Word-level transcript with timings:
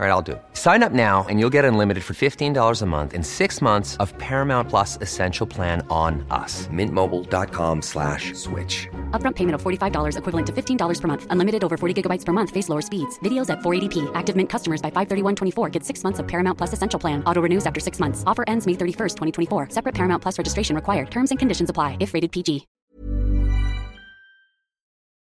All 0.00 0.06
right, 0.06 0.12
I'll 0.12 0.22
do 0.22 0.32
it. 0.32 0.42
Sign 0.54 0.82
up 0.82 0.92
now 0.92 1.26
and 1.28 1.38
you'll 1.38 1.52
get 1.52 1.66
unlimited 1.66 2.02
for 2.02 2.14
$15 2.14 2.80
a 2.80 2.86
month 2.86 3.12
in 3.12 3.22
six 3.22 3.60
months 3.60 3.98
of 3.98 4.16
Paramount 4.16 4.70
Plus 4.70 4.96
Essential 5.02 5.46
Plan 5.46 5.86
on 5.90 6.24
us. 6.30 6.66
Mintmobile.com 6.68 7.82
slash 7.82 8.32
switch. 8.32 8.88
Upfront 9.10 9.36
payment 9.36 9.56
of 9.56 9.62
$45 9.62 10.16
equivalent 10.16 10.46
to 10.46 10.54
$15 10.54 11.00
per 11.00 11.06
month. 11.06 11.26
Unlimited 11.28 11.62
over 11.62 11.76
40 11.76 11.92
gigabytes 12.02 12.24
per 12.24 12.32
month. 12.32 12.48
Face 12.48 12.70
lower 12.70 12.80
speeds. 12.80 13.18
Videos 13.18 13.50
at 13.50 13.58
480p. 13.58 14.10
Active 14.14 14.34
Mint 14.34 14.48
customers 14.48 14.80
by 14.80 14.90
531.24 14.90 15.70
get 15.70 15.84
six 15.84 16.02
months 16.02 16.18
of 16.18 16.26
Paramount 16.26 16.56
Plus 16.56 16.72
Essential 16.72 16.98
Plan. 16.98 17.22
Auto 17.24 17.42
renews 17.42 17.66
after 17.66 17.78
six 17.78 18.00
months. 18.00 18.24
Offer 18.26 18.44
ends 18.48 18.66
May 18.66 18.76
31st, 18.76 19.16
2024. 19.48 19.68
Separate 19.68 19.94
Paramount 19.94 20.22
Plus 20.22 20.38
registration 20.38 20.74
required. 20.74 21.10
Terms 21.10 21.30
and 21.30 21.38
conditions 21.38 21.68
apply 21.68 21.98
if 22.00 22.14
rated 22.14 22.32
PG. 22.32 22.66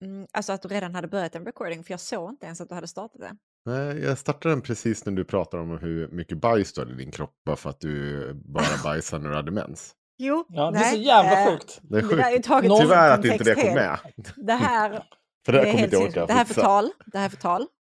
Mm, 0.02 0.26
alltså 0.32 0.52
att 0.52 0.62
du 0.62 0.68
redan 0.68 0.94
hade 0.94 1.08
börjat 1.08 1.34
en 1.34 1.44
recording, 1.44 1.84
för 1.84 1.92
jag 1.92 2.00
såg 2.00 2.30
inte 2.30 2.46
ens 2.46 2.60
att 2.60 2.68
du 2.68 2.74
hade 2.74 2.88
startat 2.88 3.20
det. 3.20 3.36
Nej, 3.66 4.02
jag 4.02 4.18
startade 4.18 4.54
den 4.54 4.62
precis 4.62 5.06
när 5.06 5.12
du 5.12 5.24
pratade 5.24 5.62
om 5.62 5.78
hur 5.78 6.08
mycket 6.08 6.38
bajs 6.40 6.72
du 6.72 6.80
hade 6.80 6.92
i 6.92 6.96
din 6.96 7.10
kropp. 7.10 7.34
Bara 7.46 7.56
för 7.56 7.70
att 7.70 7.80
du 7.80 8.32
bara 8.34 8.64
bajsar 8.84 9.18
när 9.18 9.30
du 9.30 9.36
hade 9.36 9.50
mens. 9.50 9.92
Jo, 10.18 10.44
Ja, 10.48 10.70
det 10.70 10.78
är 10.78 10.90
så 10.90 10.96
jävla 10.96 11.42
eh, 11.44 11.50
sjukt. 11.50 11.78
Det 11.82 11.98
är 11.98 12.02
Det 12.02 12.22
är 12.22 12.32
sjukt. 12.32 12.46
taget 12.46 12.70
Noll- 12.70 12.78
ur 12.78 12.82
Tyvärr 12.82 13.10
att 13.10 13.24
inte 13.24 13.44
det 13.44 13.54
kom 13.54 13.74
med. 13.74 13.98
Det 14.36 14.52
här, 14.52 14.90
För 15.46 15.52
det 15.52 15.58
är 15.60 15.64
här 15.64 15.70
kommer 15.72 15.80
helt 15.80 15.92
inte 15.92 16.06
orka 16.06 16.26
det 16.26 16.32
här 16.32 16.40
är 16.40 16.44
förtal. 16.44 16.90
Det 17.06 17.18
här 17.18 17.24
är 17.24 17.30
förtal. 17.30 17.66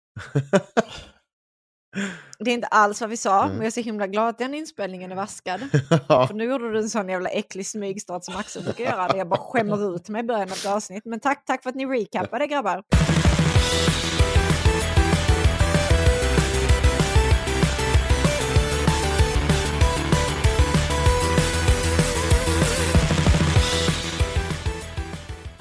Det 2.39 2.49
är 2.51 2.53
inte 2.53 2.67
alls 2.67 3.01
vad 3.01 3.09
vi 3.09 3.17
sa, 3.17 3.37
Mm. 3.43 3.49
men 3.49 3.57
jag 3.57 3.65
är 3.67 3.71
så 3.71 3.81
himla 3.81 4.07
glad 4.07 4.29
att 4.29 4.37
den 4.37 4.53
inspelningen 4.53 5.11
är 5.11 5.15
vaskad. 5.15 5.59
För 6.07 6.33
nu 6.33 6.43
gjorde 6.43 6.71
du 6.71 6.77
en 6.77 6.89
sån 6.89 7.09
jävla 7.09 7.29
äcklig 7.29 7.67
smygstart 7.67 8.23
som 8.23 8.35
Axel 8.35 8.63
brukar 8.63 8.83
göra, 8.83 9.07
där 9.07 9.15
jag 9.17 9.27
bara 9.29 9.39
skämmer 9.39 9.95
ut 9.95 10.09
mig 10.09 10.19
i 10.19 10.23
början 10.23 10.41
av 10.43 10.51
ett 10.57 10.65
avsnitt. 10.65 11.05
Men 11.05 11.19
tack, 11.19 11.45
tack 11.45 11.63
för 11.63 11.69
att 11.69 11.75
ni 11.75 11.85
recappade 11.85 12.47
grabbar. 12.47 12.83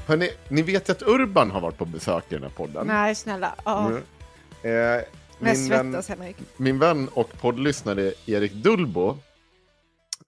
Hörrni, 0.07 0.31
ni 0.49 0.63
vet 0.63 0.89
ju 0.89 0.93
att 0.93 1.03
Urban 1.03 1.51
har 1.51 1.61
varit 1.61 1.79
på 1.79 1.85
besök 1.85 2.25
i 2.29 2.35
den 2.35 2.43
här 2.43 2.51
podden. 2.51 2.87
Nej, 2.87 3.15
snälla. 3.15 3.55
Ja. 3.65 3.87
Mm. 3.91 3.97
Eh, 3.97 4.03
Men 4.63 5.05
jag 5.39 5.57
min, 5.59 5.69
vän, 5.69 5.93
svettas 5.93 6.09
Henrik. 6.09 6.37
min 6.57 6.79
vän 6.79 7.09
och 7.15 7.33
poddlyssnare 7.41 8.13
Erik 8.27 8.53
Dullbo 8.53 9.09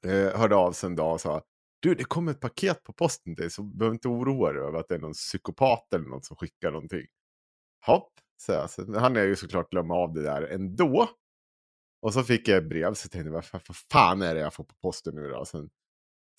eh, 0.07 0.39
hörde 0.41 0.57
av 0.57 0.73
sig 0.73 0.87
en 0.87 0.97
dag 0.97 1.13
och 1.13 1.21
sa 1.21 1.43
Du, 1.81 1.95
det 1.95 2.05
kom 2.05 2.29
ett 2.29 2.41
paket 2.41 2.85
på 2.85 2.93
posten 2.93 3.35
till 3.35 3.43
dig 3.43 3.51
så 3.51 3.63
behöver 3.63 3.95
inte 3.95 4.09
oroa 4.09 4.53
dig 4.53 4.63
över 4.63 4.79
att 4.79 4.89
det 4.89 4.95
är 4.95 4.99
någon 4.99 5.13
psykopat 5.13 5.93
eller 5.95 6.05
någon 6.09 6.23
som 6.23 6.37
skickar 6.37 6.71
någonting. 6.71 7.07
Hopp, 7.87 8.13
så 8.37 8.53
jag. 8.53 8.71
Så 8.71 8.99
han 8.99 9.17
är 9.17 9.25
ju 9.25 9.37
såklart 9.37 9.71
glömma 9.71 9.95
av 9.95 10.13
det 10.15 10.23
där 10.23 10.43
ändå. 10.43 11.09
Och 12.03 12.13
så 12.15 12.23
fick 12.23 12.49
jag 12.49 12.59
ett 12.59 12.69
brev 12.69 12.95
så 12.95 13.09
tänkte 13.09 13.29
jag, 13.31 13.45
vad 13.53 13.77
fan 13.93 14.23
är 14.23 14.35
det 14.35 14.41
jag 14.41 14.55
får 14.55 14.65
på 14.65 14.75
posten 14.83 15.15
nu 15.15 15.29
då? 15.29 15.45
Sen, 15.45 15.71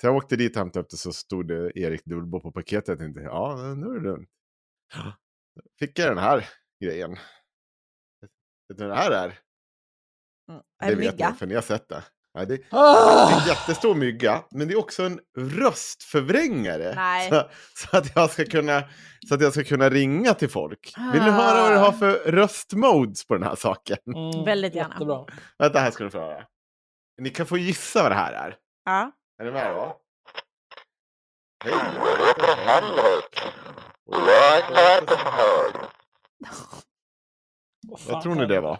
så 0.01 0.07
jag 0.07 0.15
åkte 0.15 0.35
dit 0.35 0.51
och 0.55 0.59
hämtade 0.59 0.83
upp 0.83 0.89
det 0.89 0.97
så 0.97 1.13
stod 1.13 1.47
det 1.47 1.71
Erik 1.79 2.05
Dullbo 2.05 2.39
på 2.39 2.51
paketet. 2.51 2.87
Jag 2.87 2.99
tänkte, 2.99 3.21
ja, 3.21 3.55
nu 3.77 3.87
är 3.87 3.93
det 3.93 3.99
lugnt. 3.99 4.29
Fick 5.79 5.99
jag 5.99 6.09
den 6.09 6.17
här 6.17 6.49
grejen. 6.83 7.11
Vet 8.69 8.77
du 8.77 8.88
vad 8.88 8.89
det 8.89 8.95
här 9.01 9.11
är? 9.11 9.39
Mm. 10.51 10.61
Det 10.79 10.95
vet 10.95 10.97
mygga. 11.13 11.29
ni, 11.29 11.35
för 11.35 11.45
ni 11.45 11.55
har 11.55 11.61
sett 11.61 11.89
det. 11.89 12.03
Ja, 12.33 12.45
det, 12.45 12.55
det 12.57 12.63
är 12.63 12.67
Ah! 12.71 13.41
en 13.41 13.47
jättestor 13.47 13.95
mygga, 13.95 14.43
men 14.51 14.67
det 14.67 14.73
är 14.73 14.79
också 14.79 15.03
en 15.03 15.19
röstförvrängare. 15.38 16.95
Nej. 16.95 17.29
Så, 17.29 17.49
så, 17.75 17.97
att 17.97 18.15
jag 18.15 18.29
ska 18.31 18.45
kunna, 18.45 18.83
så 19.27 19.35
att 19.35 19.41
jag 19.41 19.53
ska 19.53 19.63
kunna 19.63 19.89
ringa 19.89 20.33
till 20.33 20.49
folk. 20.49 20.93
Vill 21.13 21.23
ni 21.23 21.29
höra 21.29 21.61
vad 21.61 21.71
du 21.71 21.77
Ah. 21.77 21.79
har 21.85 21.91
för 21.91 22.31
röstmodes 22.31 23.27
på 23.27 23.33
den 23.33 23.43
här 23.43 23.55
saken? 23.55 23.97
Mm, 24.15 24.45
Väldigt 24.45 24.75
gärna. 24.75 24.93
Jättebra. 24.93 25.25
Vänta, 25.57 25.79
här 25.79 25.91
ska 25.91 26.03
du 26.03 26.09
få 26.09 26.19
höra. 26.19 26.45
Ni 27.21 27.29
kan 27.29 27.45
få 27.45 27.57
gissa 27.57 28.03
vad 28.03 28.11
det 28.11 28.15
här 28.15 28.33
är. 28.33 28.57
Ja. 28.85 29.11
Är 29.39 29.45
ni 29.45 29.51
med 29.51 29.75
då? 29.75 29.97
Hej, 31.63 31.73
jag 31.73 32.27
heter 32.27 32.55
Henrik. 32.55 33.41
Och 34.05 34.16
jag 34.16 34.55
heter- 34.55 35.89
Vad 38.11 38.22
tror 38.22 38.35
ni 38.35 38.45
det 38.45 38.59
var? 38.61 38.79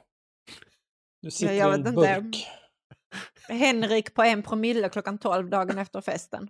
Du 1.22 1.32
sitter 1.32 1.54
jag 1.54 1.72
i 1.72 1.74
en 1.88 1.96
burk. 1.96 2.48
Henrik 3.50 4.14
på 4.14 4.24
en 4.24 4.44
promille 4.44 4.90
klockan 4.90 5.18
12 5.18 5.50
dagen 5.50 5.78
efter 5.78 6.02
festen. 6.02 6.50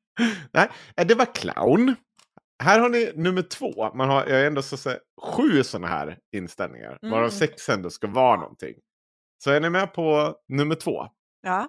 Nej, 0.52 0.70
eh, 0.96 1.06
det 1.06 1.14
var 1.14 1.34
clown. 1.34 1.94
Här 2.62 2.80
har 2.80 2.88
ni 2.88 3.12
nummer 3.14 3.42
två. 3.42 3.94
Man 3.94 4.08
har 4.08 4.26
jag 4.26 4.36
har 4.38 4.44
ändå 4.44 4.62
så 4.62 4.74
att 4.74 4.80
säga, 4.80 4.98
sju 5.22 5.64
sådana 5.64 5.86
här 5.88 6.18
inställningar. 6.36 6.98
Mm. 7.02 7.12
Varav 7.12 7.30
sex 7.30 7.68
ändå 7.68 7.90
ska 7.90 8.06
vara 8.06 8.40
någonting. 8.40 8.74
Så 9.44 9.50
är 9.50 9.60
ni 9.60 9.70
med 9.70 9.94
på 9.94 10.36
nummer 10.48 10.74
två? 10.74 11.08
Ja. 11.40 11.68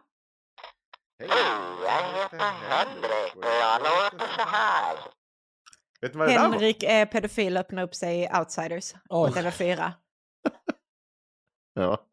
Vet 6.01 6.13
du 6.13 6.19
vad 6.19 6.27
det 6.27 6.33
där 6.33 6.39
var? 6.43 6.49
Henrik 6.51 6.83
är 6.83 7.05
pedofil 7.05 7.57
och 7.57 7.61
öppnar 7.61 7.83
upp 7.83 7.95
sig 7.95 8.21
i 8.23 8.29
Outsiders. 8.39 8.93
På 8.93 9.21
Oj. 9.21 9.31
TV4. 9.31 9.91
Ja. 11.73 12.07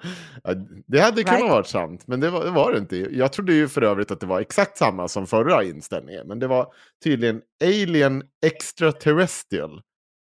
Ja, 0.45 0.55
Det 0.87 1.01
hade 1.01 1.23
kunnat 1.25 1.41
Right. 1.41 1.51
vara 1.51 1.65
sant, 1.65 2.07
men 2.07 2.21
det 2.21 2.31
var, 2.31 2.45
det 2.45 2.51
var 2.51 2.73
det 2.73 2.79
inte. 2.79 2.97
Jag 2.97 3.33
trodde 3.33 3.53
ju 3.55 3.69
för 3.69 3.83
övrigt 3.83 4.11
att 4.11 4.21
det 4.21 4.27
var 4.27 4.41
exakt 4.41 4.77
samma 4.79 5.09
som 5.09 5.27
förra 5.27 5.65
inställningen. 5.65 6.27
Men 6.29 6.39
det 6.39 6.47
var 6.47 6.75
tydligen 7.05 7.43
Alien 7.65 8.23
Extraterrestrial. 8.47 9.83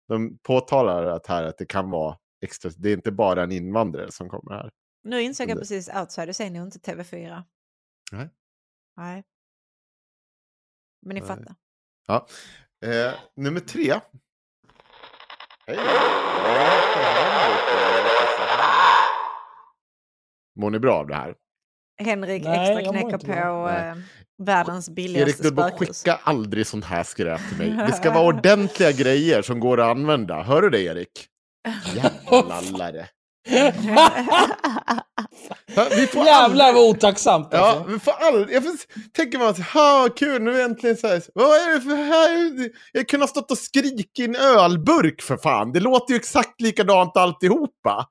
De 0.09 0.39
påtalar 0.39 1.05
att 1.07 1.27
här 1.27 1.43
att 1.45 1.59
det 1.59 1.67
kan 1.67 1.91
vara 1.91 2.17
extra, 2.45 2.71
det 2.77 2.89
är 2.89 2.93
inte 2.93 3.13
bara 3.13 3.43
en 3.43 3.53
invandrare 3.53 4.13
som 4.13 4.29
kommer 4.29 4.53
här. 4.55 4.71
Nu 5.05 5.23
insåg 5.23 5.51
jag 5.51 5.59
precis 5.59 5.89
Outsiders 5.89 6.41
är 6.41 6.51
nog 6.51 6.67
inte 6.67 6.79
TV4. 6.93 7.43
Nej. 8.13 8.29
Nej. 8.97 9.23
Men 11.07 11.15
ni 11.15 11.21
Nej. 11.21 11.29
fattar. 11.29 11.55
Ja. 12.07 12.27
Eh, 12.85 13.13
nummer 13.37 13.61
tre. 13.61 14.01
Hej. 15.67 15.79
Mår 20.57 20.71
ni 20.71 20.79
bra 20.79 20.95
av 20.99 21.07
det 21.07 21.15
här? 21.15 21.35
Henrik 22.03 22.43
Nej, 22.45 22.77
extra 22.77 22.93
knäcker 22.93 23.19
på 23.19 23.69
eh, 23.69 23.95
världens 24.39 24.89
Erik, 24.89 24.97
billigaste 24.97 25.43
du 25.43 25.51
bara 25.51 25.69
spökhus. 25.69 25.99
skicka 26.03 26.21
aldrig 26.23 26.67
sånt 26.67 26.85
här 26.85 27.03
skräp 27.03 27.49
till 27.49 27.59
mig. 27.59 27.71
Det 27.87 27.93
ska 27.93 28.11
vara 28.13 28.25
ordentliga 28.39 28.93
grejer 28.93 29.43
som 29.43 29.61
går 29.61 29.81
att 29.81 29.87
använda. 29.91 30.43
Hör 30.43 30.63
du 30.63 30.71
det, 30.71 30.81
Erik? 30.83 31.29
Jävla 31.95 32.61
lallare. 32.61 33.09
Vi 35.97 36.07
får 36.07 36.25
Jävlar 36.25 36.73
vad 36.73 36.91
otacksamt 36.91 37.49
Ja, 37.51 37.59
alltså. 37.59 37.93
vi 37.93 37.99
får 37.99 38.13
aldrig... 38.13 38.57
Jag 38.57 38.63
får, 38.65 38.73
tänker 39.13 39.39
man 39.39 39.55
så 39.55 39.63
här, 39.63 40.17
kul, 40.17 40.43
nu 40.43 40.61
är 40.61 40.65
äntligen 40.65 40.97
så 40.97 41.07
här. 41.07 41.23
Vad 41.35 41.57
är 41.57 41.75
det 41.75 41.81
för 41.81 41.97
här? 41.97 42.71
Jag 42.93 43.09
kunde 43.09 43.25
ha 43.25 43.29
stått 43.29 43.51
och 43.51 43.59
skrikit 43.59 44.19
i 44.19 44.25
en 44.25 44.37
ölburk 44.37 45.23
för 45.23 45.37
fan. 45.37 45.73
Det 45.73 45.81
låter 45.81 46.13
ju 46.13 46.17
exakt 46.17 46.61
likadant 46.61 47.17
alltihopa. 47.17 48.09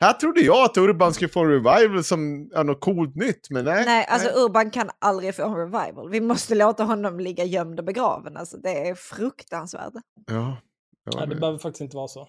Här 0.00 0.12
trodde 0.12 0.40
jag 0.40 0.64
att 0.64 0.76
Urban 0.76 1.14
skulle 1.14 1.28
få 1.28 1.40
en 1.40 1.50
revival 1.50 2.04
som 2.04 2.48
ja, 2.52 2.62
något 2.62 2.80
coolt 2.80 3.14
nytt, 3.14 3.50
men 3.50 3.64
nej. 3.64 3.84
Nej, 3.84 4.06
alltså 4.08 4.28
Urban 4.28 4.70
kan 4.70 4.90
aldrig 4.98 5.34
få 5.34 5.42
en 5.42 5.54
revival. 5.56 6.10
Vi 6.10 6.20
måste 6.20 6.54
låta 6.54 6.84
honom 6.84 7.20
ligga 7.20 7.44
gömd 7.44 7.78
och 7.78 7.84
begraven. 7.84 8.36
Alltså, 8.36 8.56
det 8.56 8.88
är 8.88 8.94
fruktansvärt. 8.94 9.92
Ja, 10.26 10.56
ja 11.04 11.18
Nej, 11.18 11.28
det 11.28 11.34
behöver 11.34 11.58
faktiskt 11.58 11.80
inte 11.80 11.96
vara 11.96 12.08
så. 12.08 12.28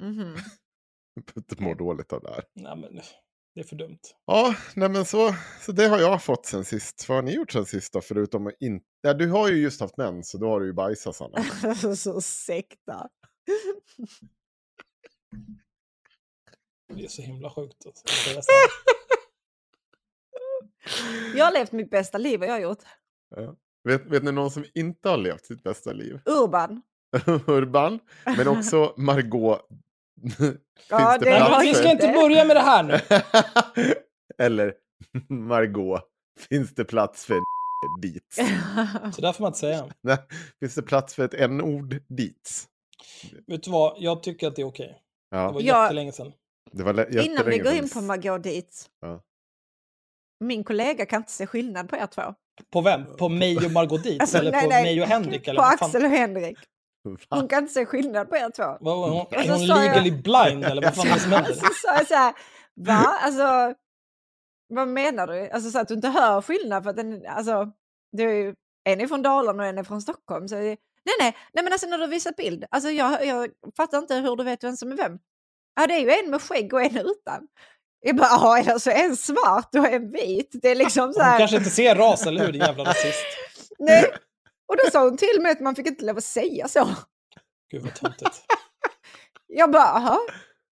Mhm. 0.00 0.36
inte 1.36 1.62
mår 1.62 1.74
dåligt 1.74 2.12
av 2.12 2.22
det 2.22 2.30
här. 2.30 2.44
Nej, 2.54 2.76
men 2.76 3.00
det 3.54 3.60
är 3.60 3.64
för 3.64 3.76
dumt. 3.76 3.98
Ja, 4.26 4.54
nej 4.76 4.88
men 4.88 5.04
så, 5.04 5.34
så 5.60 5.72
det 5.72 5.86
har 5.86 5.98
jag 5.98 6.22
fått 6.22 6.46
sen 6.46 6.64
sist. 6.64 7.08
Vad 7.08 7.18
har 7.18 7.22
ni 7.22 7.34
gjort 7.34 7.52
sen 7.52 7.66
sist 7.66 7.92
då? 7.92 8.00
Förutom 8.00 8.46
att 8.46 8.54
inte... 8.60 8.86
Ja, 9.00 9.14
du 9.14 9.30
har 9.30 9.48
ju 9.48 9.56
just 9.56 9.80
haft 9.80 9.96
mens, 9.96 10.30
så 10.30 10.38
då 10.38 10.48
har 10.48 10.60
du 10.60 10.66
ju 10.66 10.72
bajsat 10.72 11.16
Sanna. 11.16 11.42
så 11.96 12.20
sekta. 12.20 13.08
Det 16.94 17.04
är 17.04 17.08
så 17.08 17.22
himla 17.22 17.50
sjukt. 17.50 17.86
Alltså. 17.86 18.52
Jag 21.36 21.44
har 21.44 21.52
levt 21.52 21.72
mitt 21.72 21.90
bästa 21.90 22.18
liv, 22.18 22.40
vad 22.40 22.48
jag 22.48 22.52
har 22.52 22.60
gjort. 22.60 22.82
Ja. 23.36 23.56
Vet, 23.84 24.06
vet 24.06 24.22
ni 24.22 24.32
någon 24.32 24.50
som 24.50 24.64
inte 24.74 25.08
har 25.08 25.16
levt 25.16 25.46
sitt 25.46 25.62
bästa 25.62 25.92
liv? 25.92 26.20
Urban. 26.24 26.82
Urban, 27.46 27.98
men 28.24 28.48
också 28.48 28.94
Margot. 28.96 29.68
Ja, 30.88 31.18
det 31.18 31.24
plats 31.36 31.64
vi 31.64 31.74
ska 31.74 31.90
inte. 31.90 32.08
börja 32.12 32.44
med 32.44 32.56
det 32.56 32.60
här 32.60 32.82
nu. 32.82 32.98
Eller 34.46 34.74
Margot, 35.28 36.02
finns 36.48 36.74
det 36.74 36.84
plats 36.84 37.24
för 37.24 37.38
dit? 38.02 38.34
Så 39.14 39.20
där 39.22 39.32
får 39.32 39.42
man 39.42 39.48
inte 39.48 39.58
säga. 39.58 39.86
Nej, 40.02 40.18
finns 40.60 40.74
det 40.74 40.82
plats 40.82 41.14
för 41.14 41.24
ett 41.24 41.34
n-ord 41.34 41.96
dit? 42.08 42.66
Vet 43.46 43.62
du 43.62 43.70
vad, 43.70 43.96
jag 43.98 44.22
tycker 44.22 44.48
att 44.48 44.56
det 44.56 44.62
är 44.62 44.66
okej. 44.66 45.02
Det 45.30 45.36
Ja, 45.36 45.52
var 45.52 45.60
Ja. 45.60 45.82
jättelänge 45.84 46.12
sedan. 46.12 46.32
det 46.72 46.82
var 46.82 46.92
lä- 46.94 47.02
Innan 47.10 47.22
vi 47.24 47.30
jättelänge 47.36 47.62
går 47.62 47.72
in 47.72 47.88
på 47.90 48.00
Margot 48.00 48.42
dit. 48.42 48.86
Ja. 49.00 49.22
Min 50.44 50.64
kollega 50.64 51.06
kan 51.06 51.20
inte 51.20 51.32
se 51.32 51.46
skillnad 51.46 51.88
på 51.88 51.96
er 51.96 52.06
två. 52.06 52.22
På 52.72 52.80
vem? 52.80 53.16
På 53.16 53.28
mig 53.28 53.56
och 53.56 53.70
Margot 53.72 54.02
Dietz? 54.02 54.20
Alltså, 54.20 54.38
eller 54.38 54.52
nej, 54.52 54.62
på 54.62 54.68
nej. 54.68 54.82
mig 54.84 55.02
och 55.02 55.08
Henrik? 55.08 55.48
Eller 55.48 55.60
På? 55.60 55.66
Axel 55.66 56.04
och 56.04 56.10
Henrik. 56.10 56.58
Va? 57.28 57.36
Hon 57.36 57.48
kan 57.48 57.58
inte 57.62 57.72
se 57.72 57.86
skillnad 57.86 58.28
på 58.30 58.36
er 58.36 58.50
två. 58.50 58.76
Vad, 58.80 58.98
var 58.98 59.08
hon, 59.10 59.26
är 59.30 59.48
hon 59.48 59.58
sa 59.58 59.84
jag- 59.84 59.84
legally 59.84 60.10
blind 60.10 60.64
eller 60.64 60.82
vad 60.82 60.94
fan 60.94 61.06
är 61.06 61.14
det 61.14 61.20
som 61.20 61.32
händer? 61.32 61.52
Så 61.52 61.66
sa 61.82 61.94
jag 61.96 62.06
så 62.08 62.14
här, 62.14 62.34
va? 62.76 63.18
Alltså, 63.22 63.74
vad 64.74 64.88
menar 64.88 65.26
du? 65.26 65.50
Alltså 65.50 65.70
så 65.70 65.78
att 65.78 65.88
du 65.88 65.94
inte 65.94 66.08
hör 66.08 66.42
skillnad 66.42 66.82
för 66.82 66.90
att 66.90 66.96
den, 66.96 67.26
alltså, 67.26 67.72
du 68.12 68.22
är 68.30 68.34
ju, 68.34 68.54
en 68.84 69.00
är 69.00 69.06
från 69.06 69.22
Dalarna 69.22 69.62
och 69.62 69.68
en 69.68 69.78
är 69.78 69.82
från 69.84 70.02
Stockholm. 70.02 70.48
Så, 70.48 70.54
nej, 70.54 70.76
nej, 71.20 71.36
nej, 71.52 71.64
men 71.64 71.72
alltså 71.72 71.86
när 71.86 71.98
du 71.98 72.06
visar 72.06 72.32
bild, 72.36 72.64
alltså 72.70 72.90
jag, 72.90 73.26
jag 73.26 73.48
fattar 73.76 73.98
inte 73.98 74.14
hur 74.14 74.36
du 74.36 74.44
vet 74.44 74.64
vem 74.64 74.76
som 74.76 74.92
är 74.92 74.96
vem. 74.96 75.18
Ja, 75.80 75.86
det 75.86 75.94
är 75.94 76.00
ju 76.00 76.10
en 76.24 76.30
med 76.30 76.42
skägg 76.42 76.72
och 76.74 76.82
en 76.82 76.96
utan. 76.96 77.46
Jag 78.00 78.16
bara, 78.16 78.28
ja, 78.28 78.72
alltså 78.72 78.90
en 78.90 79.16
svart 79.16 79.74
och 79.74 79.86
en 79.86 80.10
vit. 80.12 80.50
Det 80.62 80.68
är 80.68 80.74
liksom 80.74 81.12
så 81.12 81.20
Hon 81.20 81.28
här. 81.30 81.38
kanske 81.38 81.56
inte 81.56 81.70
ser 81.70 81.94
ras, 81.94 82.26
eller 82.26 82.44
hur? 82.46 82.52
Din 82.52 82.60
jävla 82.62 82.84
rasist. 82.84 83.24
Nej. 83.78 84.04
Och 84.70 84.76
då 84.84 84.90
sa 84.90 85.04
hon 85.04 85.16
till 85.16 85.40
mig 85.40 85.52
att 85.52 85.60
man 85.60 85.74
fick 85.74 85.86
inte 85.86 86.04
lov 86.04 86.16
att 86.16 86.24
säga 86.24 86.68
så. 86.68 86.88
Gud 87.70 87.82
vad 87.82 87.94
töntigt. 87.94 88.42
Jag 89.46 89.70
bara, 89.70 89.82
jaha. 89.84 90.18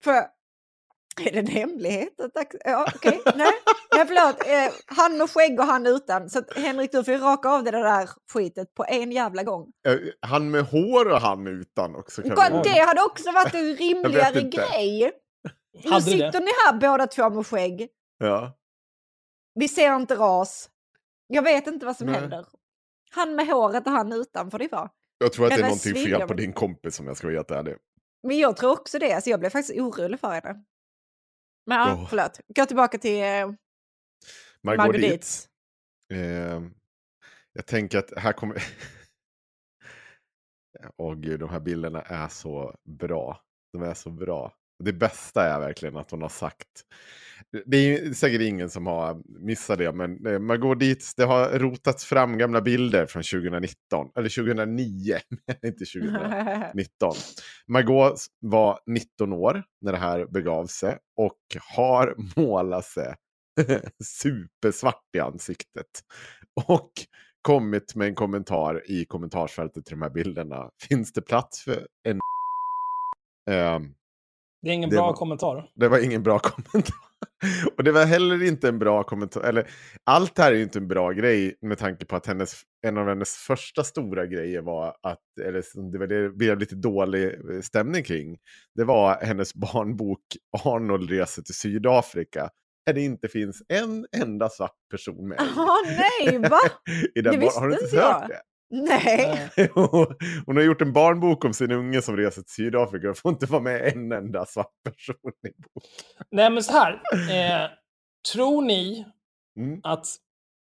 För 0.04 0.12
är 1.22 1.32
det 1.32 1.40
en 1.40 1.48
hemlighet? 1.48 2.20
Att, 2.22 2.56
ja, 2.66 2.88
okej, 2.96 3.22
nej. 3.36 3.52
nej, 3.96 4.08
förlåt. 4.08 4.48
Eh, 4.48 4.74
han 4.98 5.18
med 5.18 5.30
skägg 5.30 5.60
och 5.60 5.66
han 5.66 5.86
utan. 5.88 6.30
Så 6.30 6.40
att, 6.40 6.58
Henrik, 6.58 6.92
du 6.92 7.04
får 7.04 7.14
ju 7.14 7.20
raka 7.20 7.50
av 7.50 7.64
det 7.64 7.72
där 7.72 8.10
skitet 8.34 8.74
på 8.74 8.86
en 8.88 9.12
jävla 9.12 9.44
gång. 9.44 9.72
Eh, 9.88 9.98
Han 10.22 10.52
med 10.52 10.64
hår 10.66 11.12
och 11.12 11.22
han 11.22 11.48
utan 11.48 11.96
också. 11.96 12.22
Kan 12.22 12.30
God, 12.36 12.64
det 12.64 12.80
hade 12.80 13.02
också 13.02 13.32
varit 13.32 13.54
en 13.54 13.76
rimligare 13.76 14.42
grej. 14.42 15.12
Nu 15.84 15.92
Hade 15.92 16.06
det? 16.06 16.12
sitter 16.12 16.40
ni 16.40 16.52
här 16.66 16.74
båda 16.74 17.08
två 17.08 17.30
med 17.30 17.48
skägg. 17.48 17.90
Ja. 18.18 18.58
Vi 19.56 19.68
ser 19.68 19.96
inte 19.96 20.16
ras. 20.16 20.70
Jag 21.28 21.42
vet 21.42 21.68
inte 21.68 21.86
vad 21.86 21.98
som 21.98 22.08
Nej. 22.08 22.20
händer. 22.20 22.46
Han 23.10 23.36
med 23.36 23.48
håret 23.48 23.88
och 23.88 23.92
han 23.92 24.14
utan 24.14 24.52
får 24.52 24.60
det 24.60 24.72
vara. 24.72 24.90
Jag 25.18 25.34
tror 25.34 25.46
att 25.46 25.52
det 25.52 25.60
är 25.60 25.64
någonting 25.64 25.96
fel 25.96 26.28
på 26.28 26.34
din 26.34 26.54
kompis 26.54 27.00
om 27.00 27.08
jag 27.08 27.18
ska 27.18 27.28
vara 27.28 27.38
helt 27.38 27.52
ärlig. 27.52 27.76
Men 28.28 28.38
jag 28.38 28.58
tror 28.58 28.72
också 28.72 29.00
det. 29.00 29.14
Alltså, 29.14 29.30
jag 29.30 29.40
blev 29.40 29.50
faktiskt 29.50 29.80
orolig 29.80 30.20
för 30.20 30.32
henne. 30.32 30.64
Men 31.66 31.78
ja, 31.78 31.94
Åh. 31.94 32.08
förlåt. 32.10 32.40
Gå 32.56 32.66
tillbaka 32.66 32.98
till 32.98 33.24
eh, 33.24 33.52
Margot 34.64 34.96
Dietz. 34.96 35.50
Eh, 36.14 36.62
jag 37.54 37.66
tänker 37.66 38.00
att 38.00 38.18
här 38.18 38.34
kommer... 38.34 38.64
Åh 40.98 41.16
gud, 41.16 41.40
de 41.40 41.50
här 41.50 41.60
bilderna 41.60 42.02
är 42.02 42.28
så 42.28 42.76
bra. 42.84 43.42
De 43.74 43.84
är 43.84 43.94
så 43.94 44.10
bra. 44.10 44.57
Det 44.84 44.94
bästa 44.94 45.44
är 45.44 45.60
verkligen 45.60 45.98
att 45.98 46.12
hon 46.12 46.22
har 46.22 46.30
sagt. 46.30 46.68
Det 47.66 47.78
är 47.78 47.82
ju 47.82 48.14
säkert 48.14 48.42
ingen 48.42 48.70
som 48.70 48.88
har 48.88 49.22
missat 49.40 49.78
det, 49.78 49.92
men 49.92 50.26
eh, 50.26 50.40
man 50.40 50.60
går 50.60 50.76
Dietz, 50.76 51.16
det 51.16 51.24
har 51.24 51.60
rotats 51.60 52.06
fram 52.06 52.38
gamla 52.38 52.62
bilder 52.62 53.06
från 53.06 53.24
2019. 53.24 54.08
Eller 54.16 54.30
2009, 54.30 55.18
inte 55.66 55.86
2019. 55.86 57.14
Margot 57.68 58.20
var 58.40 58.80
19 58.86 59.34
år 59.34 59.64
när 59.82 59.92
det 59.92 59.98
här 59.98 60.26
begav 60.26 60.66
sig 60.66 60.98
och 61.18 61.38
har 61.76 62.16
målat 62.36 62.86
sig 62.86 63.16
supersvart 64.04 65.04
i 65.18 65.20
ansiktet. 65.20 65.88
Och 66.68 66.92
kommit 67.42 67.96
med 67.96 68.08
en 68.08 68.16
kommentar 68.16 68.92
i 68.92 69.06
kommentarsfältet 69.06 69.86
till 69.86 69.96
de 69.96 70.02
här 70.02 70.10
bilderna. 70.10 70.70
Finns 70.90 71.14
det 71.14 71.22
plats 71.22 71.64
för 71.64 71.88
en 72.04 72.20
ehm, 73.50 73.94
det 74.62 74.70
är 74.70 74.74
ingen 74.74 74.90
Det 74.90 74.96
bra 74.96 75.06
var- 75.06 75.14
kommentar. 75.14 75.70
Det 75.76 75.88
var 75.88 76.00
ingen 76.00 76.24
bra 76.24 76.40
kommentar. 76.44 76.96
Och 77.78 77.84
det 77.84 77.92
var 77.92 78.06
heller 78.06 78.44
inte 78.44 78.68
en 78.70 78.80
bra 78.80 79.04
kommentar. 79.04 79.42
Eller, 79.42 79.68
allt 80.04 80.36
det 80.36 80.42
här 80.44 80.52
är 80.52 80.56
ju 80.56 80.64
inte 80.64 80.80
en 80.80 80.88
bra 80.88 81.12
grej 81.12 81.56
med 81.62 81.78
tanke 81.78 82.06
på 82.06 82.16
att 82.16 82.26
hennes, 82.26 82.62
en 82.88 82.98
av 82.98 83.08
hennes 83.08 83.36
första 83.36 83.84
stora 83.84 84.26
grejer 84.26 84.62
var 84.62 84.96
att, 85.04 85.20
eller 85.46 85.92
det 85.92 85.98
var 85.98 86.08
det 86.08 86.30
blev 86.30 86.60
lite 86.60 86.76
dålig 86.76 87.26
eh, 87.26 87.62
stämning 87.62 88.04
kring, 88.04 88.38
det 88.76 88.84
var 88.84 89.18
hennes 89.26 89.54
barnbok 89.54 90.22
Arnold 90.66 91.10
reser 91.10 91.42
till 91.42 91.56
Sydafrika. 91.56 92.50
Där 92.86 92.94
det 92.94 93.02
inte 93.02 93.28
finns 93.28 93.62
en 93.68 94.06
enda 94.18 94.50
svart 94.50 94.76
person 94.92 95.28
med. 95.28 95.38
Åh 95.58 95.78
nej, 95.86 96.38
va? 96.38 96.60
I 97.16 97.22
den 97.22 97.32
Det 97.34 97.38
bar- 97.38 97.46
visste 97.46 97.60
har 97.60 97.68
du 97.68 97.74
inte 97.74 97.86
inte 97.86 97.98
hört 98.02 98.22
jag. 98.22 98.30
det? 98.30 98.42
Nej. 98.70 99.50
Hon 100.46 100.56
har 100.58 100.64
gjort 100.64 100.82
en 100.82 100.94
barnbok 100.94 101.46
om 101.46 101.54
sin 101.54 101.72
unge 101.72 102.02
som 102.02 102.18
reser 102.18 102.42
till 102.42 102.52
Sydafrika 102.52 103.10
och 103.10 103.18
får 103.18 103.32
inte 103.32 103.46
vara 103.46 103.62
med 103.62 103.82
en 103.94 104.12
enda 104.12 104.46
svart 104.46 104.74
person 104.84 105.16
i 105.48 105.62
boken. 105.74 105.90
Nej, 106.32 106.50
men 106.50 106.64
så 106.64 106.72
här. 106.74 106.94
Eh, 107.14 107.70
tror 108.34 108.62
ni 108.62 109.06
Mm. 109.58 109.80
att, 109.84 110.06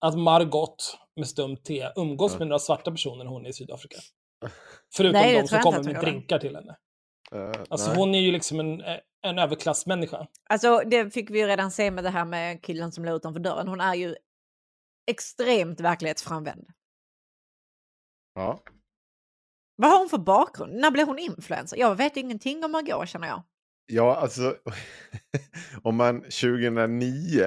att 0.05 0.17
Margot 0.19 0.97
med 1.15 1.27
stumt 1.27 1.57
T 1.57 1.87
umgås 1.95 2.31
Ja. 2.33 2.39
med 2.39 2.47
några 2.47 2.59
svarta 2.59 2.91
personer 2.91 3.23
när 3.23 3.31
hon 3.31 3.45
är 3.45 3.49
i 3.49 3.53
Sydafrika? 3.53 3.97
Förutom 4.95 5.21
Nej, 5.21 5.41
de 5.41 5.47
som 5.47 5.59
kommer 5.59 5.79
att 5.79 5.85
med 5.85 5.95
drinkar 6.01 6.39
till 6.39 6.55
henne. 6.55 6.75
Eh, 7.35 7.61
Alltså 7.69 7.87
nej. 7.87 7.97
hon 7.97 8.15
är 8.15 8.19
ju 8.19 8.31
liksom 8.31 8.59
en, 8.59 8.81
en 9.21 9.39
överklassmänniska. 9.39 10.27
Alltså 10.49 10.81
det 10.85 11.13
fick 11.13 11.29
vi 11.29 11.39
ju 11.39 11.47
redan 11.47 11.71
se 11.71 11.91
med 11.91 12.03
det 12.03 12.09
här 12.09 12.25
med 12.25 12.63
killen 12.63 12.91
som 12.91 13.05
låg 13.05 13.15
utanför 13.15 13.39
dörren. 13.39 13.67
Hon 13.67 13.81
är 13.81 13.95
ju 13.95 14.15
extremt 15.11 15.79
verklighetsframvänd. 15.79 16.65
Ja. 18.33 18.63
Vad 19.75 19.91
har 19.91 19.99
hon 19.99 20.09
för 20.09 20.17
bakgrund? 20.17 20.73
När 20.73 20.91
blev 20.91 21.07
hon 21.07 21.19
influencer? 21.19 21.77
Jag 21.77 21.95
vet 21.95 22.17
ingenting 22.17 22.63
om 22.63 22.71
Margot 22.71 23.09
känner 23.09 23.27
jag. 23.27 23.43
Ja, 23.85 24.15
alltså 24.15 24.57
om 25.83 25.95
man 25.95 26.21
2009... 26.21 27.45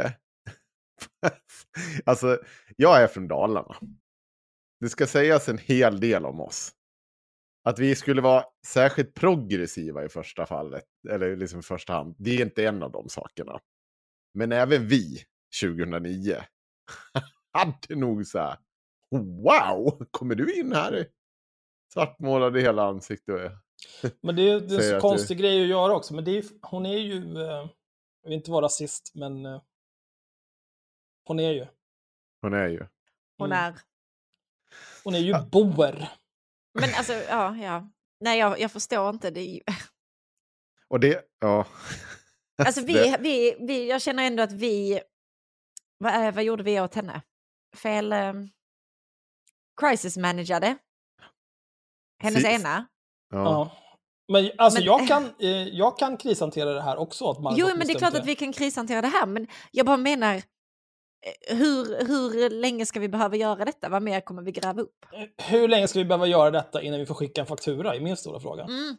alltså, 2.05 2.39
jag 2.77 3.03
är 3.03 3.07
från 3.07 3.29
Dalarna. 3.29 3.77
Det 4.81 4.89
ska 4.89 5.07
sägas 5.07 5.49
en 5.49 5.59
hel 5.59 6.01
del 6.01 6.27
om 6.27 6.41
oss. 6.41 6.73
Att 7.65 7.79
vi 7.79 7.95
skulle 7.95 8.23
vara 8.23 8.45
särskilt 8.67 9.15
progressiva 9.15 10.05
i 10.05 10.09
första 10.09 10.47
fallet, 10.47 10.85
eller 11.11 11.37
liksom 11.37 11.61
i 11.61 11.63
första 11.63 11.93
hand, 11.93 12.15
det 12.19 12.31
är 12.31 12.43
inte 12.43 12.67
en 12.67 12.83
av 12.83 12.93
de 12.93 13.09
sakerna. 13.09 13.61
Men 14.35 14.53
även 14.53 14.89
vi, 14.89 15.25
2009, 15.63 16.37
hade 17.53 17.97
nog 17.97 18.27
så 18.27 18.39
här, 18.39 18.59
wow, 19.19 20.07
kommer 20.11 20.35
du 20.35 20.55
in 20.61 20.73
här 20.73 20.97
i 20.97 21.07
svartmålade 21.93 22.61
hela 22.61 22.83
ansiktet? 22.83 23.53
Men 24.21 24.37
det 24.37 24.43
är, 24.51 24.61
det 24.61 24.75
är 24.75 24.95
en 24.95 25.01
så 25.01 25.09
konstig 25.09 25.39
grej 25.39 25.63
att 25.63 25.69
göra 25.69 25.95
också. 25.97 26.15
Men 26.15 26.25
det 26.25 26.39
är, 26.39 26.45
hon 26.63 26.87
är 26.87 26.99
ju, 26.99 27.17
eh, 27.43 27.69
jag 28.23 28.29
vill 28.29 28.33
inte 28.33 28.51
vara 28.51 28.65
rasist, 28.65 29.13
men 29.15 29.47
eh, 29.47 29.63
hon 31.25 31.41
är 31.41 31.51
ju. 31.53 31.67
Hon 32.41 32.55
är 32.55 32.69
ju. 32.69 32.87
Hon 33.39 33.53
Mm. 33.53 33.59
är... 33.65 33.79
Hon 35.05 35.15
är 35.15 35.19
ju 35.19 35.31
Ja. 35.31 35.47
boer. 35.53 36.09
Men 36.75 36.91
alltså, 36.95 37.13
ja, 37.13 37.57
ja. 37.57 37.91
Nej, 38.21 38.39
jag, 38.39 38.61
jag 38.61 38.73
förstår 38.73 39.11
inte. 39.11 39.31
Det 39.31 39.41
är 39.41 39.55
ju... 39.55 39.61
Och 40.89 41.01
det, 41.01 41.25
ja. 41.39 41.67
Alltså 42.65 42.81
vi, 42.85 43.17
vi, 43.21 43.57
vi, 43.61 43.89
jag 43.91 44.03
känner 44.03 44.27
ändå 44.27 44.43
att 44.43 44.53
vi... 44.53 45.01
Vad, 45.99 46.13
är- 46.13 46.33
vad 46.33 46.45
gjorde 46.45 46.63
vi 46.63 46.81
åt 46.81 46.95
henne? 46.95 47.23
Fel... 47.77 48.15
Crisis 49.81 50.17
managade. 50.17 50.77
Hennes 52.23 52.43
Precis. 52.45 52.61
ena. 52.61 52.87
Ja. 53.31 53.39
Ja. 53.45 53.77
Men 54.33 54.51
alltså 54.59 54.79
Men- 54.81 54.87
jag, 54.87 55.09
kan, 55.09 55.25
eh, 55.41 55.49
jag 55.69 55.99
kan 55.99 56.17
krishantera 56.17 56.73
det 56.75 56.81
här 56.83 56.97
också. 56.97 57.31
Att 57.31 57.41
Margot 57.43 57.59
Jo, 57.59 57.67
men 57.67 57.87
det 57.87 57.93
är 57.93 57.99
klart 57.99 58.15
att 58.15 58.27
vi 58.27 58.35
kan 58.37 58.53
krishantera 58.53 59.01
det 59.03 59.09
här, 59.09 59.27
men 59.27 59.47
jag 59.71 59.87
bara 59.87 59.97
menar, 59.97 60.35
eh, 60.35 61.57
hur, 61.57 62.07
hur 62.07 62.51
länge 62.51 62.87
ska 62.87 63.01
vi 63.01 63.09
behöva 63.09 63.37
göra 63.37 63.65
detta? 63.65 63.89
Vad 63.89 64.03
mer 64.03 64.21
kommer 64.21 64.43
vi 64.43 64.53
gräva 64.53 64.83
upp? 64.83 65.05
Eh, 65.13 65.45
Hur 65.47 65.69
länge 65.69 65.89
ska 65.89 65.99
vi 65.99 66.05
behöva 66.05 66.27
göra 66.27 66.51
detta 66.51 66.83
innan 66.83 67.01
vi 67.01 67.07
får 67.07 67.15
skicka 67.15 67.41
en 67.41 67.47
faktura? 67.47 67.95
är 67.95 68.01
min 68.01 68.17
stora 68.17 68.41
fråga. 68.41 68.63
Mm. 68.65 68.97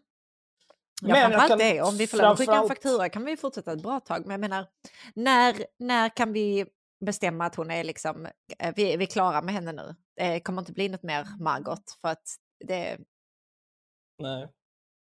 Ja, 1.02 1.08
Men 1.08 1.10
jag 1.10 1.22
framförallt 1.32 1.50
kan 1.50 1.58
det. 1.60 1.82
Om 1.82 1.98
vi 1.98 2.08
får 2.08 2.24
att 2.24 2.38
skicka 2.38 2.52
en 2.52 2.58
framförallt- 2.58 2.68
faktura 2.68 3.10
kan 3.10 3.26
vi 3.26 3.38
fortsätta 3.38 3.72
ett 3.74 3.82
bra 3.84 4.00
tag. 4.00 4.22
Men 4.22 4.32
jag 4.32 4.40
menar, 4.40 4.66
när, 5.16 5.66
när 5.80 6.10
kan 6.10 6.34
vi 6.34 6.66
bestämma 7.06 7.46
att 7.46 7.56
hon 7.56 7.72
är 7.72 7.84
liksom, 7.84 8.28
eh, 8.60 8.74
vi, 8.76 8.98
vi 8.98 9.04
är 9.04 9.10
klara 9.10 9.42
med 9.42 9.54
henne 9.54 9.72
nu? 9.72 9.96
Det 10.16 10.40
kommer 10.40 10.62
inte 10.62 10.74
bli 10.74 10.90
något 10.90 11.04
mer 11.04 11.28
Margot 11.40 11.98
för 12.02 12.08
att 12.08 12.24
det, 12.68 12.98
Nej. 14.24 14.48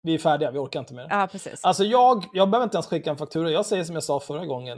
Vi 0.01 0.13
är 0.13 0.17
färdiga, 0.17 0.51
vi 0.51 0.59
orkar 0.59 0.79
inte 0.79 0.93
mer. 0.93 1.07
ja 1.09 1.27
precis. 1.31 1.63
Alltså 1.63 1.83
jag, 1.83 2.25
jag 2.33 2.49
behöver 2.49 2.63
inte 2.63 2.77
ens 2.77 2.87
skicka 2.87 3.09
en 3.09 3.17
faktura. 3.17 3.51
Jag 3.51 3.65
säger 3.65 3.83
som 3.83 3.95
jag 3.95 4.03
sa 4.03 4.19
förra 4.19 4.45
gången. 4.45 4.77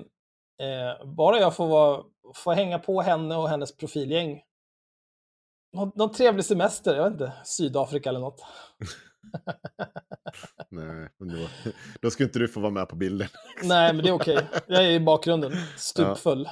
Eh, 0.61 1.05
bara 1.05 1.39
jag 1.39 1.55
får, 1.55 1.67
vara, 1.67 2.03
får 2.35 2.53
hänga 2.53 2.79
på 2.79 3.01
henne 3.01 3.35
och 3.35 3.49
hennes 3.49 3.77
profilgäng. 3.77 4.41
Någon, 5.73 5.91
någon 5.95 6.11
trevlig 6.11 6.45
semester, 6.45 6.95
jag 6.95 7.03
vet 7.03 7.13
inte, 7.13 7.33
Sydafrika 7.45 8.09
eller 8.09 8.19
något. 8.19 8.39
Nej, 10.69 11.09
men 11.19 11.27
då, 11.29 11.47
då 12.01 12.11
ska 12.11 12.23
inte 12.23 12.39
du 12.39 12.47
få 12.47 12.59
vara 12.59 12.71
med 12.71 12.89
på 12.89 12.95
bilden. 12.95 13.27
Nej, 13.63 13.93
men 13.93 14.03
det 14.03 14.09
är 14.09 14.13
okej. 14.13 14.47
Jag 14.67 14.85
är 14.85 14.89
i 14.89 14.99
bakgrunden, 14.99 15.51
stupfull. 15.77 16.43
Men 16.43 16.51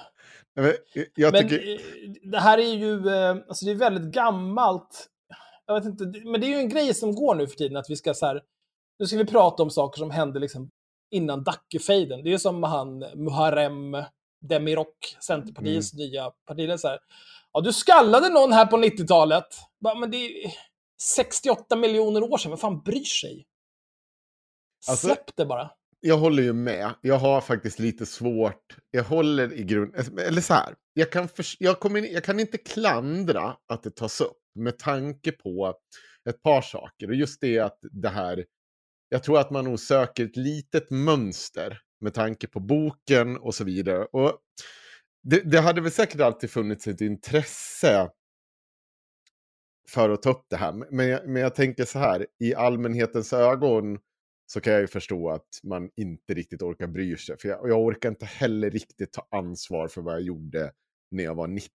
Jag 1.16 1.32
Men 1.32 1.50
tycker... 1.50 1.74
eh, 1.74 2.12
det 2.32 2.40
här 2.40 2.58
är 2.58 2.74
ju, 2.74 3.10
eh, 3.10 3.36
alltså 3.48 3.66
det 3.66 3.72
är 3.72 3.76
väldigt 3.76 4.14
gammalt. 4.14 5.10
Jag 5.66 5.76
vet 5.76 5.86
inte, 5.86 6.22
men 6.26 6.42
det 6.42 6.48
är 6.48 6.50
ju 6.50 6.56
en 6.56 6.70
grej 6.70 6.94
som 6.94 7.16
går 7.16 7.36
nu 7.36 7.48
för 7.48 7.56
tiden 7.56 7.78
att 7.78 7.90
vi 7.90 7.96
ska 7.96 8.14
så 8.14 8.26
här, 8.26 8.42
nu 9.00 9.08
ska 9.08 9.18
vi 9.18 9.26
prata 9.26 9.64
om 9.64 9.70
saker 9.70 10.00
som 10.00 10.12
hände 10.12 10.40
liksom 10.40 10.70
innan 11.12 11.44
Dackefejden. 11.44 12.24
Det 12.24 12.34
är 12.34 12.38
som 12.38 12.64
han 12.64 13.00
Muharrem 13.00 13.98
Demirok, 14.42 15.16
Centerpartiets 15.22 15.94
nya 15.94 16.32
partiledare. 16.46 17.00
Ja, 17.54 17.62
du 17.62 17.74
skallade 17.74 18.30
någon 18.30 18.52
här 18.52 18.66
på 18.66 18.78
90-talet. 18.78 19.48
Bara, 19.80 19.96
Men 19.96 20.12
det 20.12 20.18
är 20.18 20.52
68 21.02 21.76
miljoner 21.76 22.24
år 22.24 22.38
sedan, 22.38 22.52
vem 22.52 22.58
fan 22.58 22.82
bryr 22.82 23.04
sig? 23.04 23.46
Alltså- 24.90 25.08
Släpp 25.08 25.36
det 25.36 25.46
bara. 25.46 25.70
Jag 26.00 26.18
håller 26.18 26.44
ju 26.44 26.54
med. 26.54 26.94
Jag 27.02 27.18
har 27.18 27.42
faktiskt 27.42 27.80
lite 27.80 28.06
svårt. 28.06 28.78
Jag 28.92 29.04
håller 29.04 29.54
i 29.54 29.64
grund... 29.64 29.96
Alltså, 29.96 30.18
eller 30.18 30.42
så 30.42 30.54
här. 30.54 30.76
Jag 30.94 31.12
kan, 31.12 31.28
för, 31.28 31.46
jag, 31.60 31.80
kommer, 31.80 32.00
jag 32.14 32.24
kan 32.24 32.40
inte 32.40 32.58
klandra 32.58 33.58
att 33.68 33.84
det 33.84 33.96
tas 33.96 34.22
upp 34.22 34.38
med 34.56 34.80
tanke 34.80 35.32
på 35.32 35.76
ett 36.30 36.44
par 36.44 36.62
saker. 36.62 37.08
Och 37.08 37.16
just 37.16 37.42
det 37.42 37.60
att 37.60 37.80
det 37.92 38.10
här... 38.10 38.46
Jag 39.10 39.24
tror 39.24 39.40
att 39.40 39.52
man 39.52 39.66
nog 39.66 39.80
söker 39.80 40.26
ett 40.26 40.38
litet 40.38 40.92
mönster 40.92 41.80
med 42.02 42.14
tanke 42.14 42.48
på 42.48 42.60
boken 42.60 43.38
och 43.38 43.56
så 43.56 43.64
vidare. 43.64 44.06
Och 44.06 44.40
det, 45.24 45.52
det 45.52 45.60
hade 45.60 45.82
väl 45.82 45.92
säkert 45.92 46.22
alltid 46.22 46.50
funnits 46.50 46.88
ett 46.88 47.02
intresse 47.02 48.10
för 49.90 50.10
att 50.10 50.22
ta 50.22 50.30
upp 50.30 50.46
det 50.50 50.56
här. 50.56 50.74
Men 50.92 51.08
jag, 51.08 51.30
men 51.30 51.42
jag 51.42 51.56
tänker 51.56 51.86
så 51.86 52.00
här, 52.00 52.28
i 52.40 52.56
allmänhetens 52.56 53.34
ögon 53.34 54.00
så 54.46 54.62
kan 54.62 54.74
jag 54.74 54.82
ju 54.82 54.88
förstå 54.88 55.30
att 55.30 55.48
man 55.64 55.90
inte 55.96 56.34
riktigt 56.34 56.62
orkar 56.62 56.88
bry 56.88 57.18
sig. 57.18 57.38
För 57.40 57.50
jag, 57.50 57.70
jag 57.70 57.80
orkar 57.80 58.10
inte 58.10 58.26
heller 58.26 58.70
riktigt 58.70 59.14
ta 59.14 59.28
ansvar 59.32 59.88
för 59.88 60.02
vad 60.02 60.14
jag 60.14 60.22
gjorde 60.22 60.72
när 61.12 61.24
jag 61.24 61.36
var 61.36 61.48
19. 61.48 61.70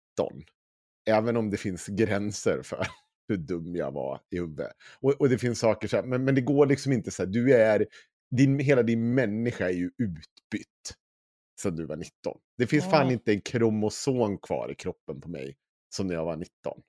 Även 1.11 1.37
om 1.37 1.50
det 1.50 1.56
finns 1.56 1.87
gränser 1.87 2.62
för 2.62 2.87
hur 3.28 3.37
dum 3.37 3.76
jag 3.76 3.92
var 3.92 4.20
i 4.30 4.38
huvudet. 4.38 4.73
Och, 5.00 5.12
och 5.12 5.28
det 5.28 5.38
finns 5.38 5.58
saker 5.58 5.88
så 5.88 5.96
här, 5.96 6.04
men, 6.04 6.25
men 6.25 6.35
det 6.35 6.40
går 6.40 6.66
liksom 6.66 6.92
inte 6.92 7.11
så 7.11 7.23
här, 7.23 7.30
du 7.30 7.54
är, 7.54 7.87
din, 8.37 8.58
hela 8.58 8.82
din 8.82 9.14
människa 9.14 9.64
är 9.66 9.73
ju 9.75 9.90
utbytt 9.99 10.94
sedan 11.62 11.76
du 11.76 11.87
var 11.87 11.96
19. 11.96 12.38
Det 12.58 12.66
finns 12.66 12.85
fan 12.90 13.06
Ja. 13.06 13.12
inte 13.12 13.32
en 13.32 13.40
kromosom 13.40 14.38
kvar 14.38 14.70
i 14.73 14.75
kroppen 14.75 15.20
på 15.20 15.28
mig 15.28 15.56
som 15.96 16.06
när 16.06 16.14
jag 16.14 16.25
var 16.25 16.37
19. 16.37 16.82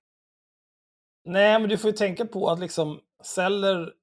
Nej, 1.25 1.59
men 1.59 1.69
du 1.69 1.77
får 1.77 1.91
ju 1.91 1.97
tänka 1.97 2.25
på 2.25 2.49
att 2.49 2.59
liksom 2.59 2.99
celler, 3.23 3.93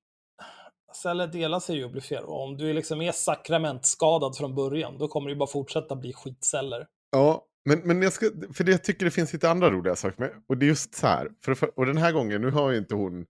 celler 0.96 1.26
delar 1.26 1.60
sig 1.60 1.76
ju 1.76 1.84
och 1.84 1.90
blir 1.90 2.02
fler. 2.02 2.24
Och 2.24 2.42
om 2.42 2.56
du 2.56 2.72
liksom 2.72 3.02
är 3.02 3.12
sakramentskadad 3.12 4.36
från 4.36 4.54
början, 4.54 4.98
då 4.98 5.08
kommer 5.08 5.28
det 5.28 5.32
ju 5.32 5.38
bara 5.38 5.48
fortsätta 5.48 5.96
bli 5.96 6.12
skitceller. 6.12 6.86
Ja, 7.12 7.44
men, 7.64 7.78
men 7.78 8.02
jag, 8.02 8.12
ska, 8.12 8.30
för 8.52 8.64
det, 8.64 8.70
jag 8.70 8.84
tycker 8.84 9.04
det 9.04 9.10
finns 9.10 9.32
lite 9.32 9.50
andra 9.50 9.70
roliga 9.70 9.96
saker 9.96 10.20
med. 10.20 10.30
Och 10.48 10.58
det 10.58 10.66
är 10.66 10.68
just 10.68 10.94
så 10.94 11.06
här. 11.06 11.28
För, 11.44 11.54
för, 11.54 11.78
och 11.78 11.86
den 11.86 11.96
här 11.96 12.12
gången, 12.12 12.42
nu 12.42 12.50
har 12.50 12.70
ju 12.70 12.78
inte 12.78 12.94
hon... 12.94 13.26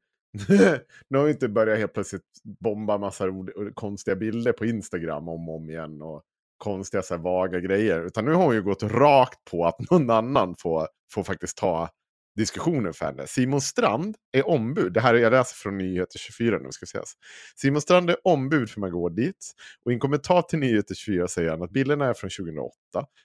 nu 1.09 1.18
har 1.18 1.25
ju 1.25 1.33
inte 1.33 1.49
börjat 1.49 1.78
helt 1.78 1.92
plötsligt 1.92 2.23
bomba 2.61 2.99
massa 2.99 3.28
ord, 3.28 3.50
och 3.50 3.75
konstiga 3.75 4.16
bilder 4.16 4.52
på 4.52 4.66
Instagram 4.66 5.28
om 5.28 5.49
och 5.49 5.56
om 5.56 5.71
igen. 5.71 6.02
Och 6.02 6.23
konstiga 6.59 7.02
så 7.02 7.14
här, 7.14 7.23
vaga 7.23 7.61
grejer. 7.61 8.06
Utan 8.06 8.25
nu 8.25 8.33
har 8.33 8.44
hon 8.44 8.54
ju 8.54 8.62
gått 8.62 8.83
rakt 8.83 9.44
på 9.50 9.66
att 9.66 9.90
någon 9.90 10.11
annan 10.11 10.54
får, 10.59 10.88
får 11.12 11.23
faktiskt 11.23 11.56
ta 11.56 11.88
diskussionen 12.37 12.93
för 12.93 13.07
henne. 13.07 13.26
Simon 13.26 13.61
Strand 13.61 14.17
är 14.33 14.49
ombud. 14.49 14.93
Det 14.93 15.00
här 15.00 15.14
är, 15.14 15.19
jag 15.19 15.31
läser 15.31 15.55
från 15.55 15.79
Nyheter 15.79 16.19
24 16.19 16.59
nu 16.59 16.69
ska 16.71 16.87
sägas. 16.87 17.12
Simon 17.57 17.81
Strand 17.81 18.11
är 18.11 18.17
ombud 18.25 18.71
för 18.71 18.81
Margot 18.81 19.17
Dietz. 19.17 19.53
Och 19.85 19.91
i 19.93 19.95
en 19.95 20.00
kommentar 20.00 20.43
till 20.43 20.59
Nyheter 20.59 20.95
24 20.95 21.29
säger 21.29 21.50
han 21.50 21.62
att 21.62 21.71
bilderna 21.71 22.07
är 22.07 22.14
från 22.14 22.31
2008. 22.31 22.73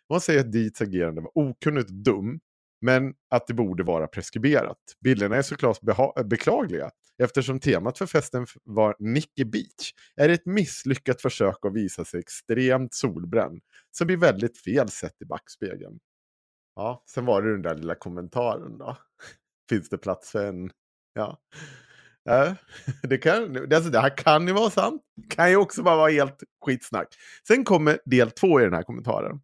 Och 0.08 0.16
han 0.16 0.22
säger 0.22 0.40
att 0.40 0.52
Dietz 0.52 0.82
agerande 0.82 1.22
var 1.22 1.32
okunnigt 1.36 1.90
och 1.90 1.96
dum, 1.96 2.40
men 2.82 3.14
att 3.30 3.48
det 3.48 3.54
borde 3.54 3.84
vara 3.84 4.08
preskriberat. 4.08 4.78
Bilderna 5.04 5.36
är 5.36 5.42
såklart 5.42 5.80
beklagliga, 6.26 6.90
eftersom 7.24 7.60
temat 7.60 7.98
för 7.98 8.06
festen 8.06 8.46
var 8.64 8.96
Nicky 9.00 9.46
Beach. 9.46 9.94
Är 10.16 10.28
det 10.28 10.34
ett 10.34 10.46
misslyckat 10.46 11.22
försök 11.22 11.66
att 11.66 11.74
visa 11.74 12.06
sig 12.06 12.20
extremt 12.20 12.94
solbränd, 12.94 13.62
som 13.92 14.08
blir 14.08 14.18
väldigt 14.18 14.58
fel 14.58 14.90
sett 14.90 15.22
i 15.22 15.26
backspegeln. 15.26 16.00
Ja, 16.80 17.04
sen 17.06 17.26
var 17.26 17.42
det 17.42 17.52
den 17.52 17.62
där 17.62 17.76
lilla 17.76 17.96
kommentaren 17.96 18.78
då. 18.78 18.98
Finns 19.70 19.90
det 19.90 19.98
plats 19.98 20.32
för 20.32 20.46
en... 20.46 20.72
Ja. 21.14 21.38
Ja, 22.24 22.56
det, 23.04 23.18
kan, 23.18 23.58
alltså 23.74 23.90
det 23.90 24.00
här 24.00 24.18
kan 24.18 24.48
ju 24.48 24.54
vara 24.54 24.70
sant. 24.70 25.02
Kan 25.30 25.50
ju 25.50 25.56
också 25.56 25.84
bara 25.84 25.96
vara 25.96 26.12
helt 26.12 26.44
skitsnack. 26.66 27.08
Sen 27.48 27.64
kommer 27.64 28.00
del 28.06 28.32
två 28.32 28.62
i 28.62 28.64
den 28.64 28.74
här 28.74 28.84
kommentaren. 28.84 29.42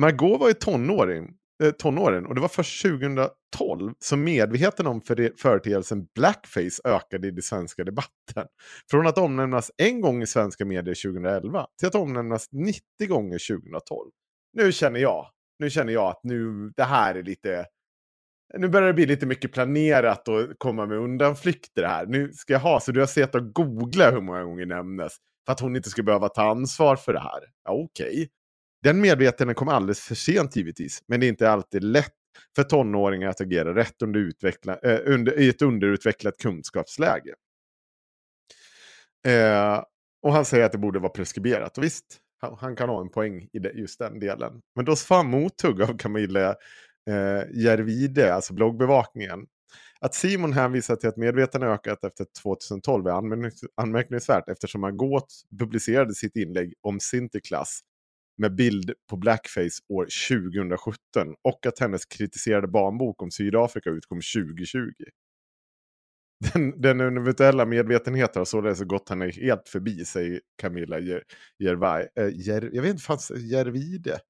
Margot 0.00 0.40
var 0.40 0.48
ju 0.48 0.54
tonåring, 0.54 1.34
eh, 1.62 1.70
tonåren 1.70 2.26
och 2.26 2.34
det 2.34 2.40
var 2.40 2.48
först 2.48 2.82
2012 2.82 3.94
som 3.98 4.24
medvetenheten 4.24 4.86
om 4.86 5.00
företeelsen 5.38 6.06
blackface 6.14 6.80
ökade 6.84 7.28
i 7.28 7.30
den 7.30 7.42
svenska 7.42 7.84
debatten. 7.84 8.46
Från 8.90 9.06
att 9.06 9.18
omnämnas 9.18 9.70
en 9.76 10.00
gång 10.00 10.22
i 10.22 10.26
svenska 10.26 10.64
medier 10.64 10.94
2011 10.94 11.66
till 11.78 11.88
att 11.88 11.94
omnämnas 11.94 12.48
90 12.52 12.82
gånger 13.08 13.56
2012. 13.56 14.10
Nu 14.52 14.72
känner 14.72 15.00
jag, 15.00 15.26
nu 15.58 15.70
känner 15.70 15.92
jag 15.92 16.08
att 16.08 16.20
nu, 16.22 16.72
det 16.76 16.84
här 16.84 17.14
är 17.14 17.22
lite... 17.22 17.66
Nu 18.58 18.68
börjar 18.68 18.86
det 18.86 18.94
bli 18.94 19.06
lite 19.06 19.26
mycket 19.26 19.52
planerat 19.52 20.28
och 20.28 20.58
komma 20.58 20.86
med 20.86 20.98
undanflykter 20.98 21.82
här. 21.82 22.06
Nu 22.06 22.32
ska 22.32 22.52
jag 22.52 22.60
ha, 22.60 22.80
så 22.80 22.92
du 22.92 23.00
har 23.00 23.06
sett 23.06 23.34
och 23.34 23.52
googla 23.52 24.10
hur 24.10 24.20
många 24.20 24.44
gånger 24.44 24.66
nämnes. 24.66 25.12
För 25.46 25.52
att 25.52 25.60
hon 25.60 25.76
inte 25.76 25.90
ska 25.90 26.02
behöva 26.02 26.28
ta 26.28 26.50
ansvar 26.50 26.96
för 26.96 27.12
det 27.12 27.20
här. 27.20 27.40
Ja, 27.64 27.72
okej. 27.72 28.28
Den 28.82 29.00
medvetenheten 29.00 29.54
kom 29.54 29.68
alldeles 29.68 30.00
för 30.00 30.14
sent 30.14 30.56
givetvis. 30.56 31.02
Men 31.08 31.20
det 31.20 31.26
är 31.26 31.28
inte 31.28 31.50
alltid 31.50 31.84
lätt 31.84 32.14
för 32.56 32.62
tonåringar 32.62 33.28
att 33.28 33.40
agera 33.40 33.74
rätt 33.74 34.02
under 34.02 34.20
utveckla, 34.20 34.78
eh, 34.78 35.00
under, 35.04 35.38
i 35.40 35.48
ett 35.48 35.62
underutvecklat 35.62 36.36
kunskapsläge. 36.36 37.34
Eh, 39.26 39.82
och 40.22 40.32
han 40.32 40.44
säger 40.44 40.64
att 40.64 40.72
det 40.72 40.78
borde 40.78 40.98
vara 40.98 41.12
preskriberat. 41.12 41.78
Och 41.78 41.84
visst, 41.84 42.04
han, 42.38 42.56
han 42.60 42.76
kan 42.76 42.88
ha 42.88 43.00
en 43.00 43.10
poäng 43.10 43.48
i 43.52 43.58
det, 43.58 43.72
just 43.72 43.98
den 43.98 44.18
delen. 44.18 44.60
Men 44.76 44.84
då 44.84 44.96
får 44.96 45.14
han 45.14 45.30
mothugg 45.30 45.82
av 45.82 45.98
Camilla 45.98 46.48
eh, 47.10 47.42
Järvide, 47.54 48.34
alltså 48.34 48.54
bloggbevakningen. 48.54 49.46
Att 50.00 50.14
Simon 50.14 50.52
hänvisar 50.52 50.96
till 50.96 51.08
att 51.08 51.16
medvetandet 51.16 51.68
ökat 51.68 52.04
efter 52.04 52.26
2012 52.42 53.06
är 53.06 53.12
anmärkningsvärt 53.76 54.48
eftersom 54.48 54.80
Margot 54.80 55.26
publicerade 55.58 56.14
sitt 56.14 56.36
inlägg 56.36 56.74
om 56.80 57.00
Sinterklass 57.00 57.80
med 58.38 58.54
bild 58.54 58.92
på 59.10 59.16
blackface 59.16 59.82
år 59.88 60.08
2017 60.28 61.34
och 61.42 61.66
att 61.66 61.78
hennes 61.78 62.06
kritiserade 62.06 62.68
barnbok 62.68 63.22
om 63.22 63.30
Sydafrika 63.30 63.90
utkom 63.90 64.18
2020. 64.18 64.78
Den, 66.54 66.80
den 66.80 67.00
eventuella 67.00 67.66
medvetenheten 67.66 68.40
har 68.40 68.44
således 68.44 68.80
gått 68.82 69.08
henne 69.08 69.30
helt 69.30 69.68
förbi, 69.68 70.04
säger 70.04 70.40
Camilla 70.62 70.98
Jer, 70.98 71.22
Jervaj, 71.58 72.08
äh, 72.18 72.28
Jer, 72.28 72.70
Jag 72.72 72.82
vet 72.82 72.90
inte, 72.90 73.02
fanns 73.02 73.30
Järvide? 73.36 74.20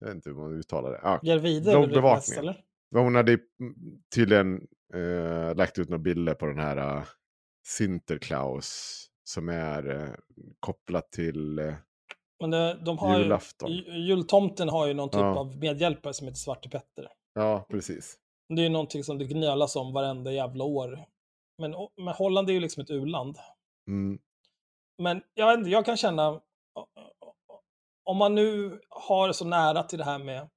Jag 0.00 0.06
vet 0.08 0.14
inte 0.14 0.28
hur 0.30 0.36
man 0.36 0.52
uttalar 0.54 0.90
det. 0.90 1.00
Ja, 1.02 1.20
Järvide 1.22 1.72
är 1.72 1.86
väl 1.86 2.02
mest, 2.02 2.38
eller? 2.38 2.64
Hon 2.94 3.14
hade 3.14 3.32
mm, 3.32 3.42
tydligen 4.14 4.66
eh, 4.94 5.54
lagt 5.56 5.78
ut 5.78 5.88
några 5.88 6.02
bilder 6.02 6.34
på 6.34 6.46
den 6.46 6.58
här 6.58 6.96
uh, 6.98 7.04
Sinterklaus 7.66 9.04
som 9.24 9.48
är 9.48 9.90
eh, 10.02 10.14
kopplat 10.60 11.12
till... 11.12 11.58
eh, 11.58 11.74
Men 12.40 12.50
det, 12.50 12.78
de 12.84 12.98
har 12.98 13.18
Julafton. 13.18 13.70
ju, 13.72 13.76
ju- 13.84 14.06
jultomten 14.06 14.68
har 14.68 14.86
ju 14.86 14.94
någon 14.94 15.10
typ 15.10 15.20
Ja. 15.20 15.38
av 15.38 15.56
medhjälpare 15.56 16.14
som 16.14 16.26
heter 16.26 16.38
Svarte 16.38 16.68
Petter. 16.68 17.08
ja, 17.34 17.66
precis. 17.70 18.16
Det 18.48 18.60
är 18.60 18.64
ju 18.64 18.68
någonting 18.68 19.04
som 19.04 19.18
det 19.18 19.24
gnölas 19.24 19.76
om 19.76 19.92
varenda 19.92 20.32
jävla 20.32 20.64
år. 20.64 21.04
Men, 21.58 21.74
men 21.96 22.14
Holland 22.14 22.50
är 22.50 22.54
ju 22.54 22.60
liksom 22.60 22.82
ett 22.82 22.90
u-land. 22.90 23.38
Mm. 23.86 24.18
Men 24.98 25.22
jag, 25.34 25.68
jag 25.68 25.84
kan 25.84 25.96
känna, 25.96 26.40
om 28.04 28.16
man 28.16 28.34
nu 28.34 28.80
har 28.88 29.32
så 29.32 29.44
nära 29.44 29.82
till 29.82 29.98
det 29.98 30.04
här 30.04 30.18
med 30.18 30.48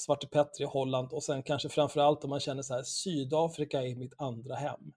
Svarte 0.00 0.26
Petter 0.26 0.62
i 0.62 0.66
Holland 0.66 1.12
och 1.12 1.22
sen 1.22 1.42
kanske 1.42 1.68
framförallt 1.68 2.24
om 2.24 2.30
man 2.30 2.40
känner 2.40 2.62
så 2.62 2.74
här, 2.74 2.82
Sydafrika 2.82 3.82
är 3.82 3.96
mitt 3.96 4.14
andra 4.20 4.54
hem. 4.54 4.92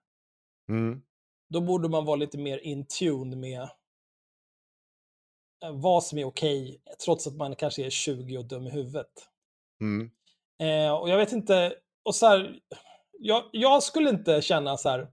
Mm. 0.68 1.02
Då 1.48 1.60
borde 1.60 1.88
man 1.88 2.04
vara 2.04 2.16
lite 2.16 2.38
mer 2.38 2.58
in 2.58 2.86
tune 2.86 3.36
med 3.36 3.62
eh, 5.64 5.72
vad 5.72 6.04
som 6.04 6.18
är 6.18 6.24
okej, 6.24 6.82
trots 7.04 7.26
att 7.26 7.36
man 7.36 7.56
kanske 7.56 7.86
är 7.86 7.90
20 7.90 8.38
och 8.38 8.44
dum 8.44 8.66
i 8.66 8.70
huvudet. 8.70 9.28
Mm. 9.80 10.10
Eh, 10.58 10.92
och 10.92 11.08
jag 11.08 11.16
vet 11.16 11.32
inte, 11.32 11.74
och 12.08 12.14
så 12.14 12.26
här, 12.26 12.58
jag, 13.18 13.44
jag 13.52 13.82
skulle 13.82 14.10
inte 14.10 14.42
känna 14.42 14.76
så 14.76 14.88
här. 14.88 15.08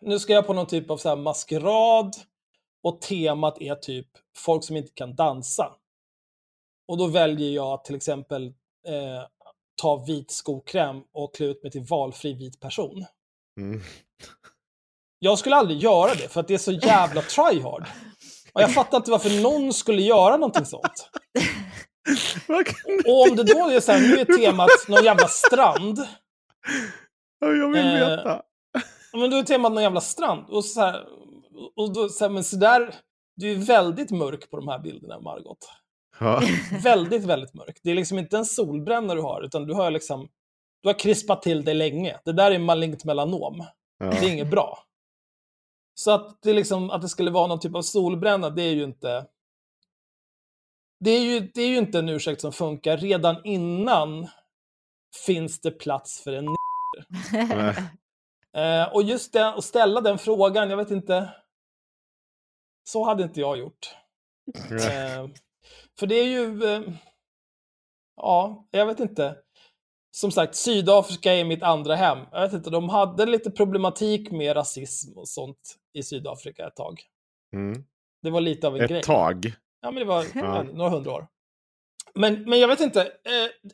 Nu 0.00 0.18
ska 0.18 0.32
jag 0.32 0.46
på 0.46 0.52
någon 0.52 0.66
typ 0.66 0.90
av 0.90 0.96
så 0.96 1.16
maskerad 1.16 2.16
och 2.82 3.00
temat 3.00 3.60
är 3.60 3.74
typ 3.74 4.08
folk 4.36 4.64
som 4.64 4.76
inte 4.76 4.92
kan 4.94 5.14
dansa. 5.14 5.72
Och 6.88 6.98
då 6.98 7.06
väljer 7.06 7.50
jag 7.50 7.84
till 7.84 7.94
exempel 7.94 8.46
eh, 8.88 9.26
ta 9.82 9.96
vit 9.96 10.30
skokräm 10.30 11.02
och 11.12 11.34
klä 11.34 11.46
ut 11.46 11.62
mig 11.62 11.72
till 11.72 11.84
valfri 11.84 12.34
vit 12.34 12.60
person. 12.60 13.06
Mm. 13.60 13.80
Jag 15.18 15.38
skulle 15.38 15.56
aldrig 15.56 15.78
göra 15.78 16.14
det 16.14 16.28
för 16.28 16.40
att 16.40 16.48
det 16.48 16.54
är 16.54 16.58
så 16.58 16.72
jävla 16.72 17.22
tryhard. 17.36 17.86
Och 18.52 18.62
jag 18.62 18.74
fattar 18.74 18.96
inte 18.96 19.10
varför 19.10 19.42
någon 19.42 19.72
skulle 19.72 20.02
göra 20.02 20.36
någonting 20.36 20.66
sånt. 20.66 21.10
Och 23.06 23.30
om 23.30 23.36
det 23.36 23.44
då 23.44 23.68
är 23.70 23.80
så 23.80 23.92
här, 23.92 24.00
nu 24.00 24.20
är 24.20 24.24
temat 24.24 24.70
någon 24.88 25.04
jävla 25.04 25.28
strand. 25.28 25.98
Ja, 27.40 27.46
jag 27.46 27.72
vill 27.72 27.86
Eh, 27.86 27.92
veta. 27.92 28.42
Ja, 29.12 29.18
Men 29.18 29.30
då 29.30 29.36
är 29.36 29.42
temat 29.42 29.72
någon 29.72 29.82
jävla 29.82 30.00
strand. 30.00 30.44
Och 30.48 30.64
så 30.64 30.80
här, 30.80 31.04
och 31.76 31.94
då, 31.94 32.08
så 32.08 32.24
här, 32.24 32.30
men 32.30 32.44
så 32.44 32.56
där, 32.56 32.94
du 33.36 33.52
är 33.52 33.56
väldigt 33.56 34.10
mörk 34.10 34.50
på 34.50 34.56
de 34.56 34.68
här 34.68 34.78
bilderna, 34.78 35.20
Margot. 35.20 35.68
Ja. 36.20 36.42
Väldigt, 36.82 37.24
väldigt 37.24 37.54
mörk. 37.54 37.80
Det 37.82 37.90
är 37.90 37.94
liksom 37.94 38.18
inte 38.18 38.36
en 38.36 38.44
solbränna 38.44 39.14
du 39.14 39.20
har, 39.22 39.42
utan 39.42 39.66
du 39.66 39.74
har 39.74 39.90
liksom, 39.90 40.28
du 40.82 40.88
har 40.88 40.98
krispat 40.98 41.42
till 41.42 41.64
dig 41.64 41.74
länge. 41.74 42.16
Det 42.24 42.32
där 42.32 42.50
är 42.50 42.58
malignt 42.58 43.04
melanom. 43.04 43.66
Ja. 43.98 44.10
Det 44.10 44.16
är 44.26 44.32
inget 44.32 44.50
bra. 44.50 44.78
Så 45.94 46.10
att 46.10 46.42
det, 46.42 46.52
liksom, 46.52 46.90
att 46.90 47.02
det 47.02 47.08
skulle 47.08 47.30
vara 47.30 47.46
någon 47.46 47.60
typ 47.60 47.74
av 47.74 47.82
solbränna, 47.82 48.50
det 48.50 48.62
är 48.62 48.74
ju 48.74 48.84
inte... 48.84 49.26
Det 51.00 51.10
är 51.10 51.20
ju, 51.20 51.40
det 51.40 51.62
är 51.62 51.68
ju 51.68 51.76
inte 51.76 51.98
en 51.98 52.08
ursäkt 52.08 52.40
som 52.40 52.52
funkar. 52.52 52.96
Redan 52.96 53.44
innan 53.44 54.28
finns 55.26 55.60
det 55.60 55.70
plats 55.70 56.20
för 56.20 56.32
en. 56.32 56.46
Eh, 58.56 58.92
och 58.94 59.02
just 59.02 59.32
det, 59.32 59.48
att 59.48 59.64
ställa 59.64 60.00
den 60.00 60.18
frågan, 60.18 60.70
jag 60.70 60.76
vet 60.76 60.90
inte. 60.90 61.34
Så 62.88 63.04
hade 63.04 63.22
inte 63.22 63.40
jag 63.40 63.58
gjort. 63.58 63.94
Eh, 64.70 65.28
för 65.98 66.06
det 66.06 66.14
är 66.14 66.24
ju... 66.24 66.64
Eh, 66.64 66.82
ja, 68.16 68.68
jag 68.70 68.86
vet 68.86 69.00
inte. 69.00 69.36
Som 70.10 70.30
sagt, 70.30 70.54
Sydafrika 70.54 71.34
är 71.34 71.44
mitt 71.44 71.62
andra 71.62 71.94
hem. 71.94 72.18
Jag 72.32 72.40
vet 72.40 72.52
inte, 72.52 72.70
de 72.70 72.88
hade 72.88 73.26
lite 73.26 73.50
problematik 73.50 74.30
med 74.30 74.56
rasism 74.56 75.18
och 75.18 75.28
sånt 75.28 75.76
i 75.92 76.02
Sydafrika 76.02 76.66
ett 76.66 76.76
tag. 76.76 77.02
Mm. 77.52 77.84
Det 78.22 78.30
var 78.30 78.40
lite 78.40 78.66
av 78.66 78.76
en 78.76 78.86
grej. 78.86 78.98
Ett 78.98 79.06
tag. 79.06 79.52
Ja, 79.80 79.90
men 79.90 79.94
det 79.94 80.04
var 80.04 80.24
Ja. 80.34 80.62
några 80.62 80.90
hundra 80.90 81.12
år. 81.12 81.26
Men, 82.14 82.42
men 82.50 82.60
jag 82.60 82.68
vet 82.68 82.80
inte. 82.80 83.02
Eh, 83.02 83.70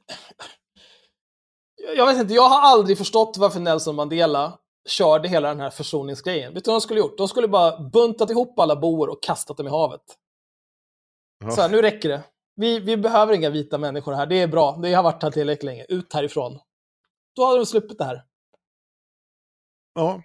jag 1.96 2.06
vet 2.06 2.16
inte, 2.18 2.34
jag 2.34 2.48
har 2.48 2.60
aldrig 2.60 2.98
förstått 2.98 3.36
varför 3.38 3.60
Nelson 3.60 3.94
Mandela 3.94 4.58
körde 4.88 5.28
hela 5.28 5.48
den 5.48 5.60
här 5.60 5.70
försoningsgrejen. 5.70 6.54
Vet 6.54 6.64
du 6.64 6.70
vad 6.70 6.76
de 6.76 6.80
skulle 6.80 7.00
gjort? 7.00 7.18
De 7.18 7.28
skulle 7.28 7.48
bara 7.48 7.80
buntat 7.80 8.30
ihop 8.30 8.58
alla 8.58 8.76
boer 8.76 9.08
och 9.08 9.22
kastat 9.22 9.56
dem 9.56 9.66
i 9.66 9.70
havet. 9.70 10.02
Ja. 11.44 11.50
Så 11.50 11.60
här, 11.60 11.68
nu 11.68 11.82
räcker 11.82 12.08
det. 12.08 12.22
Vi, 12.56 12.78
vi 12.80 12.96
behöver 12.96 13.34
inga 13.34 13.50
vita 13.50 13.78
människor 13.78 14.12
här. 14.12 14.26
Det 14.26 14.36
är 14.42 14.46
bra. 14.48 14.76
Det 14.82 14.92
har 14.94 15.02
varit 15.02 15.22
här 15.22 15.30
tillräckligt 15.30 15.62
länge. 15.64 15.86
Ut 15.88 16.12
härifrån. 16.12 16.58
Då 17.36 17.44
hade 17.44 17.58
de 17.58 17.66
sluppit 17.66 17.98
det 17.98 18.04
här. 18.04 18.24
Ja. 19.94 20.22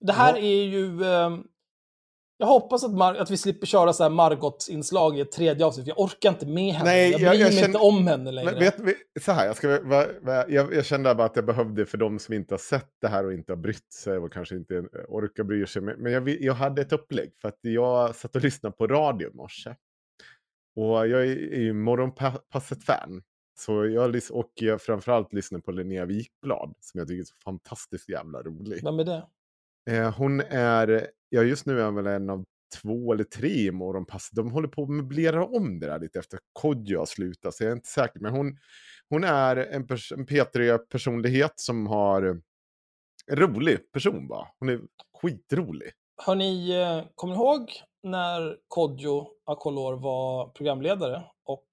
Det 0.00 0.12
här 0.12 0.32
Ja. 0.36 0.38
är 0.38 0.62
ju... 0.64 1.04
ehm, 1.04 1.44
jag 2.40 2.46
hoppas 2.46 2.84
att, 2.84 2.90
Mar- 2.90 3.16
att 3.16 3.30
vi 3.30 3.36
slipper 3.36 3.66
köra 3.66 3.92
så 3.92 4.02
här 4.02 4.10
Margot-inslag 4.10 5.18
i 5.18 5.20
ett 5.20 5.32
tredje 5.32 5.66
avsnitt. 5.66 5.86
Jag 5.86 5.98
orkar 6.00 6.28
inte 6.28 6.46
med 6.46 6.72
henne. 6.74 6.90
Nej, 6.90 7.10
jag 7.10 7.20
jag- 7.20 7.30
bryr 7.30 7.44
mig 7.44 7.52
känner- 7.52 7.66
inte 7.66 7.78
om 7.78 8.06
henne 8.06 8.30
längre. 8.32 8.58
Vet 8.58 8.80
vi, 8.80 8.94
så 9.20 9.32
här, 9.32 9.46
jag, 9.46 9.56
ska, 9.56 9.80
va, 9.82 10.06
va, 10.22 10.44
jag, 10.48 10.74
jag 10.74 10.84
kände 10.84 11.14
bara 11.14 11.26
att 11.26 11.36
jag 11.36 11.46
behövde 11.46 11.86
för 11.86 11.98
de 11.98 12.18
som 12.18 12.34
inte 12.34 12.54
har 12.54 12.58
sett 12.58 12.90
det 13.00 13.08
här 13.08 13.26
och 13.26 13.32
inte 13.32 13.52
har 13.52 13.56
brytt 13.56 13.92
sig 13.92 14.18
och 14.18 14.32
kanske 14.32 14.54
inte 14.56 14.82
orkar 15.08 15.44
bry 15.44 15.66
sig. 15.66 15.82
Men, 15.82 16.12
jag, 16.12 16.28
jag 16.28 16.54
hade 16.54 16.82
ett 16.82 16.92
upplägg 16.92 17.32
för 17.40 17.48
att 17.48 17.58
jag 17.60 18.14
satt 18.16 18.36
och 18.36 18.42
lyssnade 18.42 18.76
på 18.76 18.86
radio 18.86 19.28
i 19.30 19.34
morse. 19.34 19.74
Och 20.76 21.08
jag 21.08 21.22
är 21.22 21.58
ju 21.58 21.72
Morgonpasset-fan. 21.72 23.22
Så 23.58 23.86
jag, 23.86 24.20
och 24.30 24.52
jag 24.54 24.82
framförallt 24.82 25.32
lyssnar 25.32 25.60
på 25.60 25.72
Linnea 25.72 26.04
Wikblad 26.04 26.74
som 26.80 26.98
jag 26.98 27.08
tycker 27.08 27.20
är 27.20 27.24
så 27.24 27.34
fantastiskt 27.44 28.08
jävla 28.08 28.42
rolig. 28.42 28.80
Vem 28.84 28.98
är 28.98 29.04
det? 29.04 29.26
Eh, 29.88 30.14
hon 30.16 30.40
är, 30.40 31.10
ja 31.28 31.42
just 31.42 31.66
nu 31.66 31.80
är 31.80 31.84
hon 31.84 31.94
väl 31.94 32.06
en 32.06 32.30
av 32.30 32.44
två 32.82 33.12
eller 33.12 33.24
tre 33.24 33.48
i 33.48 33.70
morgonpasset. 33.70 34.36
De 34.36 34.50
håller 34.50 34.68
på 34.68 34.82
att 34.82 34.88
möblera 34.90 35.46
om 35.46 35.80
det 35.80 35.86
där 35.86 35.98
lite 35.98 36.18
efter 36.18 36.38
Kodjo 36.52 36.98
har 36.98 37.06
slutat, 37.06 37.54
så 37.54 37.64
jag 37.64 37.70
är 37.70 37.76
inte 37.76 37.88
säker. 37.88 38.20
Men 38.20 38.32
hon, 38.32 38.58
hon 39.08 39.24
är 39.24 39.56
en, 39.56 39.86
pers- 39.86 40.12
en 40.14 40.26
P3-personlighet 40.26 41.52
som 41.56 41.86
har 41.86 42.22
en 42.22 42.42
rolig 43.32 43.92
person 43.92 44.28
bara. 44.28 44.48
Hon 44.58 44.68
är 44.68 44.80
skitrolig. 45.22 45.90
Har 46.16 46.34
ni, 46.34 46.70
eh, 46.70 47.04
kommer 47.14 47.34
ni 47.34 47.40
ihåg 47.40 47.70
när 48.02 48.56
Kodjo 48.68 49.26
Akolor 49.44 49.96
var 49.96 50.48
programledare 50.48 51.22
och 51.44 51.66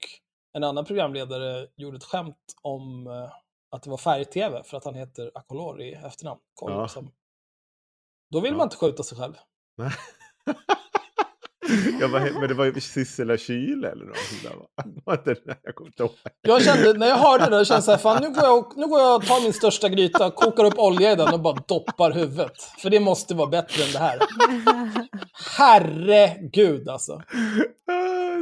en 0.53 0.63
annan 0.63 0.85
programledare 0.85 1.67
gjorde 1.75 1.97
ett 1.97 2.03
skämt 2.03 2.37
om 2.61 3.07
eh, 3.07 3.29
att 3.71 3.83
det 3.83 3.89
var 3.89 3.97
färg-tv 3.97 4.63
för 4.63 4.77
att 4.77 4.85
han 4.85 4.95
heter 4.95 5.31
Akolor 5.33 5.81
i 5.81 5.93
efternamn? 5.93 6.39
Kodjo, 6.53 6.75
Ja. 6.77 6.87
som. 6.87 7.11
Då 8.31 8.39
vill 8.39 8.51
Ja. 8.51 8.57
man 8.57 8.65
inte 8.65 8.75
skjuta 8.77 9.03
sig 9.03 9.17
själv. 9.17 9.33
Nej. 9.77 9.91
jag 11.99 12.11
bara, 12.11 12.23
men 12.23 12.47
det 12.47 12.53
var 12.53 12.65
ju 12.65 12.81
Sissela 12.81 13.37
Kyle 13.37 13.85
eller 13.85 14.05
något 14.05 14.17
sånt 14.17 14.43
där 15.05 15.35
det? 15.45 15.57
Jag 15.63 15.75
kommer 15.75 15.89
inte 15.89 16.03
ihåg. 16.03 16.11
Jag 16.41 16.63
kände, 16.63 16.93
när 16.93 17.07
jag 17.07 17.15
hörde 17.17 17.49
det, 17.49 17.55
jag 17.57 17.67
kände 17.67 17.81
så 17.81 17.91
här, 17.91 17.97
fan 17.97 18.21
nu 18.23 18.29
går, 18.29 18.43
jag, 18.43 18.57
och- 18.57 18.73
nu 18.77 18.87
går 18.87 18.99
jag 18.99 19.15
och 19.15 19.25
tar 19.25 19.41
min 19.43 19.53
största 19.53 19.89
gryta, 19.89 20.31
kokar 20.31 20.63
upp 20.65 20.79
olja 20.79 21.11
i 21.11 21.15
den 21.15 21.33
och 21.33 21.39
bara 21.39 21.53
doppar 21.67 22.11
huvudet. 22.11 22.61
För 22.81 22.89
det 22.89 22.99
måste 22.99 23.35
vara 23.35 23.47
bättre 23.49 23.83
än 23.83 23.91
det 23.91 23.99
här. 23.99 24.19
Herregud 25.57 26.89
alltså. 26.89 27.13
Ah, 27.13 27.21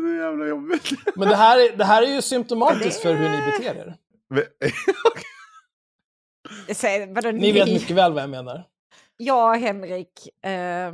Så 0.01 0.07
jävla 0.19 0.47
jobbigt. 0.47 0.89
Men 1.15 1.29
det 1.29 1.35
här, 1.35 1.57
är- 1.59 1.77
det 1.77 1.85
här 1.85 2.03
är 2.03 2.07
ju 2.15 2.21
symptomatiskt 2.21 3.01
för 3.01 3.13
hur 3.13 3.29
ni 3.29 3.37
beter 3.51 3.75
er. 3.75 3.95
Vadå, 7.13 7.31
Ni 7.31 7.51
vet 7.51 7.67
mycket 7.67 7.95
väl 7.95 8.13
vad 8.13 8.23
jag 8.23 8.29
menar. 8.29 8.63
Jag, 9.17 9.57
Henrik, 9.57 10.29
eh, 10.45 10.93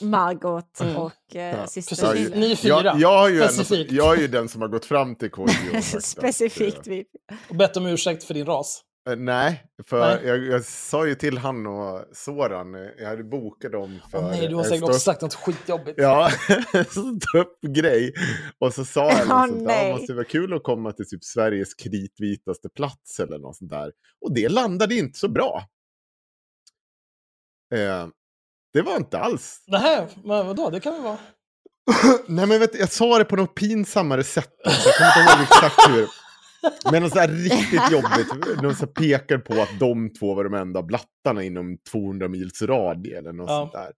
Margot 0.00 0.80
Mm. 0.80 0.96
och 0.96 1.36
eh, 1.36 1.42
Ja, 1.58 1.66
syster. 1.66 2.36
Ni 2.36 2.56
fyra, 2.56 2.80
jag, 2.84 3.00
jag, 3.00 3.26
är 3.26 3.30
ju 3.30 3.42
en, 3.80 3.86
jag 3.90 4.16
är 4.16 4.20
ju 4.20 4.28
den 4.28 4.48
som 4.48 4.60
har 4.60 4.68
gått 4.68 4.84
fram 4.84 5.16
till 5.16 5.30
sagt 5.30 5.50
att, 5.96 6.04
Specifikt 6.04 6.86
vi. 6.86 7.04
Och 7.48 7.56
bett 7.56 7.76
om 7.76 7.86
ursäkt 7.86 8.24
för 8.24 8.34
din 8.34 8.46
ras. 8.46 8.82
Eh, 9.10 9.16
Nej, 9.16 9.64
för 9.88 10.00
Nej. 10.00 10.26
Jag, 10.26 10.44
jag 10.46 10.64
sa 10.64 11.06
ju 11.06 11.14
till 11.14 11.38
han 11.38 11.66
och 11.66 12.04
Soran, 12.12 12.74
eh, 12.74 12.80
jag 12.98 13.08
hade 13.08 13.24
bokat 13.24 13.72
dem 13.72 14.00
för... 14.10 14.18
Åh 14.18 14.30
nej, 14.30 14.48
du 14.48 14.54
har 14.54 14.62
en 14.62 14.68
säkert 14.68 14.78
stå- 14.78 14.86
också 14.86 14.98
sagt 15.00 15.22
något 15.22 15.34
skitjobbigt. 15.34 15.98
Ja, 16.00 16.30
ståuppgrej. 16.90 18.12
Och 18.58 18.74
så 18.74 18.84
sa 18.84 19.10
jag 19.10 19.28
något 19.28 19.48
sånt 19.48 19.58
där, 19.58 19.66
nej. 19.66 19.88
"Ja, 19.88 19.96
måste 19.96 20.12
vara 20.14 20.24
kul 20.24 20.52
att 20.54 20.62
komma 20.62 20.92
till 20.92 21.08
typ 21.08 21.24
Sveriges 21.24 21.74
kritvitaste 21.74 22.68
plats 22.68 23.20
eller 23.20 23.38
något 23.38 23.56
sånt 23.56 23.70
där. 23.70 23.92
Och 24.20 24.34
det 24.34 24.48
landade 24.48 24.94
inte 24.94 25.18
så 25.18 25.28
bra. 25.28 25.62
Eh, 27.74 28.06
det 28.72 28.82
var 28.82 28.96
inte 28.96 29.18
alls. 29.18 29.64
Nej, 29.66 30.06
men 30.24 30.46
vadå, 30.46 30.70
det 30.70 30.80
kan 30.80 30.92
väl 30.92 31.02
vara. 31.02 31.18
Nej 32.26 32.46
men 32.46 32.60
vet, 32.60 32.72
du, 32.72 32.78
jag 32.78 32.92
sa 32.92 33.18
det 33.18 33.24
på 33.24 33.36
något 33.36 33.54
pinsammare 33.54 34.24
sätt. 34.24 34.50
Jag 34.64 34.74
kommer 34.96 35.08
inte 35.20 35.32
ihåg 35.32 35.42
exakt 35.42 35.88
hur. 35.88 36.08
Men 36.92 37.02
något 37.02 37.12
så 37.12 37.18
här 37.18 37.28
riktigt 37.28 37.90
jobbigt. 37.92 38.62
De 38.62 38.74
så 38.74 38.86
pekar 38.86 39.38
på 39.38 39.62
att 39.62 39.78
de 39.80 40.10
två 40.10 40.34
var 40.34 40.44
de 40.44 40.54
enda 40.54 40.82
blattarna 40.82 41.42
inom 41.42 41.78
200 41.92 42.28
mils 42.28 42.62
radie 42.62 43.18
eller 43.18 43.32
något 43.32 43.50
Ja. 43.50 43.56
sånt 43.60 43.72
där. 43.72 43.92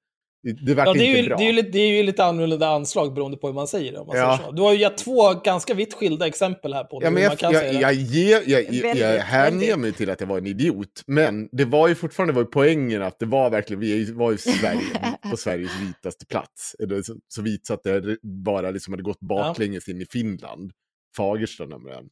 Det, 0.52 0.72
Ja, 0.72 0.92
det, 0.92 1.00
är 1.00 1.22
ju, 1.22 1.28
det, 1.28 1.34
är 1.34 1.46
ju 1.46 1.52
lite, 1.52 1.68
det 1.70 1.78
är 1.78 1.96
ju 1.96 2.02
lite 2.02 2.24
annorlunda 2.24 2.68
anslag 2.68 3.14
beroende 3.14 3.36
på 3.36 3.46
hur 3.46 3.54
man 3.54 3.68
säger 3.68 3.92
det. 3.92 3.98
Om 3.98 4.06
man 4.06 4.16
Ja. 4.16 4.36
säger 4.36 4.48
så. 4.50 4.56
Du 4.56 4.62
har 4.62 4.72
ju 4.72 4.78
gett 4.80 4.98
två 4.98 5.34
ganska 5.44 5.74
vitt 5.74 5.94
skilda 5.94 6.26
exempel 6.26 6.74
här 6.74 6.84
på 6.84 6.96
Ja, 7.02 7.08
hur 7.08 7.14
men 7.14 7.22
man 7.22 7.22
jag, 7.22 7.38
kan 7.38 7.52
jag, 7.52 7.62
säga 7.62 7.80
jag, 7.80 7.90
det. 7.90 7.94
ger, 8.00 8.42
jag, 8.46 8.72
jag, 8.74 8.96
jag 8.96 9.18
hänger 9.20 9.76
mig 9.76 9.92
till 9.92 10.10
att 10.10 10.20
jag 10.20 10.26
var 10.28 10.38
en 10.38 10.46
idiot. 10.46 11.02
Men 11.06 11.48
det 11.52 11.64
var 11.64 11.88
ju 11.88 11.94
fortfarande 11.94 12.32
var 12.34 12.42
ju 12.42 12.46
poängen 12.48 13.02
att 13.02 13.18
det 13.18 13.26
var 13.26 13.50
verkligen, 13.50 13.80
vi 13.80 14.12
var 14.12 14.30
ju 14.32 14.38
Sverige, 14.38 15.16
på 15.30 15.36
Sveriges 15.36 15.80
vitaste 15.80 16.26
plats. 16.26 16.76
Så, 17.04 17.16
så 17.28 17.42
vit 17.42 17.66
så 17.66 17.74
att 17.74 17.82
det 17.82 18.18
bara 18.22 18.70
liksom 18.70 18.92
hade 18.92 19.02
gått 19.02 19.20
baklänges 19.20 19.88
in 19.88 20.00
i 20.00 20.06
Finland. 20.06 20.72
Fagersta 21.16 21.66
nämligen. 21.66 22.04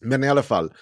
Men 0.00 0.24
i 0.24 0.28
alla 0.28 0.42
fall, 0.42 0.72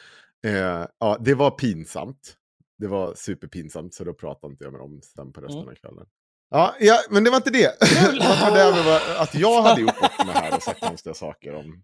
eh, 0.46 0.86
ja, 1.00 1.16
det 1.20 1.34
var 1.34 1.50
pinsamt. 1.50 2.34
det 2.78 2.86
var 2.86 3.14
superpinsamt 3.14 3.94
så 3.94 4.04
då 4.04 4.14
pratade 4.14 4.50
inte 4.52 4.64
jag 4.64 4.72
med 4.72 4.80
dem 4.80 5.00
sen 5.02 5.32
på 5.32 5.40
resten 5.40 5.56
Mm. 5.60 5.68
av 5.68 5.74
kvällen. 5.74 6.06
Ja, 6.50 6.74
ja, 6.80 6.98
men 7.10 7.24
det 7.24 7.30
var 7.30 7.36
inte 7.36 7.50
det. 7.50 7.80
det 7.80 8.82
var 8.82 9.22
att 9.22 9.34
jag 9.34 9.62
hade 9.62 9.80
gjort 9.80 10.00
bort 10.00 10.26
mig 10.26 10.34
här 10.34 10.56
och 10.56 10.62
sagt 10.62 10.80
konstiga 10.80 11.14
saker 11.14 11.54
om... 11.54 11.82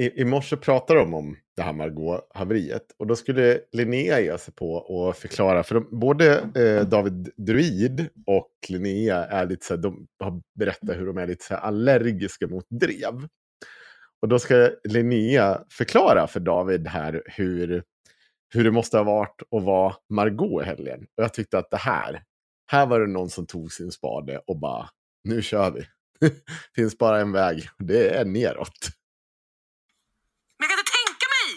I, 0.00 0.20
I 0.20 0.24
morse 0.24 0.56
pratade 0.56 1.00
de 1.00 1.14
om 1.14 1.36
det 1.56 1.62
här 1.62 1.72
Margot-haveriet. 1.72 2.82
Och 2.98 3.06
då 3.06 3.16
skulle 3.16 3.60
Linnea 3.72 4.20
ge 4.20 4.38
sig 4.38 4.54
på 4.54 4.72
och 4.72 5.16
förklara. 5.16 5.62
För 5.62 5.74
de, 5.74 5.88
både 5.90 6.40
eh, 6.54 6.88
David 6.88 7.30
Druid 7.36 8.08
och 8.26 8.50
Linnea 8.68 9.24
är 9.24 9.46
lite 9.46 9.66
så 9.66 9.74
här, 9.74 9.82
de 9.82 10.06
har 10.20 10.40
berättat 10.58 10.96
hur 10.96 11.06
de 11.06 11.18
är 11.18 11.26
lite 11.26 11.44
så 11.44 11.54
här 11.54 11.60
allergiska 11.60 12.46
mot 12.46 12.66
drev. 12.70 13.28
Och 14.22 14.28
då 14.28 14.38
ska 14.38 14.70
Linnea 14.84 15.62
förklara 15.70 16.26
för 16.26 16.40
David 16.40 16.88
här 16.88 17.22
hur, 17.26 17.82
hur 18.54 18.64
det 18.64 18.70
måste 18.70 18.96
ha 18.96 19.04
varit 19.04 19.42
att 19.56 19.62
vara 19.62 19.94
Margot 20.08 20.62
i 20.62 20.66
helgen. 20.66 21.06
Och 21.16 21.24
jag 21.24 21.34
tyckte 21.34 21.58
att 21.58 21.70
det 21.70 21.76
här, 21.76 22.22
här 22.70 22.86
var 22.86 23.00
det 23.00 23.06
någon 23.06 23.30
som 23.30 23.46
tog 23.46 23.72
sin 23.72 23.92
spade 23.92 24.38
och 24.46 24.58
bara, 24.60 24.90
nu 25.24 25.42
kör 25.42 25.70
vi. 25.70 25.88
finns 26.74 26.98
bara 26.98 27.20
en 27.20 27.32
väg, 27.32 27.70
det 27.78 28.08
är 28.18 28.24
neråt. 28.24 28.78
Men 30.58 30.62
jag 30.64 30.70
kan 30.70 30.78
inte 30.78 30.92
tänka 31.00 31.26
mig 31.36 31.48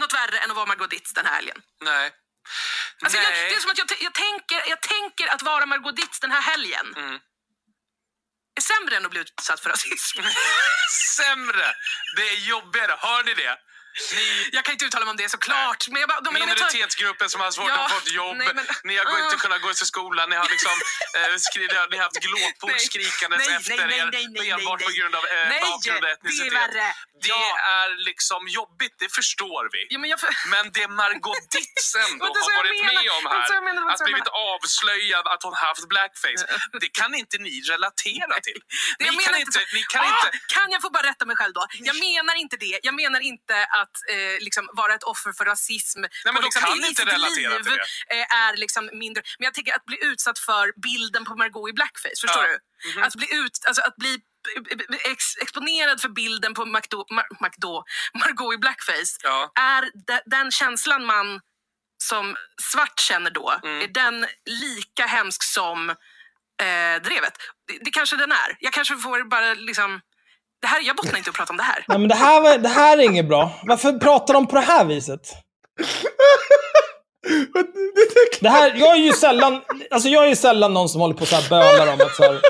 något 0.00 0.14
värre 0.20 0.38
än 0.42 0.50
att 0.50 0.56
vara 0.56 0.66
Margot 0.66 0.90
Ditz 0.90 1.12
den 1.14 1.26
här 1.26 1.34
helgen. 1.34 1.58
Nej. 1.84 2.10
Alltså 3.02 3.18
jag, 3.18 3.30
Nej. 3.30 3.48
det 3.50 3.56
är 3.56 3.60
som 3.60 3.70
att 3.70 3.78
jag, 3.78 3.88
jag, 4.08 4.14
tänker, 4.14 4.58
jag 4.72 4.80
tänker 4.82 5.26
att 5.34 5.42
vara 5.42 5.66
Margot 5.66 5.96
Ditz 5.96 6.20
den 6.20 6.30
här 6.30 6.42
helgen 6.42 6.86
Mm. 6.96 7.14
är 8.58 8.62
sämre 8.72 8.96
än 8.96 9.04
att 9.04 9.10
bli 9.10 9.20
utsatt 9.20 9.60
för 9.60 9.70
rasism. 9.70 10.18
Sämre! 11.16 11.66
Det 12.16 12.22
är 12.28 12.48
jobbigare, 12.48 12.94
hör 12.98 13.24
ni 13.24 13.34
det? 13.34 13.56
Jag 14.52 14.64
kan 14.64 14.72
inte 14.72 14.84
uttala 14.84 15.04
mig 15.04 15.10
om 15.10 15.16
det 15.16 15.28
såklart. 15.28 15.88
Men 15.88 16.00
jag 16.02 16.08
bara, 16.08 16.20
de, 16.20 16.34
minoritetsgruppen 16.34 17.28
som 17.30 17.40
har 17.40 17.50
svårt 17.50 17.68
Ja, 17.68 17.84
att 17.84 17.92
få 17.92 17.98
ett 17.98 18.12
jobb. 18.12 18.36
nej, 18.36 18.50
men- 18.54 18.66
Ni 18.84 18.96
har 18.96 19.04
inte 19.24 19.36
Ah. 19.36 19.44
kunnat 19.44 19.60
gå 19.62 19.74
till 19.74 19.86
skolan. 19.94 20.30
Ni 20.30 20.36
har 20.36 20.48
liksom 20.56 20.72
eh, 21.18 21.36
skri, 21.48 21.66
ni 21.70 21.74
har- 21.74 22.02
haft 22.06 22.16
glåpord 22.26 22.80
skrikandes 22.90 23.38
Nej, 23.48 23.56
efter 23.56 23.76
nej, 23.76 23.86
nej, 23.86 23.98
er 23.98 24.08
nej, 24.12 24.26
nej, 24.38 24.50
enbart 24.50 24.80
på 24.88 24.92
grund 24.98 25.14
av 25.20 25.24
eh, 25.26 25.48
bakgrund 25.70 25.96
och 25.98 26.02
det 26.02 26.08
är 26.10 26.12
etnicitet. 26.16 26.52
värre. 26.62 26.86
Det 27.22 27.28
Ja. 27.28 27.58
är 27.80 27.88
liksom 28.08 28.40
jobbigt, 28.60 28.94
det 29.02 29.10
förstår 29.18 29.62
vi. 29.74 29.80
Ja, 29.92 29.98
men 30.02 30.18
för, 30.22 30.30
Men 30.54 30.64
det 30.76 30.88
Margot 31.00 31.36
är 31.60 31.64
så 31.92 31.98
har 31.98 32.28
varit 32.62 32.84
menar. 32.84 33.02
med 33.02 33.10
om 33.18 33.24
här, 33.32 33.54
jag 33.54 33.64
menar, 33.64 33.82
att 33.92 34.04
blivit 34.04 34.28
avslöjad 34.52 35.24
att 35.32 35.42
hon 35.46 35.54
haft 35.66 35.84
blackface, 35.92 36.42
det 36.82 36.88
kan 37.00 37.10
inte 37.22 37.36
ni 37.46 37.54
relatera 37.72 38.34
till. 38.48 38.60
Det 38.98 39.10
Ni 39.10 39.16
kan 39.24 39.36
inte, 39.36 39.52
så. 39.52 39.60
ni 39.76 39.82
kan 39.94 40.02
ah, 40.04 40.08
inte... 40.24 40.38
kan 40.54 40.68
jag 40.74 40.80
få 40.82 40.90
bara 40.90 41.06
rätta 41.10 41.24
mig 41.30 41.36
själv 41.36 41.52
då? 41.58 41.66
Jag 41.90 41.96
menar 42.08 42.34
inte 42.44 42.56
det. 42.56 42.78
Jag 42.82 42.94
menar 43.02 43.20
inte 43.20 43.54
att 43.80 43.87
eh, 44.10 44.40
liksom 44.44 44.68
vara 44.72 44.94
ett 44.94 45.02
offer 45.02 45.32
för 45.32 45.44
rasism 45.44 46.00
men 46.00 46.34
på 46.34 46.40
du 46.40 46.44
liksom, 46.46 46.62
kan 46.62 46.84
i 46.84 46.88
inte 46.88 47.04
relatera 47.04 47.54
liv 47.56 47.62
till 47.62 47.72
det. 48.08 48.16
eh, 48.20 48.34
är 48.46 48.56
liksom 48.56 48.90
mindre. 48.92 49.22
Men 49.38 49.44
jag 49.44 49.54
tänker 49.54 49.74
att 49.76 49.84
bli 49.84 49.98
utsatt 50.04 50.38
för 50.38 50.72
bilden 50.82 51.24
på 51.24 51.34
Margot 51.36 51.70
i 51.70 51.72
blackface. 51.72 52.20
Förstår 52.20 52.44
Ja. 52.44 52.58
du? 52.94 53.02
Att 53.02 53.14
bli 53.14 53.34
ut, 53.34 53.58
alltså 53.66 53.82
att 53.82 53.96
bli 53.96 54.18
ex, 55.04 55.36
exponerad 55.42 56.00
för 56.00 56.08
bilden 56.08 56.54
på 56.54 56.64
McDo, 56.64 57.06
Mar, 57.14 57.26
McDo, 57.40 57.84
Margot 58.14 58.54
i 58.54 58.58
blackface 58.58 59.16
Ja. 59.22 59.52
är 59.54 59.90
de, 60.06 60.20
den 60.26 60.50
känslan 60.50 61.04
man 61.06 61.40
som 62.02 62.36
svart 62.62 63.00
känner 63.00 63.30
då, 63.30 63.60
Mm. 63.64 63.82
är 63.82 63.88
den 63.88 64.26
lika 64.44 65.06
hemsk 65.06 65.42
som 65.42 65.90
eh, 66.62 67.02
drevet? 67.02 67.32
Det, 67.68 67.78
det 67.84 67.90
kanske 67.90 68.16
den 68.16 68.32
är. 68.32 68.56
Jag 68.60 68.72
kanske 68.72 68.96
får 68.96 69.24
bara 69.24 69.54
liksom... 69.54 70.00
Det 70.60 70.66
här, 70.66 70.86
jag 70.86 70.96
bottnar 70.96 71.18
inte 71.18 71.30
att 71.30 71.36
prata 71.36 71.52
om 71.52 71.56
det 71.56 71.62
här. 71.62 71.84
Nej, 71.88 71.98
men 71.98 72.08
det 72.08 72.14
här, 72.14 72.40
var, 72.40 72.58
det 72.58 72.68
här 72.68 72.98
är 72.98 73.02
inget 73.02 73.28
bra. 73.28 73.50
Varför 73.62 73.92
pratar 73.92 74.34
de 74.34 74.46
på 74.46 74.54
det 74.54 74.60
här 74.60 74.84
viset? 74.84 75.20
Det 78.40 78.48
här, 78.48 78.72
jag 78.76 78.92
är 78.92 78.96
ju 79.00 79.12
sällan, 79.12 79.60
alltså 79.90 80.08
jag 80.08 80.24
är 80.24 80.28
ju 80.28 80.36
sällan 80.36 80.74
någon 80.74 80.88
som 80.88 81.00
håller 81.00 81.14
på 81.14 81.26
så 81.26 81.36
här 81.36 81.48
bölar 81.48 81.92
om 81.92 82.00
att 82.00 82.16
så 82.16 82.22
här, 82.22 82.40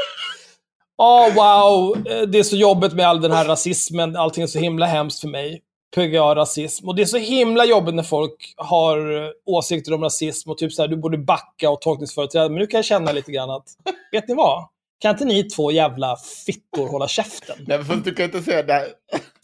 Åh 1.02 1.34
wow, 1.34 2.06
eh, 2.06 2.22
det 2.22 2.38
är 2.38 2.42
så 2.42 2.56
jobbigt 2.56 2.92
med 2.92 3.08
all 3.08 3.20
den 3.20 3.32
här 3.32 3.44
rasismen, 3.44 4.16
allting 4.16 4.42
är 4.42 4.46
så 4.46 4.58
himla 4.58 4.86
hemskt 4.86 5.20
för 5.20 5.28
mig. 5.28 5.62
PGA-rasism. 5.96 6.88
Och 6.88 6.96
det 6.96 7.02
är 7.02 7.06
så 7.06 7.16
himla 7.16 7.64
jobbigt 7.64 7.94
när 7.94 8.02
folk 8.02 8.54
har 8.56 9.24
eh, 9.24 9.30
åsikter 9.46 9.94
om 9.94 10.02
rasism 10.02 10.50
och 10.50 10.58
typ 10.58 10.72
så 10.72 10.82
här, 10.82 10.88
du 10.88 10.96
borde 10.96 11.18
backa 11.18 11.70
och 11.70 11.80
tolkningsföreträde. 11.80 12.48
Men 12.48 12.58
nu 12.58 12.66
kan 12.66 12.78
jag 12.78 12.84
känna 12.84 13.12
lite 13.12 13.32
grann 13.32 13.50
att, 13.50 13.64
vet 14.12 14.28
ni 14.28 14.34
vad? 14.34 14.68
Kan 15.00 15.10
inte 15.10 15.24
ni 15.24 15.44
två 15.44 15.70
jävla 15.72 16.16
fittor 16.46 16.88
hålla 16.88 17.08
käften? 17.08 17.56
Nej, 17.66 17.84
fast 17.84 18.04
du 18.04 18.14
kan 18.14 18.24
inte 18.24 18.42
säga 18.42 18.62
det. 18.62 18.72
här. 18.72 18.86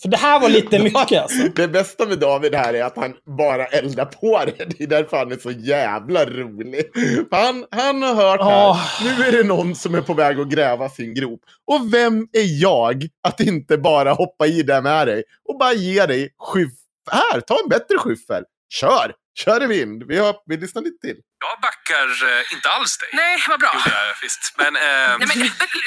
För 0.03 0.09
det 0.09 0.17
här 0.17 0.41
var 0.41 0.49
lite 0.49 0.79
mycket 0.83 1.23
alltså. 1.23 1.49
Det 1.57 1.69
bästa 1.69 2.07
med 2.07 2.19
David 2.19 2.55
här 2.55 2.75
är 2.75 2.85
att 2.85 2.97
han 2.97 3.15
bara 3.39 3.67
eldar 3.67 4.05
på 4.05 4.45
det. 4.45 4.65
Det 4.79 4.85
är 4.85 4.89
därför 4.89 5.17
han 5.17 5.33
är 5.33 5.37
så 5.37 5.51
jävla 5.51 6.25
rolig. 6.25 6.83
För 7.31 7.37
han, 7.37 7.65
han 7.71 8.03
har 8.03 8.15
hört 8.15 8.41
här, 8.43 8.69
Åh. 8.69 8.81
nu 9.05 9.25
är 9.25 9.33
det 9.33 9.49
någon 9.49 9.75
som 9.75 9.95
är 9.95 10.01
på 10.01 10.15
väg 10.15 10.41
att 10.41 10.49
gräva 10.49 10.89
sin 10.89 11.15
grop. 11.15 11.41
Och 11.67 11.95
vem 11.95 12.29
är 12.33 12.63
jag 12.63 13.07
att 13.29 13.41
inte 13.41 13.79
bara 13.79 14.13
hoppa 14.13 14.47
i 14.47 14.63
det 14.63 14.83
med 14.83 15.07
dig 15.07 15.23
och 15.49 15.59
bara 15.59 15.73
ge 15.73 16.07
dig 16.07 16.31
skyff. 16.39 16.73
Här, 17.11 17.41
ta 17.41 17.61
en 17.63 17.69
bättre 17.69 17.99
skyffel. 17.99 18.45
Kör! 18.81 19.13
Kör 19.43 19.63
i 19.63 19.67
vind. 19.67 20.03
Vi, 20.09 20.19
har, 20.19 20.37
vi 20.47 20.57
lyssnar 20.57 20.83
lite 20.83 20.99
till. 21.07 21.17
Jag 21.47 21.61
backar 21.61 22.07
eh, 22.31 22.53
inte 22.55 22.69
alls 22.69 22.99
dig. 22.99 23.09
Nej, 23.13 23.39
vad 23.49 23.61
bra. 23.61 23.73
Gjorde 23.75 23.91
jag 24.07 24.15
visst. 24.23 24.55
Men, 24.57 24.77
eh, 24.77 24.83
Nej, 24.83 25.19
men, 25.19 25.39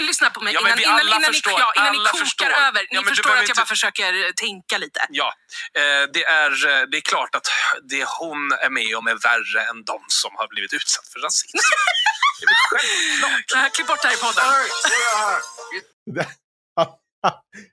lyssna 0.08 0.30
på 0.30 0.40
mig 0.44 0.54
Ja, 0.54 0.62
men 0.64 0.72
innan, 0.80 0.84
innan, 1.02 1.08
innan, 1.08 1.22
förstår, 1.34 1.52
ni, 1.52 1.58
ja, 1.60 1.74
innan 1.78 1.92
ni 1.94 1.98
kokar 2.00 2.20
förstår. 2.26 2.46
över. 2.68 2.82
Ni 2.82 2.88
Ja, 2.92 3.02
förstår 3.04 3.30
att 3.32 3.36
jag 3.36 3.44
inte- 3.44 3.54
bara 3.62 3.66
försöker 3.66 4.14
eh, 4.26 4.32
tänka 4.36 4.78
lite. 4.78 5.00
Ja, 5.10 5.34
eh, 5.80 6.04
det, 6.14 6.24
är, 6.26 6.52
eh, 6.70 6.82
det 6.92 6.98
är 6.98 7.02
klart 7.02 7.36
att 7.36 7.48
det 7.90 8.06
hon 8.20 8.52
är 8.52 8.70
med 8.70 8.96
om 8.98 9.08
är 9.08 9.18
värre 9.30 9.62
än 9.70 9.84
de 9.84 10.00
som 10.08 10.32
har 10.36 10.48
blivit 10.48 10.74
utsatt 10.74 11.08
för 11.14 11.20
rasism. 11.20 11.58
det 12.40 12.46
är 12.46 12.56
självklart. 12.70 13.64
Det 13.64 13.70
klipp 13.76 13.88
bort 13.88 14.02
det 14.02 14.08
här 14.08 14.16
i 14.16 14.22
podden. 14.26 14.44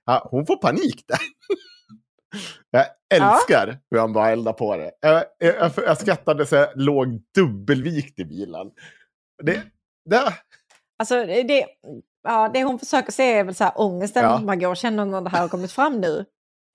Ja, 0.05 0.29
hon 0.31 0.47
får 0.47 0.57
panik 0.57 1.05
där. 1.09 1.19
Jag 2.71 2.87
älskar 3.15 3.79
hur 3.91 3.99
han 3.99 4.13
bara 4.13 4.31
eldar 4.31 4.53
på 4.53 4.77
det. 4.77 4.91
Jag, 5.01 5.25
jag, 5.39 5.55
jag, 5.57 5.73
jag 5.77 5.99
skrattade 5.99 6.47
så 6.47 6.55
jag 6.55 6.69
låg 6.75 7.21
dubbelvikt 7.35 8.19
i 8.19 8.25
bilen. 8.25 8.71
Det, 9.43 9.63
det, 10.11 10.35
Alltså 10.99 11.27
det, 11.27 11.67
ja, 12.23 12.51
det 12.55 12.65
hon 12.65 12.79
försöker 12.79 13.13
säga 13.13 13.39
är 13.39 13.45
väl 13.45 13.55
så 13.55 13.65
här 13.65 13.73
ångesten 13.77 14.23
Ja. 14.23 14.39
Margot 14.39 14.79
känner 14.79 15.05
när 15.05 15.21
det 15.21 15.31
här 15.31 15.41
har 15.41 15.49
kommit 15.49 15.73
fram 15.73 16.01
nu. 16.01 16.25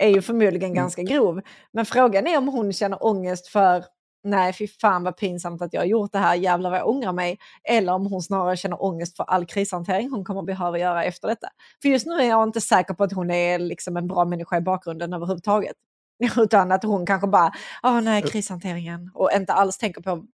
Är 0.03 0.09
ju 0.09 0.21
förmodligen 0.21 0.73
ganska 0.73 1.01
grov. 1.01 1.41
Men 1.71 1.85
frågan 1.85 2.27
är 2.27 2.37
om 2.37 2.47
hon 2.47 2.73
känner 2.73 3.05
ångest 3.05 3.47
för 3.47 3.83
nej 4.23 4.53
fy 4.53 4.67
fan 4.67 5.03
vad 5.03 5.17
pinsamt 5.17 5.61
att 5.61 5.73
jag 5.73 5.81
har 5.81 5.85
gjort 5.85 6.11
det 6.11 6.19
här, 6.19 6.35
jävlar 6.35 6.69
vad 6.69 6.79
jag 6.79 6.87
ångrar 6.87 7.13
mig. 7.13 7.39
Eller 7.63 7.93
om 7.93 8.05
hon 8.05 8.21
snarare 8.21 8.57
känner 8.57 8.83
ångest 8.83 9.17
för 9.17 9.23
all 9.23 9.45
krishantering 9.45 10.09
hon 10.09 10.25
kommer 10.25 10.41
behöva 10.41 10.79
göra 10.79 11.03
efter 11.03 11.27
detta. 11.27 11.47
För 11.81 11.89
just 11.89 12.05
nu 12.07 12.13
är 12.13 12.29
jag 12.29 12.43
inte 12.43 12.61
säker 12.61 12.93
på 12.93 13.03
att 13.03 13.13
hon 13.13 13.31
är 13.31 13.59
liksom 13.59 13.97
en 13.97 14.07
bra 14.07 14.25
människa 14.25 14.57
i 14.57 14.61
bakgrunden 14.61 15.13
överhuvudtaget. 15.13 15.75
Utan 16.37 16.71
att 16.71 16.83
hon 16.83 17.05
kanske 17.05 17.27
bara, 17.27 17.51
åh 17.83 18.01
nej 18.01 18.21
krishanteringen. 18.21 19.11
Och 19.13 19.31
inte 19.35 19.53
alls 19.53 19.77
tänker 19.77 20.01
på 20.01 20.25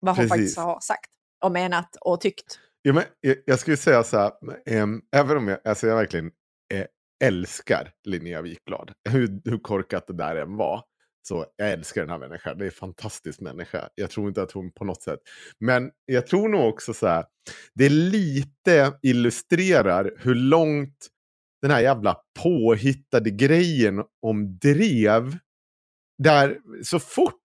vad 0.00 0.16
hon 0.16 0.28
Precis. 0.28 0.30
faktiskt 0.30 0.58
har 0.58 0.80
sagt 0.80 1.10
och 1.44 1.52
menat 1.52 1.96
och 2.00 2.20
tyckt. 2.20 2.58
ja, 2.82 2.92
men, 2.92 3.04
jag, 3.20 3.36
jag 3.46 3.58
skulle 3.58 3.76
säga 3.76 4.02
så 4.02 4.18
här, 4.18 4.32
ehm, 4.66 5.02
även 5.16 5.36
om 5.36 5.48
jag, 5.48 5.58
alltså 5.64 5.86
jag 5.86 5.96
verkligen 5.96 6.30
eh, 6.74 6.86
älskar 7.24 7.92
Linnea 8.04 8.42
Wikblad, 8.42 8.92
hur, 9.10 9.40
hur 9.44 9.58
korkat 9.58 10.06
det 10.06 10.12
där 10.12 10.36
än 10.36 10.56
var, 10.56 10.84
så 11.22 11.46
jag 11.56 11.70
älskar 11.70 12.00
den 12.00 12.10
här 12.10 12.18
människan. 12.18 12.58
Det 12.58 12.64
är 12.64 12.66
en 12.66 12.72
fantastisk 12.72 13.40
människa. 13.40 13.88
Jag 13.94 14.10
tror 14.10 14.28
inte 14.28 14.42
att 14.42 14.52
hon 14.52 14.72
på 14.72 14.84
något 14.84 15.02
sätt... 15.02 15.20
Men 15.58 15.90
jag 16.06 16.26
tror 16.26 16.48
nog 16.48 16.68
också 16.68 16.94
så 16.94 17.06
här, 17.06 17.24
det 17.74 17.88
lite 17.88 18.98
illustrerar 19.02 20.14
hur 20.18 20.34
långt 20.34 21.08
den 21.62 21.70
här 21.70 21.80
jävla 21.80 22.16
påhittade 22.42 23.30
grejen 23.30 24.04
om 24.22 24.58
drev, 24.58 25.38
där 26.22 26.58
så 26.82 26.98
fort 26.98 27.40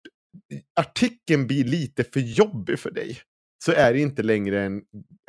artikeln 0.80 1.48
blir 1.48 1.64
lite 1.64 2.04
för 2.04 2.20
jobbig 2.20 2.80
för 2.80 2.92
dig, 2.92 3.18
så 3.66 3.72
är 3.72 3.94
det 3.94 4.00
inte 4.00 4.24
längre 4.24 4.64
en 4.64 4.82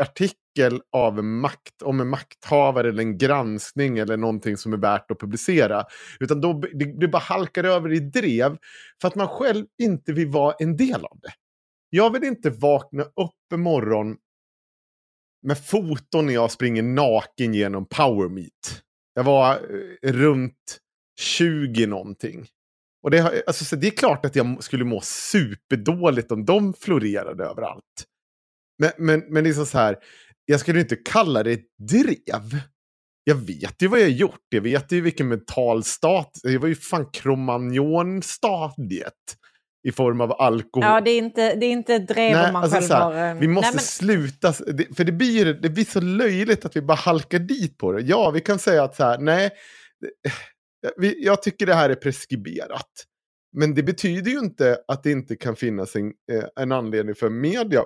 artikel 0.02 0.82
av 0.92 1.18
en 1.18 1.40
makt, 1.40 1.82
om 1.82 2.00
en 2.00 2.08
makthavare 2.08 2.88
eller 2.88 3.02
en 3.02 3.18
granskning 3.18 3.98
eller 3.98 4.16
någonting 4.16 4.56
som 4.56 4.72
är 4.72 4.76
värt 4.76 5.10
att 5.10 5.20
publicera. 5.20 5.84
Utan 6.20 6.40
då 6.40 6.52
det, 6.52 7.00
det 7.00 7.08
bara 7.08 7.22
halkar 7.22 7.64
över 7.64 7.92
i 7.92 8.00
drev 8.00 8.56
för 9.00 9.08
att 9.08 9.14
man 9.14 9.28
själv 9.28 9.66
inte 9.82 10.12
vill 10.12 10.28
vara 10.28 10.54
en 10.58 10.76
del 10.76 11.04
av 11.04 11.18
det. 11.22 11.32
Jag 11.90 12.12
vill 12.12 12.24
inte 12.24 12.50
vakna 12.50 13.02
upp 13.02 13.52
en 13.52 13.60
morgon 13.60 14.16
med 15.42 15.66
foton 15.66 16.26
när 16.26 16.34
jag 16.34 16.50
springer 16.50 16.82
naken 16.82 17.54
genom 17.54 17.86
Power 17.86 18.28
Meet. 18.28 18.82
Jag 19.14 19.24
var 19.24 19.54
eh, 20.02 20.12
runt 20.12 20.78
20 21.20 21.86
någonting. 21.86 22.46
Och 23.02 23.10
det, 23.10 23.44
alltså, 23.46 23.64
så 23.64 23.76
det 23.76 23.86
är 23.86 23.90
klart 23.90 24.24
att 24.24 24.36
jag 24.36 24.64
skulle 24.64 24.84
må 24.84 25.00
superdåligt 25.00 26.32
om 26.32 26.44
de 26.44 26.74
florerade 26.74 27.44
överallt. 27.44 28.04
Men, 28.78 28.90
men, 28.98 29.24
men 29.28 29.44
liksom 29.44 29.66
så 29.66 29.78
här, 29.78 29.96
jag 30.44 30.60
skulle 30.60 30.80
inte 30.80 30.96
kalla 30.96 31.42
det 31.42 31.52
ett 31.52 31.66
drev. 31.88 32.60
Jag 33.24 33.34
vet 33.34 33.82
ju 33.82 33.88
vad 33.88 34.00
jag 34.00 34.04
har 34.04 34.10
gjort. 34.10 34.40
Jag 34.48 34.60
vet 34.60 34.92
ju 34.92 35.00
vilken 35.00 35.28
mental 35.28 35.84
stat. 35.84 36.30
Jag 36.42 36.60
var 36.60 36.68
ju 36.68 36.74
fan 36.74 37.06
kromagnon-stadiet. 37.12 39.12
i 39.88 39.92
form 39.92 40.20
av 40.20 40.32
alkohol. 40.32 40.84
Ja, 40.84 41.00
det 41.00 41.10
är 41.10 41.18
inte, 41.18 41.54
det 41.54 41.66
är 41.66 41.70
inte 41.70 41.98
drev 41.98 42.46
om 42.46 42.52
man 42.52 42.62
alltså 42.62 42.78
själv 42.78 42.90
här, 42.92 43.00
har... 43.00 43.34
eh, 43.34 43.40
Vi 43.40 43.48
måste 43.48 43.66
nej, 43.68 43.74
men, 43.74 43.82
sluta, 43.82 44.52
för 44.96 45.04
det 45.04 45.12
blir, 45.12 45.54
det 45.54 45.70
blir 45.70 45.84
så 45.84 46.00
löjligt 46.00 46.64
att 46.64 46.76
vi 46.76 46.82
bara 46.82 46.94
halkar 46.94 47.38
dit 47.38 47.78
på 47.78 47.92
det. 47.92 48.00
Ja, 48.00 48.30
vi 48.30 48.40
kan 48.40 48.58
säga 48.58 48.82
att 48.82 48.96
så 48.96 49.04
här, 49.04 49.18
nej, 49.18 49.50
jag 51.16 51.42
tycker 51.42 51.66
det 51.66 51.74
här 51.74 51.90
är 51.90 51.94
preskriberat. 51.94 52.90
Men 53.56 53.74
det 53.74 53.82
betyder 53.82 54.30
ju 54.30 54.38
inte 54.38 54.78
att 54.88 55.02
det 55.02 55.10
inte 55.10 55.36
kan 55.36 55.56
finnas 55.56 55.96
en, 55.96 56.06
eh, 56.32 56.44
en 56.60 56.72
anledning 56.72 57.14
för 57.14 57.28
media 57.28 57.82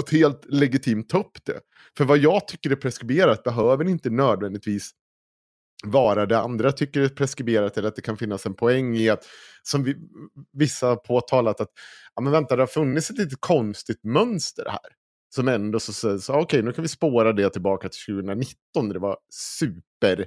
att 0.00 0.10
helt 0.10 0.44
legitimt 0.48 1.08
ta 1.08 1.18
upp 1.20 1.38
det. 1.44 1.60
För 1.96 2.04
vad 2.04 2.18
jag 2.18 2.48
tycker 2.48 2.70
är 2.70 2.76
preskriberat 2.76 3.42
behöver 3.44 3.88
inte 3.88 4.10
nödvändigtvis 4.10 4.90
vara 5.84 6.26
det 6.26 6.38
andra 6.38 6.72
tycker 6.72 7.00
är 7.00 7.08
preskriberat 7.08 7.78
eller 7.78 7.88
att 7.88 7.96
det 7.96 8.02
kan 8.02 8.16
finnas 8.16 8.46
en 8.46 8.54
poäng 8.54 8.96
i 8.96 9.08
att, 9.10 9.24
som 9.62 9.84
vi, 9.84 9.96
vissa 10.52 10.86
har 10.86 10.96
påtalat, 10.96 11.60
att 11.60 11.70
ja, 12.14 12.22
men 12.22 12.32
vänta, 12.32 12.56
det 12.56 12.62
har 12.62 12.66
funnits 12.66 13.10
ett 13.10 13.18
lite 13.18 13.36
konstigt 13.40 14.04
mönster 14.04 14.64
här. 14.68 14.80
Som 15.34 15.48
ändå 15.48 15.80
så 15.80 15.92
sägs, 15.92 16.24
så, 16.24 16.34
okej, 16.34 16.62
nu 16.62 16.72
kan 16.72 16.82
vi 16.82 16.88
spåra 16.88 17.32
det 17.32 17.50
tillbaka 17.50 17.88
till 17.88 18.14
2019, 18.16 18.88
där 18.88 18.92
det 18.94 18.98
var 19.00 19.16
super... 19.30 20.26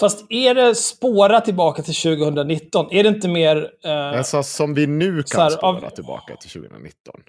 Fast 0.00 0.26
är 0.28 0.54
det 0.54 0.74
spåra 0.74 1.40
tillbaka 1.40 1.82
till 1.82 1.94
2019? 1.94 2.86
Är 2.90 3.02
det 3.02 3.08
inte 3.08 3.28
mer... 3.28 3.70
Eh, 3.84 4.18
Alltså, 4.18 4.42
som 4.42 4.74
vi 4.74 4.86
nu 4.86 5.22
kan 5.22 5.40
här, 5.40 5.50
spåra 5.50 5.86
av- 5.86 5.90
tillbaka 5.90 6.36
till 6.36 6.50
2019. 6.50 7.20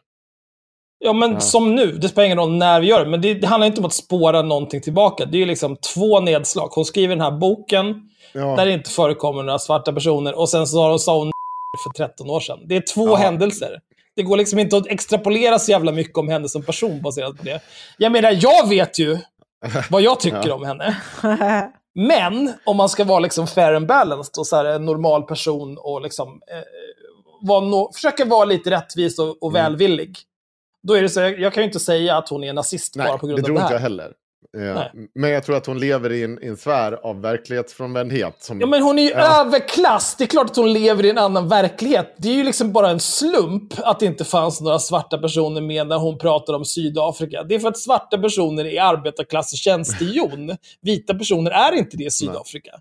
Ja, 1.03 1.13
men 1.13 1.33
Ja. 1.33 1.39
som 1.39 1.75
nu. 1.75 1.91
Det 1.91 2.09
spelar 2.09 2.25
ingen 2.25 2.37
roll 2.37 2.51
när 2.51 2.81
vi 2.81 2.87
gör 2.87 3.03
det. 3.05 3.09
Men 3.11 3.21
det, 3.21 3.33
det 3.33 3.47
handlar 3.47 3.67
inte 3.67 3.79
om 3.79 3.85
att 3.85 3.93
spåra 3.93 4.41
någonting 4.41 4.81
tillbaka. 4.81 5.25
Det 5.25 5.41
är 5.41 5.45
liksom 5.45 5.75
två 5.93 6.19
nedslag. 6.19 6.67
Hon 6.71 6.85
skriver 6.85 7.15
den 7.15 7.21
här 7.23 7.31
boken 7.31 8.01
Ja. 8.33 8.55
där 8.55 8.65
det 8.65 8.71
inte 8.71 8.89
förekommer 8.89 9.43
några 9.43 9.59
svarta 9.59 9.93
personer. 9.93 10.39
Och 10.39 10.49
sen 10.49 10.67
så 10.67 10.99
sa 10.99 11.17
hon 11.17 11.31
för 11.83 12.05
13 12.07 12.29
år 12.29 12.39
sedan. 12.39 12.59
Det 12.65 12.75
är 12.75 12.93
två 12.93 13.07
Ja. 13.07 13.15
händelser. 13.15 13.79
Det 14.15 14.23
går 14.23 14.37
liksom 14.37 14.59
inte 14.59 14.77
att 14.77 14.87
extrapolera 14.87 15.59
så 15.59 15.71
jävla 15.71 15.91
mycket 15.91 16.17
om 16.17 16.29
henne 16.29 16.49
som 16.49 16.63
person 16.63 17.01
baserat 17.01 17.37
på 17.37 17.43
det. 17.43 17.61
Jag 17.97 18.11
menar, 18.11 18.37
jag 18.41 18.69
vet 18.69 18.99
ju 18.99 19.17
vad 19.89 20.01
jag 20.01 20.19
tycker 20.19 20.51
om 20.55 20.63
henne. 20.65 20.97
Men 21.95 22.53
om 22.65 22.77
man 22.77 22.89
ska 22.89 23.03
vara 23.03 23.19
liksom 23.19 23.47
fair 23.47 23.73
and 23.73 23.87
balanced 23.87 24.39
och 24.39 24.47
så 24.47 24.55
här 24.55 24.65
en 24.65 24.85
normal 24.85 25.23
person 25.23 25.77
och 25.79 26.01
liksom, 26.01 26.27
eh, 26.27 26.63
vara 27.41 27.59
no 27.59 27.91
försöka 27.93 28.25
vara 28.25 28.45
lite 28.45 28.71
rättvis 28.71 29.19
och, 29.19 29.43
och 29.43 29.49
Mm. 29.49 29.61
Då 30.87 30.93
är 30.93 31.01
det 31.01 31.09
så, 31.09 31.19
jag, 31.19 31.39
jag 31.39 31.53
kan 31.53 31.63
ju 31.63 31.67
inte 31.67 31.79
säga 31.79 32.17
att 32.17 32.29
hon 32.29 32.43
är 32.43 32.53
nazist 32.53 32.95
Nej, 32.95 33.07
bara 33.07 33.17
på 33.17 33.27
grund 33.27 33.37
det 33.39 33.41
av 33.41 33.45
tror 33.45 33.55
det 33.55 33.61
inte 33.61 33.67
här. 33.67 33.73
jag 33.75 33.81
heller. 33.81 34.11
Eh, 34.57 34.61
Nej. 34.75 34.91
Men 35.15 35.29
jag 35.29 35.43
tror 35.43 35.55
att 35.55 35.65
hon 35.65 35.79
lever 35.79 36.11
i 36.11 36.23
en, 36.23 36.43
i 36.43 36.47
en 36.47 36.57
sfär 36.57 36.91
av 36.91 37.21
verklighetsfrånvändhet. 37.21 38.43
Som, 38.43 38.61
Ja, 38.61 38.67
men 38.67 38.81
hon 38.83 38.99
är 38.99 39.03
ju 39.03 39.09
Ja. 39.09 39.41
överklass. 39.41 40.15
Det 40.17 40.23
är 40.23 40.27
klart 40.27 40.49
att 40.49 40.55
hon 40.55 40.73
lever 40.73 41.05
i 41.05 41.09
en 41.09 41.17
annan 41.17 41.47
verklighet. 41.49 42.15
Det 42.17 42.27
är 42.29 42.33
ju 42.33 42.43
liksom 42.43 42.71
bara 42.73 42.89
en 42.89 42.99
slump 42.99 43.73
att 43.77 43.99
det 43.99 44.05
inte 44.05 44.25
fanns 44.25 44.61
några 44.61 44.79
svarta 44.79 45.17
personer 45.17 45.61
med 45.61 45.87
när 45.87 45.97
hon 45.97 46.17
pratar 46.17 46.53
om 46.53 46.65
Sydafrika. 46.65 47.43
Det 47.43 47.55
är 47.55 47.59
för 47.59 47.67
att 47.67 47.79
svarta 47.79 48.17
personer 48.17 48.65
är 48.65 48.81
arbetarklass 48.81 49.53
och 49.53 49.57
tjänstehjon. 49.57 50.57
Vita 50.81 51.13
personer 51.15 51.51
är 51.51 51.71
inte 51.71 51.97
det 51.97 52.03
i 52.03 52.11
Sydafrika. 52.11 52.71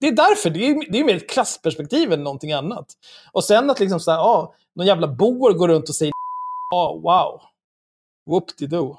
Det 0.00 0.06
är 0.06 0.12
därför. 0.12 0.50
Det 0.50 0.66
är, 0.68 0.92
det 0.92 1.00
är 1.00 1.04
mer 1.04 1.16
ett 1.16 1.30
klassperspektiv 1.30 2.12
än 2.12 2.22
någonting 2.24 2.52
annat. 2.52 2.86
Och 3.32 3.44
sen 3.44 3.70
att 3.70 3.80
liksom 3.80 4.00
såhär, 4.00 4.18
ja, 4.18 4.54
någon 4.76 4.86
jävla 4.86 5.08
boer 5.08 5.52
går 5.52 5.68
runt 5.68 5.88
och 5.88 5.94
säger 5.94 6.13
ja, 6.74 7.00
wow. 7.02 7.40
Whoop-de-doo. 8.30 8.96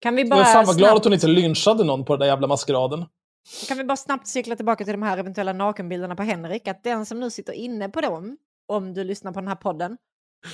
kan, 0.00 0.14
vi 0.16 0.22
Jag 0.22 0.30
bara 0.30 0.40
är 0.40 0.44
fan 0.44 0.64
vad 0.66 0.76
glad 0.76 0.88
snabbt, 0.88 0.98
att 0.98 1.04
hon 1.04 1.12
inte 1.12 1.26
lynchade 1.26 1.84
någon 1.84 2.04
på 2.04 2.12
den 2.12 2.20
där 2.20 2.26
jävla 2.26 2.46
maskeraden. 2.46 3.04
kan 3.68 3.78
vi 3.78 3.84
bara 3.84 3.96
snabbt 3.96 4.26
cykla 4.26 4.56
tillbaka 4.56 4.84
till 4.84 4.92
de 4.92 5.02
här 5.02 5.18
eventuella 5.18 5.52
nakenbilderna 5.52 6.16
på 6.16 6.22
Henrik? 6.22 6.68
Att 6.68 6.82
den 6.84 7.06
som 7.06 7.20
nu 7.20 7.30
sitter 7.30 7.52
inne 7.52 7.88
på 7.88 8.00
dem, 8.00 8.36
om 8.68 8.94
du 8.94 9.04
lyssnar 9.04 9.32
på 9.32 9.40
den 9.40 9.48
här 9.48 9.54
podden, 9.56 9.96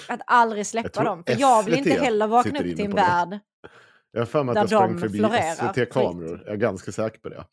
att 0.08 0.20
aldrig 0.26 0.66
släppa 0.66 1.04
dem. 1.04 1.24
För 1.24 1.40
jag 1.40 1.62
vill 1.62 1.74
inte 1.74 1.90
heller 1.90 2.26
vakna 2.26 2.58
upp 2.58 2.76
till 2.76 2.80
en 2.84 2.94
värld. 2.94 3.38
jag 4.12 4.20
har 4.20 4.26
för 4.26 4.44
mig 4.44 4.54
där 4.54 4.64
att 4.64 4.70
jag 4.70 4.80
sprang 4.80 4.98
förbi 5.00 5.18
SVT-kameror. 5.56 6.42
Jag 6.44 6.52
är 6.52 6.56
ganska 6.56 6.92
säker 6.92 7.18
på 7.18 7.28
det. 7.28 7.34
Jag, 7.34 7.44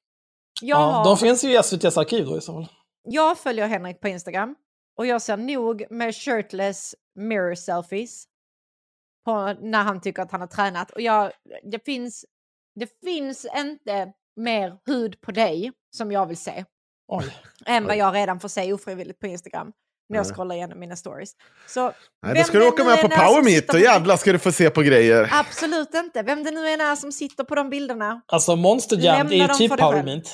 Ja, 0.62 0.76
har, 0.78 1.04
de 1.06 1.18
finns 1.18 1.44
ju 1.44 1.52
i 1.52 1.56
SVTs 1.56 1.98
arkiv 1.98 2.26
då 2.26 2.38
i 2.38 2.42
så 2.42 2.54
fall. 2.54 2.68
jag 3.04 3.38
följer 3.38 3.68
Henrik 3.68 4.02
på 4.02 4.08
Instagram 4.08 4.56
och 4.98 5.06
jag 5.06 5.22
ser 5.22 5.38
nog 5.38 5.86
med 5.90 6.16
shirtless 6.16 6.96
mirror 7.16 7.56
selfies 7.56 8.24
på 9.26 9.54
när 9.62 9.84
han 9.84 10.02
tycker 10.02 10.22
att 10.22 10.32
han 10.32 10.42
har 10.42 10.48
tränat. 10.48 10.92
Och 10.92 11.02
jag, 11.02 11.32
det, 11.64 11.86
finns, 11.86 12.26
det 12.76 13.00
finns 13.04 13.48
inte 13.58 14.14
mer 14.36 14.78
hud 14.86 15.22
på 15.22 15.32
dig 15.32 15.72
som 15.96 16.12
jag 16.12 16.26
vill 16.26 16.38
se. 16.38 16.66
Oj. 17.08 17.26
än 17.66 17.86
vad 17.86 17.98
jag 17.98 18.16
redan 18.16 18.40
får 18.40 18.50
se 18.50 18.74
ofrivilligt 18.74 19.20
på 19.20 19.28
Instagram 19.28 19.74
när 20.10 20.18
jag 20.20 20.26
scrollar 20.36 20.56
igenom 20.56 20.80
mina 20.80 20.96
stories. 20.96 21.30
Så 21.68 21.92
Nej, 22.26 22.36
då 22.36 22.44
ska 22.44 22.60
du 22.60 22.68
åka 22.68 22.84
med 22.84 23.02
på 23.02 23.10
Power 23.10 23.44
Meet 23.44 23.74
och 23.74 23.80
jävlar 23.80 24.18
ska 24.18 24.32
du 24.32 24.40
få 24.40 24.52
se 24.52 24.70
på 24.70 24.82
grejer. 24.82 25.30
Absolut 25.34 25.94
inte. 25.94 26.22
Vem 26.22 26.44
det 26.44 26.52
nu 26.52 26.68
än 26.70 26.82
är 26.82 26.96
som 26.96 27.12
sitter 27.12 27.44
på 27.44 27.56
de 27.56 27.70
bilderna. 27.70 28.22
Alltså 28.28 28.56
Monster 28.56 28.98
Jam, 28.98 29.28
är 29.28 29.32
ju 29.32 29.48
typ 29.48 29.78
Power. 29.78 30.04
Meet. 30.04 30.28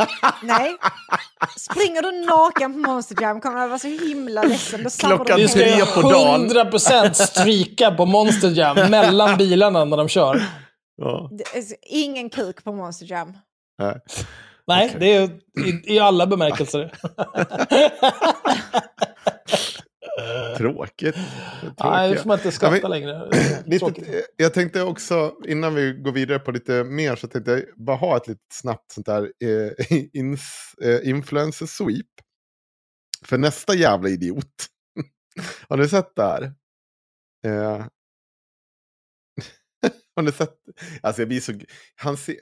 Nej. 0.42 0.76
Springer 1.56 2.02
du 2.02 2.12
naken 2.26 2.72
på 2.72 2.78
Monster 2.90 3.22
Jam 3.22 3.40
kommer 3.40 3.60
jag 3.60 3.68
vara 3.68 3.78
så 3.78 3.88
himla 3.88 4.42
ledsen. 4.42 4.82
Då 4.84 4.90
Klockan 4.90 5.36
Vi 5.36 5.48
ska 5.48 5.66
ju 5.78 5.84
tre 5.84 6.02
på 6.02 6.10
dagen. 6.12 6.50
100% 6.50 7.12
streaka 7.12 7.90
på 7.90 8.06
Monster 8.06 8.50
Jam 8.50 8.90
mellan 8.90 9.36
bilarna 9.38 9.84
när 9.84 9.96
de 9.96 10.08
kör. 10.08 10.42
Ja. 10.96 11.30
Det 11.32 11.58
är 11.58 11.62
så- 11.62 11.74
Ingen 11.82 12.30
kuk 12.30 12.64
på 12.64 12.72
Monster 12.72 13.06
Jam. 13.10 13.32
Nej. 13.78 13.94
Nej, 14.66 14.86
Okej. 14.88 15.00
det 15.00 15.14
är 15.16 15.40
i, 15.66 15.94
i 15.94 15.98
alla 15.98 16.26
bemärkelser. 16.26 16.92
Tråkigt. 20.56 21.16
Nej, 21.84 22.08
Tråkigt. 22.08 22.22
får 22.22 22.28
man 22.28 22.38
inte 22.38 22.52
skratta 22.52 22.78
Ja, 22.82 22.88
längre. 22.88 23.30
Lite, 23.66 24.24
jag 24.36 24.54
tänkte 24.54 24.82
också, 24.82 25.34
innan 25.46 25.74
vi 25.74 25.92
går 25.92 26.12
vidare 26.12 26.38
på 26.38 26.50
lite 26.50 26.84
mer, 26.84 27.16
så 27.16 27.28
tänkte 27.28 27.50
jag 27.50 27.62
bara 27.76 27.96
ha 27.96 28.16
ett 28.16 28.28
lite 28.28 28.40
snabbt 28.52 28.92
sånt 28.92 29.06
där 29.06 29.32
eh, 29.44 29.72
ins, 30.12 30.74
eh, 30.82 31.08
influencer 31.08 31.66
sweep. 31.66 32.06
För 33.24 33.38
nästa 33.38 33.74
jävla 33.74 34.08
idiot. 34.08 34.66
Har 35.68 35.76
ni 35.76 35.88
sett 35.88 36.16
det 36.16 36.22
här? 36.22 36.42
Eh, 37.46 37.86
har 40.16 40.22
ni 40.22 40.32
sett? 40.32 40.54
Alltså 41.02 41.22
jag 41.22 41.28
blir 41.28 41.40
så... 41.40 41.52
Han 41.96 42.16
ser, 42.16 42.36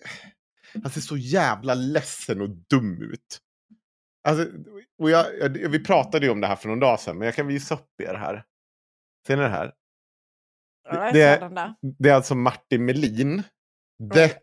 han 0.83 0.91
ser 0.91 1.01
så 1.01 1.17
jävla 1.17 1.75
ledsen 1.75 2.41
och 2.41 2.49
dum 2.51 3.03
ut. 3.03 3.39
Alltså, 4.29 4.47
och 5.03 5.11
jag, 5.11 5.27
jag, 5.41 5.49
vi 5.49 5.79
pratade 5.85 6.27
ju 6.27 6.33
om 6.33 6.41
det 6.41 6.47
här 6.47 6.57
för 6.57 6.69
någon 6.69 6.81
dag 6.81 7.01
sedan, 7.01 7.19
men 7.19 7.27
jag 7.27 7.35
kan 7.35 7.47
visa 7.47 7.75
upp 7.75 8.01
er 8.03 8.15
här. 8.15 8.45
Ser 9.27 9.37
ni 9.37 9.43
det 9.43 9.49
här? 9.49 9.73
Det- 11.13 11.39
där. 11.55 11.75
Det 11.99 12.09
är 12.09 12.15
alltså 12.15 12.35
Martin 12.35 12.85
Melin. 12.85 13.43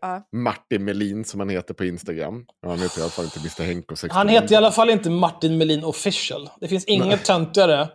Ja. 0.00 0.22
Martin 0.32 0.84
Melin 0.84 1.24
som 1.24 1.40
han 1.40 1.48
heter 1.48 1.74
på 1.74 1.84
Instagram. 1.84 2.46
Han 2.66 2.78
heter 2.78 2.98
i 2.98 3.02
alla 3.02 3.10
fall 3.10 3.24
inte 3.24 3.38
Mr 3.38 3.62
Henko 3.62 3.96
69. 3.96 4.18
Han 4.18 4.28
heter 4.28 4.52
i 4.52 4.56
alla 4.56 4.72
fall 4.72 4.90
inte 4.90 5.10
Martin 5.10 5.58
Melin 5.58 5.84
official. 5.84 6.50
Det 6.60 6.68
finns 6.68 6.84
inget 6.84 7.24
töntigare 7.24 7.90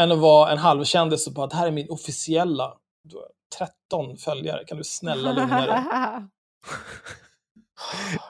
än 0.00 0.12
att 0.12 0.18
vara 0.18 0.52
en 0.52 0.58
halvkändis 0.58 1.26
och 1.26 1.32
bara 1.32 1.46
det 1.46 1.56
här 1.56 1.66
är 1.66 1.70
min 1.70 1.90
officiella. 1.90 2.76
Du 3.08 3.16
har 3.16 3.28
13 3.90 4.16
följare, 4.16 4.64
kan 4.64 4.78
du 4.78 4.84
snälla 4.84 5.32
lugna 5.32 5.66
dig? 5.66 5.80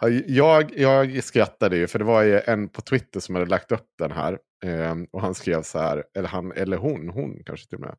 Ja, 0.01 0.09
Jag, 0.09 0.79
jag 0.79 1.25
skrattade 1.25 1.77
ju, 1.77 1.87
för 1.87 1.99
det 1.99 2.05
var 2.05 2.23
ju 2.23 2.41
en 2.41 2.69
på 2.69 2.81
Twitter 2.81 3.21
som 3.21 3.35
hade 3.35 3.47
lagt 3.47 3.73
upp 3.73 3.87
den 3.99 4.13
här. 4.13 4.39
Eh, 4.65 4.95
och 5.13 5.21
han 5.21 5.35
skrev 5.35 5.63
så 5.63 5.79
här, 5.79 6.05
eller 6.17 6.29
han, 6.29 6.53
eller 6.53 6.77
hon, 6.77 7.09
hon 7.09 7.43
kanske 7.47 7.67
till 7.67 7.77
och 7.77 7.85
med. 7.85 7.97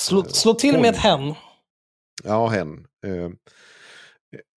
Slå, 0.00 0.24
slå 0.24 0.54
till 0.54 0.80
med 0.80 0.90
ett 0.90 0.96
hen. 0.96 1.34
Ja, 2.24 2.46
hen. 2.46 2.86
Eh, 3.06 3.28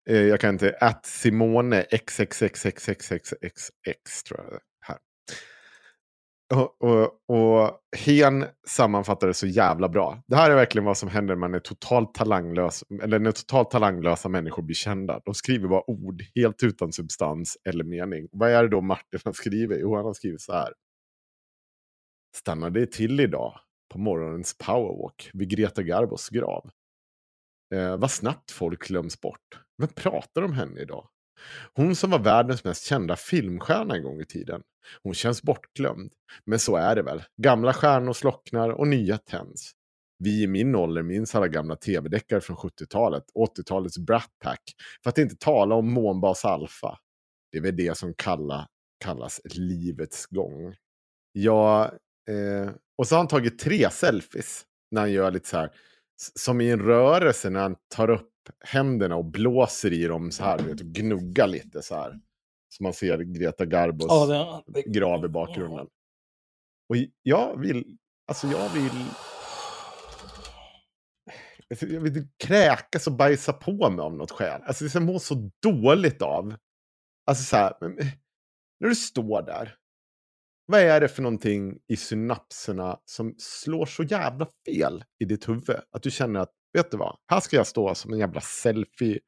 eh, 0.09 0.21
jag 0.21 0.39
kan 0.39 0.49
inte, 0.49 0.77
att 0.79 1.05
Simone 1.05 1.85
XXXXXXX 1.91 4.23
tror 4.27 4.39
jag. 4.43 4.59
Och, 6.53 6.81
och, 6.81 7.29
och 7.29 7.79
hen 7.97 8.45
sammanfattar 8.67 9.27
det 9.27 9.33
så 9.33 9.47
jävla 9.47 9.89
bra. 9.89 10.23
Det 10.27 10.35
här 10.35 10.51
är 10.51 10.55
verkligen 10.55 10.85
vad 10.85 10.97
som 10.97 11.09
händer 11.09 11.35
när 11.35 11.39
man 11.39 11.53
är 11.53 11.59
totalt 11.59 12.13
talanglös, 12.13 12.83
eller 13.03 13.19
när 13.19 13.31
totalt 13.31 13.71
talanglösa 13.71 14.29
människor 14.29 14.63
blir 14.63 14.75
kända. 14.75 15.21
De 15.25 15.33
skriver 15.33 15.67
bara 15.67 15.89
ord 15.89 16.21
helt 16.35 16.63
utan 16.63 16.91
substans 16.91 17.57
eller 17.69 17.83
mening. 17.83 18.27
Vad 18.31 18.51
är 18.51 18.63
det 18.63 18.69
då 18.69 18.81
Martin 18.81 19.19
har 19.25 19.33
skrivit? 19.33 19.77
Jo, 19.81 19.95
han 19.95 20.05
har 20.05 20.13
skrivit 20.13 20.41
så 20.41 20.53
här. 20.53 20.73
Stannade 22.35 22.79
det 22.79 22.91
till 22.91 23.19
idag 23.19 23.59
på 23.93 23.99
morgonens 23.99 24.57
powerwalk 24.57 25.29
vid 25.33 25.49
Greta 25.49 25.83
Garbos 25.83 26.29
grav. 26.29 26.69
Eh, 27.75 27.97
vad 27.97 28.11
snabbt 28.11 28.51
folk 28.51 28.87
glöms 28.87 29.21
bort. 29.21 29.59
Vem 29.77 29.89
pratar 29.89 30.41
om 30.41 30.53
henne 30.53 30.81
idag? 30.81 31.07
Hon 31.73 31.95
som 31.95 32.09
var 32.09 32.19
världens 32.19 32.63
mest 32.63 32.85
kända 32.85 33.15
filmstjärna 33.15 33.95
en 33.95 34.03
gång 34.03 34.21
i 34.21 34.25
tiden. 34.25 34.61
Hon 35.03 35.13
känns 35.13 35.43
bortglömd. 35.43 36.13
Men 36.45 36.59
så 36.59 36.75
är 36.75 36.95
det 36.95 37.01
väl. 37.01 37.23
Gamla 37.41 37.73
stjärnor 37.73 38.13
slocknar 38.13 38.69
och 38.69 38.87
nya 38.87 39.17
tänds. 39.17 39.71
Vi 40.19 40.43
i 40.43 40.47
min 40.47 40.75
ålder 40.75 41.03
minns 41.03 41.35
alla 41.35 41.47
gamla 41.47 41.75
tv-deckare 41.75 42.41
från 42.41 42.57
70-talet, 42.57 43.23
80-talets 43.35 43.97
Brat 43.97 44.29
Pack. 44.43 44.61
För 45.03 45.09
att 45.09 45.17
inte 45.17 45.35
tala 45.35 45.75
om 45.75 45.93
Månbas 45.93 46.45
Alfa. 46.45 46.97
Det 47.51 47.57
är 47.57 47.61
väl 47.61 47.75
det 47.75 47.97
som 47.97 48.13
kalla, 48.17 48.67
kallas 49.03 49.41
livets 49.45 50.25
gång. 50.25 50.75
Ja, 51.31 51.85
eh, 52.29 52.71
Och 52.97 53.07
så 53.07 53.15
har 53.15 53.19
han 53.19 53.27
tagit 53.27 53.59
tre 53.59 53.89
selfies 53.89 54.65
när 54.91 55.01
han 55.01 55.11
gör 55.11 55.31
lite 55.31 55.49
så 55.49 55.57
här, 55.57 55.71
som 56.35 56.61
i 56.61 56.69
en 56.71 56.79
rörelse 56.79 57.49
när 57.49 57.59
han 57.59 57.75
tar 57.95 58.09
upp 58.09 58.29
händerna 58.59 59.15
och 59.15 59.25
blåser 59.25 59.93
i 59.93 60.03
dem 60.07 60.31
så 60.31 60.43
här, 60.43 60.57
vet, 60.57 60.81
och 60.81 60.87
gnuggar 60.87 61.47
lite 61.47 61.81
så 61.81 61.95
här. 61.95 62.19
Så 62.69 62.83
man 62.83 62.93
ser 62.93 63.17
Greta 63.17 63.65
Garbos 63.65 64.05
Ja, 64.09 64.63
det, 64.67 64.81
grav 64.81 65.25
i 65.25 65.27
bakgrunden. 65.27 65.87
Och 66.89 66.95
jag 67.21 67.59
vill, 67.59 67.97
alltså 68.27 68.47
jag 68.47 68.69
vill... 68.69 69.05
Jag 71.79 72.01
vill 72.01 72.27
kräkas 72.37 73.07
och 73.07 73.13
bajsa 73.13 73.53
på 73.53 73.89
mig 73.89 74.03
av 74.03 74.13
något 74.13 74.31
skäl. 74.31 74.61
Alltså 74.65 74.85
jag 74.85 75.03
mår 75.03 75.19
så 75.19 75.49
dåligt 75.61 76.21
av. 76.21 76.55
Alltså 77.25 77.43
så 77.43 77.55
här, 77.55 77.73
men- 77.81 77.95
när 78.79 78.89
du 78.89 78.95
står 78.95 79.41
där. 79.41 79.75
Vad 80.65 80.79
är 80.79 81.01
det 81.01 81.07
för 81.07 81.21
någonting 81.21 81.79
i 81.87 81.97
synapserna 81.97 82.99
som 83.05 83.35
slår 83.37 83.85
så 83.85 84.03
jävla 84.03 84.47
fel 84.65 85.03
i 85.19 85.25
ditt 85.25 85.49
huvud? 85.49 85.79
Att 85.91 86.03
du 86.03 86.11
känner 86.11 86.39
att, 86.39 86.51
vet 86.73 86.91
du 86.91 86.97
vad, 86.97 87.17
här 87.31 87.39
ska 87.39 87.55
jag 87.55 87.67
stå 87.67 87.95
som 87.95 88.13
en 88.13 88.19
jävla 88.19 88.41
selfie 88.41 89.19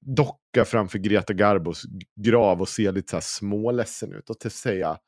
docka 0.00 0.64
framför 0.64 0.98
Greta 0.98 1.32
Garbos 1.32 1.82
grav 2.20 2.60
och 2.60 2.68
se 2.68 2.90
lite 2.92 3.10
så 3.10 3.16
här 3.16 3.20
småledsen 3.20 4.12
ut 4.12 4.30
och 4.30 4.40
till 4.40 4.50
säga 4.50 4.98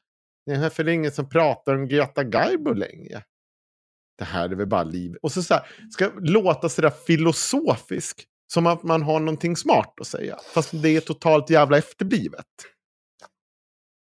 Nej, 0.47 0.71
för 0.71 0.85
det 0.85 0.93
är 0.93 0.95
ingen 0.95 1.13
som 1.13 1.29
pratar 1.29 1.75
om 1.75 1.89
Greta 1.89 2.25
Garbo 2.25 2.73
längre. 2.73 3.23
Det 4.19 4.25
här 4.25 4.49
är 4.49 4.55
väl 4.55 4.67
bara 4.67 4.83
liv. 4.83 5.17
Och 5.23 5.33
så, 5.33 5.43
så 5.43 5.55
här, 5.55 5.67
ska 5.91 6.11
låta 6.15 6.69
sådär 6.69 6.93
filosofisk. 7.07 8.27
Som 8.47 8.67
att 8.67 8.83
man 8.83 9.03
har 9.03 9.21
någonting 9.21 9.57
smart 9.57 9.95
att 10.01 10.07
säga. 10.07 10.39
Fast 10.55 10.83
det 10.83 10.89
är 10.89 11.01
totalt 11.01 11.51
jävla 11.51 11.79
efterblivet 11.79 12.47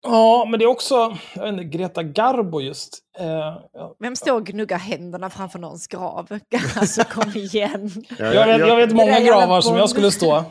ja, 0.05 0.45
men 0.49 0.59
det 0.59 0.65
är 0.65 0.69
också, 0.69 1.17
jag 1.35 1.49
inte, 1.49 1.63
Greta 1.63 2.03
Garbo 2.03 2.61
just. 2.61 2.99
Eh. 3.19 3.57
Vem 3.99 4.15
står 4.15 4.33
och 4.33 4.45
gnuggar 4.45 4.77
händerna 4.77 5.29
framför 5.29 5.59
någons 5.59 5.87
grav? 5.87 6.27
Alltså 6.79 7.03
kom 7.03 7.29
igen. 7.35 7.91
Ja, 8.19 8.33
jag, 8.33 8.45
vet, 8.47 8.59
jag 8.59 8.75
vet 8.75 8.89
Det 8.89 8.95
många 8.95 9.19
gravar 9.19 9.61
som 9.61 9.77
jag 9.77 9.89
skulle 9.89 10.11
stå. 10.11 10.43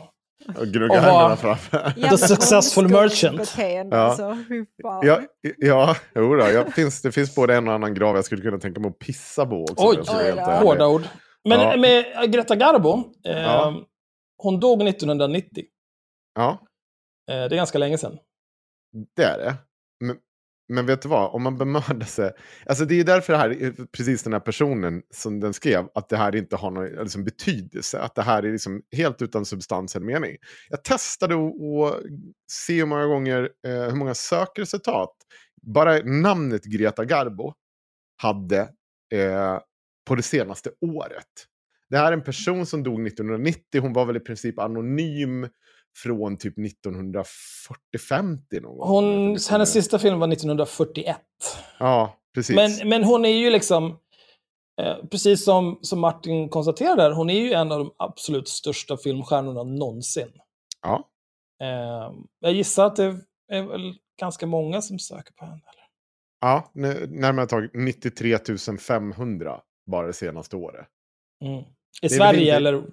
Och 0.57 0.67
gnugga 0.67 0.93
Och 0.93 0.99
händerna 0.99 1.35
framför. 1.35 1.93
Jävla 1.97 2.17
successful 2.17 2.87
merchant. 2.87 3.55
Ja. 3.91 3.97
Alltså. 3.97 4.37
Ja, 5.03 5.21
ja 5.57 5.95
jo 6.15 6.35
då, 6.35 6.49
jag 6.49 6.73
finns, 6.73 7.01
det 7.01 7.11
finns 7.11 7.35
både 7.35 7.55
en 7.55 7.67
och 7.67 7.73
annan 7.73 7.93
grav 7.93 8.15
jag 8.15 8.25
skulle 8.25 8.41
kunna 8.41 8.57
tänka 8.57 8.79
mig 8.79 8.89
att 8.89 8.99
pissa 8.99 9.45
på 9.45 9.61
också. 9.61 9.87
Oj, 9.87 9.97
Oj. 10.07 10.31
Hårda 10.39 10.87
ord. 10.87 11.01
Men 11.49 11.59
Ja. 11.59 11.77
med 11.77 12.31
Greta 12.31 12.55
Garbo, 12.55 13.03
eh, 13.27 13.41
Ja. 13.41 13.73
hon 14.43 14.59
dog 14.59 14.83
1990. 14.87 15.63
Ja, 16.35 16.57
Eh, 17.31 17.35
det 17.35 17.43
är 17.43 17.49
ganska 17.55 17.77
länge 17.77 17.97
sedan 17.97 18.17
det 19.15 19.23
är 19.23 19.37
det. 19.37 19.55
Men, 19.99 20.17
men 20.69 20.85
vet 20.85 21.01
du 21.01 21.09
vad, 21.09 21.35
om 21.35 21.43
man 21.43 21.57
bemödar 21.57 22.05
sig. 22.05 22.31
Alltså 22.65 22.85
det 22.85 22.99
är 22.99 23.03
därför 23.03 23.33
det 23.33 23.39
här, 23.39 23.85
precis 23.91 24.23
den 24.23 24.33
här 24.33 24.39
personen 24.39 25.01
som 25.13 25.39
den 25.39 25.53
skrev, 25.53 25.87
att 25.93 26.09
det 26.09 26.17
här 26.17 26.35
inte 26.35 26.55
har 26.55 26.71
någon 26.71 26.85
liksom, 26.85 27.23
betydelse. 27.23 27.99
Att 27.99 28.15
det 28.15 28.21
här 28.21 28.43
är 28.43 28.51
liksom 28.51 28.81
helt 28.91 29.21
utan 29.21 29.45
substans 29.45 29.95
eller 29.95 30.05
mening. 30.05 30.37
Jag 30.69 30.83
testade 30.83 31.35
att 31.35 32.03
se 32.51 32.79
hur 32.79 32.85
många 32.85 33.05
gånger, 33.05 33.49
eh, 33.67 33.83
hur 33.83 33.95
många 33.95 34.13
sökresultat 34.13 35.11
bara 35.61 35.99
namnet 35.99 36.63
Greta 36.63 37.05
Garbo 37.05 37.53
hade 38.17 38.59
eh, 39.13 39.59
på 40.07 40.15
det 40.15 40.21
senaste 40.21 40.71
året. 40.81 41.25
Det 41.89 41.97
här 41.97 42.07
är 42.07 42.13
en 42.13 42.23
person 42.23 42.65
som 42.65 42.83
dog 42.83 43.07
1990. 43.07 43.81
Hon 43.81 43.93
var 43.93 44.05
väl 44.05 44.17
i 44.17 44.19
princip 44.19 44.59
anonym 44.59 45.47
från 45.95 46.37
typ 46.37 46.57
1940-50 46.57 48.61
någon. 48.61 48.87
Hon, 48.87 49.37
hennes 49.49 49.73
sista 49.73 49.99
film 49.99 50.19
var 50.19 50.27
1941. 50.27 51.17
Ja, 51.79 52.17
precis. 52.33 52.55
Men, 52.55 52.89
men 52.89 53.03
hon 53.03 53.25
är 53.25 53.29
ju 53.29 53.49
liksom, 53.49 53.99
eh, 54.81 54.95
precis 55.11 55.43
som, 55.43 55.79
som 55.81 55.99
Martin 55.99 56.49
konstaterade, 56.49 57.15
hon 57.15 57.29
är 57.29 57.39
ju 57.39 57.53
en 57.53 57.71
av 57.71 57.79
de 57.79 57.91
absolut 57.97 58.47
största 58.47 58.97
filmstjärnorna 58.97 59.63
någonsin. 59.63 60.31
Ja. 60.81 61.09
Eh, 61.61 62.13
jag 62.39 62.53
gissar 62.53 62.85
att 62.85 62.95
det 62.95 63.19
är 63.51 63.61
väl 63.61 63.93
ganska 64.19 64.45
många 64.45 64.81
som 64.81 64.99
söker 64.99 65.33
på 65.33 65.45
henne. 65.45 65.61
Eller? 65.73 65.85
Ja, 66.41 66.71
närmare 67.07 67.47
tagit 67.47 67.71
93 67.73 68.37
500 68.79 69.61
bara 69.91 70.07
det 70.07 70.13
senaste 70.13 70.55
året. 70.55 70.87
Mm. 71.45 71.63
I 72.01 72.09
Sverige 72.09 72.39
inte- 72.41 72.51
eller 72.55 72.83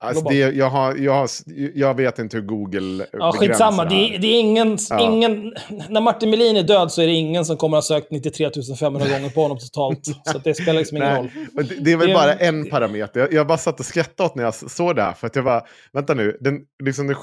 Alltså 0.00 0.24
det, 0.24 0.36
jag, 0.38 0.70
har, 0.70 0.96
jag, 0.96 1.12
har, 1.12 1.28
jag 1.74 1.94
vet 1.96 2.18
inte 2.18 2.36
hur 2.36 2.44
Google 2.44 3.06
Ja, 3.12 3.32
skitsamma. 3.32 3.84
Det 3.84 4.18
det 4.20 4.26
är 4.26 4.40
ingen, 4.40 4.78
Ja. 4.90 5.00
ingen... 5.00 5.54
När 5.88 6.00
Martin 6.00 6.30
Melin 6.30 6.56
är 6.56 6.62
död 6.62 6.92
så 6.92 7.02
är 7.02 7.06
det 7.06 7.12
ingen 7.12 7.44
som 7.44 7.56
kommer 7.56 7.76
att 7.78 7.88
ha 7.88 7.96
sökt 7.96 8.10
93 8.10 8.50
500 8.80 9.08
gånger 9.08 9.30
på 9.30 9.42
honom 9.42 9.58
totalt. 9.58 10.04
Så 10.32 10.38
det 10.44 10.54
spelar 10.54 10.78
liksom 10.78 10.96
ingen 10.96 11.16
roll. 11.16 11.28
Nej, 11.34 11.46
och 11.56 11.64
det, 11.64 11.74
det 11.84 11.92
är 11.92 11.96
väl 11.96 12.08
Det- 12.08 12.14
bara 12.14 12.32
en 12.34 12.70
parameter. 12.70 13.20
Jag, 13.20 13.32
jag 13.32 13.46
bara 13.46 13.58
satt 13.58 13.80
och 13.80 13.86
skrattade 13.86 14.28
åt 14.28 14.34
när 14.34 14.44
jag 14.44 14.54
såg 14.54 14.96
det 14.96 15.02
här. 15.02 15.12
För 15.12 15.26
att 15.26 15.36
jag 15.36 15.44
bara, 15.44 15.62
vänta 15.92 16.14
nu, 16.14 16.36
den, 16.40 16.60
liksom 16.84 17.06
det, 17.06 17.16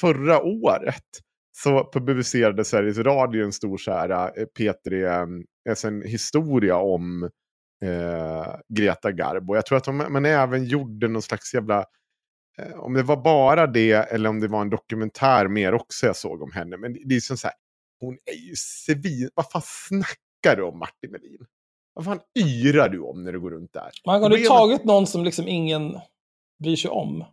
förra 0.00 0.42
året 0.42 1.02
så 1.62 1.90
publicerade 1.92 2.64
Sveriges 2.64 2.98
Radio 2.98 3.44
en 3.44 3.52
stor 3.52 3.76
så 3.76 3.92
här, 3.92 4.10
eh, 4.10 4.26
P3, 4.58 5.04
eh, 5.06 5.26
alltså 5.70 5.88
en 5.88 6.02
historia 6.02 6.76
om 6.76 7.30
eh, 7.82 8.56
Greta 8.68 9.12
Garbo. 9.12 9.54
Jag 9.54 9.66
tror 9.66 9.78
att 9.78 9.84
de, 9.84 9.96
man 9.96 10.24
även 10.24 10.64
gjorde 10.64 11.08
någon 11.08 11.22
slags 11.22 11.54
jävla, 11.54 11.84
eh, 12.58 12.72
om 12.80 12.94
det 12.94 13.02
var 13.02 13.16
bara 13.16 13.66
det 13.66 13.92
eller 13.92 14.28
om 14.28 14.40
det 14.40 14.48
var 14.48 14.60
en 14.60 14.70
dokumentär 14.70 15.48
mer 15.48 15.74
också 15.74 16.06
jag 16.06 16.16
såg 16.16 16.42
om 16.42 16.52
henne. 16.52 16.76
Men 16.76 16.92
det, 16.92 17.00
det 17.04 17.16
är 17.16 17.20
som 17.20 17.36
så 17.36 17.46
här, 17.46 17.56
hon 18.00 18.14
är 18.14 18.48
ju 18.48 18.54
svin, 18.56 19.30
vad 19.34 19.50
fan 19.50 19.62
snackar 19.64 20.56
du 20.56 20.62
om 20.62 20.78
Martin 20.78 21.10
Melin? 21.10 21.46
Vad 21.94 22.04
fan 22.04 22.20
yrar 22.38 22.88
du 22.88 23.00
om 23.00 23.24
när 23.24 23.32
du 23.32 23.40
går 23.40 23.50
runt 23.50 23.72
där? 23.72 23.90
Man 24.06 24.22
har 24.22 24.28
Problemet- 24.30 24.48
tagit 24.48 24.84
någon 24.84 25.06
som 25.06 25.24
liksom 25.24 25.48
ingen 25.48 25.98
bryr 26.62 26.76
sig 26.76 26.90
om. 26.90 27.24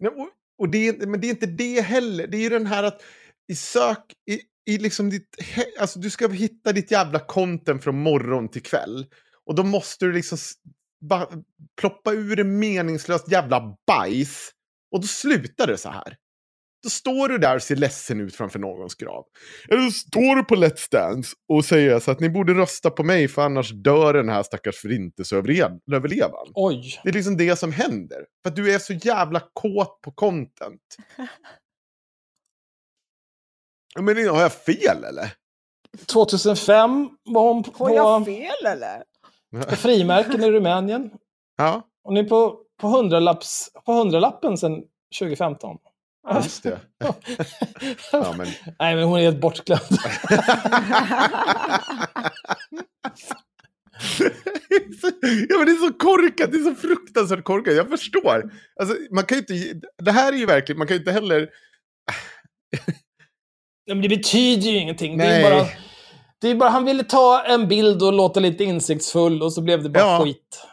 Nej, 0.00 0.12
och, 0.12 0.28
och 0.58 0.68
det, 0.68 0.88
är- 0.88 1.06
men 1.06 1.20
det 1.20 1.26
är 1.26 1.30
inte 1.30 1.46
det 1.46 1.80
heller. 1.80 2.26
Det 2.26 2.36
är 2.36 2.40
ju 2.40 2.48
den 2.48 2.66
här 2.66 2.84
att 2.84 3.02
i 3.52 3.54
sök, 3.54 4.04
i, 4.30 4.40
i 4.74 4.78
liksom 4.78 5.10
ditt, 5.10 5.36
alltså 5.80 5.98
du 5.98 6.10
ska 6.10 6.28
hitta 6.28 6.72
ditt 6.72 6.90
jävla 6.90 7.18
content 7.18 7.84
från 7.84 8.02
morgon 8.02 8.48
till 8.48 8.62
kväll. 8.62 9.06
Och 9.48 9.54
då 9.54 9.62
måste 9.62 10.04
du 10.04 10.12
liksom 10.12 10.38
bara 11.00 11.28
ploppa 11.80 12.12
ur 12.12 12.40
en 12.40 12.58
meningslöst 12.58 13.30
jävla 13.30 13.76
bajs. 13.86 14.50
Och 14.92 15.00
då 15.00 15.06
slutar 15.06 15.66
det 15.66 15.78
så 15.78 15.88
här. 15.88 16.16
Då 16.82 16.90
står 16.90 17.28
du 17.28 17.38
där 17.38 17.56
och 17.56 17.62
ser 17.62 17.76
ledsen 17.76 18.20
ut 18.20 18.36
framför 18.36 18.58
någons 18.58 18.94
grav. 18.94 19.24
Eller 19.68 19.82
så 19.82 19.90
står 19.90 20.36
du 20.36 20.44
på 20.44 20.54
Let's 20.54 20.90
Dance 20.90 21.36
och 21.48 21.64
säger 21.64 22.00
så 22.00 22.10
att 22.10 22.20
ni 22.20 22.30
borde 22.30 22.54
rösta 22.54 22.90
på 22.90 23.02
mig 23.02 23.28
för 23.28 23.42
annars 23.42 23.70
dör 23.70 24.14
den 24.14 24.28
här 24.28 24.42
stackars 24.42 24.76
förintelseöverlevaren. 24.76 26.52
Oj. 26.54 27.00
Det 27.02 27.08
är 27.08 27.12
liksom 27.12 27.36
det 27.36 27.56
som 27.56 27.72
händer. 27.72 28.24
För 28.42 28.50
att 28.50 28.56
du 28.56 28.74
är 28.74 28.78
så 28.78 28.92
jävla 28.92 29.42
kåt 29.52 30.00
på 30.00 30.10
content. 30.10 30.96
Men 34.00 34.28
har 34.28 34.42
jag 34.42 34.52
fel 34.52 35.04
eller? 35.04 35.32
2005 36.06 37.08
var 37.24 37.54
hon 37.54 37.64
Har 37.74 37.90
jag 37.90 38.20
på, 38.20 38.24
fel 38.24 38.66
eller? 38.66 39.02
frimärken 39.76 40.44
i 40.44 40.50
Rumänien. 40.50 41.10
Ja, 41.56 41.88
Hon 42.08 42.16
är 42.16 42.24
på, 42.24 42.60
på, 42.80 42.88
hundralapps, 42.88 43.70
på 43.84 43.92
hundralappen 43.92 44.58
sedan 44.58 44.82
2015. 45.18 45.76
ja, 46.28 46.42
just 46.42 46.62
det. 46.62 46.80
ja, 48.12 48.34
men... 48.38 48.46
Nej, 48.78 48.96
men 48.96 49.04
hon 49.04 49.18
är 49.18 49.22
helt 49.22 49.40
bortglömd. 49.40 49.82
ja, 55.48 55.56
men 55.58 55.66
det 55.66 55.72
är 55.72 55.88
så 55.88 55.92
korkat, 55.92 56.52
det 56.52 56.58
är 56.58 56.62
så 56.62 56.74
fruktansvärt 56.74 57.44
korkat. 57.44 57.74
Jag 57.74 57.88
förstår. 57.88 58.52
Alltså, 58.80 58.96
man 59.10 59.24
kan 59.24 59.38
ju 59.38 59.40
inte, 59.40 59.86
det 60.02 60.12
här 60.12 60.32
är 60.32 60.36
ju 60.36 60.46
verkligen, 60.46 60.78
man 60.78 60.86
kan 60.86 60.94
ju 60.94 60.98
inte 61.00 61.12
heller... 61.12 61.50
Nej, 63.86 63.96
men 63.96 64.02
det 64.02 64.08
betyder 64.08 64.70
ju 64.70 64.78
ingenting. 64.78 65.18
Det 65.18 65.24
Nej. 65.24 65.42
är, 65.42 65.50
bara, 65.50 65.66
det 66.40 66.48
är 66.48 66.54
bara, 66.54 66.70
han 66.70 66.84
ville 66.84 67.04
ta 67.04 67.44
en 67.44 67.68
bild 67.68 68.02
och 68.02 68.12
låta 68.12 68.40
lite 68.40 68.64
insiktsfull 68.64 69.42
och 69.42 69.52
så 69.52 69.62
blev 69.62 69.82
det 69.82 69.90
bara 69.90 70.04
Ja. 70.04 70.20
skit. 70.24 70.64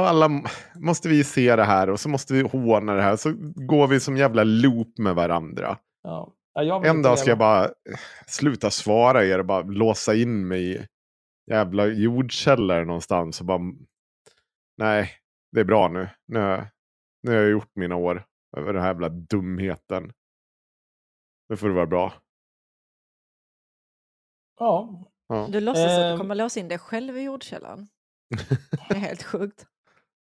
Och 0.00 0.06
alla 0.08 0.28
måste 0.74 1.08
vi 1.08 1.24
se 1.24 1.56
det 1.56 1.64
här 1.64 1.90
och 1.90 2.00
så 2.00 2.08
måste 2.08 2.34
vi 2.34 2.40
håna 2.42 2.94
det 2.94 3.02
här. 3.02 3.16
Så 3.16 3.32
går 3.66 3.86
vi 3.86 4.00
som 4.00 4.16
jävla 4.16 4.44
loop 4.44 4.98
med 4.98 5.14
varandra. 5.14 5.78
Ja. 6.02 6.32
Ja, 6.54 6.84
En 6.84 7.02
dag 7.02 7.18
ska 7.18 7.28
jag 7.30 7.38
bara 7.38 7.64
eh, 7.64 7.70
sluta 8.26 8.70
svara 8.70 9.24
er 9.24 9.38
och 9.38 9.46
bara 9.46 9.62
låsa 9.62 10.14
in 10.14 10.48
mig 10.48 10.72
i 10.72 10.86
jävla 11.50 11.86
jordkällare 11.86 12.84
någonstans. 12.84 13.40
Och 13.40 13.46
bara, 13.46 13.60
nej, 14.78 15.10
det 15.52 15.60
är 15.60 15.64
bra 15.64 15.88
nu. 15.88 16.08
Nu, 16.28 16.38
har 16.38 16.48
jag- 16.48 16.66
nu 17.22 17.30
har 17.30 17.38
jag 17.38 17.50
gjort 17.50 17.70
mina 17.74 17.96
år 17.96 18.24
över 18.56 18.72
den 18.72 18.82
här 18.82 18.88
jävla 18.88 19.08
dumheten. 19.08 20.12
Nu 21.48 21.56
får 21.56 21.68
det 21.68 21.74
vara 21.74 21.86
bra. 21.86 22.12
Ja. 24.62 25.04
Ja, 25.28 25.46
Du 25.50 25.60
låtsas 25.60 25.84
att 25.84 25.90
du 25.98 26.02
Ehm. 26.04 26.18
kommer 26.18 26.34
låsa 26.34 26.60
in 26.60 26.68
dig 26.68 26.78
själv 26.78 27.16
i 27.18 27.22
jordkällaren. 27.22 27.88
Det 28.88 28.94
är 28.94 28.98
helt 28.98 29.22
sjukt. 29.22 29.66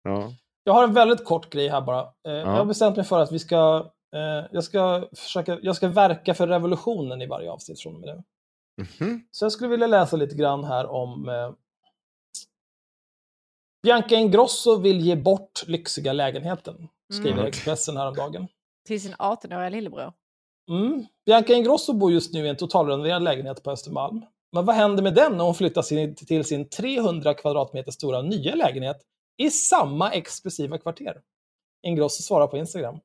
ja. 0.02 0.32
Jag 0.64 0.72
har 0.72 0.84
en 0.84 0.94
väldigt 0.94 1.24
kort 1.24 1.50
grej 1.52 1.68
här 1.68 1.80
bara. 1.80 2.00
Eh, 2.00 2.32
Jag 2.32 2.46
har 2.46 2.64
bestämt 2.64 2.96
mig 2.96 3.04
för 3.04 3.20
att 3.20 3.32
vi 3.32 3.38
ska, 3.38 3.90
eh, 4.16 4.46
jag 4.52 4.64
ska 4.64 5.08
försöka, 5.16 5.58
jag 5.62 5.76
ska 5.76 5.88
verka 5.88 6.34
för 6.34 6.46
revolutionen 6.48 7.22
i 7.22 7.26
varje 7.26 7.50
avsnitt 7.50 7.80
från 7.80 7.94
och 7.94 8.00
med 8.00 8.08
nu. 8.16 8.22
Mhm. 9.00 9.24
Så 9.30 9.44
jag 9.44 9.52
skulle 9.52 9.70
vilja 9.70 9.86
läsa 9.86 10.16
lite 10.16 10.34
grann 10.36 10.64
här 10.64 10.86
om 10.86 11.28
eh, 11.28 11.52
Bianca 13.82 14.14
Ingrosso 14.14 14.76
vill 14.80 15.00
ge 15.00 15.16
bort 15.16 15.66
lyxiga 15.66 16.12
lägenheten, 16.12 16.88
skriver 17.12 17.32
Mm. 17.38 17.46
Expressen 17.46 17.96
häromdagen. 17.96 18.48
Till 18.86 19.02
sin 19.02 19.14
18-åriga 19.14 19.68
lillebror. 19.68 20.12
Mm. 20.70 21.06
Bianca 21.26 21.52
Ingrosso 21.52 21.92
bor 21.92 22.12
just 22.12 22.34
nu 22.34 22.46
i 22.46 22.48
en 22.48 22.56
totalrenoverad 22.56 23.22
lägenhet 23.22 23.62
på 23.62 23.70
Östermalm. 23.70 24.24
Men 24.52 24.64
vad 24.64 24.76
händer 24.76 25.02
med 25.02 25.14
den 25.14 25.36
när 25.36 25.44
hon 25.44 25.54
flyttar 25.54 25.82
till 26.24 26.44
sin 26.44 26.68
300 26.68 27.34
kvadratmeter 27.34 27.92
stora 27.92 28.22
nya 28.22 28.54
lägenhet 28.54 28.96
i 29.36 29.50
samma 29.50 30.10
exklusiva 30.10 30.78
kvarter? 30.78 31.20
Ingrosso 31.82 32.22
svarar 32.22 32.46
på 32.46 32.56
Instagram. 32.56 32.94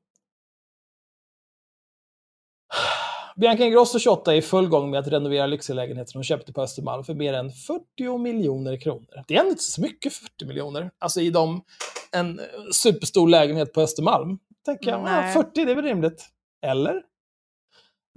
Bianca 3.36 3.64
Ingrosso 3.64 3.98
28 3.98 4.32
är 4.32 4.36
i 4.36 4.42
full 4.42 4.68
gång 4.68 4.90
med 4.90 5.00
att 5.00 5.08
renovera 5.08 5.46
lyxiga 5.46 5.74
lägenheter 5.74 6.14
hon 6.14 6.24
köpte 6.24 6.52
på 6.52 6.62
Östermalm 6.62 7.04
för 7.04 7.14
mer 7.14 7.32
än 7.32 7.50
40 7.50 8.18
miljoner 8.18 8.76
kronor. 8.76 9.24
Det 9.28 9.34
är 9.34 9.38
ändå 9.38 9.50
inte 9.50 9.62
så 9.62 9.80
mycket 9.80 10.12
40 10.12 10.44
miljoner. 10.46 10.90
Alltså 10.98 11.20
i 11.20 11.30
dem, 11.30 11.62
en 12.12 12.40
superstor 12.72 13.28
lägenhet 13.28 13.72
på 13.72 13.80
Östermalm. 13.80 14.38
Tänker 14.64 14.90
jag, 14.90 15.00
ja, 15.00 15.04
Nej. 15.04 15.32
40 15.32 15.64
det 15.64 15.70
är 15.70 15.74
väl 15.76 15.84
rimligt. 15.84 16.28
Eller? 16.66 17.02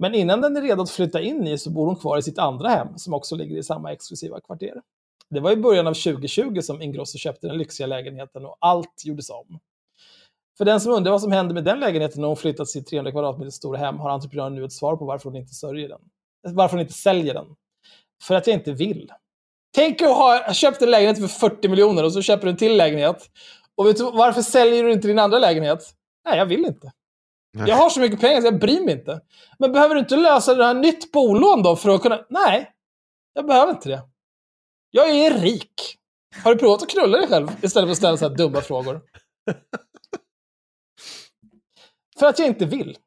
Men 0.00 0.14
innan 0.14 0.40
den 0.40 0.56
är 0.56 0.62
redo 0.62 0.82
att 0.82 0.90
flytta 0.90 1.20
in 1.20 1.46
i 1.46 1.58
så 1.58 1.70
bor 1.70 1.86
hon 1.86 1.96
kvar 1.96 2.18
i 2.18 2.22
sitt 2.22 2.38
andra 2.38 2.68
hem 2.68 2.98
som 2.98 3.14
också 3.14 3.36
ligger 3.36 3.56
i 3.56 3.62
samma 3.62 3.92
exklusiva 3.92 4.40
kvarter. 4.40 4.82
Det 5.30 5.40
var 5.40 5.52
i 5.52 5.56
början 5.56 5.86
av 5.86 5.94
2020 5.94 6.60
som 6.60 6.82
Ingrosso 6.82 7.18
köpte 7.18 7.46
den 7.46 7.58
lyxiga 7.58 7.86
lägenheten 7.86 8.46
och 8.46 8.56
allt 8.60 9.04
gjordes 9.04 9.30
om. 9.30 9.58
För 10.58 10.64
den 10.64 10.80
som 10.80 10.92
undrar 10.92 11.12
vad 11.12 11.20
som 11.20 11.32
hände 11.32 11.54
med 11.54 11.64
den 11.64 11.80
lägenheten 11.80 12.20
när 12.20 12.28
hon 12.28 12.36
flyttat 12.36 12.68
sitt 12.68 12.86
300 12.86 13.12
kvadratmeter 13.12 13.50
stora 13.50 13.78
hem 13.78 13.98
har 13.98 14.10
entreprenören 14.10 14.54
nu 14.54 14.64
ett 14.64 14.72
svar 14.72 14.96
på 14.96 15.04
varför 15.04 15.30
hon 15.30 15.36
inte 15.36 15.54
sörjer 15.54 15.88
den. 15.88 16.00
Varför 16.42 16.76
hon 16.76 16.80
inte 16.80 16.92
säljer 16.92 17.34
den. 17.34 17.46
För 18.22 18.34
att 18.34 18.46
jag 18.46 18.56
inte 18.56 18.72
vill. 18.72 19.12
Tänk 19.74 20.02
att 20.02 20.08
ha 20.08 20.52
köpt 20.52 20.82
en 20.82 20.90
lägenhet 20.90 21.18
för 21.18 21.48
40 21.48 21.68
miljoner 21.68 22.04
och 22.04 22.12
så 22.12 22.22
köper 22.22 22.44
du 22.44 22.50
en 22.50 22.56
till 22.56 22.76
lägenhet. 22.76 23.30
Och 23.74 23.86
vet 23.86 23.96
du, 23.96 24.04
varför 24.04 24.42
säljer 24.42 24.84
du 24.84 24.92
inte 24.92 25.08
din 25.08 25.18
andra 25.18 25.38
lägenhet? 25.38 25.94
Nej, 26.24 26.38
jag 26.38 26.46
vill 26.46 26.64
inte. 26.64 26.92
Jag 27.52 27.76
har 27.76 27.90
så 27.90 28.00
mycket 28.00 28.20
pengar 28.20 28.40
så 28.40 28.46
jag 28.46 28.58
bryr 28.58 28.80
mig 28.80 28.94
inte. 28.94 29.20
Men 29.58 29.72
behöver 29.72 29.94
du 29.94 30.00
inte 30.00 30.16
lösa 30.16 30.54
det 30.54 30.64
här 30.64 30.74
nytt 30.74 31.12
bolån 31.12 31.62
då 31.62 31.76
för 31.76 31.90
att 31.90 32.02
kunna... 32.02 32.26
Nej, 32.28 32.70
jag 33.32 33.46
behöver 33.46 33.72
inte 33.72 33.88
det. 33.88 34.02
Jag 34.90 35.10
är 35.10 35.38
rik. 35.38 35.96
Har 36.44 36.54
du 36.54 36.60
provat 36.60 36.82
att 36.82 36.88
knulla 36.88 37.18
dig 37.18 37.28
själv 37.28 37.48
istället 37.62 37.86
för 37.86 37.92
att 37.92 37.96
ställa 37.96 38.16
så 38.16 38.28
här 38.28 38.36
dumma 38.36 38.60
frågor? 38.60 39.00
För 42.18 42.26
att 42.26 42.38
jag 42.38 42.48
inte 42.48 42.66
vill. 42.66 42.98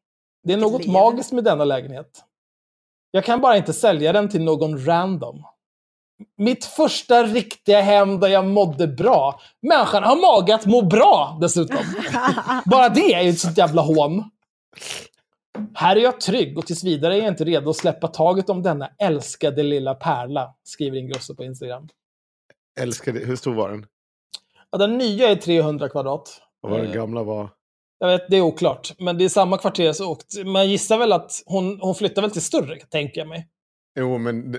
Det 0.44 0.54
är 0.54 0.58
något 0.58 0.88
magiskt 0.88 1.32
med 1.32 1.44
denna 1.44 1.66
lägenhet. 1.66 2.24
Jag 3.12 3.26
kan 3.26 3.42
bara 3.42 3.58
inte 3.58 3.74
sälja 3.74 4.14
den 4.14 4.30
till 4.30 4.44
någon 4.44 4.86
random. 4.86 5.44
Mitt 6.38 6.66
första 6.66 7.24
riktiga 7.24 7.82
hem 7.82 8.20
där 8.20 8.28
jag 8.28 8.48
mådde 8.48 8.88
bra. 8.88 9.40
Människan 9.62 10.04
har 10.04 10.16
mage 10.16 10.56
att 10.56 10.66
må 10.66 10.82
bra 10.82 11.38
dessutom. 11.42 11.78
Bara 12.66 12.90
det 12.90 13.14
är 13.14 13.22
ju 13.22 13.30
ett 13.30 13.40
sånt 13.40 13.58
jävla 13.58 13.82
hån. 13.82 14.24
Här 15.74 15.96
är 15.96 16.00
jag 16.00 16.22
trygg 16.22 16.58
och 16.58 16.66
tills 16.66 16.84
vidare 16.84 17.16
är 17.16 17.20
jag 17.20 17.28
inte 17.28 17.44
redo 17.44 17.70
att 17.70 17.76
släppa 17.76 18.08
taget 18.08 18.50
om 18.50 18.64
denna 18.64 18.90
älskade 19.00 19.64
lilla 19.64 19.96
pärla, 19.96 20.56
skriver 20.64 20.98
Ingrosso 20.98 21.36
på 21.36 21.44
Instagram. 21.44 21.88
Älskade, 22.80 23.20
hur 23.20 23.36
stor 23.36 23.54
var 23.54 23.70
den? 23.70 23.86
Ja, 24.72 24.78
den 24.78 24.98
nya 24.98 25.30
är 25.30 25.36
300 25.36 25.90
kvadrat. 25.90 26.42
Och 26.64 26.70
vad 26.70 26.80
den 26.80 26.88
Eh, 26.88 26.94
gamla 26.94 27.24
var? 27.24 27.50
Jag 28.00 28.08
vet, 28.08 28.30
det 28.30 28.38
är 28.38 28.42
oklart. 28.42 28.94
Men 29.00 29.18
det 29.18 29.26
är 29.26 29.30
samma 29.30 29.58
kvarter 29.58 29.94
så 29.94 30.12
åkt. 30.12 30.46
Man 30.46 30.70
gissar 30.70 30.98
väl 30.98 31.12
att 31.12 31.44
hon, 31.46 31.80
hon 31.82 31.96
flyttar 31.96 32.22
väl 32.22 32.32
till 32.32 32.42
större, 32.42 32.80
tänker 32.80 33.22
jag 33.22 33.28
mig. 33.28 33.48
Jo, 34.00 34.18
men... 34.18 34.58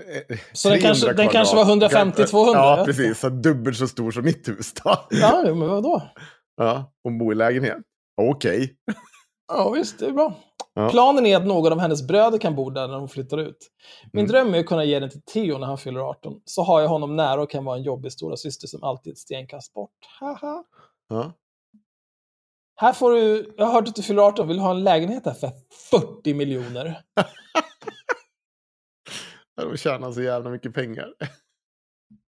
Så 0.53 0.69
den 0.69 0.79
300 0.79 0.81
kanske- 0.81 1.13
den 1.13 1.29
kanske 1.29 1.55
var 1.55 1.65
150-200, 1.65 2.53
jag 2.53 2.79
Ja, 2.79 2.83
precis. 2.85 3.19
Så 3.19 3.29
dubbelt 3.29 3.77
så 3.77 3.87
stor 3.87 4.11
som 4.11 4.23
mitt 4.25 4.47
hus 4.47 4.73
då. 4.73 4.95
Ja, 5.09 5.41
men 5.43 5.59
vadå? 5.69 6.01
Ja, 6.57 6.91
hon 7.03 7.17
bor 7.17 7.31
i 7.33 7.35
lägenhet. 7.35 7.77
Okej. 8.21 8.75
Ja, 9.47 9.69
visst, 9.69 9.99
det 9.99 10.05
är 10.05 10.11
bra. 10.11 10.33
Ja. 10.73 10.89
Planen 10.89 11.25
är 11.25 11.37
att 11.37 11.45
någon 11.45 11.71
av 11.73 11.79
hennes 11.79 12.07
bröder 12.07 12.37
kan 12.37 12.55
bo 12.55 12.69
där 12.69 12.87
när 12.87 12.97
hon 12.97 13.09
flyttar 13.09 13.37
ut. 13.37 13.57
Min 14.13 14.25
Mm. 14.25 14.31
dröm 14.31 14.53
är 14.55 14.59
att 14.59 14.65
kunna 14.65 14.83
ge 14.83 14.99
den 14.99 15.09
till 15.09 15.21
Theo 15.21 15.57
när 15.57 15.67
han 15.67 15.77
fyller 15.77 15.99
18. 15.99 16.33
Så 16.45 16.63
har 16.63 16.81
jag 16.81 16.87
honom 16.87 17.15
nära 17.15 17.41
och 17.41 17.49
kan 17.51 17.65
vara 17.65 17.77
en 17.77 17.83
jobbig 17.83 18.11
stora 18.11 18.37
syster 18.37 18.67
som 18.67 18.83
alltid 18.83 19.11
är 19.11 19.13
ett 19.13 19.17
stenkast 19.19 19.73
bort. 19.73 19.91
Haha. 20.19 20.63
Ja. 21.09 21.33
Här 22.81 22.93
får 22.93 23.11
du, 23.11 23.53
jag 23.57 23.65
har 23.65 23.73
hört 23.73 23.87
att 23.87 23.95
du 23.95 24.03
fyller 24.03 24.21
18, 24.21 24.47
vill 24.47 24.57
du 24.57 24.63
ha 24.63 24.71
en 24.71 24.83
lägenhet 24.83 25.25
här 25.25 25.33
för 25.33 25.51
40 25.91 26.33
miljoner? 26.33 26.99
De 29.55 29.77
tjänar 29.77 30.11
så 30.11 30.21
jävla 30.21 30.49
mycket 30.49 30.73
pengar. 30.73 31.13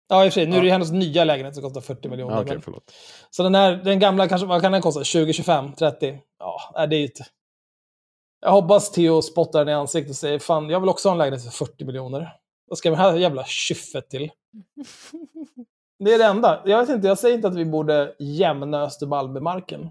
Ja, 0.09 0.25
i 0.25 0.29
och 0.29 0.33
för 0.33 0.39
sig, 0.39 0.47
nu 0.47 0.57
är 0.57 0.61
det 0.61 0.67
Ja. 0.67 0.73
hennes 0.73 0.91
nya 0.91 1.23
lägenhet 1.23 1.53
som 1.55 1.63
kostar 1.63 1.81
40 1.81 2.09
miljoner. 2.09 2.45
Ja, 2.47 2.59
förlåt. 2.61 2.93
Så 3.29 3.43
den 3.43 3.55
här, 3.55 3.75
den 3.75 3.99
gamla 3.99 4.27
kanske, 4.27 4.47
vad 4.47 4.61
kan 4.61 4.71
den 4.71 4.81
kosta? 4.81 5.03
20, 5.03 5.33
25, 5.33 5.73
30? 5.73 6.19
Ja, 6.39 6.85
det 6.87 6.95
är 6.95 6.99
ju 6.99 7.05
inte... 7.05 7.25
Jag 8.39 8.51
hoppas 8.51 8.91
Theo 8.91 9.21
spottar 9.21 9.59
den 9.59 9.69
i 9.69 9.73
ansiktet 9.73 10.09
och 10.09 10.15
säger 10.15 10.39
fan, 10.39 10.69
jag 10.69 10.79
vill 10.79 10.89
också 10.89 11.09
ha 11.09 11.11
en 11.11 11.17
lägenhet 11.17 11.43
för 11.43 11.65
40 11.65 11.85
miljoner. 11.85 12.35
Vad 12.67 12.77
ska 12.77 12.89
det 12.89 12.95
här 12.95 13.17
jävla 13.17 13.45
kyffet 13.45 14.09
till? 14.09 14.31
Det 15.99 16.13
är 16.13 16.17
det 16.17 16.25
enda. 16.25 16.61
Jag 16.65 16.79
vet 16.79 16.89
inte, 16.89 17.07
jag 17.07 17.19
säger 17.19 17.35
inte 17.35 17.47
att 17.47 17.55
vi 17.55 17.65
borde 17.65 18.15
jämna 18.19 18.81
Östermalm 18.81 19.33
med 19.33 19.41
marken. 19.43 19.89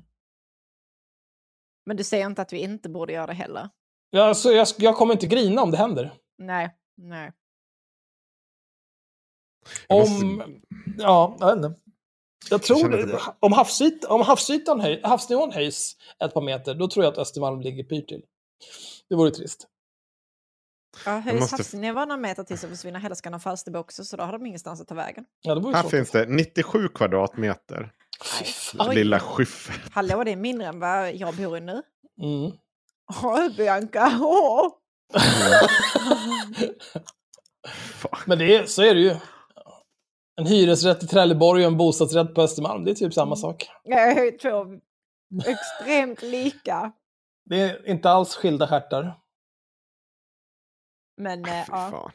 Men 1.86 1.96
du 1.96 2.04
säger 2.04 2.26
inte 2.26 2.42
att 2.42 2.52
vi 2.52 2.58
inte 2.58 2.88
borde 2.88 3.12
göra 3.12 3.26
det 3.26 3.32
heller? 3.32 3.68
Jag, 4.10 4.36
så 4.36 4.52
jag, 4.52 4.66
jag 4.78 4.96
kommer 4.96 5.14
inte 5.14 5.26
grina 5.26 5.62
om 5.62 5.70
det 5.70 5.76
händer. 5.76 6.14
Nej, 6.38 6.74
nej. 6.96 7.32
Jag 9.88 9.98
Om... 9.98 10.36
måste- 10.36 10.52
Ja, 10.98 11.36
jag 11.40 11.46
vet 11.56 11.64
inte. 11.64 11.80
Jag 12.50 12.62
tror, 12.62 13.06
bara- 13.12 13.36
om, 13.40 13.52
havsyt, 13.52 14.04
om 14.04 14.20
havsytan 14.20 14.80
höj, 14.80 15.00
havsnivån 15.04 15.52
höjs 15.52 15.96
ett 16.24 16.34
par 16.34 16.40
meter, 16.42 16.74
då 16.74 16.88
tror 16.88 17.04
jag 17.04 17.12
att 17.12 17.18
Östermalm 17.18 17.60
ligger 17.60 17.84
pyrt 17.84 18.08
till. 18.08 18.22
Det 19.08 19.14
vore 19.14 19.30
trist. 19.30 19.66
Ja, 21.04 21.18
höjs 21.18 21.40
måste- 21.40 21.56
havsnivån 21.56 22.08
några 22.08 22.20
meter 22.20 22.44
till 22.44 22.58
så 22.58 22.68
försvinner 22.68 23.00
hela 23.00 23.14
Skanör 23.14 23.38
Falsterbo 23.38 23.78
också, 23.78 24.04
så 24.04 24.16
då 24.16 24.22
har 24.24 24.32
de 24.32 24.46
ingenstans 24.46 24.80
att 24.80 24.88
ta 24.88 24.94
vägen. 24.94 25.24
Ja, 25.40 25.54
det 25.54 25.76
Här 25.76 25.88
finns 25.88 26.10
det 26.10 26.26
97 26.26 26.88
kvadratmeter. 26.88 27.92
Fan. 28.22 28.94
Lilla 28.94 29.20
skyffet. 29.20 29.92
Hallå, 29.92 30.24
det 30.24 30.30
är 30.32 30.36
mindre 30.36 30.66
än 30.66 30.80
vad 30.80 31.14
jag 31.14 31.36
bor 31.36 31.56
i 31.56 31.60
nu. 31.60 31.82
Mm. 32.22 32.52
Åh, 33.24 33.56
Bianca! 33.56 34.18
Åh. 34.20 34.72
Men 38.26 38.38
det 38.38 38.56
är, 38.56 38.66
så 38.66 38.82
är 38.82 38.94
det 38.94 39.00
ju. 39.00 39.16
En 40.38 40.46
hyresrätt 40.46 41.02
i 41.02 41.06
Trelleborg 41.06 41.66
och 41.66 41.72
en 41.72 41.76
bostadsrätt 41.76 42.34
på 42.34 42.42
Östermalm, 42.42 42.84
det 42.84 42.90
är 42.90 42.94
typ 42.94 43.14
samma 43.14 43.36
sak. 43.36 43.68
Jag 43.84 44.38
två 44.40 44.66
extremt 45.46 46.22
lika. 46.22 46.92
Det 47.44 47.60
är 47.60 47.88
inte 47.88 48.10
alls 48.10 48.36
skilda 48.36 48.68
stjärtar. 48.68 49.20
Men 51.16 51.44
Fy 51.44 51.50
ja. 51.68 52.10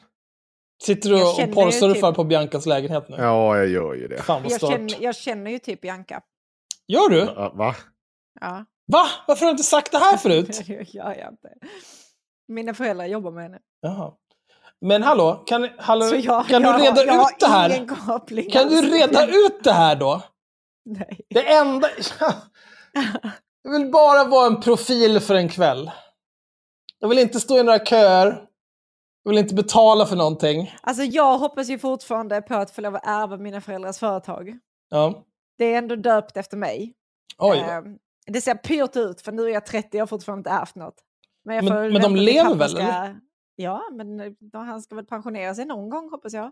Sitter 0.83 1.09
du 1.09 1.17
Jag 1.19 1.49
och 1.49 1.53
porrsurfar 1.55 2.11
typ- 2.11 2.15
på 2.15 2.23
Biancas 2.23 2.65
lägenhet 2.65 3.09
nu? 3.09 3.15
Ja, 3.19 3.57
jag 3.57 3.67
gör 3.67 3.93
ju 3.93 4.07
det. 4.07 4.17
Fan 4.21 4.43
vad 4.43 4.51
jag, 4.51 4.61
känner, 4.61 5.03
jag 5.03 5.15
känner 5.15 5.51
ju 5.51 5.59
typ 5.59 5.81
Bianca. 5.81 6.21
Gör 6.87 7.09
du? 7.09 7.17
Ja, 7.17 7.53
Va? 7.55 7.75
Ja, 8.39 8.65
Va? 8.85 9.05
Varför 9.27 9.45
har 9.45 9.47
du 9.47 9.51
inte 9.51 9.63
sagt 9.63 9.91
det 9.91 9.97
här 9.97 10.17
förut? 10.17 10.63
det 10.67 10.93
gör 10.93 11.15
jag 11.15 11.29
inte. 11.31 11.49
Mina 12.51 12.73
föräldrar 12.73 13.05
jobbar 13.05 13.31
med 13.31 13.43
henne. 13.43 13.59
Jaha. 13.81 14.11
Men 14.81 15.03
hallå, 15.03 15.43
kan, 15.45 15.69
hallå, 15.77 16.05
jag, 16.05 16.47
kan 16.47 16.61
jag, 16.61 16.79
du 16.79 16.83
reda 16.85 17.03
jag 17.05 17.31
ut 17.31 17.39
det 17.39 17.47
här? 17.47 17.87
koppling 18.05 18.49
Kan 18.51 18.67
du 18.67 18.77
alls. 18.77 18.91
reda 18.91 19.25
ut 19.25 19.63
det 19.63 19.71
här 19.71 19.95
då? 19.95 20.21
Nej. 20.85 21.21
Det 21.29 21.53
enda... 21.53 21.89
Jag 23.63 23.71
vill 23.71 23.91
bara 23.91 24.23
vara 24.23 24.47
en 24.47 24.61
profil 24.61 25.19
för 25.19 25.35
en 25.35 25.49
kväll. 25.49 25.91
Jag 26.99 27.09
vill 27.09 27.19
inte 27.19 27.39
stå 27.39 27.57
i 27.57 27.63
några 27.63 27.85
köer. 27.85 28.45
Jag 29.23 29.29
vill 29.29 29.37
inte 29.37 29.55
betala 29.55 30.05
för 30.05 30.15
någonting. 30.15 30.75
Alltså 30.81 31.03
jag 31.03 31.37
hoppas 31.37 31.69
ju 31.69 31.79
fortfarande 31.79 32.41
på 32.41 32.55
att 32.55 32.71
få 32.71 32.81
lov 32.81 32.95
att 32.95 33.07
ärva 33.07 33.37
mina 33.37 33.61
föräldrars 33.61 33.97
företag. 33.99 34.57
Ja. 34.89 35.23
Det 35.57 35.73
är 35.73 35.77
ändå 35.77 35.95
döpt 35.95 36.37
efter 36.37 36.57
mig. 36.57 36.93
Oj. 37.37 37.57
Eh, 37.57 37.81
det 38.27 38.41
ser 38.41 38.55
pyrt 38.55 38.95
ut 38.95 39.21
för 39.21 39.31
nu 39.31 39.43
är 39.45 39.49
jag 39.49 39.65
30 39.65 39.97
och 39.97 39.99
har 39.99 40.07
fortfarande 40.07 40.39
inte 40.39 40.49
ärvt 40.49 40.75
något. 40.75 40.95
Men- 41.45 41.65
men 41.65 41.93
vänta 41.93 41.99
de 41.99 42.15
lever 42.15 42.55
väl, 42.55 42.69
ska... 42.69 43.15
Ja, 43.55 43.89
men 43.91 44.19
eh, 44.19 44.31
då, 44.39 44.59
han 44.59 44.81
ska 44.81 44.95
väl 44.95 45.05
pensionera 45.05 45.55
sig 45.55 45.65
någon 45.65 45.89
gång 45.89 46.09
hoppas 46.09 46.33
jag. 46.33 46.51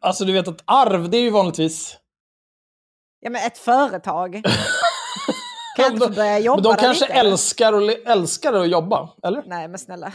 Alltså 0.00 0.24
du 0.24 0.32
vet 0.32 0.48
att 0.48 0.62
arv, 0.64 1.10
det 1.10 1.16
är 1.16 1.22
ju 1.22 1.30
vanligtvis... 1.30 1.98
Ja, 3.20 3.30
men 3.30 3.46
ett 3.46 3.58
företag. 3.58 4.32
kan 5.76 5.92
inte 5.92 6.08
börja 6.10 6.38
jobba 6.38 6.56
Men 6.56 6.62
de 6.62 6.74
kanske 6.76 7.04
lite, 7.06 7.18
älskar, 7.18 7.72
och, 7.72 7.82
älskar 8.06 8.52
att 8.52 8.68
jobba, 8.70 9.10
eller? 9.22 9.42
Nej, 9.46 9.68
men 9.68 9.78
snälla. 9.78 10.12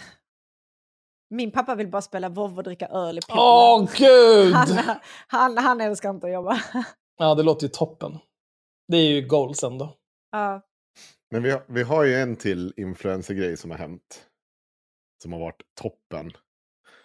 Min 1.29 1.51
pappa 1.51 1.75
vill 1.75 1.87
bara 1.87 2.01
spela 2.01 2.29
WoW 2.29 2.57
och 2.57 2.63
dricka 2.63 2.87
öl 2.87 3.17
i 3.17 3.21
poolen. 3.21 3.43
Åh 3.43 3.89
gud! 3.97 4.53
han, 4.53 4.95
han, 5.27 5.57
han 5.57 5.81
älskar 5.81 6.09
inte 6.09 6.27
att 6.27 6.33
jobba. 6.33 6.61
Ja, 7.17 7.35
det 7.35 7.43
låter 7.43 7.63
ju 7.63 7.69
toppen. 7.69 8.19
Det 8.87 8.97
är 8.97 9.07
ju 9.07 9.27
goals 9.27 9.63
ändå. 9.63 9.93
Ja. 10.31 10.61
Men 11.35 11.43
vi 11.43 11.51
har, 11.51 11.63
vi 11.67 11.83
har 11.83 12.03
ju 12.03 12.15
en 12.15 12.35
till 12.35 12.73
influencer-grej 12.77 13.57
som 13.57 13.71
har 13.71 13.77
hänt. 13.77 14.25
Som 15.23 15.33
har 15.33 15.39
varit 15.39 15.61
toppen. 15.81 16.31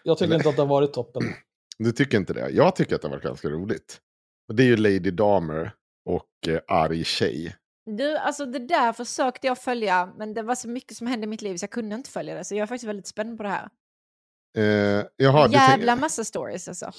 Jag 0.02 0.18
tycker 0.18 0.34
inte 0.34 0.48
att 0.48 0.56
det 0.56 0.62
har 0.62 0.66
varit 0.66 0.92
toppen. 0.92 1.22
Du 1.78 1.92
tycker 1.92 2.18
inte 2.18 2.32
det? 2.32 2.50
Jag 2.50 2.76
tycker 2.76 2.94
att 2.94 3.02
det 3.02 3.08
har 3.08 3.14
varit 3.16 3.24
ganska 3.24 3.48
roligt. 3.48 4.00
Och 4.48 4.54
det 4.54 4.62
är 4.62 4.66
ju 4.66 4.76
Lady 4.76 5.10
Damer 5.10 5.72
och 6.10 6.48
eh, 6.48 6.60
Arg 6.68 7.04
tjej. 7.04 7.56
Du, 7.86 8.16
alltså 8.16 8.46
det 8.46 8.58
där 8.58 8.92
försökte 8.92 9.46
jag 9.46 9.58
följa, 9.58 10.12
men 10.16 10.34
det 10.34 10.42
var 10.42 10.54
så 10.54 10.68
mycket 10.68 10.96
som 10.96 11.06
hände 11.06 11.24
i 11.24 11.28
mitt 11.28 11.42
liv 11.42 11.56
så 11.56 11.64
jag 11.64 11.70
kunde 11.70 11.94
inte 11.94 12.10
följa 12.10 12.34
det. 12.34 12.44
Så 12.44 12.54
jag 12.54 12.62
är 12.62 12.66
faktiskt 12.66 12.88
väldigt 12.88 13.06
spänd 13.06 13.36
på 13.36 13.42
det 13.42 13.48
här. 13.48 13.68
Eh, 14.56 15.04
jaha, 15.16 15.48
Jävla 15.48 15.68
tänker- 15.76 15.96
massa 16.00 16.24
stories 16.24 16.68
alltså. 16.68 16.92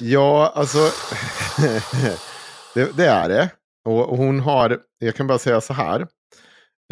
Ja, 0.00 0.52
alltså. 0.54 0.78
det, 2.74 2.96
det 2.96 3.06
är 3.06 3.28
det. 3.28 3.50
Och 3.84 4.08
och 4.10 4.16
hon 4.16 4.40
har, 4.40 4.82
jag 4.98 5.14
kan 5.14 5.26
bara 5.26 5.38
säga 5.38 5.60
så 5.60 5.72
här. 5.72 6.08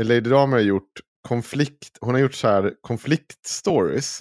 Lady 0.02 0.20
Damer 0.20 0.56
har 0.56 0.64
gjort 0.64 1.00
konflikt, 1.28 1.98
hon 2.00 2.14
har 2.14 2.20
gjort 2.20 2.34
så 2.34 2.48
här 2.48 2.74
konfliktstories. 2.80 4.20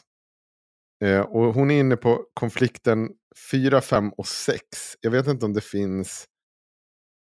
Eh, 1.04 1.22
och 1.22 1.54
hon 1.54 1.72
är 1.72 1.80
inne 1.80 1.98
på 1.98 2.26
konflikten 2.34 3.10
4, 3.52 3.82
5 3.82 4.10
och 4.10 4.28
6. 4.28 4.62
Jag 5.02 5.12
vet 5.12 5.28
inte 5.28 5.46
om 5.46 5.54
det 5.54 5.62
finns, 5.62 6.26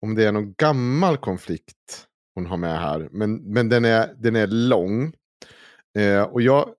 om 0.01 0.15
det 0.15 0.27
är 0.27 0.31
någon 0.31 0.53
gammal 0.53 1.17
konflikt 1.17 2.07
hon 2.35 2.45
har 2.45 2.57
med 2.57 2.79
här. 2.79 3.09
Men, 3.11 3.53
men 3.53 3.69
den, 3.69 3.85
är, 3.85 4.13
den 4.17 4.35
är 4.35 4.47
lång. 4.47 5.13
Eh, 5.97 6.23
och 6.23 6.41
jag, 6.41 6.75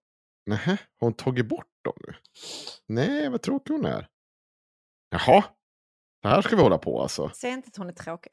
nähä, 0.46 0.70
har 0.70 1.06
hon 1.06 1.14
tagit 1.14 1.48
bort 1.48 1.66
dem 1.84 1.94
nu? 2.06 2.14
Nej, 2.86 3.28
vad 3.28 3.42
tråkig 3.42 3.74
hon 3.74 3.84
är. 3.84 4.08
Jaha, 5.10 5.44
det 6.22 6.28
här 6.28 6.42
ska 6.42 6.56
vi 6.56 6.62
hålla 6.62 6.78
på 6.78 7.02
alltså. 7.02 7.30
Säg 7.34 7.50
inte 7.50 7.68
att 7.68 7.76
hon 7.76 7.88
är 7.88 7.92
tråkig. 7.92 8.32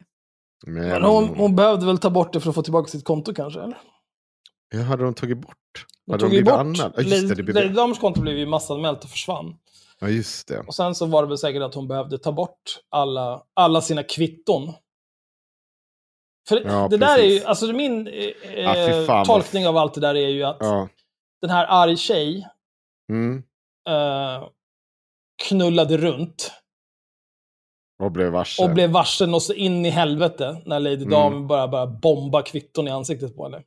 Men, 0.67 0.87
Men 0.89 1.03
hon, 1.03 1.27
hon 1.27 1.55
behövde 1.55 1.85
väl 1.85 1.97
ta 1.97 2.09
bort 2.09 2.33
det 2.33 2.39
för 2.39 2.49
att 2.49 2.55
få 2.55 2.61
tillbaka 2.61 2.87
sitt 2.91 3.03
konto 3.03 3.33
kanske? 3.33 3.59
Eller? 3.61 3.77
Ja, 4.69 4.81
hade 4.81 5.03
de 5.03 5.13
tagit 5.13 5.37
bort? 5.37 5.57
De 6.05 6.11
hade 6.11 6.21
tog 6.21 6.29
de 6.29 6.29
blivit 6.29 6.45
bort... 6.45 6.59
anmäld? 6.59 6.93
Ja, 6.97 7.01
just 7.03 7.29
det. 7.29 7.35
det 7.35 7.43
blev... 7.43 7.73
Lady 7.73 7.95
konto 7.95 8.21
blev 8.21 8.37
ju 8.37 8.45
massanmält 8.45 9.03
och 9.03 9.09
försvann. 9.09 9.55
Ja, 9.99 10.09
just 10.09 10.47
det. 10.47 10.59
Och 10.59 10.75
sen 10.75 10.95
så 10.95 11.05
var 11.05 11.21
det 11.21 11.27
väl 11.27 11.37
säkert 11.37 11.61
att 11.61 11.75
hon 11.75 11.87
behövde 11.87 12.17
ta 12.17 12.31
bort 12.31 12.79
alla, 12.89 13.43
alla 13.53 13.81
sina 13.81 14.03
kvitton. 14.03 14.73
För 16.47 16.61
Ja, 16.65 16.87
det 16.87 16.97
där 16.97 17.17
är 17.19 17.23
ju, 17.23 17.29
precis. 17.29 17.45
alltså 17.45 17.65
min 17.73 18.07
eh, 18.07 18.63
Ja, 19.07 19.25
tolkning 19.25 19.67
av 19.67 19.77
allt 19.77 19.93
det 19.93 20.01
där 20.01 20.15
är 20.15 20.27
ju 20.29 20.43
att 20.43 20.57
Ja. 20.59 20.89
den 21.41 21.49
här 21.49 21.65
arg 21.69 21.97
tjej 21.97 22.47
Mm. 23.11 23.43
eh, 23.89 24.47
knullade 25.47 25.97
runt 25.97 26.51
Och 27.99 28.11
blev 28.11 28.31
varse. 28.31 28.63
och 28.63 28.69
blev 28.73 28.89
varsen 28.89 29.33
och 29.33 29.41
så 29.41 29.53
in 29.53 29.85
i 29.85 29.89
helvete 29.89 30.61
när 30.65 30.79
Lady 30.79 30.95
Mm. 30.95 31.09
Dam 31.09 31.47
bara, 31.47 31.67
bara 31.67 31.87
bomba 31.87 32.41
kvitton 32.41 32.87
i 32.87 32.91
ansiktet 32.91 33.35
på 33.35 33.43
henne. 33.43 33.63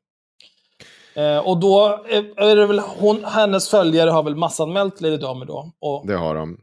Eh, 1.14 1.47
och 1.49 1.61
då 1.61 2.05
är 2.09 2.41
är 2.43 2.57
det 2.57 2.66
väl 2.66 2.79
hon, 2.79 3.24
hennes 3.24 3.68
följare 3.70 4.11
har 4.11 4.22
väl 4.22 4.37
massanmält 4.37 5.01
Lady 5.01 5.16
Damer 5.16 5.47
då. 5.47 5.72
Och 5.79 6.07
Det 6.07 6.14
har 6.16 6.35
de. 6.35 6.61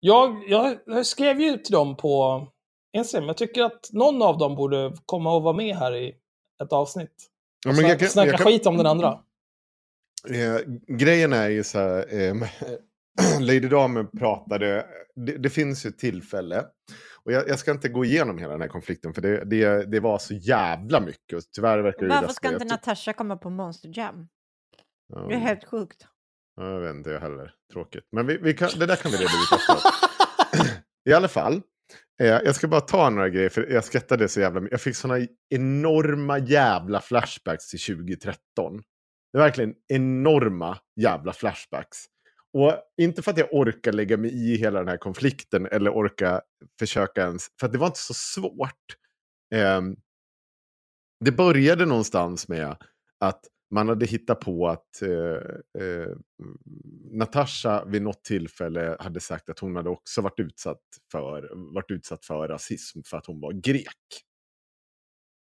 jag, 0.00 0.44
jag, 0.48 0.78
jag 0.86 1.06
skrev 1.06 1.40
ju 1.40 1.56
till 1.56 1.72
dem 1.72 1.96
på 1.96 2.46
Instagram, 2.96 3.26
jag 3.26 3.36
tycker 3.36 3.62
att 3.62 3.88
någon 3.92 4.22
av 4.22 4.38
dem 4.38 4.54
borde 4.54 4.92
komma 5.06 5.32
och 5.34 5.42
vara 5.42 5.56
med 5.56 5.76
här 5.76 5.96
i 5.96 6.14
ett 6.62 6.72
avsnitt. 6.72 7.26
Ja, 7.66 7.72
men 7.72 7.86
jag 7.88 7.98
kan- 7.98 8.08
snacka 8.08 8.28
jag 8.30 8.36
kan- 8.38 8.46
skit 8.46 8.66
om 8.66 8.76
den 8.76 8.86
andra. 8.86 9.18
Eh, 10.30 10.60
grejen 10.96 11.32
är 11.32 11.48
ju 11.48 11.64
så 11.64 11.78
här. 11.78 12.20
Eh, 12.20 12.34
Lady 13.40 13.60
Damer 13.68 14.04
pratade. 14.04 14.86
Det, 15.16 15.32
det 15.32 15.50
finns 15.50 15.86
ju 15.86 15.88
ett 15.88 15.98
tillfälle. 15.98 16.64
Och 17.24 17.32
jag, 17.32 17.48
jag 17.48 17.58
ska 17.58 17.70
inte 17.70 17.88
gå 17.88 18.04
igenom 18.04 18.38
hela 18.38 18.52
den 18.52 18.60
här 18.60 18.68
konflikten. 18.68 19.14
För 19.14 19.22
det, 19.22 19.44
det, 19.44 19.86
det 19.86 20.00
var 20.00 20.18
så 20.18 20.34
jävla 20.34 21.00
mycket. 21.00 21.36
Och 21.36 21.42
tyvärr 21.56 21.78
verkar 21.78 22.08
Varför 22.08 22.28
ska 22.28 22.48
inte 22.48 22.54
jag 22.64 22.68
ty- 22.68 22.74
Natasha 22.74 23.12
komma 23.12 23.36
på 23.36 23.50
Monster 23.50 23.90
Jam? 23.98 24.28
Ja, 25.12 25.18
Det 25.20 25.34
är 25.34 25.38
helt 25.38 25.64
sjukt. 25.64 26.06
ja, 26.56 26.70
Jag 26.72 26.80
vet 26.80 26.94
inte 26.94 27.10
jag 27.10 27.20
heller. 27.20 27.54
Tråkigt. 27.72 28.04
Men 28.12 28.26
vi, 28.26 28.36
vi 28.38 28.54
kan, 28.54 28.68
det 28.78 28.86
där 28.86 28.96
kan 28.96 29.10
vi 29.10 29.16
reda 29.16 29.24
ut. 29.24 30.66
I 31.08 31.12
alla 31.12 31.28
fall. 31.28 31.62
Eh, 32.20 32.26
jag 32.26 32.54
ska 32.54 32.68
bara 32.68 32.80
ta 32.80 33.10
några 33.10 33.28
grejer, 33.28 33.48
för 33.48 33.66
jag 33.72 33.84
skrattade 33.84 34.28
så 34.28 34.40
jävla 34.40 34.60
mycket. 34.60 34.72
Jag 34.72 34.80
fick 34.80 34.96
såna 34.96 35.18
enorma 35.48 36.38
jävla 36.38 37.00
flashbacks 37.00 37.70
till 37.70 37.80
2013. 37.96 38.82
Det 39.32 39.38
är 39.38 39.42
verkligen 39.42 39.74
enorma 39.88 40.78
jävla 41.00 41.32
flashbacks. 41.32 41.98
Och 42.52 42.72
inte 42.96 43.22
för 43.22 43.30
att 43.30 43.38
jag 43.38 43.48
orkar 43.52 43.92
lägga 43.92 44.16
mig 44.16 44.30
i 44.30 44.56
hela 44.56 44.78
den 44.78 44.88
här 44.88 44.96
konflikten 44.96 45.66
eller 45.66 45.90
orkar 45.90 46.42
försöka 46.78 47.22
ens, 47.22 47.46
för 47.60 47.66
att 47.66 47.72
det 47.72 47.78
var 47.78 47.86
inte 47.86 47.98
så 47.98 48.14
svårt. 48.14 48.96
Eh, 49.54 49.80
det 51.24 51.32
började 51.32 51.86
någonstans 51.86 52.48
med 52.48 52.76
att 53.18 53.40
man 53.70 53.88
hade 53.88 54.06
hittat 54.06 54.40
på 54.40 54.68
att 54.68 55.02
eh, 55.02 55.82
eh, 55.82 56.16
Natasha 57.10 57.84
vid 57.84 58.02
något 58.02 58.24
tillfälle 58.24 58.96
hade 59.00 59.20
sagt 59.20 59.50
att 59.50 59.58
hon 59.58 59.76
hade 59.76 59.90
också 59.90 60.20
varit 60.20 60.40
utsatt 60.40 60.82
för, 61.12 61.50
varit 61.74 61.90
utsatt 61.90 62.24
för 62.24 62.48
rasism 62.48 63.00
för 63.02 63.16
att 63.16 63.26
hon 63.26 63.40
var 63.40 63.52
grek. 63.52 64.24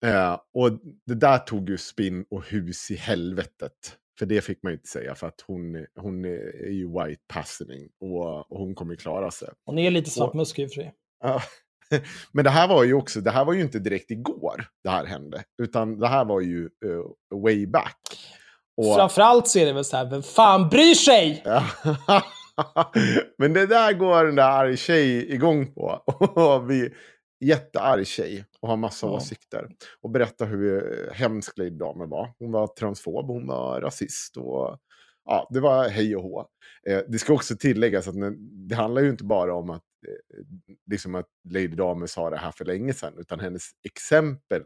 Eh, 0.07 0.41
och 0.55 0.71
det 1.07 1.15
där 1.15 1.39
tog 1.39 1.69
ju 1.69 1.79
spinn 1.79 2.25
och 2.31 2.45
hus 2.45 2.91
i 2.91 2.97
helvetet. 2.97 3.99
För 4.19 4.27
det 4.27 4.41
fick 4.41 4.63
man 4.63 4.73
ju 4.73 4.77
inte 4.77 4.89
säga 4.89 5.15
för 5.15 5.27
att 5.27 5.41
hon, 5.47 5.87
hon 6.01 6.25
är 6.25 6.71
ju 6.71 6.89
white 6.89 7.23
passing 7.29 7.89
och, 8.01 8.53
och 8.53 8.59
hon 8.59 8.75
kommer 8.75 8.97
klara 8.97 9.31
sig. 9.31 9.49
Hon 9.65 9.79
är 9.79 9.91
lite 9.91 10.11
svartmuskig 10.11 10.63
i 10.63 10.67
och 10.67 10.71
för 10.71 10.81
sig. 10.81 10.95
Ja. 11.23 11.43
Men 12.33 12.45
det 12.45 12.51
här 12.51 12.69
var 12.69 12.85
ju 12.85 12.95
också, 12.95 13.21
det 13.21 13.31
här 13.31 13.45
var 13.45 13.53
ju 13.53 13.61
inte 13.61 13.79
direkt 13.79 14.11
igår 14.11 14.67
det 14.85 14.91
här 14.91 15.05
hände. 15.05 15.43
Utan 15.63 15.99
det 15.99 16.09
här 16.09 16.25
var 16.25 16.41
ju 16.41 16.65
eh, 16.65 17.39
way 17.43 17.67
back. 17.67 17.99
Och, 18.77 18.95
Framförallt 18.97 19.49
så 19.49 19.59
är 19.59 19.67
det 19.67 19.73
väl 19.73 19.85
så 19.85 19.97
här, 19.97 20.11
vem 20.11 20.23
fan 20.23 20.69
bryr 20.69 20.95
sig? 20.95 21.45
Men 23.39 23.53
det 23.53 23.67
där 23.67 23.93
går 23.93 24.25
den 24.25 24.35
där 24.35 24.51
arg 24.51 24.77
tjej 24.77 25.33
igång 25.33 25.75
på. 25.75 26.03
Och 26.35 26.65
blir 26.65 26.93
jättearg 27.47 28.07
tjej 28.07 28.45
och 28.61 28.69
har 28.69 28.77
massa 28.77 29.07
Ja. 29.07 29.13
åsikter. 29.13 29.69
Och 30.03 30.11
berättar 30.11 30.47
hur 30.47 30.93
eh, 31.09 31.15
hemsk 31.15 31.59
Lady 31.59 31.71
Damer 31.71 32.07
var. 32.07 32.33
Hon 32.39 32.53
var 32.53 32.67
transfob, 32.67 33.27
hon 33.27 33.47
var 33.47 33.81
rasist 33.81 34.37
och 34.37 34.79
ja, 35.25 35.49
det 35.51 35.61
var 35.61 35.89
hej 35.89 36.17
och 36.17 36.23
hå. 36.23 36.47
Eh, 36.89 37.01
det 37.09 37.19
ska 37.19 37.33
också 37.33 37.57
tilläggas 37.57 38.09
att 38.09 38.15
det 38.69 38.75
handlar 38.75 39.03
ju 39.03 39.11
inte 39.11 39.25
bara 39.25 39.55
om 39.55 39.71
att, 39.71 39.83
eh, 40.09 40.45
liksom 40.91 41.15
att 41.15 41.27
Lady 41.51 41.69
Damer 41.69 42.07
sa 42.07 42.31
det 42.31 42.37
här 42.37 42.51
för 42.53 42.65
länge 42.65 42.93
sedan, 42.95 43.15
utan 43.19 43.41
hennes 43.41 43.63
exempel 43.85 44.63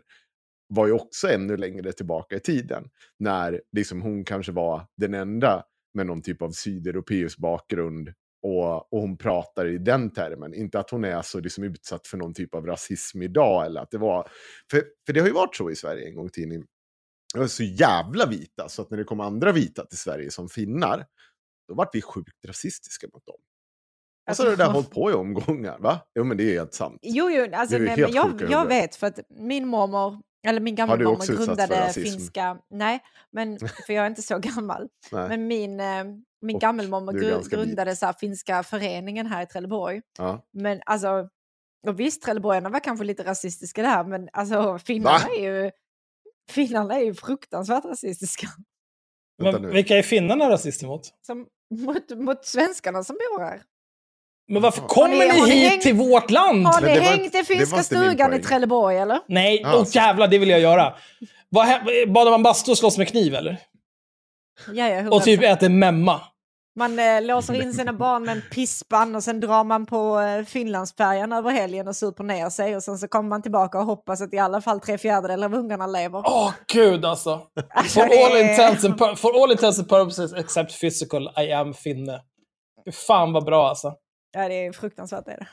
var 0.69 0.87
ju 0.87 0.93
också 0.93 1.29
ännu 1.29 1.57
längre 1.57 1.93
tillbaka 1.93 2.37
i 2.37 2.41
tiden. 2.41 2.89
När 3.19 3.63
liksom 3.73 4.03
hon 4.03 4.25
kanske 4.25 4.53
var 4.53 4.87
den 4.97 5.15
enda 5.15 5.63
med 5.95 6.07
någon 6.07 6.23
typ 6.23 6.43
av 6.43 6.51
sydeuropeisk 6.51 7.39
bakgrund 7.39 8.13
och, 8.49 8.93
och 8.93 9.01
hon 9.01 9.17
pratar 9.17 9.67
i 9.67 9.79
den 9.79 10.11
termen. 10.11 10.55
Inte 10.55 10.79
att 10.79 10.91
hon 10.91 11.05
är 11.05 11.23
så 11.23 11.41
liksom 11.41 11.65
utsatt 11.65 12.07
för 12.07 12.17
någon 12.17 12.35
typ 12.35 12.55
av 12.55 12.67
rasism 12.67 13.23
idag. 13.23 13.67
Eller 13.67 13.81
att 13.81 13.91
det 13.91 13.99
var, 13.99 14.29
för, 14.71 14.85
för 15.07 15.13
det 15.13 15.21
har 15.21 15.27
ju 15.27 15.33
varit 15.33 15.57
så 15.57 15.71
i 15.71 15.77
Sverige 15.77 16.09
en 16.09 16.15
gång 16.15 16.27
i 16.27 16.31
tiden. 16.31 16.67
Det 17.35 17.41
var 17.41 17.47
så 17.47 17.63
jävla 17.63 18.27
vita 18.27 18.69
så 18.69 18.83
att 18.83 18.91
när 18.91 18.99
det 18.99 19.05
kom 19.05 19.21
andra 19.21 19.53
vita 19.53 19.87
till 19.87 19.99
Sverige 19.99 20.31
som 20.31 20.49
finnar, 20.49 21.07
då 21.69 21.75
vart 21.75 21.95
vi 21.95 22.03
sjukt 22.03 22.45
rasistiska 22.47 23.07
mot 23.13 23.27
dem. 23.27 23.37
Och 24.31 24.37
så 24.37 24.43
har 24.43 24.51
det 24.51 24.57
där 24.57 24.71
hållit 24.71 24.91
på 24.95 25.11
i 25.11 25.15
omgångar, 25.15 25.79
va? 25.79 26.01
Jo 26.15 26.25
men 26.25 26.37
det 26.37 26.45
är 26.45 26.53
helt 26.53 26.75
sant. 26.75 26.99
Jo, 27.03 27.31
jo 27.31 27.47
alltså, 27.53 27.79
nej, 27.79 27.97
men 27.97 28.13
jag, 28.13 28.43
jag 28.51 28.67
vet 28.67 28.97
för 28.97 29.07
att 29.07 29.19
min 29.29 29.69
mormor, 29.69 30.23
eller 30.47 30.61
min 30.61 30.75
utsatts 31.23 31.27
för 31.27 31.47
grundade 31.47 31.93
finska, 31.93 32.59
nej, 32.71 33.01
men, 33.31 33.59
för 33.87 33.93
jag 33.93 34.05
är 34.05 34.07
inte 34.07 34.23
så 34.23 34.39
gammal, 34.39 34.89
men 35.13 35.47
min, 35.47 35.81
eh, 35.81 36.05
min 36.41 36.57
Och 36.57 36.61
är 36.63 37.13
gru- 37.13 37.49
grundade 37.51 37.97
så 37.97 38.07
här, 38.07 38.13
finska 38.13 38.63
föreningen 38.63 39.27
här 39.27 39.43
i 39.43 39.47
Trelleborg. 39.47 40.03
Ja. 40.19 40.47
Men 40.53 40.81
alltså, 40.87 41.29
och 41.87 42.01
visst, 42.01 42.23
trelleborgarna 42.23 42.69
var 42.69 42.81
kanske 42.81 43.05
lite 43.05 43.25
rasistiska 43.25 43.83
där, 43.83 44.05
men 44.05 44.29
alltså 44.33 44.79
finnarna 44.79 45.19
Va? 45.19 45.35
är 45.39 45.43
ju 45.43 45.71
Finnarna 46.51 46.95
är 46.95 47.05
ju 47.05 47.15
fruktansvärt 47.15 47.85
rasistiska. 47.85 48.49
Men 49.43 49.71
vilka 49.71 49.99
är 49.99 50.03
finnarna 50.03 50.51
rasister 50.51 50.87
mot? 50.87 51.15
Som, 51.27 51.47
mot, 51.75 52.11
mot 52.11 52.45
svenskarna 52.45 53.05
som 53.05 53.17
bor 53.17 53.41
här. 53.41 53.63
Men 54.49 54.63
varför 54.63 54.83
kommer 54.83 55.09
ni- 55.17 55.41
ni 55.43 55.51
hit 55.51 55.71
hängt- 55.71 55.83
till 55.83 55.95
vårt 55.95 56.31
land? 56.31 56.67
Har 56.67 56.81
ni 56.81 56.89
hängt 56.99 57.35
i 57.35 57.45
finska 57.45 57.83
stugan 57.83 58.35
i. 58.35 58.39
Trelleborg 58.43 58.97
eller? 58.99 59.21
Nej, 59.29 59.63
åh 59.67 59.85
så- 59.85 59.99
jävlar, 59.99 60.29
det 60.29 60.39
vill 60.39 60.49
jag 60.49 60.61
göra. 60.61 60.95
Badar 62.09 62.31
man 62.31 62.43
bastu 62.43 62.71
och 62.71 62.79
slåss 62.79 62.99
med 62.99 63.09
kniv 63.09 63.35
eller? 63.35 63.59
Ja, 64.73 64.89
ja, 64.89 65.11
Och 65.11 65.23
typ 65.23 65.41
100%. 65.41 65.53
äter 65.53 65.69
memma? 65.69 66.21
Man 66.79 66.99
eh, 66.99 67.23
låser 67.23 67.63
in 67.63 67.75
sina 67.75 67.93
barn 67.93 68.25
med 68.25 68.37
en 68.37 68.43
pispan 68.53 69.15
och 69.17 69.23
sen 69.25 69.41
drar 69.41 69.65
man 69.65 69.87
på 69.87 70.21
eh, 70.21 70.45
Finlandsfärjan 70.45 71.33
över 71.33 71.51
helgen 71.51 71.89
och 71.89 71.97
super 71.97 72.25
ner 72.25 72.51
sig 72.51 72.77
och 72.77 72.83
sen 72.83 72.99
så 72.99 73.09
kommer 73.09 73.29
man 73.29 73.43
tillbaka 73.43 73.79
och 73.79 73.85
hoppas 73.87 74.21
att 74.21 74.35
i 74.35 74.39
alla 74.39 74.61
fall 74.61 74.81
tre 74.81 74.99
fjärdedelar 74.99 75.47
av 75.47 75.55
ungarna 75.55 75.87
lever. 75.87 76.19
Åh 76.27 76.53
gud 76.73 77.05
alltså. 77.05 77.41
Alltså, 77.75 78.01
For 78.01 78.07
all, 78.07 78.37
är- 78.37 78.51
intents 78.51 78.85
and 78.85 78.99
for 79.19 79.43
all 79.43 79.51
intents 79.53 79.79
and 79.79 79.89
purposes 79.89 80.33
except 80.33 80.81
physical, 80.81 81.31
I 81.47 81.53
am 81.53 81.75
finne. 81.75 82.21
Fan 83.07 83.33
vad 83.33 83.45
bra 83.45 83.69
alltså. 83.69 83.95
Ja, 84.39 84.49
det 84.49 84.67
är 84.67 84.73
fruktansvärt. 84.73 85.29
Är 85.29 85.37
det. 85.37 85.49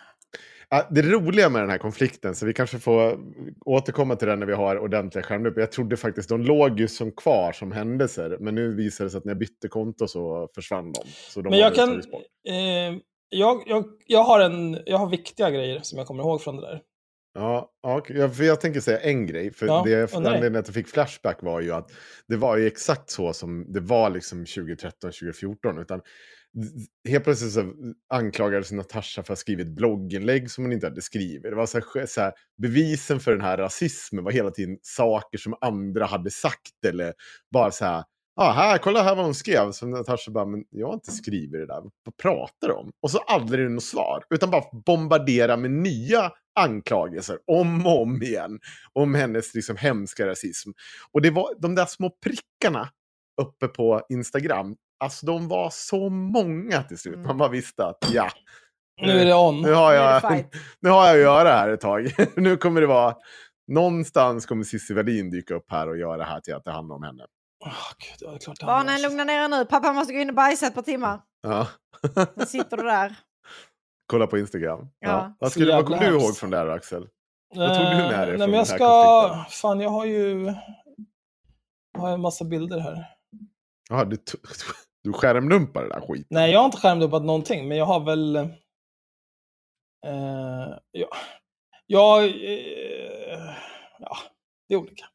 Ja, 0.70 0.88
det 0.92 1.02
roliga 1.02 1.50
med 1.50 1.62
den 1.62 1.70
här 1.70 1.78
konflikten, 1.78 2.36
så 2.36 2.46
vi 2.46 2.54
kanske 2.54 2.80
får 2.80 3.20
återkomma 3.66 4.16
till 4.16 4.28
den 4.28 4.40
när 4.40 4.46
vi 4.46 4.54
har 4.54 4.80
ordentliga 4.80 5.24
skärmdumpar. 5.24 5.62
Jag 5.62 5.72
trodde 5.72 5.98
faktiskt 5.98 6.30
de 6.30 6.42
låg 6.42 6.80
ju 6.80 6.88
som 6.88 7.12
kvar 7.12 7.52
som 7.52 7.72
händelser, 7.72 8.38
men 8.40 8.56
nu 8.56 8.76
visade 8.76 9.06
det 9.06 9.12
sig 9.12 9.18
att 9.18 9.26
när 9.26 9.32
jag 9.32 9.38
bytte 9.38 9.68
konto 9.68 10.08
så 10.08 10.50
försvann 10.56 10.92
de. 10.92 11.02
Så 11.06 11.42
de 11.42 11.50
Men 11.50 11.60
jag 11.60 11.76
kan... 11.76 12.02
Eh, 12.48 12.98
jag, 13.30 13.64
jag, 13.66 13.86
jag, 14.06 14.24
har 14.24 14.40
en, 14.40 14.80
jag 14.86 14.98
har 14.98 15.10
viktiga 15.10 15.50
grejer 15.50 15.80
som 15.84 15.98
jag 15.98 16.08
kommer 16.08 16.24
ihåg 16.24 16.42
från 16.42 16.56
det 16.56 16.62
där. 16.62 16.82
Ja, 17.34 17.72
ja, 17.82 18.30
för 18.30 18.44
jag 18.44 18.62
tänker 18.62 18.80
säga 18.80 19.00
en 19.00 19.26
grej. 19.26 19.54
För 19.54 19.66
Ja, 19.66 19.84
det 19.86 20.14
anledningen 20.16 20.56
att 20.56 20.68
jag 20.68 20.76
fick 20.76 20.88
flashback 20.88 21.44
var 21.44 21.62
ju 21.62 21.72
att 21.72 21.92
det 22.28 22.36
var 22.36 22.58
ju 22.58 22.68
exakt 22.68 23.10
så 23.10 23.34
som 23.34 23.74
det 23.74 23.80
var 23.80 24.10
liksom 24.10 24.46
2013-2014. 24.46 25.82
Utan 25.82 26.02
helt 27.10 27.24
plötsligt 27.24 27.54
så 27.54 27.74
anklagades 28.10 28.72
Natasha 28.72 29.16
för 29.16 29.22
att 29.22 29.28
ha 29.28 29.36
skrivit 29.36 29.68
blogginlägg 29.68 30.52
som 30.52 30.64
hon 30.64 30.74
inte 30.74 30.86
hade 30.86 31.02
skrivit. 31.02 31.44
Det 31.44 31.56
var 31.56 31.66
så 31.66 31.80
här, 31.80 32.06
så 32.06 32.22
här, 32.22 32.34
bevisen 32.62 33.20
för 33.20 33.32
den 33.32 33.42
här 33.42 33.58
rasismen 33.58 34.24
var 34.24 34.32
hela 34.32 34.52
tiden 34.52 34.78
saker 34.82 35.38
som 35.38 35.56
andra 35.62 36.06
hade 36.06 36.32
sagt 36.32 36.86
eller 36.88 37.14
bara 37.52 37.72
så 37.72 37.86
här. 37.86 38.04
Ah, 38.38 38.52
här, 38.52 38.78
kolla 38.78 39.04
här 39.04 39.16
vad 39.16 39.26
hon 39.26 39.36
skrev. 39.36 39.72
Så 39.72 39.88
Natasha 39.88 40.32
bara, 40.32 40.46
men 40.46 40.64
jag 40.70 40.88
har 40.88 40.94
inte 40.94 41.12
skrivit 41.12 41.52
det 41.52 41.66
där. 41.66 41.82
Vad 41.82 42.18
pratar 42.22 42.68
du 42.68 42.74
om? 42.74 42.92
Och 43.02 43.12
så 43.12 43.18
aldrig 43.18 43.72
något 43.72 43.84
svar. 43.84 44.24
Utan 44.30 44.52
bara 44.52 44.64
bombardera 44.86 45.58
med 45.58 45.72
nya 45.72 46.32
anklagelser 46.60 47.38
om 47.48 47.86
och 47.86 48.02
om 48.02 48.24
igen. 48.24 48.60
Om 48.94 49.16
hennes 49.16 49.54
liksom 49.54 49.78
hemska 49.78 50.28
rasism. 50.28 50.70
Och 51.12 51.22
det 51.22 51.30
var 51.30 51.54
de 51.60 51.76
där 51.76 51.86
små 51.86 52.10
prickarna 52.10 52.90
uppe 53.42 53.68
på 53.68 54.02
Instagram. 54.10 54.76
Alltså 55.00 55.26
de 55.26 55.48
var 55.48 55.70
så 55.70 56.10
många 56.10 56.84
till 56.84 56.98
slut. 56.98 57.16
Mm. 57.16 57.28
Man 57.28 57.38
bara 57.38 57.50
visste 57.50 57.86
att 57.86 57.98
ja, 58.14 58.30
Nu 59.02 59.12
är 59.12 59.26
det 59.26 59.34
on. 59.36 59.62
nu 59.62 59.74
har 59.74 59.92
Nu 59.92 59.96
jag, 59.98 60.22
fight. 60.32 60.48
nu 60.80 60.90
har 60.90 61.06
jag 61.06 61.14
att 61.16 61.22
göra 61.22 61.50
här 61.50 61.70
ett 61.70 61.82
tag. 61.82 62.12
nu 62.36 62.58
kommer 62.58 62.82
det 62.82 62.88
vara, 62.88 63.16
någonstans 63.68 64.46
kommer 64.46 64.64
Cissi 64.64 64.94
Wallin 64.94 65.30
dyka 65.30 65.54
upp 65.56 65.72
här 65.72 65.88
och 65.90 65.98
göra 65.98 66.18
det 66.18 66.24
här 66.24 66.40
till 66.40 66.56
att 66.56 66.64
det 66.64 66.72
handlar 66.72 66.96
om 66.96 67.04
henne. 67.04 67.24
Åh, 67.66 67.72
Gud, 68.00 68.30
det 68.30 68.36
är 68.36 68.40
klart 68.40 68.60
det 68.60 68.66
Barnen, 68.66 69.02
lugna 69.02 69.24
ner 69.24 69.44
er 69.44 69.48
nu. 69.48 69.66
Pappa 69.66 69.94
måste 69.94 70.14
gå 70.14 70.20
in 70.20 70.30
och 70.30 70.36
bajsa 70.36 70.68
ett 70.68 70.76
par 70.76 70.82
timmar. 70.82 71.20
Ja. 71.42 71.68
Nu 72.36 72.46
sitter 72.46 72.78
du 72.78 72.84
där. 72.84 73.16
Kolla 74.08 74.28
på 74.28 74.38
Instagram. 74.38 74.80
Ja. 75.00 75.10
Ja. 75.10 75.36
Vad, 75.40 75.52
skulle, 75.52 75.76
vad 75.76 75.86
kommer 75.86 76.00
du 76.00 76.18
ihåg 76.20 76.38
från 76.38 76.50
det 76.50 76.58
här 76.58 76.68
Axel? 76.68 77.08
Vad 77.56 77.78
tog 77.78 77.86
du 77.86 77.96
med 77.96 78.28
dig 78.28 78.36
Eh, 78.36 78.38
från 78.38 78.40
Nej, 78.40 78.48
men 78.48 78.52
jag 78.52 78.58
här 78.58 78.66
ska... 78.66 79.22
konflikten? 79.28 79.52
Fan, 79.62 79.80
jag 79.80 79.90
har 79.90 80.06
ju... 80.06 80.54
Jag 81.94 82.02
har 82.02 82.10
en 82.10 82.22
massa 82.22 82.46
bilder 82.46 82.80
här. 82.80 83.06
Jaha, 83.90 84.06
du, 84.06 84.18
du 85.04 85.14
skärmdumpar 85.14 85.84
det 85.84 85.90
där 85.90 86.02
skiten? 86.02 86.28
Nej, 86.30 86.52
jag 86.52 86.60
har 86.60 86.66
inte 86.66 86.78
skärmdumpat 86.78 87.24
någonting, 87.24 87.68
men 87.68 87.78
jag 87.78 87.86
har 87.86 88.00
väl... 88.00 88.36
Eh, 90.06 90.78
ja, 90.92 91.08
jag... 91.86 92.24
Eh, 92.26 93.56
ja, 94.00 94.18
det 94.68 94.74
är 94.74 94.78
olika. 94.78 95.06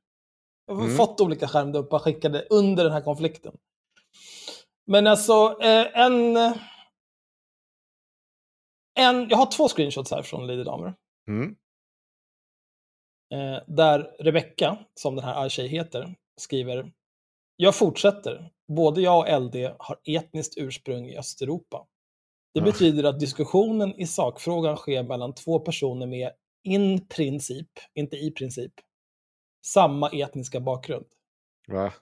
Jag 0.67 0.75
har 0.75 0.85
Mm. 0.85 0.97
fått 0.97 1.21
olika 1.21 1.49
skärmdumpar 1.49 1.99
skickade 1.99 2.47
under 2.51 2.85
den 2.85 2.93
här 2.93 3.01
konflikten. 3.01 3.57
Men 4.87 5.07
alltså, 5.07 5.57
eh, 5.63 6.01
en... 6.01 6.37
en... 8.99 9.29
Jag 9.29 9.37
har 9.37 9.51
två 9.53 9.69
screenshots 9.69 10.11
här 10.11 10.23
från 10.23 10.47
Lady 10.47 10.65
Damer. 10.65 10.95
Mm. 11.29 11.57
Eh, 13.35 13.63
där 13.67 13.99
Rebecca, 14.19 14.79
som 14.95 15.17
den 15.17 15.25
här 15.25 15.45
Archie 15.45 15.67
heter, 15.69 16.15
skriver 16.41 16.93
Jag 17.63 17.75
fortsätter. 17.77 18.51
Både 18.69 19.01
jag 19.01 19.19
och 19.19 19.41
LD 19.43 19.55
har 19.79 19.99
etniskt 20.05 20.55
ursprung 20.57 21.07
i 21.07 21.19
Östeuropa. 21.19 21.87
Det 22.55 22.61
Ah. 22.61 22.65
betyder 22.65 23.05
att 23.05 23.21
diskussionen 23.21 23.95
i 24.01 24.07
sakfrågan 24.07 24.77
sker 24.77 25.03
mellan 25.03 25.35
två 25.35 25.59
personer 25.61 26.07
med 26.07 26.33
in 26.65 27.07
princip, 27.09 27.69
inte 27.95 28.17
i 28.17 28.31
princip, 28.31 28.73
samma 29.67 30.09
etniska 30.11 30.61
bakgrund. 30.61 31.07
Va? 31.69 31.93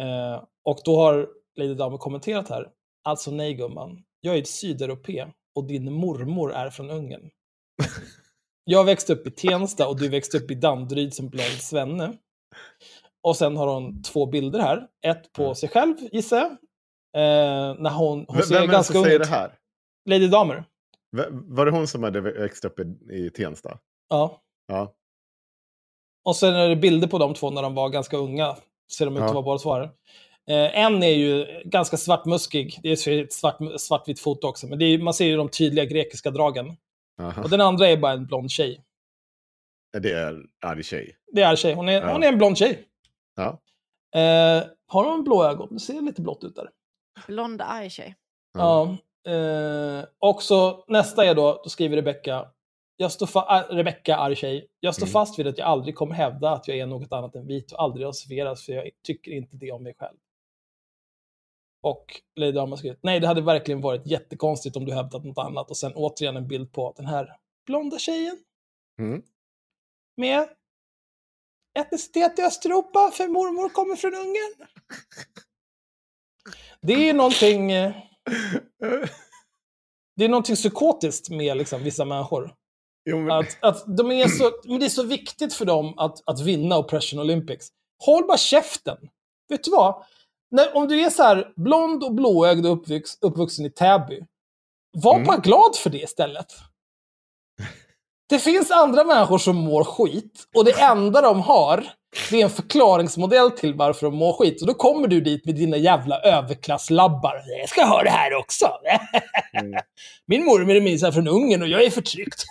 Eh, 0.00 0.44
och 0.64 0.78
då 0.84 0.96
har 0.96 1.28
Lady 1.56 1.74
Damer 1.74 1.98
kommenterat 1.98 2.48
här. 2.48 2.70
Alltså 3.04 3.30
nej 3.30 3.54
gumman, 3.54 4.04
jag 4.20 4.38
är 4.38 4.44
sydeuropé 4.44 5.26
och 5.54 5.64
din 5.64 5.92
mormor 5.92 6.52
är 6.52 6.70
från 6.70 6.90
Ungern. 6.90 7.30
Jag 8.64 8.84
växte 8.84 9.12
upp 9.12 9.26
i 9.26 9.30
Tensta 9.30 9.88
och 9.88 9.98
du 9.98 10.08
växte 10.08 10.38
upp 10.38 10.50
i 10.50 10.54
Danderyd 10.54 11.14
som 11.14 11.28
blond 11.28 11.46
svenne. 11.60 12.18
Och 13.28 13.36
sen 13.36 13.56
har 13.56 13.66
hon 13.66 14.02
två 14.02 14.26
bilder 14.26 14.58
här. 14.60 14.86
Ett 15.06 15.32
på 15.32 15.54
sig 15.54 15.68
själv, 15.68 15.94
gissar 16.12 16.36
jag. 16.36 16.50
Eh, 17.16 17.74
när 17.82 17.90
hon, 17.90 18.24
hon 18.28 18.42
ser 18.42 18.54
Vem 18.54 18.62
är 18.62 18.66
det 18.66 18.72
ganska 18.72 18.98
ung 18.98 19.04
säger 19.04 19.16
ut. 19.20 19.22
det 19.22 19.28
här? 19.34 19.54
Lady 20.08 20.28
Damer. 20.28 20.64
V- 21.16 21.24
Var 21.30 21.64
det 21.66 21.70
hon 21.72 21.86
som 21.88 22.02
hade 22.02 22.20
växt 22.20 22.64
upp 22.64 22.80
i, 22.80 22.82
i 23.12 23.30
Tensta? 23.30 23.78
Ja. 24.08 24.40
Ja. 24.68 24.94
Och 26.24 26.36
sen 26.36 26.54
är 26.54 26.68
det 26.68 26.76
bilder 26.76 27.08
på 27.08 27.18
de 27.18 27.34
två 27.34 27.50
när 27.50 27.62
de 27.62 27.74
var 27.74 27.88
ganska 27.88 28.16
unga. 28.16 28.56
Ser 28.98 29.04
de 29.04 29.16
ut 29.16 29.22
att 29.22 29.32
vara 29.32 29.42
båda 29.42 29.58
två 29.58 29.74
här. 29.74 29.82
Eh, 30.50 30.84
en 30.84 31.02
är 31.02 31.08
ju 31.14 31.46
ganska 31.64 31.96
svartmuskig. 31.96 32.78
Det 32.82 32.88
är 33.06 33.22
ett 33.22 33.32
svart, 33.32 33.58
svartvitt 33.78 34.20
foto 34.20 34.46
också. 34.46 34.66
Men 34.66 34.78
det 34.78 34.84
är, 34.84 34.98
man 34.98 35.14
ser 35.14 35.24
ju 35.26 35.36
de 35.36 35.48
tydliga 35.48 35.84
grekiska 35.84 36.30
dragen. 36.30 36.76
Aha. 37.20 37.42
Och 37.42 37.50
den 37.50 37.60
andra 37.60 37.88
är 37.88 37.96
bara 37.96 38.12
en 38.12 38.26
blond 38.26 38.50
tjej. 38.50 38.84
Det 40.02 40.12
är 40.12 40.42
arg 40.66 40.82
tjej. 40.82 41.16
Det 41.32 41.42
är 41.42 41.56
tjej. 41.56 41.74
Hon 41.74 41.88
är, 41.88 42.02
Ja. 42.02 42.12
hon 42.12 42.22
är 42.22 42.28
en 42.28 42.38
blond 42.38 42.58
tjej. 42.58 42.84
Ja. 43.38 43.60
Eh, 44.20 44.64
har 44.86 45.04
hon 45.10 45.24
blå 45.24 45.44
ögon? 45.44 45.68
Det 45.70 45.80
ser 45.80 46.00
lite 46.02 46.22
blått 46.22 46.44
ut 46.44 46.56
där. 46.56 46.70
Blond 47.26 47.60
arg 47.62 47.90
tjej. 47.90 48.16
Ja. 48.52 48.96
Eh, 49.32 50.04
och 50.18 50.42
så 50.42 50.84
nästa 50.88 51.24
är 51.24 51.34
då, 51.34 51.60
då 51.64 51.70
skriver 51.70 51.96
Rebecca, 51.96 52.48
jag 52.96 53.12
står 53.12 53.26
fa- 53.26 53.44
ah, 53.48 53.62
Rebecca 53.70 54.16
arg 54.16 54.36
tjej. 54.36 54.68
Jag 54.80 54.94
står 54.94 55.06
Mm. 55.06 55.12
fast 55.12 55.38
vid 55.38 55.46
att 55.46 55.58
jag 55.58 55.66
aldrig 55.68 55.94
kommer 55.96 56.14
hävda 56.14 56.50
att 56.50 56.68
jag 56.68 56.78
är 56.78 56.86
något 56.86 57.12
annat 57.12 57.34
än 57.34 57.46
vit 57.46 57.72
och 57.72 57.82
aldrig 57.82 58.06
rasifieras 58.06 58.64
för 58.66 58.72
jag 58.72 58.90
tycker 59.06 59.30
inte 59.32 59.56
det 59.56 59.72
om 59.72 59.82
mig 59.82 59.94
själv. 59.98 60.16
Och 61.82 62.20
Lady 62.36 62.58
har 62.58 62.76
skrivit, 62.76 62.98
nej 63.02 63.20
det 63.20 63.26
hade 63.26 63.40
verkligen 63.40 63.80
varit 63.80 64.06
jättekonstigt 64.06 64.76
om 64.76 64.84
du 64.84 64.92
hävdat 64.94 65.24
något 65.24 65.38
annat. 65.38 65.70
Och 65.70 65.76
sen 65.76 65.92
återigen 65.94 66.36
en 66.36 66.48
bild 66.48 66.72
på 66.72 66.92
den 66.96 67.06
här 67.06 67.36
blonda 67.66 67.98
tjejen 67.98 68.36
Mm. 68.98 69.22
med 70.16 70.48
etnicitet 71.78 72.38
i 72.38 72.42
Östeuropa, 72.42 73.10
för 73.10 73.28
mormor 73.28 73.68
kommer 73.68 73.96
från 73.96 74.14
Ungern. 74.14 74.68
Det 76.80 77.08
är 77.08 77.14
någonting... 77.14 77.72
eh, 77.72 77.92
Det 80.16 80.24
är 80.24 80.28
någonting 80.28 80.56
psykotiskt 80.56 81.30
med 81.30 81.56
liksom, 81.56 81.82
vissa 81.82 82.04
människor. 82.04 82.54
Jo, 83.10 83.18
men, 83.18 83.30
Att, 83.38 83.58
att 83.64 83.96
de 83.96 84.10
är 84.12 84.28
så, 84.28 84.52
men 84.64 84.80
det 84.80 84.86
är 84.86 84.90
så 84.90 85.02
viktigt 85.02 85.54
för 85.54 85.64
dem 85.64 85.98
att, 85.98 86.22
att 86.28 86.40
vinna 86.40 86.78
Oppression 86.78 87.20
Olympics. 87.20 87.68
Håll 88.04 88.26
bara 88.26 88.38
käften! 88.38 88.96
Vet 89.48 89.64
du 89.64 89.70
vad? 89.70 90.04
När, 90.50 90.76
om 90.76 90.88
du 90.88 91.00
är 91.00 91.10
så 91.10 91.22
här 91.22 91.52
blond 91.56 92.04
och 92.04 92.14
blåögd 92.14 92.66
och 92.66 92.72
uppvux, 92.72 93.18
uppvuxen 93.20 93.66
i 93.66 93.70
Täby, 93.70 94.24
var 94.92 95.14
Mm. 95.14 95.26
bara 95.26 95.36
glad 95.36 95.76
för 95.76 95.90
det 95.90 95.98
istället. 96.02 96.46
Det 98.28 98.38
finns 98.38 98.70
andra 98.70 99.04
människor 99.04 99.38
som 99.38 99.56
mår 99.56 99.84
skit 99.84 100.44
och 100.56 100.64
det 100.64 100.80
enda 100.80 101.20
de 101.20 101.40
har, 101.40 101.84
det 102.30 102.40
är 102.40 102.44
en 102.44 102.50
förklaringsmodell 102.50 103.50
till 103.50 103.74
varför 103.74 104.06
de 104.06 104.16
mår 104.16 104.32
skit. 104.32 104.60
Och 104.60 104.66
då 104.66 104.74
kommer 104.74 105.08
du 105.08 105.20
dit 105.20 105.46
med 105.46 105.54
dina 105.54 105.76
jävla 105.76 106.20
överklasslabbar. 106.20 107.42
Jag 107.60 107.68
ska 107.68 107.84
ha 107.84 108.02
det 108.02 108.10
här 108.10 108.34
också. 108.34 108.68
Mm. 109.52 109.80
Min 110.26 110.44
mormor 110.44 110.74
är 110.74 110.80
minsann 110.80 111.12
från 111.12 111.28
Ungern 111.28 111.62
och 111.62 111.68
jag 111.68 111.84
är 111.84 111.90
förtryckt. 111.90 112.44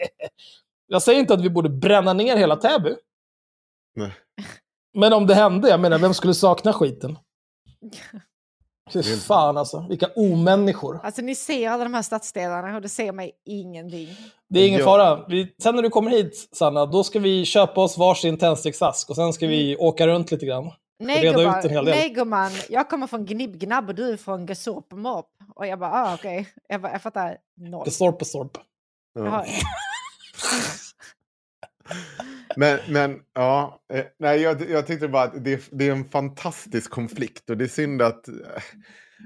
jag 0.86 1.02
säger 1.02 1.20
inte 1.20 1.34
att 1.34 1.44
vi 1.44 1.50
borde 1.50 1.68
bränna 1.68 2.12
ner 2.12 2.36
hela 2.36 2.56
Täby. 2.56 2.94
Nej. 3.96 4.12
Men 4.94 5.12
om 5.12 5.26
det 5.26 5.34
hände, 5.34 5.68
jag 5.68 5.80
menar, 5.80 5.98
vem 5.98 6.14
skulle 6.14 6.34
sakna 6.34 6.72
skiten? 6.72 7.18
Fy 8.92 9.02
fan 9.16 9.56
alltså, 9.56 9.86
vilka 9.88 10.06
omänniskor. 10.16 11.00
Alltså 11.02 11.22
ni 11.22 11.34
ser 11.34 11.70
alla 11.70 11.84
de 11.84 11.94
här 11.94 12.02
stadsdelarna 12.02 12.76
och 12.76 12.82
det 12.82 12.88
ser 12.88 13.12
mig 13.12 13.32
ingenting. 13.46 14.08
Det 14.48 14.60
är 14.60 14.68
ingen 14.68 14.80
Ja. 14.80 14.84
fara. 14.86 15.24
Vi, 15.28 15.54
sen 15.62 15.74
när 15.76 15.82
du 15.82 15.90
kommer 15.90 16.10
hit, 16.10 16.48
Sanna, 16.52 16.86
då 16.86 17.04
ska 17.04 17.18
vi 17.18 17.44
köpa 17.44 17.80
oss 17.80 17.98
varsin 17.98 18.38
tändsticksask 18.38 19.10
och 19.10 19.16
sen 19.16 19.32
ska 19.32 19.46
vi 19.46 19.76
åka 19.76 20.06
runt 20.06 20.30
lite 20.30 20.46
grann. 20.46 20.70
Nej 21.02 21.22
reda 21.22 21.28
ut 21.40 21.46
gumman, 21.46 21.60
en 21.64 21.70
hel 21.70 21.84
del. 21.84 21.94
nej 21.94 22.08
gumman, 22.10 22.50
jag 22.68 22.90
kommer 22.90 23.06
från 23.06 23.26
Gnibb-Gnabb 23.26 23.88
och 23.88 23.94
du 23.94 24.12
är 24.12 24.16
från 24.16 24.46
Gesorp 24.46 24.92
Mop. 24.92 25.26
Och 25.54 25.66
jag 25.66 25.78
bara, 25.78 25.90
ah, 25.92 26.14
okej, 26.14 26.48
jag, 26.68 26.80
bara, 26.82 26.92
jag 26.92 27.02
fattar 27.02 27.36
noll. 27.56 27.90
Storp. 27.90 28.22
ja. 29.14 29.44
Men, 32.56 32.78
men 32.88 33.16
ja, 33.34 33.80
eh, 33.92 34.04
nej, 34.18 34.40
jag, 34.40 34.70
jag 34.70 34.86
tyckte 34.86 35.08
bara 35.08 35.22
att 35.22 35.44
det, 35.44 35.68
det 35.70 35.88
är 35.88 35.92
en 35.92 36.04
fantastisk 36.04 36.90
konflikt 36.90 37.50
och 37.50 37.56
det 37.56 37.64
är 37.64 37.68
synd 37.68 38.02
att 38.02 38.28
eh, 38.28 38.34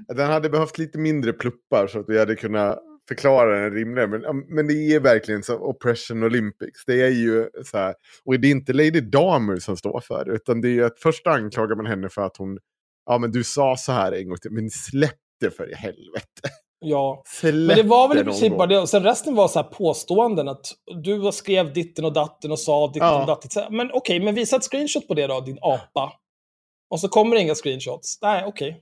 den 0.07 0.31
hade 0.31 0.49
behövt 0.49 0.77
lite 0.77 0.97
mindre 0.97 1.33
pluppar 1.33 1.87
så 1.87 1.99
att 1.99 2.09
vi 2.09 2.19
hade 2.19 2.35
kunnat 2.35 2.79
förklara 3.07 3.61
den 3.61 3.73
rimligare. 3.73 4.07
Men, 4.07 4.39
men 4.47 4.67
det 4.67 4.73
är 4.73 4.99
verkligen 4.99 5.43
så 5.43 5.57
Oppression 5.57 6.23
Olympics. 6.23 6.85
Det 6.85 7.01
är 7.01 7.09
ju 7.09 7.49
så 7.65 7.77
här, 7.77 7.95
och 8.25 8.39
det 8.39 8.47
är 8.47 8.51
inte 8.51 8.73
Lady 8.73 9.01
Damer 9.01 9.55
som 9.55 9.77
står 9.77 9.99
för 9.99 10.25
det, 10.25 10.31
utan 10.31 10.61
det 10.61 10.67
är 10.67 10.73
ju 10.73 10.85
att 10.85 10.99
först 10.99 11.27
anklagar 11.27 11.75
man 11.75 11.85
henne 11.85 12.09
för 12.09 12.21
att 12.21 12.37
hon, 12.37 12.57
ja 13.05 13.17
men 13.17 13.31
du 13.31 13.43
sa 13.43 13.77
så 13.77 13.91
här 13.91 14.11
en 14.11 14.27
gång 14.27 14.37
till, 14.37 14.51
men 14.51 14.69
släpp 14.69 15.19
det 15.39 15.51
för 15.51 15.71
i 15.71 15.75
helvete. 15.75 16.49
Ja. 16.85 17.23
Men 17.43 17.67
det 17.67 17.83
var 17.83 18.07
väl 18.07 18.17
i 18.17 18.23
princip 18.23 18.57
bara 18.57 18.67
det. 18.67 18.79
Och 18.79 18.89
sen 18.89 19.03
resten 19.03 19.35
var 19.35 19.47
så 19.47 19.59
här 19.59 19.67
påståenden 19.69 20.47
att 20.47 20.71
du 21.03 21.31
skrev 21.31 21.73
ditten 21.73 22.05
och 22.05 22.13
datten 22.13 22.51
och 22.51 22.59
sa 22.59 22.87
ditten 22.87 23.07
Ja. 23.07 23.21
och 23.21 23.27
datten. 23.27 23.75
Men 23.75 23.91
okej, 23.93 24.19
men 24.19 24.35
visa 24.35 24.55
ett 24.55 24.63
screenshot 24.63 25.07
på 25.07 25.13
det 25.13 25.27
då, 25.27 25.39
din 25.39 25.59
apa. 25.61 26.13
Och 26.89 26.99
så 26.99 27.07
kommer 27.07 27.35
det 27.35 27.41
inga 27.41 27.55
screenshots. 27.55 28.19
Nej, 28.21 28.43
okej. 28.45 28.81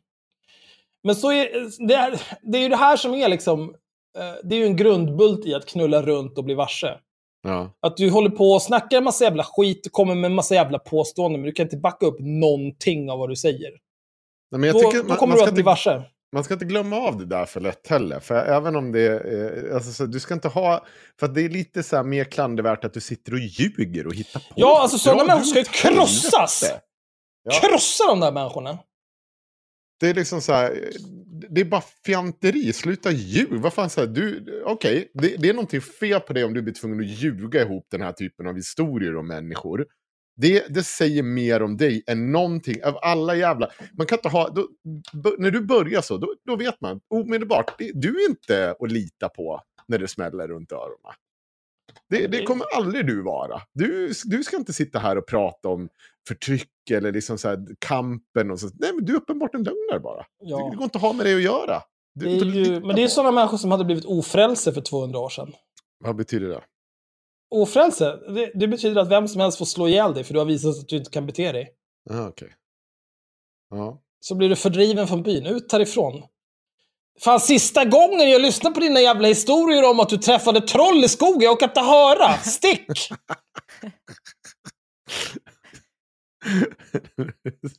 Men 1.04 1.16
så 1.16 1.32
är 1.32 1.50
det, 1.88 1.94
är 1.94 2.22
det 2.42 2.58
är 2.58 2.62
ju 2.62 2.70
det 2.70 2.76
här 2.76 2.98
som 2.98 3.14
är 3.14 3.28
liksom, 3.28 3.76
eh, 4.18 4.34
det 4.44 4.56
är 4.56 4.60
ju 4.60 4.66
en 4.66 4.76
grundbult 4.76 5.46
i 5.46 5.54
att 5.54 5.66
knulla 5.66 6.02
runt 6.02 6.38
och 6.38 6.44
bli 6.44 6.54
varse. 6.54 6.98
Ja. 7.44 7.74
Att 7.80 7.98
du 7.98 8.10
håller 8.10 8.30
på 8.30 8.52
och 8.52 8.62
snackar 8.62 8.98
en 8.98 9.04
massa 9.04 9.24
jävla 9.24 9.44
skit, 9.44 9.84
du 9.84 9.90
kommer 9.90 10.16
med 10.16 10.26
en 10.26 10.36
massa 10.36 10.56
jävla 10.56 10.80
påståenden, 10.80 11.42
men 11.42 11.46
du 11.46 11.52
kan 11.52 11.66
inte 11.66 11.78
backa 11.78 12.06
upp 12.06 12.18
någonting 12.20 13.12
av 13.12 13.20
vad 13.20 13.30
du 13.30 13.36
säger. 13.36 13.70
Nej, 14.52 14.60
men 14.60 14.64
jag 14.64 14.76
Då, 14.76 14.80
tycker 14.80 15.04
då 15.04 15.08
man, 15.08 15.18
kommer 15.18 15.32
man, 15.32 15.38
du 15.38 15.42
ska 15.42 15.48
att 15.50 15.54
bli 15.54 15.64
varse. 15.64 16.02
Man 16.34 16.44
ska 16.44 16.54
inte 16.54 16.66
glömma 16.66 16.96
av 16.96 17.18
det 17.18 17.26
där 17.26 17.46
för 17.46 17.60
lätt 17.62 17.88
heller. 17.88 18.20
För 18.20 18.36
även 18.36 18.76
om 18.76 18.92
det 18.92 19.02
är... 19.02 19.74
Alltså, 19.74 19.92
så 19.92 20.06
du 20.06 20.20
ska 20.20 20.34
inte 20.34 20.48
ha... 20.48 20.86
För 21.20 21.28
det 21.28 21.42
är 21.42 21.50
lite 21.50 21.84
så 21.84 21.96
här 21.96 22.04
mer 22.04 22.24
klandervärt 22.24 22.86
att 22.86 22.94
du 22.94 23.00
sitter 23.00 23.34
och 23.34 23.40
ljuger 23.40 24.08
och 24.08 24.14
hittar 24.14 24.40
på. 24.40 24.46
Ja, 24.56 24.82
alltså 24.82 24.98
sådana 24.98 25.24
människor 25.24 25.46
ska 25.46 25.60
ju 25.60 25.66
krossas! 25.66 26.64
Ja. 27.44 27.52
Krossa 27.62 28.08
de 28.08 28.20
där 28.20 28.32
människorna! 28.32 28.80
Det 30.00 30.10
är 30.10 30.14
liksom 30.14 30.42
så 30.42 30.54
här, 30.54 30.90
det 31.50 31.62
är 31.62 31.66
bara 31.66 31.84
fjanteri, 32.06 32.74
sluta 32.74 33.12
ljuga. 33.12 33.58
Vad 33.58 33.74
fan, 33.74 33.90
så 33.90 34.00
här, 34.00 34.08
du, 34.08 34.64
okej, 34.66 35.12
det, 35.14 35.36
det 35.38 35.50
är 35.50 35.54
någonting 35.54 35.82
fel 35.82 36.20
på 36.20 36.34
det 36.34 36.44
om 36.44 36.54
du 36.54 36.62
blir 36.62 36.74
tvungen 36.74 37.00
att 37.00 37.06
ljuga 37.06 37.62
ihop 37.62 37.88
den 37.92 38.02
här 38.02 38.12
typen 38.12 38.48
av 38.48 38.56
historier 38.56 39.16
om 39.16 39.28
människor. 39.28 39.86
Det, 40.36 40.66
det 40.70 40.84
säger 40.84 41.24
mer 41.24 41.62
om 41.62 41.78
dig 41.78 42.04
än 42.08 42.32
någonting 42.32 42.84
av 42.84 42.98
alla 43.02 43.36
jävla... 43.36 43.70
Man 43.98 44.08
kan 44.08 44.18
inte 44.18 44.30
ha... 44.30 44.50
Då, 44.50 44.68
när 45.38 45.52
du 45.52 45.62
börjar 45.62 46.02
så, 46.02 46.18
då, 46.18 46.36
då 46.46 46.56
vet 46.56 46.82
man 46.82 47.02
omedelbart, 47.08 47.78
det, 47.78 47.92
du 47.94 48.24
är 48.24 48.30
inte 48.30 48.76
att 48.80 48.92
lita 48.92 49.30
på 49.30 49.62
när 49.88 50.00
det 50.00 50.08
smäller 50.08 50.48
runt 50.48 50.72
öronen. 50.72 51.14
Det, 52.10 52.28
det 52.28 52.44
kommer 52.44 52.66
aldrig 52.76 53.06
du 53.06 53.22
vara. 53.22 53.62
Du, 53.74 54.14
du 54.26 54.44
ska 54.44 54.58
inte 54.58 54.74
sitta 54.74 55.00
här 55.00 55.18
och 55.18 55.28
prata 55.28 55.70
om 55.70 55.90
förtryck 56.28 56.70
eller 56.92 57.12
liksom 57.12 57.38
så 57.38 57.50
här, 57.50 57.66
kampen 57.80 58.52
och 58.52 58.60
så. 58.60 58.70
Nej, 58.74 58.94
men 58.94 59.06
du 59.06 59.14
är 59.14 59.18
uppenbart 59.18 59.56
en 59.56 59.64
lögnare 59.64 60.00
bara. 60.00 60.26
Ja. 60.40 60.70
Det 60.72 60.76
går 60.76 60.84
inte 60.84 60.98
att 60.98 61.02
ha 61.02 61.14
med 61.14 61.26
det 61.26 61.36
att 61.36 61.42
göra. 61.42 61.82
Du, 62.16 62.26
Det 62.26 62.46
ju, 62.46 62.80
men 62.80 62.96
det 62.96 63.04
är 63.04 63.08
sådana 63.08 63.32
människor 63.32 63.58
som 63.58 63.72
hade 63.72 63.86
blivit 63.86 64.06
ofrälse 64.06 64.74
för 64.74 64.82
200 64.82 65.20
år 65.20 65.30
sedan. 65.30 65.54
Vad 66.00 66.16
betyder 66.16 66.48
det? 66.48 66.62
Ofrälse, 67.54 68.20
det, 68.28 68.52
det 68.56 68.68
betyder 68.68 69.02
att 69.02 69.10
vem 69.10 69.28
som 69.28 69.42
helst 69.42 69.58
får 69.58 69.66
slå 69.66 69.88
ihjäl 69.88 70.14
dig 70.14 70.24
för 70.24 70.34
du 70.34 70.40
har 70.40 70.46
visat 70.46 70.80
att 70.80 70.88
du 70.88 70.98
inte 70.98 71.12
kan 71.12 71.26
bete 71.26 71.52
dig. 71.52 71.74
Aha, 72.12 72.28
okej. 72.28 72.50
Ja. 73.70 74.02
Så 74.20 74.36
blir 74.36 74.50
du 74.50 74.56
fördriven 74.56 75.08
från 75.08 75.24
byn, 75.24 75.46
ut 75.46 75.72
härifrån. 75.72 76.24
Fan, 77.20 77.40
sista 77.40 77.86
gången 77.86 78.30
jag 78.30 78.42
lyssnar 78.42 78.72
på 78.72 78.80
dina 78.80 79.02
jävla 79.02 79.28
historier 79.28 79.90
om 79.90 80.00
att 80.00 80.10
du 80.10 80.18
träffade 80.18 80.62
troll 80.62 81.04
i 81.04 81.08
skogen, 81.08 81.42
jag 81.42 81.54
orkar 81.54 81.68
inte 81.68 81.82
höra! 81.82 82.34
Stick! 82.38 83.10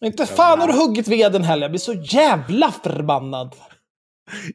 inte 0.05 0.27
fan 0.27 0.61
har 0.61 0.66
du 0.68 0.72
huggit 0.72 1.09
veden 1.09 1.43
heller, 1.43 1.62
jag 1.62 1.70
blir 1.70 1.81
så 1.81 1.93
jävla 1.93 2.72
förbannad. 2.72 3.55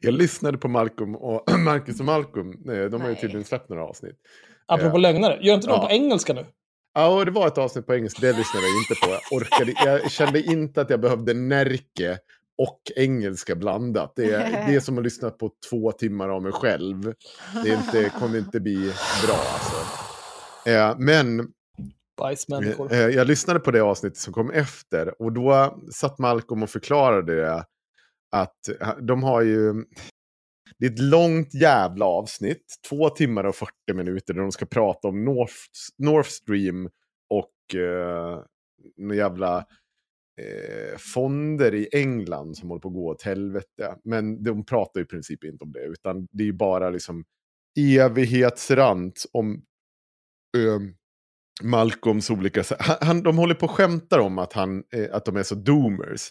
Jag 0.00 0.14
lyssnade 0.14 0.58
på 0.58 0.68
Malcolm 0.68 1.14
och 1.16 1.58
Marcus 1.58 2.00
och 2.00 2.06
Malcolm. 2.06 2.62
De 2.64 3.00
har 3.00 3.08
ju 3.08 3.14
tydligen 3.14 3.44
släppt 3.44 3.68
några 3.68 3.84
avsnitt. 3.84 4.16
Apropå 4.70 4.96
Ja. 4.96 5.00
lögnare, 5.00 5.38
gör 5.42 5.54
inte 5.54 5.66
de 5.66 5.72
Ja. 5.72 5.86
på 5.86 5.92
engelska 5.92 6.32
nu? 6.32 6.46
Ja, 6.94 7.24
det 7.24 7.30
var 7.30 7.46
ett 7.46 7.58
avsnitt 7.58 7.86
på 7.86 7.94
engelska. 7.94 8.20
Det 8.20 8.32
lyssnade 8.32 8.66
jag 8.66 8.76
inte 8.76 8.94
på. 9.06 9.10
Jag, 9.10 9.20
orkade, 9.40 10.00
jag 10.00 10.10
kände 10.10 10.42
inte 10.42 10.80
att 10.80 10.90
jag 10.90 11.00
behövde 11.00 11.34
Närke 11.34 12.18
och 12.58 12.80
engelska 12.96 13.54
blandat. 13.56 14.12
Det 14.16 14.24
är, 14.32 14.66
det 14.68 14.74
är 14.74 14.80
som 14.80 14.98
att 14.98 15.04
lyssna 15.04 15.30
på 15.30 15.50
två 15.70 15.92
timmar 15.92 16.28
av 16.28 16.42
mig 16.42 16.52
själv. 16.52 17.14
Det 17.64 17.68
inte, 17.68 18.10
kommer 18.18 18.38
inte 18.38 18.60
bli 18.60 18.92
bra 19.26 19.36
alltså. 19.36 19.76
Eh, 20.70 20.94
men 20.98 21.48
Bajsmänniskor. 22.18 22.92
Eh, 22.92 22.98
Jag 22.98 23.26
lyssnade 23.26 23.60
på 23.60 23.70
det 23.70 23.80
avsnittet 23.80 24.18
som 24.18 24.32
kom 24.32 24.50
efter 24.50 25.22
och 25.22 25.32
då 25.32 25.78
satt 25.92 26.18
Malcolm 26.18 26.62
och 26.62 26.70
förklarade 26.70 27.36
det. 27.36 27.64
Att 28.32 28.68
eh, 28.80 28.88
de 29.00 29.22
har 29.22 29.42
ju... 29.42 29.74
Det 30.80 30.86
är 30.86 30.90
ett 30.90 30.98
långt 30.98 31.54
jävla 31.54 32.04
avsnitt, 32.04 32.78
två 32.88 33.10
timmar 33.10 33.44
och 33.44 33.56
40 33.56 33.72
minuter, 33.94 34.34
där 34.34 34.40
de 34.40 34.52
ska 34.52 34.66
prata 34.66 35.08
om 35.08 35.24
North, 35.24 35.54
North 35.98 36.28
Stream 36.28 36.90
och 37.30 37.74
eh, 37.80 38.42
några 38.96 39.16
jävla 39.16 39.58
eh, 40.40 40.98
fonder 40.98 41.74
i 41.74 41.88
England 41.92 42.56
som 42.56 42.68
håller 42.68 42.80
på 42.80 42.88
att 42.88 42.94
gå 42.94 43.08
åt 43.08 43.22
helvete. 43.22 43.96
Men 44.04 44.42
de 44.42 44.64
pratar 44.64 45.00
i 45.00 45.04
princip 45.04 45.44
inte 45.44 45.64
om 45.64 45.72
det, 45.72 45.84
utan 45.84 46.28
det 46.30 46.48
är 46.48 46.52
bara 46.52 46.90
liksom 46.90 47.24
evighetsrant 47.78 49.24
om 49.32 49.54
eh, 50.56 50.80
Malcolms 51.62 52.30
olika... 52.30 52.64
Han, 52.78 52.96
han, 53.00 53.22
de 53.22 53.38
håller 53.38 53.54
på 53.54 53.66
och 53.66 53.72
skämtar 53.72 54.18
om 54.18 54.38
att, 54.38 54.52
han, 54.52 54.84
eh, 54.92 55.08
att 55.12 55.24
de 55.24 55.36
är 55.36 55.42
så 55.42 55.54
doomers. 55.54 56.30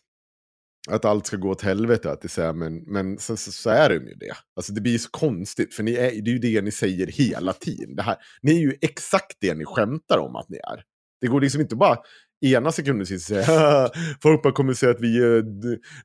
Att 0.89 1.05
allt 1.05 1.25
ska 1.27 1.37
gå 1.37 1.49
åt 1.49 1.61
helvete, 1.61 2.11
att 2.11 2.21
det 2.21 2.25
är 2.25 2.29
så 2.29 2.41
här, 2.41 2.53
men, 2.53 2.75
men 2.87 3.17
så, 3.17 3.37
så, 3.37 3.51
så 3.51 3.69
är 3.69 3.89
de 3.89 3.95
ju 3.95 4.13
det. 4.13 4.33
Alltså 4.55 4.73
det 4.73 4.81
blir 4.81 4.97
så 4.97 5.09
konstigt, 5.09 5.73
för 5.73 5.83
ni 5.83 5.93
är, 5.93 6.11
det 6.21 6.29
är 6.29 6.33
ju 6.33 6.39
det 6.39 6.61
ni 6.61 6.71
säger 6.71 7.07
hela 7.07 7.53
tiden. 7.53 7.95
Det 7.95 8.01
här, 8.01 8.15
ni 8.41 8.51
är 8.55 8.59
ju 8.59 8.75
exakt 8.81 9.37
det 9.41 9.53
ni 9.53 9.65
skämtar 9.65 10.17
om 10.17 10.35
att 10.35 10.49
ni 10.49 10.57
är. 10.57 10.83
Det 11.21 11.27
går 11.27 11.41
liksom 11.41 11.61
inte 11.61 11.75
bara 11.75 11.97
ena 12.45 12.71
sekunden 12.71 13.05
sitta 13.05 13.15
och 13.39 13.45
säga 13.45 13.59
"Haha, 13.59 13.89
folk 14.23 14.43
bara 14.43 14.53
kommer 14.53 14.73
säga 14.73 14.91
att 14.91 15.01
vi 15.01 15.17
eh, 15.37 15.43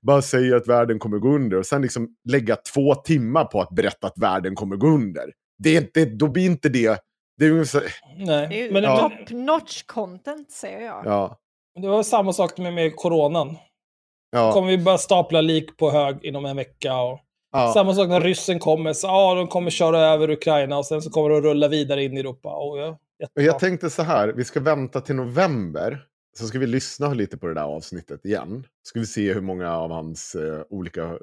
bara 0.02 0.22
säger 0.22 0.56
att 0.56 0.68
världen 0.68 0.98
kommer 0.98 1.18
gå 1.18 1.34
under 1.34 1.56
och 1.58 1.66
sen 1.66 1.82
liksom 1.82 2.08
lägga 2.28 2.56
två 2.56 2.94
timmar 2.94 3.44
på 3.44 3.60
att 3.60 3.70
berätta 3.74 4.06
att 4.06 4.18
världen 4.18 4.54
kommer 4.54 4.76
gå 4.76 4.86
under. 4.86 5.32
Det 5.58 5.76
är 5.76 5.80
inte, 5.80 6.04
då 6.04 6.28
blir 6.28 6.46
inte 6.46 6.68
det... 6.68 6.98
det 7.38 7.44
är 7.44 7.48
ju 7.50 7.64
så, 7.66 7.80
Det 7.80 7.86
är 8.22 8.26
Nej, 8.26 8.58
ju 8.64 8.72
men, 8.72 8.82
Ja. 8.82 9.10
men 9.16 9.26
top 9.26 9.36
notch 9.36 9.82
content 9.86 10.50
säger 10.50 10.80
jag. 10.80 11.02
ja, 11.04 11.38
det 11.82 11.88
var 11.88 12.02
samma 12.02 12.32
sak 12.32 12.58
med, 12.58 12.74
med 12.74 12.96
coronan. 12.96 13.56
Ja, 14.34 14.52
kommer 14.52 14.68
vi 14.68 14.78
börja 14.78 14.98
stapla 14.98 15.40
lik 15.40 15.76
på 15.76 15.90
hög 15.90 16.24
inom 16.24 16.44
en 16.44 16.56
vecka. 16.56 16.96
Och 16.96 17.20
ja. 17.52 17.72
Samma 17.74 17.94
sak 17.94 18.08
när 18.08 18.20
ryssen 18.20 18.58
kommer, 18.58 18.92
så 18.92 19.06
ja, 19.06 19.34
de 19.34 19.48
kommer 19.48 19.70
köra 19.70 20.00
över 20.00 20.30
Ukraina 20.30 20.78
och 20.78 20.86
sen 20.86 21.02
så 21.02 21.10
kommer 21.10 21.30
de 21.30 21.40
rulla 21.40 21.68
vidare 21.68 22.04
in 22.04 22.16
i 22.16 22.20
Europa. 22.20 22.48
Och 22.48 22.78
ja, 22.78 22.98
jättebra. 23.20 23.44
jag 23.44 23.58
tänkte 23.58 23.90
så 23.90 24.02
här, 24.02 24.28
vi 24.28 24.44
ska 24.44 24.60
vänta 24.60 25.00
till 25.00 25.14
november. 25.14 26.06
Så 26.38 26.46
ska 26.46 26.58
vi 26.58 26.66
lyssna 26.66 27.14
lite 27.14 27.36
på 27.38 27.46
det 27.46 27.54
där 27.54 27.62
avsnittet 27.62 28.24
igen. 28.24 28.66
Ska 28.82 29.00
vi 29.00 29.06
se 29.06 29.32
hur 29.32 29.40
många 29.40 29.76
av 29.76 29.90
hans 29.90 30.34
eh, 30.34 30.62
olika 30.70 31.02
eh, 31.02 31.18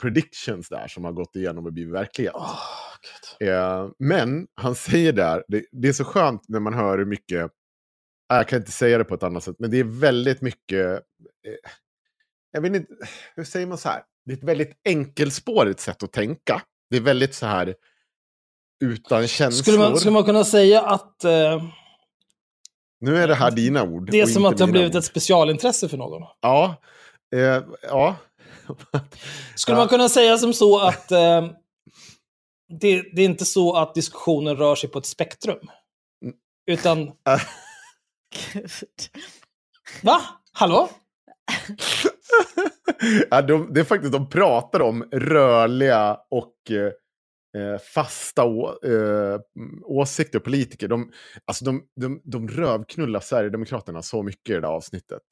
predictions 0.00 0.68
där 0.68 0.88
som 0.88 1.04
har 1.04 1.12
gått 1.12 1.36
igenom 1.36 1.66
och 1.66 1.72
blivit 1.72 1.94
verklighet. 1.94 2.34
Gud. 3.38 3.48
Eh, 3.48 3.88
men 3.98 4.46
han 4.54 4.74
säger 4.74 5.12
där, 5.12 5.44
det, 5.48 5.64
det 5.72 5.88
är 5.88 5.92
så 5.92 6.04
skönt 6.04 6.48
när 6.48 6.60
man 6.60 6.74
hör 6.74 6.98
hur 6.98 7.04
mycket, 7.04 7.50
jag 8.28 8.48
kan 8.48 8.58
inte 8.58 8.70
säga 8.72 8.98
det 8.98 9.04
på 9.04 9.14
ett 9.14 9.22
annat 9.22 9.44
sätt, 9.44 9.56
men 9.58 9.70
det 9.70 9.76
är 9.78 9.84
väldigt 9.84 10.40
mycket, 10.42 10.86
eh, 10.86 11.00
jag 12.52 12.60
vet 12.60 12.74
inte, 12.74 12.92
hur 13.36 13.44
säger 13.44 13.66
man 13.66 13.78
så 13.78 13.88
här? 13.88 14.02
Det 14.24 14.32
är 14.32 14.36
ett 14.36 14.44
väldigt 14.44 14.80
enkelspårigt 14.84 15.80
sätt 15.80 16.02
att 16.02 16.12
tänka. 16.12 16.62
Det 16.90 16.96
är 16.96 17.00
väldigt 17.00 17.34
så 17.34 17.46
här 17.46 17.74
utan 18.84 19.28
känslor. 19.28 19.62
Skulle 19.62 19.78
man, 19.78 19.96
skulle 19.98 20.12
man 20.12 20.24
kunna 20.24 20.44
säga 20.44 20.82
att 20.82 21.24
eh, 21.24 21.62
Nu 23.00 23.16
är 23.16 23.28
det 23.28 23.34
här 23.34 23.50
dina 23.50 23.82
ord. 23.82 24.10
det 24.10 24.20
är 24.20 24.26
som 24.26 24.44
att 24.44 24.56
det 24.58 24.64
har 24.64 24.70
blivit 24.72 24.90
ord. 24.94 24.98
ett 24.98 25.04
specialintresse 25.04 25.88
för 25.88 25.96
någon? 25.96 26.22
Ja. 26.40 26.76
Eh, 27.34 27.62
ja. 27.82 28.16
Skulle 29.54 29.74
Ja. 29.76 29.80
man 29.80 29.88
kunna 29.88 30.08
säga 30.08 30.38
som 30.38 30.52
så 30.52 30.78
att 30.80 31.12
eh, 31.12 31.46
det, 32.80 33.02
det 33.02 33.22
är 33.22 33.24
inte 33.26 33.44
så 33.44 33.76
att 33.76 33.94
diskussionen 33.94 34.56
rör 34.56 34.74
sig 34.74 34.90
på 34.90 34.98
ett 34.98 35.06
spektrum? 35.06 35.58
Mm. 36.24 36.36
Utan, 36.70 36.98
Gud. 38.34 38.70
va? 40.02 40.20
Hallå? 40.52 40.88
ja, 43.30 43.42
de, 43.42 43.72
det 43.72 43.80
är 43.80 43.84
faktiskt, 43.84 44.12
de 44.12 44.28
pratar 44.28 44.80
om 44.80 45.02
rörliga 45.12 46.18
och 46.30 46.70
eh, 46.70 46.92
eh, 47.62 47.78
fasta 47.78 48.44
å, 48.44 48.78
eh, 48.84 49.40
åsikter 49.84 50.38
och 50.38 50.44
politiker. 50.44 50.88
De, 50.88 51.12
alltså 51.44 51.64
de, 51.64 51.82
de, 52.00 52.20
de 52.24 52.48
rövknullar 52.48 53.20
Sverigedemokraterna 53.20 54.02
så 54.02 54.22
mycket 54.22 54.50
i 54.50 54.54
det 54.54 54.60
där 54.60 54.68
avsnittet. 54.68 55.22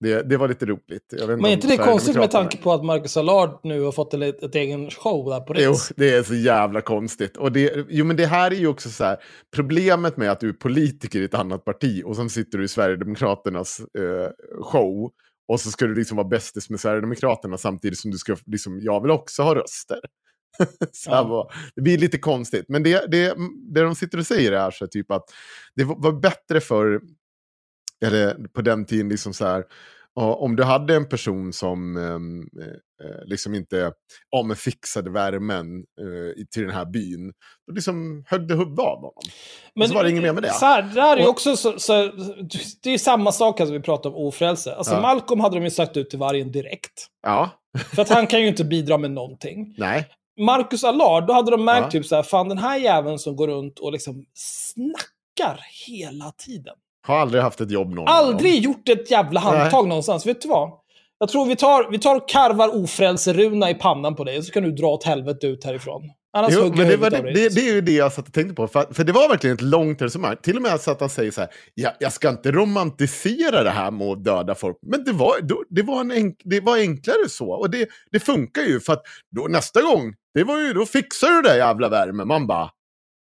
Det, 0.00 0.22
det 0.22 0.36
var 0.36 0.48
lite 0.48 0.66
roligt. 0.66 1.14
Men 1.28 1.44
är 1.44 1.48
inte 1.48 1.66
det 1.66 1.76
konstigt 1.76 2.16
med 2.16 2.30
tanke 2.30 2.56
på 2.56 2.72
att 2.72 2.84
Marcus 2.84 3.16
Allard 3.16 3.60
nu 3.62 3.80
har 3.82 3.92
fått 3.92 4.14
ett, 4.14 4.42
ett 4.42 4.54
egen 4.54 4.90
show 4.90 5.30
där 5.30 5.40
på 5.40 5.54
Jo, 5.56 5.70
Riks? 5.70 5.92
det 5.96 6.14
är 6.14 6.22
så 6.22 6.34
jävla 6.34 6.80
konstigt. 6.80 7.36
Och 7.36 7.52
det, 7.52 7.86
jo, 7.88 8.04
men 8.04 8.16
det 8.16 8.26
här 8.26 8.50
är 8.50 8.54
ju 8.56 8.66
också 8.66 8.90
så 8.90 9.04
här, 9.04 9.16
problemet 9.54 10.16
med 10.16 10.30
att 10.30 10.40
du 10.40 10.48
är 10.48 10.52
politiker 10.52 11.20
i 11.20 11.24
ett 11.24 11.34
annat 11.34 11.64
parti 11.64 12.02
och 12.04 12.16
sen 12.16 12.30
sitter 12.30 12.58
du 12.58 12.64
i 12.64 12.68
Sverigedemokraternas 12.68 13.80
eh, 13.80 14.30
show 14.62 15.10
och 15.48 15.60
så 15.60 15.70
ska 15.70 15.86
du 15.86 15.94
liksom 15.94 16.16
vara 16.16 16.28
bästis 16.28 16.70
med 16.70 16.80
Sverigedemokraterna 16.80 17.58
samtidigt 17.58 17.98
som 17.98 18.10
du 18.10 18.18
ska, 18.18 18.36
liksom, 18.46 18.80
jag 18.82 19.02
vill 19.02 19.10
också 19.10 19.42
ha 19.42 19.54
röster. 19.54 19.98
så 20.92 21.10
Ja. 21.10 21.24
var, 21.24 21.52
det 21.76 21.82
blir 21.82 21.98
lite 21.98 22.18
konstigt. 22.18 22.64
Men 22.68 22.82
det, 22.82 23.10
det, 23.10 23.34
det 23.74 23.80
de 23.80 23.94
sitter 23.94 24.18
och 24.18 24.26
säger 24.26 24.52
är 24.52 24.70
så 24.70 24.86
typ 24.86 25.10
att 25.10 25.24
det 25.76 25.84
var 25.84 26.12
bättre 26.20 26.60
för 26.60 27.00
eller 28.04 28.48
på 28.48 28.62
den 28.62 28.84
tiden, 28.86 29.08
liksom 29.08 29.34
så 29.34 29.46
här, 29.46 29.64
om 30.16 30.56
du 30.56 30.62
hade 30.62 30.94
en 30.94 31.08
person 31.08 31.52
som 31.52 31.96
ehm, 31.96 32.40
eh, 33.02 33.24
liksom 33.26 33.54
inte 33.54 33.92
ja, 34.30 34.42
men 34.42 34.56
fixade 34.56 35.10
värmen 35.10 35.76
eh, 35.78 36.44
till 36.50 36.62
den 36.62 36.70
här 36.70 36.84
byn, 36.84 37.32
då 37.66 37.74
liksom 37.74 38.24
högg 38.26 38.48
det 38.48 38.54
huvudet 38.54 38.78
av 38.78 38.96
honom. 38.96 39.12
Men, 39.74 39.88
så 39.88 39.94
var 39.94 40.04
det 40.04 40.10
inget 40.10 40.22
mer 40.22 40.32
med 40.32 40.42
det. 40.42 40.52
Så 40.52 40.66
här, 40.66 40.82
det 40.82 41.00
här 41.00 41.16
är 41.16 41.26
också 41.26 41.56
så, 41.56 41.78
så, 41.78 41.92
det 42.82 42.90
är 42.90 42.98
samma 42.98 43.32
sak 43.32 43.58
som 43.58 43.72
vi 43.72 43.80
pratar 43.80 44.10
om 44.10 44.16
ofrälse. 44.16 44.74
Alltså 44.74 44.94
Ja. 44.94 45.00
Malcolm 45.00 45.40
hade 45.40 45.56
de 45.56 45.64
ju 45.64 45.70
sagt 45.70 45.96
ut 45.96 46.10
till 46.10 46.18
vargen 46.18 46.52
direkt. 46.52 47.06
Ja, 47.22 47.50
För 47.94 48.02
att 48.02 48.08
han 48.08 48.26
kan 48.26 48.40
ju 48.40 48.48
inte 48.48 48.64
bidra 48.64 48.98
med 48.98 49.10
någonting. 49.10 49.74
nej. 49.78 50.08
Marcus 50.40 50.84
Allard, 50.84 51.26
då 51.26 51.32
hade 51.32 51.50
de 51.50 51.64
märkt 51.64 51.84
Ja. 51.84 51.90
typ 51.90 52.06
så 52.06 52.16
här, 52.16 52.22
fan 52.22 52.48
den 52.48 52.58
här 52.58 52.78
jäveln 52.78 53.18
som 53.18 53.36
går 53.36 53.48
runt 53.48 53.78
och 53.78 53.92
liksom 53.92 54.24
snackar 54.34 55.60
hela 55.86 56.30
tiden. 56.30 56.74
Har 57.06 57.18
aldrig 57.18 57.42
haft 57.42 57.60
ett 57.60 57.70
jobb 57.70 57.94
någon. 57.94 58.08
Aldrig 58.08 58.62
gjort 58.62 58.88
ett 58.88 59.10
jävla 59.10 59.40
handtag 59.40 59.88
någonstans. 59.88 60.26
Vet 60.26 60.42
du 60.42 60.48
vad? 60.48 60.70
Jag 61.18 61.28
tror 61.28 61.46
vi 61.46 61.56
tar, 61.56 61.90
vi 61.90 61.98
tar 61.98 62.16
och 62.16 62.28
karvar 62.28 62.84
ofrälseruna 62.84 63.70
i 63.70 63.74
pannan 63.74 64.16
på 64.16 64.24
dig, 64.24 64.42
så 64.42 64.52
kan 64.52 64.62
du 64.62 64.72
dra 64.72 64.86
åt 64.86 65.04
helvete 65.04 65.46
ut 65.46 65.64
härifrån. 65.64 66.02
Annars 66.36 66.52
Jo, 66.54 66.72
men 66.76 66.88
det, 66.88 66.96
var 66.96 67.10
det, 67.10 67.22
det, 67.22 67.54
det 67.54 67.60
är 67.68 67.74
ju 67.74 67.80
det 67.80 67.92
jag 67.92 68.12
satt 68.12 68.26
och 68.26 68.32
tänkte 68.34 68.54
på. 68.54 68.68
För, 68.68 68.94
för 68.94 69.04
det 69.04 69.12
var 69.12 69.28
verkligen 69.28 69.56
ett 69.56 69.62
långt 69.62 70.02
resonemang. 70.02 70.36
Till 70.42 70.56
och 70.56 70.62
med 70.62 70.80
så 70.80 70.90
att 70.90 71.00
han 71.00 71.10
säger 71.10 71.30
så 71.30 71.40
här, 71.40 71.50
ja, 71.74 71.90
jag 71.98 72.12
ska 72.12 72.28
inte 72.28 72.52
romantisera 72.52 73.62
det 73.62 73.70
här 73.70 73.90
med 73.90 74.06
att 74.06 74.24
döda 74.24 74.54
folk. 74.54 74.78
Men 74.82 75.04
det 75.04 75.12
var, 75.12 75.34
det 75.70 75.82
var, 75.82 76.00
en 76.00 76.12
enk, 76.12 76.40
det 76.44 76.60
var 76.60 76.76
enklare 76.76 77.28
så. 77.28 77.50
Och 77.50 77.70
det, 77.70 77.88
det 78.10 78.20
funkar 78.20 78.62
ju, 78.62 78.80
för 78.80 78.92
att 78.92 79.02
då, 79.36 79.46
nästa 79.48 79.82
gång, 79.82 80.14
det 80.34 80.44
var 80.44 80.58
ju, 80.58 80.72
då 80.72 80.86
fixar 80.86 81.28
du 81.28 81.42
det 81.42 81.56
jävla 81.56 81.88
värme. 81.88 82.24
Man 82.24 82.46
bara, 82.46 82.70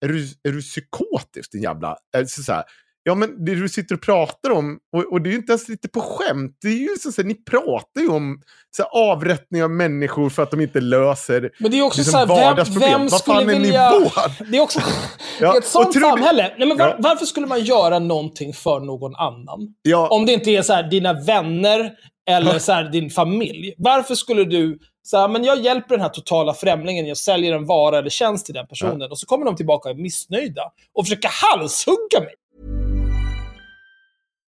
är 0.04 0.08
du, 0.08 0.28
är 0.48 0.52
du 0.52 0.62
psykotisk 0.62 1.52
din 1.52 1.62
jävla... 1.62 1.96
Det 2.12 2.28
så 2.28 2.52
här, 2.52 2.64
ja, 3.08 3.14
men 3.14 3.44
det 3.44 3.54
du 3.54 3.68
sitter 3.68 3.94
och 3.94 4.00
pratar 4.02 4.50
om, 4.50 4.78
och, 4.92 5.12
och 5.12 5.22
det 5.22 5.28
är 5.28 5.30
ju 5.30 5.36
inte 5.36 5.52
ens 5.52 5.68
lite 5.68 5.88
på 5.88 6.00
skämt. 6.00 6.56
Det 6.62 6.68
är 6.68 6.72
ju 6.72 6.88
så, 7.00 7.12
så 7.12 7.22
här, 7.22 7.28
ni 7.28 7.34
pratar 7.34 8.00
ju 8.00 8.08
om 8.08 8.40
så 8.76 8.82
här, 8.82 8.90
avrättning 9.12 9.64
av 9.64 9.70
människor 9.70 10.30
för 10.30 10.42
att 10.42 10.50
de 10.50 10.60
inte 10.60 10.80
löser 10.80 11.50
Men 11.58 11.70
det 11.70 11.78
är 11.78 11.82
också 11.82 11.98
liksom 12.00 12.12
så 12.28 12.34
här, 12.36 12.54
vem, 12.54 12.80
vem 12.80 13.08
Vad 13.08 13.24
fan 13.24 13.42
är 13.42 13.46
vilja... 13.46 13.90
nivån? 13.90 14.10
Det 14.50 14.56
är 14.56 14.60
också... 14.60 14.80
Ja, 15.40 15.54
I 15.54 15.58
ett 15.58 15.66
sånt 15.66 15.92
tror 15.92 16.02
du- 16.02 16.08
samhälle, 16.08 16.54
nej 16.58 16.68
men 16.68 16.76
var, 16.78 16.86
Ja. 16.88 16.96
varför 16.98 17.26
skulle 17.26 17.46
man 17.46 17.64
göra 17.64 17.98
någonting 17.98 18.52
för 18.52 18.80
någon 18.80 19.14
annan? 19.16 19.74
Ja, 19.82 20.08
Om 20.08 20.26
det 20.26 20.32
inte 20.32 20.50
är 20.50 20.62
så 20.62 20.72
här, 20.72 20.82
dina 20.90 21.12
vänner 21.12 21.92
eller 22.30 22.58
så 22.58 22.72
här, 22.72 22.84
din 22.84 23.10
familj. 23.10 23.74
Varför 23.78 24.14
skulle 24.14 24.44
du 24.44 24.78
säga, 25.10 25.28
men 25.28 25.44
jag 25.44 25.60
hjälper 25.60 25.88
den 25.94 26.00
här 26.00 26.08
totala 26.08 26.54
främlingen, 26.54 27.06
jag 27.06 27.16
säljer 27.16 27.54
en 27.54 27.66
vara 27.66 27.98
eller 27.98 28.10
tjänst 28.10 28.46
till 28.46 28.54
den 28.54 28.66
personen. 28.66 29.10
Och 29.10 29.18
så 29.18 29.26
kommer 29.26 29.44
de 29.46 29.56
tillbaka 29.56 29.88
och 29.88 29.94
är 29.94 30.02
missnöjda 30.02 30.62
och 30.94 31.04
försöker 31.04 31.30
halshugga 31.32 32.20
mig. 32.20 32.34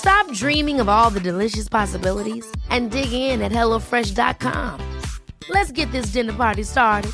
Stop 0.00 0.32
dreaming 0.32 0.80
of 0.80 0.88
all 0.88 1.10
the 1.10 1.20
delicious 1.20 1.68
possibilities 1.68 2.46
and 2.70 2.90
dig 2.90 3.12
in 3.12 3.42
at 3.42 3.52
HelloFresh.com. 3.52 4.80
Let's 5.48 5.72
get 5.72 5.90
this 5.92 6.06
dinner 6.12 6.32
party 6.32 6.62
started. 6.64 7.12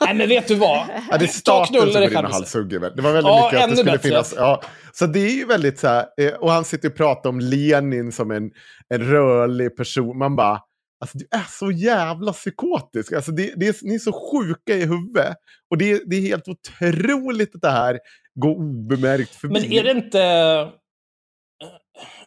Nej 0.00 0.14
men 0.14 0.28
vet 0.28 0.48
du 0.48 0.54
vad? 0.54 0.86
Ja, 1.10 1.18
det 1.18 1.24
är 1.24 1.66
knulla 1.66 1.92
som 1.92 2.02
och 2.02 2.10
själv. 2.12 2.28
halshugger. 2.32 2.80
Det 2.96 3.02
var 3.02 3.12
väldigt 3.12 3.30
Ja, 3.30 3.50
mycket 3.52 3.64
att 3.64 3.70
det 3.70 3.76
skulle 3.76 3.92
bättre. 3.92 4.08
finnas. 4.08 4.34
Ja. 4.36 4.62
Så 4.92 5.06
det 5.06 5.20
är 5.20 5.30
ju 5.34 5.44
väldigt 5.46 5.78
så 5.78 5.88
här, 5.88 6.04
eh, 6.20 6.32
och 6.32 6.50
han 6.52 6.64
sitter 6.64 6.88
och 6.88 6.96
pratar 6.96 7.30
om 7.30 7.40
Lenin 7.40 8.12
som 8.12 8.30
en, 8.30 8.50
en 8.94 9.00
rörlig 9.00 9.76
person. 9.76 10.18
Man 10.18 10.36
bara, 10.36 10.60
alltså 11.00 11.18
du 11.18 11.26
är 11.30 11.46
så 11.48 11.70
jävla 11.70 12.32
psykotisk. 12.32 13.12
Alltså 13.12 13.32
det, 13.32 13.52
det 13.56 13.68
är, 13.68 13.76
ni 13.82 13.94
är 13.94 13.98
så 13.98 14.12
sjuka 14.12 14.74
i 14.74 14.86
huvudet. 14.86 15.36
Och 15.70 15.78
det, 15.78 16.02
det 16.06 16.16
är 16.16 16.20
helt 16.20 16.48
otroligt 16.48 17.54
att 17.54 17.60
det 17.60 17.70
här 17.70 17.98
går 18.34 18.54
obemärkt 18.56 19.34
förbi. 19.34 19.52
Men 19.52 19.72
är 19.72 19.82
det 19.84 19.90
inte... 19.90 20.20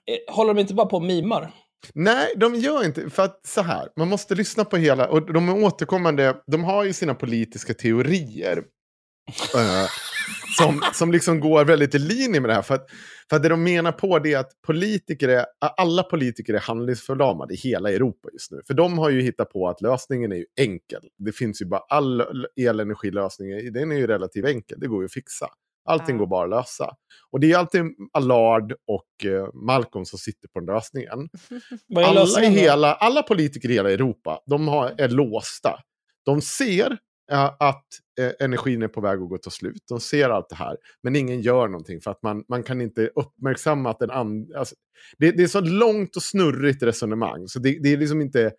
eh, 0.07 0.34
Håller 0.36 0.53
de 0.53 0.61
inte 0.61 0.74
bara 0.74 0.88
på 0.88 0.95
och 0.95 1.03
mimar? 1.03 1.51
Nej, 1.93 2.34
de 2.38 2.55
gör 2.55 2.86
inte. 2.86 3.09
För 3.09 3.24
att 3.24 3.45
så 3.47 3.61
här, 3.61 3.89
man 3.97 4.07
måste 4.07 4.36
lyssna 4.36 4.65
på 4.65 4.78
hela, 4.78 5.07
och 5.07 5.34
de 5.34 5.49
är 5.49 5.63
återkommande, 5.63 6.36
de 6.47 6.63
har 6.63 6.84
ju 6.84 6.93
sina 6.93 7.15
politiska 7.15 7.74
teorier. 7.74 8.63
Eh, 9.55 9.89
som, 10.57 10.82
som 10.93 11.11
liksom 11.11 11.39
går 11.39 11.65
väldigt 11.65 11.95
i 11.95 11.99
linje 11.99 12.41
med 12.41 12.49
det 12.49 12.53
här. 12.53 12.61
För 12.61 12.76
att, 12.76 12.89
för 13.30 13.36
att 13.36 13.43
det 13.43 13.49
de 13.49 13.63
menar 13.63 13.91
på 13.91 14.19
det 14.19 14.34
är 14.34 14.38
att 14.38 14.51
politiker 14.67 15.30
är, 15.30 15.45
alla 15.78 16.03
politiker 16.03 16.53
är 16.53 16.59
handlingsförlamade 16.59 17.53
i 17.53 17.57
hela 17.57 17.91
Europa 17.91 18.30
just 18.34 18.51
nu. 18.51 18.61
För 18.67 18.74
de 18.74 18.97
har 18.97 19.09
ju 19.09 19.22
hittat 19.22 19.49
på 19.49 19.69
att 19.69 19.82
lösningen 19.82 20.32
är 20.32 20.36
ju 20.36 20.45
enkel. 20.59 21.01
Det 21.17 21.32
finns 21.32 21.61
ju 21.61 21.65
bara 21.65 21.82
all 21.89 22.24
elenergilösning, 22.55 23.74
den 23.74 23.91
är 23.91 23.95
ju 23.95 24.07
relativt 24.07 24.45
enkel, 24.45 24.80
det 24.80 24.88
går 24.88 25.01
ju 25.01 25.05
att 25.05 25.13
fixa. 25.13 25.47
Allting 25.86 26.17
går 26.17 26.28
bara 26.28 26.43
att 26.43 26.49
lösa. 26.49 26.95
Och 27.32 27.39
det 27.39 27.51
är 27.51 27.57
alltid 27.57 27.82
Allard 28.13 28.74
och 28.88 29.26
eh, 29.26 29.47
Malcolm 29.53 30.05
som 30.05 30.19
sitter 30.19 30.47
på 30.47 30.59
den 30.59 30.76
lösningen 30.76 31.30
alla, 31.95 32.43
i 32.43 32.45
hela, 32.45 32.93
alla 32.93 33.24
politiker 33.24 33.69
i 33.69 33.74
hela 33.74 33.91
Europa, 33.91 34.39
de 34.45 34.67
har, 34.67 34.95
är 34.97 35.09
låsta. 35.09 35.80
De 36.26 36.41
ser 36.41 36.97
att 37.38 37.86
eh, 38.19 38.32
energin 38.45 38.82
är 38.82 38.88
på 38.88 39.01
väg 39.01 39.21
att 39.21 39.29
gå 39.29 39.38
ta 39.38 39.49
slut. 39.49 39.84
De 39.89 39.99
ser 39.99 40.29
allt 40.29 40.49
det 40.49 40.55
här, 40.55 40.77
men 41.03 41.15
ingen 41.15 41.41
gör 41.41 41.67
någonting 41.67 42.01
för 42.01 42.11
att 42.11 42.23
man, 42.23 42.43
man 42.49 42.63
kan 42.63 42.82
inte 42.82 43.07
uppmärksamma 43.15 43.89
att 43.89 43.99
den 43.99 44.11
andra... 44.11 44.59
Alltså, 44.59 44.75
det, 45.17 45.32
det 45.32 45.43
är 45.43 45.47
så 45.47 45.61
långt 45.61 46.15
och 46.15 46.23
snurrigt 46.23 46.84
resonemang, 46.84 47.47
så 47.47 47.59
det, 47.59 47.79
det 47.84 47.93
är 47.93 47.97
liksom 47.97 48.21
inte... 48.21 48.51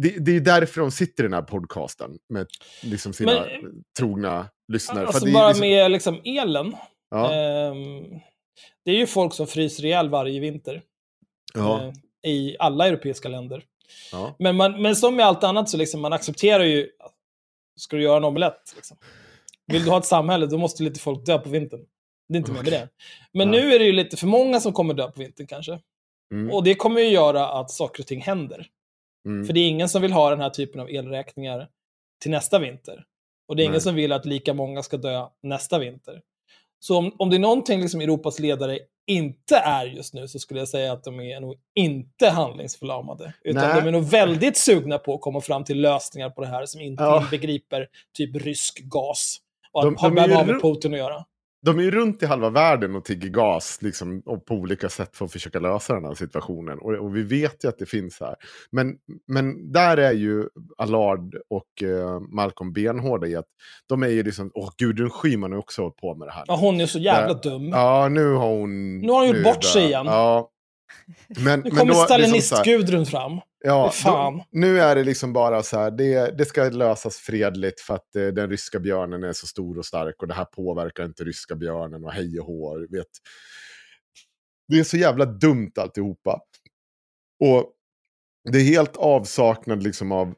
Det, 0.00 0.08
det 0.24 0.36
är 0.36 0.40
därför 0.40 0.80
de 0.80 0.90
sitter 0.90 1.24
i 1.24 1.26
den 1.26 1.34
här 1.34 1.42
podcasten 1.42 2.10
med 2.28 2.46
liksom 2.82 3.12
sina 3.12 3.32
Men- 3.32 3.82
trogna 3.98 4.48
lyssnare. 4.72 5.06
Alltså 5.06 5.32
bara 5.32 5.48
liksom, 5.48 5.68
med 5.68 5.90
liksom 5.90 6.20
elen. 6.24 6.76
ja, 7.10 7.32
Ehm, 7.34 8.04
det 8.84 8.90
är 8.90 8.96
ju 8.96 9.06
folk 9.06 9.34
som 9.34 9.46
fryser 9.46 9.84
ihjäl 9.84 10.08
varje 10.08 10.40
vinter. 10.40 10.82
ja, 11.54 11.82
eh, 12.22 12.30
I 12.30 12.56
alla 12.58 12.86
europeiska 12.88 13.28
länder. 13.28 13.64
ja. 14.12 14.36
Men, 14.38 14.56
man, 14.56 14.82
men 14.82 14.96
som 14.96 15.16
med 15.16 15.26
allt 15.26 15.44
annat 15.44 15.68
så 15.68 15.76
liksom, 15.76 16.00
man 16.00 16.12
accepterar 16.12 16.64
ju... 16.64 16.88
Ska 17.76 17.96
du 17.96 18.02
göra 18.02 18.16
en 18.16 18.24
omelett? 18.24 18.72
Liksom. 18.76 18.96
Vill 19.66 19.84
du 19.84 19.90
ha 19.90 19.98
ett 19.98 20.04
samhälle, 20.06 20.46
då 20.46 20.58
måste 20.58 20.82
lite 20.82 21.00
folk 21.00 21.26
dö 21.26 21.38
på 21.38 21.48
vintern. 21.50 21.86
Det 22.28 22.34
är 22.34 22.38
inte 22.38 22.52
mer 22.52 22.62
med 22.62 22.72
det. 22.72 22.88
Men 23.32 23.50
Nej. 23.50 23.60
nu 23.60 23.74
är 23.74 23.78
det 23.78 23.84
ju 23.84 23.92
lite 23.92 24.16
för 24.16 24.26
många 24.26 24.60
som 24.60 24.72
kommer 24.72 24.94
dö 24.94 25.10
på 25.10 25.20
vintern 25.20 25.46
kanske. 25.46 25.80
Mm, 26.34 26.50
Och 26.54 26.64
det 26.64 26.74
kommer 26.74 27.00
ju 27.00 27.08
göra 27.08 27.48
att 27.48 27.70
saker 27.70 28.02
och 28.02 28.06
ting 28.06 28.20
händer. 28.20 28.66
mm. 29.26 29.46
För 29.46 29.52
det 29.52 29.60
är 29.60 29.68
ingen 29.68 29.88
som 29.88 30.02
vill 30.02 30.12
ha 30.12 30.30
den 30.30 30.40
här 30.40 30.50
typen 30.50 30.80
av 30.80 30.90
elräkningar 30.90 31.68
till 32.22 32.30
nästa 32.30 32.58
vinter. 32.58 33.04
Och 33.48 33.56
det 33.56 33.62
är 33.62 33.64
ingen 33.64 33.72
Nej. 33.72 33.80
som 33.80 33.94
vill 33.94 34.12
att 34.12 34.24
lika 34.26 34.54
många 34.54 34.82
ska 34.82 34.96
dö 34.96 35.26
nästa 35.42 35.78
vinter. 35.78 36.22
Så 36.78 36.98
om, 36.98 37.16
om 37.18 37.30
det 37.30 37.36
är 37.36 37.40
någonting 37.40 37.80
liksom 37.80 38.00
Europas 38.00 38.38
ledare 38.38 38.78
inte 39.06 39.56
är 39.56 39.84
just 39.86 40.14
nu 40.14 40.28
så 40.28 40.38
skulle 40.38 40.60
jag 40.60 40.68
säga 40.68 40.92
att 40.92 41.04
de 41.04 41.20
är 41.20 41.40
nog 41.40 41.54
inte 41.74 42.28
handlingsförlamade. 42.28 43.32
Utan 43.44 43.68
Nej. 43.68 43.80
de 43.82 43.88
är 43.88 43.92
nog 43.92 44.04
väldigt 44.04 44.56
sugna 44.56 44.98
på 44.98 45.14
att 45.14 45.20
komma 45.20 45.40
fram 45.40 45.64
till 45.64 45.80
lösningar 45.80 46.30
på 46.30 46.40
det 46.40 46.46
här 46.46 46.66
som 46.66 46.80
inte 46.80 47.02
Ja. 47.02 47.22
inbegriper 47.22 47.86
typ 48.16 48.36
rysk 48.36 48.80
gas. 48.82 49.38
Och 49.72 49.84
De- 49.84 49.94
att 49.94 50.00
de 50.02 50.06
är 50.06 50.10
ju 50.10 50.14
behöver 50.28 50.34
ha 50.34 50.52
med 50.52 50.62
Putin 50.62 50.92
att 50.94 50.98
göra. 50.98 51.24
De 51.66 51.78
är 51.78 51.82
ju 51.82 51.90
runt 51.90 52.22
i 52.22 52.26
halva 52.26 52.50
världen 52.50 52.96
och 52.96 53.04
tigger 53.04 53.28
gas 53.28 53.78
liksom, 53.82 54.22
och 54.26 54.44
på 54.44 54.54
olika 54.54 54.88
sätt 54.88 55.16
för 55.16 55.24
att 55.24 55.32
försöka 55.32 55.58
lösa 55.58 55.94
den 55.94 56.04
här 56.04 56.14
situationen. 56.14 56.78
Och, 56.78 56.92
och 56.92 57.16
vi 57.16 57.22
vet 57.22 57.64
ju 57.64 57.68
att 57.68 57.78
det 57.78 57.86
finns 57.86 58.20
här. 58.20 58.34
Men, 58.70 58.96
men 59.28 59.72
där 59.72 59.96
är 59.96 60.12
ju 60.12 60.48
Allard 60.78 61.36
och 61.50 61.82
eh, 61.82 62.20
Malcolm 62.20 62.72
benhårda 62.72 63.26
i 63.26 63.36
att 63.36 63.46
de 63.88 64.02
är 64.02 64.08
ju 64.08 64.22
liksom, 64.22 64.50
åh 64.54 64.70
Gudrun 64.78 65.10
Schyman 65.10 65.52
har 65.52 65.58
också 65.58 65.82
hållit 65.82 65.96
på 65.96 66.14
med 66.14 66.28
det 66.28 66.32
här. 66.32 66.44
Ja, 66.46 66.56
hon 66.56 66.80
är 66.80 66.86
så 66.86 66.98
jävla 66.98 67.34
Där- 67.34 67.50
dum. 67.50 67.68
Ja, 67.68 68.08
nu 68.08 68.32
har 68.32 68.48
hon... 68.48 68.98
Nu 68.98 69.12
har 69.12 69.26
hon 69.26 69.36
gjort 69.36 69.44
bort 69.44 69.64
sig 69.64 69.84
igen. 69.84 70.06
Ja. 70.06 70.50
Men, 71.44 71.60
Nu 71.60 71.70
kommer 71.70 71.84
då- 71.94 72.06
det 72.08 72.14
är 72.14 72.28
som 72.28 72.40
så 72.42 72.56
här- 72.56 72.62
stalinist-Gudrun 72.64 73.04
fram. 73.06 73.40
Ja, 73.64 73.92
då- 74.04 74.44
nu 74.50 74.80
är 74.80 74.94
det 74.96 75.04
liksom 75.04 75.32
bara 75.32 75.62
så 75.62 75.78
här, 75.78 75.90
det, 75.90 76.38
det 76.38 76.44
ska 76.44 76.64
lösas 76.64 77.16
fredligt 77.16 77.80
för 77.80 77.94
att 77.94 78.16
eh, 78.16 78.26
den 78.26 78.50
ryska 78.50 78.80
björnen 78.80 79.22
är 79.24 79.32
så 79.32 79.46
stor 79.46 79.78
och 79.78 79.86
stark 79.86 80.22
och 80.22 80.28
det 80.28 80.34
här 80.34 80.44
påverkar 80.44 81.04
inte 81.04 81.24
ryska 81.24 81.54
björnen 81.54 82.04
och 82.04 82.12
hej 82.12 82.40
och 82.40 82.46
hå. 82.46 82.78
Vet. 82.90 83.06
Det 84.68 84.78
är 84.78 84.84
så 84.84 84.96
jävla 84.96 85.24
dumt 85.24 85.72
alltihopa. 85.76 86.40
Och 87.44 87.72
det 88.52 88.58
är 88.58 88.62
helt 88.64 88.96
avsaknad 88.96 89.82
liksom 89.82 90.12
av, 90.12 90.34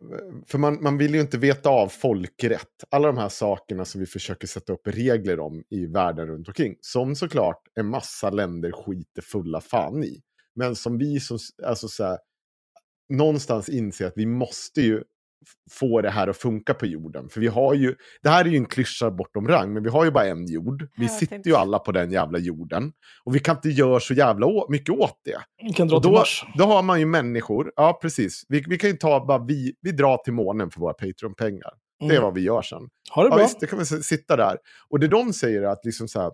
för 0.46 0.58
man, 0.58 0.82
man 0.82 0.98
vill 0.98 1.14
ju 1.14 1.20
inte 1.20 1.38
veta 1.38 1.68
av 1.68 1.88
folkrätt. 1.88 2.84
Alla 2.90 3.06
de 3.06 3.18
här 3.18 3.28
sakerna 3.28 3.84
som 3.84 4.00
vi 4.00 4.06
försöker 4.06 4.46
sätta 4.46 4.72
upp 4.72 4.86
regler 4.86 5.40
om 5.40 5.64
i 5.70 5.86
världen 5.86 6.26
runt 6.26 6.48
omkring. 6.48 6.74
Som 6.80 7.16
såklart 7.16 7.62
en 7.74 7.86
massa 7.86 8.30
länder 8.30 8.72
skiter 8.72 9.22
fulla 9.22 9.60
fan 9.60 10.04
i. 10.04 10.20
Men 10.58 10.76
som 10.76 10.98
vi 10.98 11.20
som, 11.20 11.38
alltså 11.64 11.88
så 11.88 12.04
här, 12.04 12.18
någonstans 13.08 13.68
inser 13.68 14.06
att 14.06 14.12
vi 14.16 14.26
måste 14.26 14.80
ju 14.80 15.02
få 15.70 16.00
det 16.00 16.10
här 16.10 16.28
att 16.28 16.36
funka 16.36 16.74
på 16.74 16.86
jorden. 16.86 17.28
För 17.28 17.40
vi 17.40 17.46
har 17.46 17.74
ju, 17.74 17.94
det 18.22 18.28
här 18.28 18.44
är 18.44 18.48
ju 18.48 18.56
en 18.56 18.66
klyscha 18.66 19.10
bortom 19.10 19.48
rang, 19.48 19.72
men 19.72 19.82
vi 19.82 19.88
har 19.90 20.04
ju 20.04 20.10
bara 20.10 20.24
en 20.26 20.46
jord. 20.46 20.88
Vi 20.96 21.08
sitter 21.08 21.26
tänkte- 21.26 21.48
ju 21.50 21.56
alla 21.56 21.78
på 21.78 21.92
den 21.92 22.10
jävla 22.12 22.38
jorden. 22.38 22.92
Och 23.24 23.34
vi 23.34 23.40
kan 23.40 23.56
inte 23.56 23.68
göra 23.68 24.00
så 24.00 24.14
jävla 24.14 24.46
mycket 24.68 24.94
åt 24.94 25.20
det. 25.24 25.38
Vi 25.62 25.72
kan 25.72 25.88
dra 25.88 25.96
Och 25.96 26.02
till 26.02 26.10
då, 26.12 26.18
Mars. 26.18 26.44
då 26.58 26.64
har 26.64 26.82
man 26.82 27.00
ju 27.00 27.06
människor, 27.06 27.72
ja 27.76 27.98
precis. 28.02 28.42
Vi, 28.48 28.64
vi 28.68 28.78
kan 28.78 28.90
ju 28.90 28.96
ta 28.96 29.26
bara, 29.26 29.44
vi, 29.44 29.74
vi 29.80 29.92
drar 29.92 30.16
till 30.16 30.32
månen 30.32 30.70
för 30.70 30.80
våra 30.80 30.92
Patreon-pengar. 30.94 31.70
Det 32.00 32.04
är 32.06 32.10
Mm. 32.10 32.22
vad 32.22 32.34
vi 32.34 32.40
gör 32.40 32.62
sen. 32.62 32.82
Ha 33.14 33.22
det 33.22 33.28
Ja, 33.28 33.34
bra. 33.34 33.44
visst, 33.44 33.60
det 33.60 33.66
kan 33.66 33.78
vi 33.78 33.84
sitta 33.84 34.36
där. 34.36 34.56
Och 34.88 35.00
det 35.00 35.08
de 35.08 35.32
säger 35.32 35.62
är 35.62 35.66
att 35.66 35.84
liksom 35.84 36.08
så 36.08 36.20
här, 36.20 36.32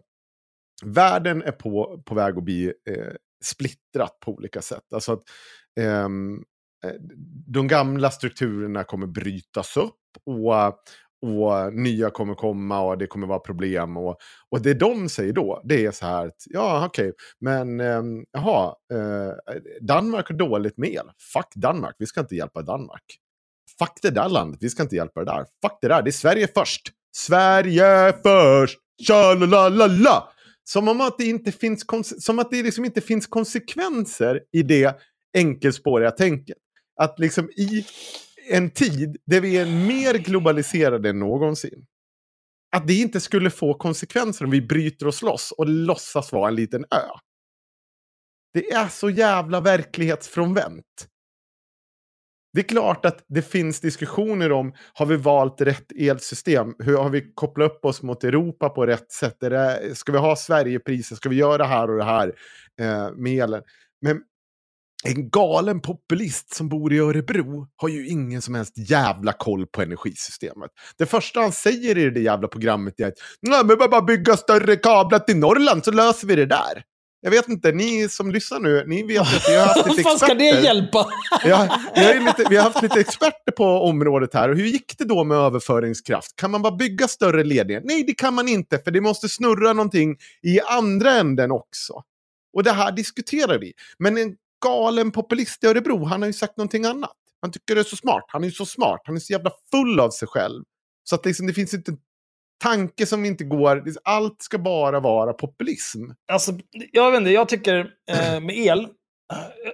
världen 0.84 1.42
är 1.42 1.52
på, 1.52 2.02
på 2.06 2.14
väg 2.14 2.38
att 2.38 2.44
bli 2.44 2.64
eh, 2.66 2.94
splittrat 3.44 4.20
på 4.20 4.32
olika 4.32 4.62
sätt. 4.62 4.92
Alltså 4.94 5.12
att 5.12 5.22
ehm, 5.80 6.42
eh, 6.84 6.92
de 7.46 7.68
gamla 7.68 8.10
strukturerna 8.10 8.84
kommer 8.84 9.06
brytas 9.06 9.76
upp 9.76 10.00
och, 10.26 10.74
och 11.30 11.74
nya 11.74 12.10
kommer 12.10 12.34
komma 12.34 12.80
och 12.80 12.98
det 12.98 13.06
kommer 13.06 13.26
vara 13.26 13.38
problem. 13.38 13.96
Och, 13.96 14.16
och 14.50 14.62
det 14.62 14.74
de 14.74 15.08
säger 15.08 15.32
då, 15.32 15.62
det 15.64 15.86
är 15.86 15.90
så 15.90 16.06
här 16.06 16.26
att, 16.26 16.42
ja 16.46 16.86
okej, 16.86 17.12
men 17.40 17.80
ehm, 17.80 18.24
jaha, 18.32 18.74
eh, 18.92 19.32
Danmark 19.80 20.28
har 20.28 20.36
dåligt 20.36 20.78
med 20.78 20.88
el. 20.88 21.06
Fuck 21.32 21.54
Danmark, 21.54 21.96
vi 21.98 22.06
ska 22.06 22.20
inte 22.20 22.36
hjälpa 22.36 22.62
Danmark. 22.62 23.04
Fuck 23.78 23.98
det 24.02 24.10
där 24.10 24.28
landet, 24.28 24.58
vi 24.62 24.70
ska 24.70 24.82
inte 24.82 24.96
hjälpa 24.96 25.24
det 25.24 25.32
där. 25.32 25.46
Fuck 25.62 25.78
det 25.80 25.88
där, 25.88 26.02
det 26.02 26.10
är 26.10 26.12
Sverige 26.12 26.48
först. 26.54 26.92
Sverige 27.16 28.12
först! 28.22 28.78
Tja-la-la-la-la! 29.06 30.33
Som 30.64 30.88
om 30.88 31.00
att 31.00 31.18
det 31.18 31.24
inte 31.24 31.52
finns, 31.52 31.84
som 32.18 32.38
att 32.38 32.50
det 32.50 32.62
liksom 32.62 32.84
inte 32.84 33.00
finns 33.00 33.26
konsekvenser 33.26 34.40
i 34.52 34.62
det 34.62 35.00
enkelspåriga 35.36 36.10
tänket. 36.10 36.58
Att 36.96 37.18
liksom 37.18 37.50
i 37.50 37.86
en 38.50 38.70
tid 38.70 39.16
där 39.26 39.40
vi 39.40 39.56
är 39.56 39.66
mer 39.66 40.14
globaliserade 40.14 41.08
än 41.08 41.18
någonsin. 41.18 41.86
Att 42.76 42.86
det 42.86 42.94
inte 42.94 43.20
skulle 43.20 43.50
få 43.50 43.74
konsekvenser 43.74 44.44
om 44.44 44.50
vi 44.50 44.62
bryter 44.62 45.06
oss 45.06 45.22
loss 45.22 45.52
och 45.52 45.68
låtsas 45.68 46.32
vara 46.32 46.48
en 46.48 46.54
liten 46.54 46.84
ö. 46.84 47.08
Det 48.52 48.70
är 48.70 48.88
så 48.88 49.10
jävla 49.10 49.60
verklighetsfrånvänt. 49.60 51.08
Det 52.54 52.60
är 52.60 52.64
klart 52.64 53.04
att 53.04 53.24
det 53.28 53.42
finns 53.42 53.80
diskussioner 53.80 54.52
om, 54.52 54.72
har 54.92 55.06
vi 55.06 55.16
valt 55.16 55.60
rätt 55.60 55.92
elsystem? 55.98 56.74
Hur 56.78 56.96
har 56.96 57.10
vi 57.10 57.32
kopplat 57.34 57.72
upp 57.72 57.84
oss 57.84 58.02
mot 58.02 58.24
Europa 58.24 58.68
på 58.68 58.86
rätt 58.86 59.12
sätt? 59.12 59.42
Är 59.42 59.50
det, 59.50 59.94
ska 59.94 60.12
vi 60.12 60.18
ha 60.18 60.36
Sverigepriser? 60.36 61.16
Ska 61.16 61.28
vi 61.28 61.36
göra 61.36 61.58
det 61.58 61.64
här 61.64 61.90
och 61.90 61.96
det 61.96 62.04
här 62.04 62.32
eh, 62.80 63.10
med 63.16 63.42
elen? 63.42 63.62
Men 64.02 64.20
en 65.04 65.30
galen 65.30 65.80
populist 65.80 66.54
som 66.54 66.68
bor 66.68 66.92
i 66.92 66.98
Örebro 66.98 67.66
har 67.76 67.88
ju 67.88 68.06
ingen 68.06 68.42
som 68.42 68.54
helst 68.54 68.90
jävla 68.90 69.32
koll 69.32 69.66
på 69.66 69.82
energisystemet. 69.82 70.70
Det 70.98 71.06
första 71.06 71.40
han 71.40 71.52
säger 71.52 71.98
i 71.98 72.10
det 72.10 72.20
jävla 72.20 72.48
programmet 72.48 73.00
är 73.00 73.06
att 73.06 73.14
Nej, 73.40 73.64
men 73.64 73.78
bara 73.78 74.02
bygga 74.02 74.36
större 74.36 74.76
kablar 74.76 75.18
till 75.18 75.36
Norrland 75.36 75.84
så 75.84 75.92
löser 75.92 76.28
vi 76.28 76.36
det 76.36 76.46
där. 76.46 76.84
Jag 77.24 77.30
vet 77.30 77.48
inte, 77.48 77.72
ni 77.72 78.08
som 78.08 78.30
lyssnar 78.30 78.60
nu, 78.60 78.84
ni 78.86 79.02
vet 79.02 79.20
att 79.20 79.48
vi 79.48 79.56
har 79.56 79.66
haft 79.66 79.86
lite 79.90 80.02
fan 80.02 80.18
ska 80.18 80.34
det 80.34 80.48
experter. 80.48 80.64
hjälpa? 80.64 81.06
Ja, 81.44 81.78
vi, 81.94 82.04
har 82.04 82.14
lite, 82.20 82.46
vi 82.50 82.56
har 82.56 82.64
haft 82.64 82.82
lite 82.82 83.00
experter 83.00 83.52
på 83.56 83.64
området 83.64 84.34
här. 84.34 84.48
Och 84.48 84.56
hur 84.56 84.66
gick 84.66 84.98
det 84.98 85.04
då 85.04 85.24
med 85.24 85.38
överföringskraft? 85.38 86.36
Kan 86.36 86.50
man 86.50 86.62
bara 86.62 86.76
bygga 86.76 87.08
större 87.08 87.44
ledningar? 87.44 87.82
Nej, 87.84 88.04
det 88.04 88.14
kan 88.14 88.34
man 88.34 88.48
inte, 88.48 88.78
för 88.78 88.90
det 88.90 89.00
måste 89.00 89.28
snurra 89.28 89.72
någonting 89.72 90.16
i 90.42 90.60
andra 90.60 91.10
änden 91.10 91.50
också. 91.50 92.02
Och 92.56 92.62
det 92.62 92.72
här 92.72 92.92
diskuterar 92.92 93.58
vi. 93.58 93.72
Men 93.98 94.18
en 94.18 94.34
galen 94.64 95.10
populist 95.12 95.64
i 95.64 95.66
Örebro, 95.66 96.04
han 96.04 96.22
har 96.22 96.26
ju 96.26 96.32
sagt 96.32 96.56
någonting 96.56 96.84
annat. 96.84 97.16
Han 97.40 97.52
tycker 97.52 97.74
det 97.74 97.80
är 97.80 97.84
så 97.84 97.96
smart. 97.96 98.24
Han 98.28 98.42
är 98.44 98.48
ju 98.48 98.52
så 98.54 98.66
smart. 98.66 99.00
Han 99.04 99.16
är 99.16 99.20
så 99.20 99.32
jävla 99.32 99.50
full 99.70 100.00
av 100.00 100.10
sig 100.10 100.28
själv. 100.28 100.64
Så 101.04 101.14
att 101.14 101.26
liksom, 101.26 101.46
det 101.46 101.52
finns 101.52 101.74
inte 101.74 101.90
en 101.90 101.98
tanke 102.62 103.06
som 103.06 103.24
inte 103.24 103.44
går. 103.44 103.84
Allt 104.04 104.42
ska 104.42 104.58
bara 104.58 105.00
vara 105.00 105.32
populism. 105.32 106.04
Alltså, 106.32 106.52
jag 106.92 107.10
vet 107.10 107.18
inte, 107.18 107.30
jag 107.30 107.48
tycker 107.48 107.94
eh, 108.10 108.40
med 108.40 108.58
el, 108.58 108.88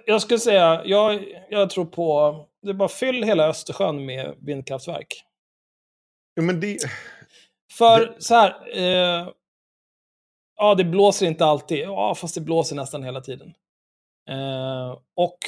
jag 0.07 0.23
skulle 0.23 0.39
säga, 0.39 0.83
jag, 0.85 1.25
jag 1.51 1.71
tror 1.71 1.85
på, 1.85 2.37
det 2.63 2.69
är 2.71 2.75
bara 2.75 2.89
fyll 2.89 3.25
hela 3.25 3.49
Östersjön 3.49 4.07
med 4.07 4.35
vindkraftverk. 4.41 5.25
Ja, 6.35 6.43
men 6.43 6.61
det... 6.61 6.79
För 7.79 8.17
så 8.19 8.35
här, 8.35 8.79
eh, 8.79 9.29
ja 10.57 10.75
det 10.75 10.85
blåser 10.85 11.27
inte 11.27 11.45
alltid, 11.45 11.79
ja 11.79 12.15
fast 12.15 12.35
det 12.35 12.41
blåser 12.41 12.77
nästan 12.77 13.03
hela 13.03 13.21
tiden. 13.21 13.55
Eh, 14.31 14.99
och 15.17 15.39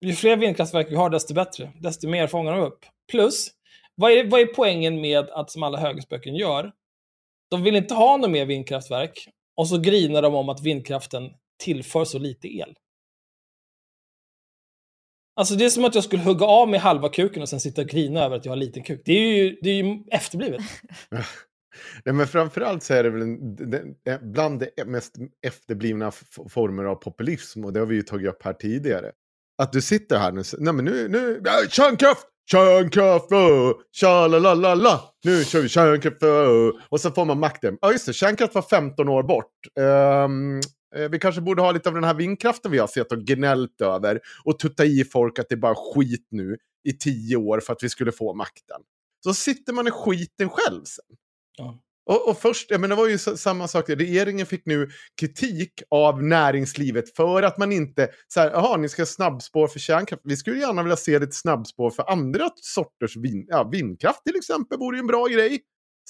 ju 0.00 0.12
fler 0.12 0.36
vindkraftverk 0.36 0.90
vi 0.90 0.96
har, 0.96 1.10
desto 1.10 1.34
bättre. 1.34 1.72
Desto 1.80 2.08
mer 2.08 2.26
fångar 2.26 2.52
de 2.52 2.60
upp. 2.60 2.86
Plus, 3.10 3.50
vad 3.94 4.12
är, 4.12 4.30
vad 4.30 4.40
är 4.40 4.46
poängen 4.46 5.00
med 5.00 5.30
att, 5.30 5.50
som 5.50 5.62
alla 5.62 5.78
högerspöken 5.78 6.34
gör, 6.34 6.72
de 7.50 7.62
vill 7.62 7.76
inte 7.76 7.94
ha 7.94 8.16
något 8.16 8.30
mer 8.30 8.46
vindkraftverk, 8.46 9.28
och 9.56 9.68
så 9.68 9.78
grinar 9.78 10.22
de 10.22 10.34
om 10.34 10.48
att 10.48 10.62
vindkraften 10.62 11.30
tillför 11.62 12.04
så 12.04 12.18
lite 12.18 12.48
el. 12.48 12.74
Alltså 15.36 15.54
det 15.54 15.64
är 15.64 15.70
som 15.70 15.84
att 15.84 15.94
jag 15.94 16.04
skulle 16.04 16.22
hugga 16.22 16.46
av 16.46 16.68
mig 16.68 16.78
halva 16.78 17.08
kuken 17.08 17.42
och 17.42 17.48
sen 17.48 17.60
sitta 17.60 17.82
och 17.82 17.88
grina 17.88 18.20
över 18.20 18.36
att 18.36 18.44
jag 18.44 18.52
har 18.52 18.56
liten 18.56 18.82
kuk. 18.82 19.02
Det 19.04 19.12
är 19.12 19.34
ju, 19.34 19.58
det 19.62 19.70
är 19.70 19.84
ju 19.84 20.04
efterblivet. 20.10 20.60
Nej, 22.04 22.14
men 22.14 22.26
framförallt 22.26 22.82
så 22.82 22.94
är 22.94 23.02
det 23.02 23.10
väl 23.10 23.22
en, 23.22 24.32
bland 24.32 24.66
de 24.76 24.84
mest 24.84 25.16
efterblivna 25.46 26.10
former 26.48 26.84
av 26.84 26.94
populism, 26.94 27.64
och 27.64 27.72
det 27.72 27.80
har 27.80 27.86
vi 27.86 27.94
ju 27.94 28.02
tagit 28.02 28.28
upp 28.28 28.42
här 28.42 28.52
tidigare. 28.52 29.12
Att 29.62 29.72
du 29.72 29.82
sitter 29.82 30.18
här 30.18 30.32
nu, 30.32 30.42
nej 30.58 30.72
men 30.74 30.84
nu, 30.84 31.08
nu, 31.08 31.42
ja, 31.44 31.52
kärnkraft, 31.68 32.26
kärnkraft, 32.50 33.28
tja-la-la-la-la, 33.92 35.00
nu 35.24 35.44
kör 35.44 35.60
vi 35.60 35.68
kärnkraft, 35.68 36.22
och 36.88 37.00
så 37.00 37.10
får 37.10 37.24
man 37.24 37.40
makten. 37.40 37.78
Ja 37.80 37.92
just 37.92 38.06
det, 38.06 38.12
kärnkraft 38.12 38.54
var 38.54 38.62
15 38.62 39.08
år 39.08 39.22
bort. 39.22 39.52
Um, 39.80 40.60
vi 41.10 41.18
kanske 41.18 41.40
borde 41.40 41.62
ha 41.62 41.72
lite 41.72 41.88
av 41.88 41.94
den 41.94 42.04
här 42.04 42.14
vindkraften 42.14 42.70
vi 42.70 42.78
har 42.78 42.86
sett 42.86 43.12
och 43.12 43.18
gnällt 43.18 43.80
över 43.80 44.20
och 44.44 44.58
tutta 44.58 44.84
i 44.84 45.04
folk 45.04 45.38
att 45.38 45.48
det 45.48 45.54
är 45.54 45.56
bara 45.56 45.74
skit 45.74 46.26
nu 46.30 46.56
i 46.88 46.92
tio 46.92 47.36
år 47.36 47.60
för 47.60 47.72
att 47.72 47.82
vi 47.82 47.88
skulle 47.88 48.12
få 48.12 48.34
makten. 48.34 48.80
Så 49.24 49.34
sitter 49.34 49.72
man 49.72 49.86
i 49.86 49.90
skiten 49.90 50.48
själv 50.48 50.84
sen. 50.84 51.16
Ja. 51.56 51.80
Och, 52.06 52.28
och 52.28 52.38
först, 52.38 52.70
jag 52.70 52.80
menar, 52.80 52.96
det 52.96 53.02
var 53.02 53.08
ju 53.08 53.18
samma 53.18 53.68
sak, 53.68 53.88
regeringen 53.90 54.46
fick 54.46 54.66
nu 54.66 54.88
kritik 55.20 55.72
av 55.90 56.22
näringslivet 56.22 57.16
för 57.16 57.42
att 57.42 57.58
man 57.58 57.72
inte, 57.72 58.08
så 58.28 58.40
här, 58.40 58.50
jaha, 58.50 58.76
ni 58.76 58.88
ska 58.88 59.02
ha 59.02 59.06
snabbspår 59.06 59.68
för 59.68 59.78
kärnkraft. 59.78 60.22
Vi 60.24 60.36
skulle 60.36 60.58
gärna 60.60 60.82
vilja 60.82 60.96
se 60.96 61.18
lite 61.18 61.32
snabbspår 61.32 61.90
för 61.90 62.10
andra 62.10 62.48
sorters 62.56 63.16
vin, 63.16 63.44
ja, 63.48 63.68
vindkraft 63.72 64.24
till 64.24 64.36
exempel, 64.36 64.78
vore 64.78 64.96
ju 64.96 65.00
en 65.00 65.06
bra 65.06 65.26
grej. 65.26 65.60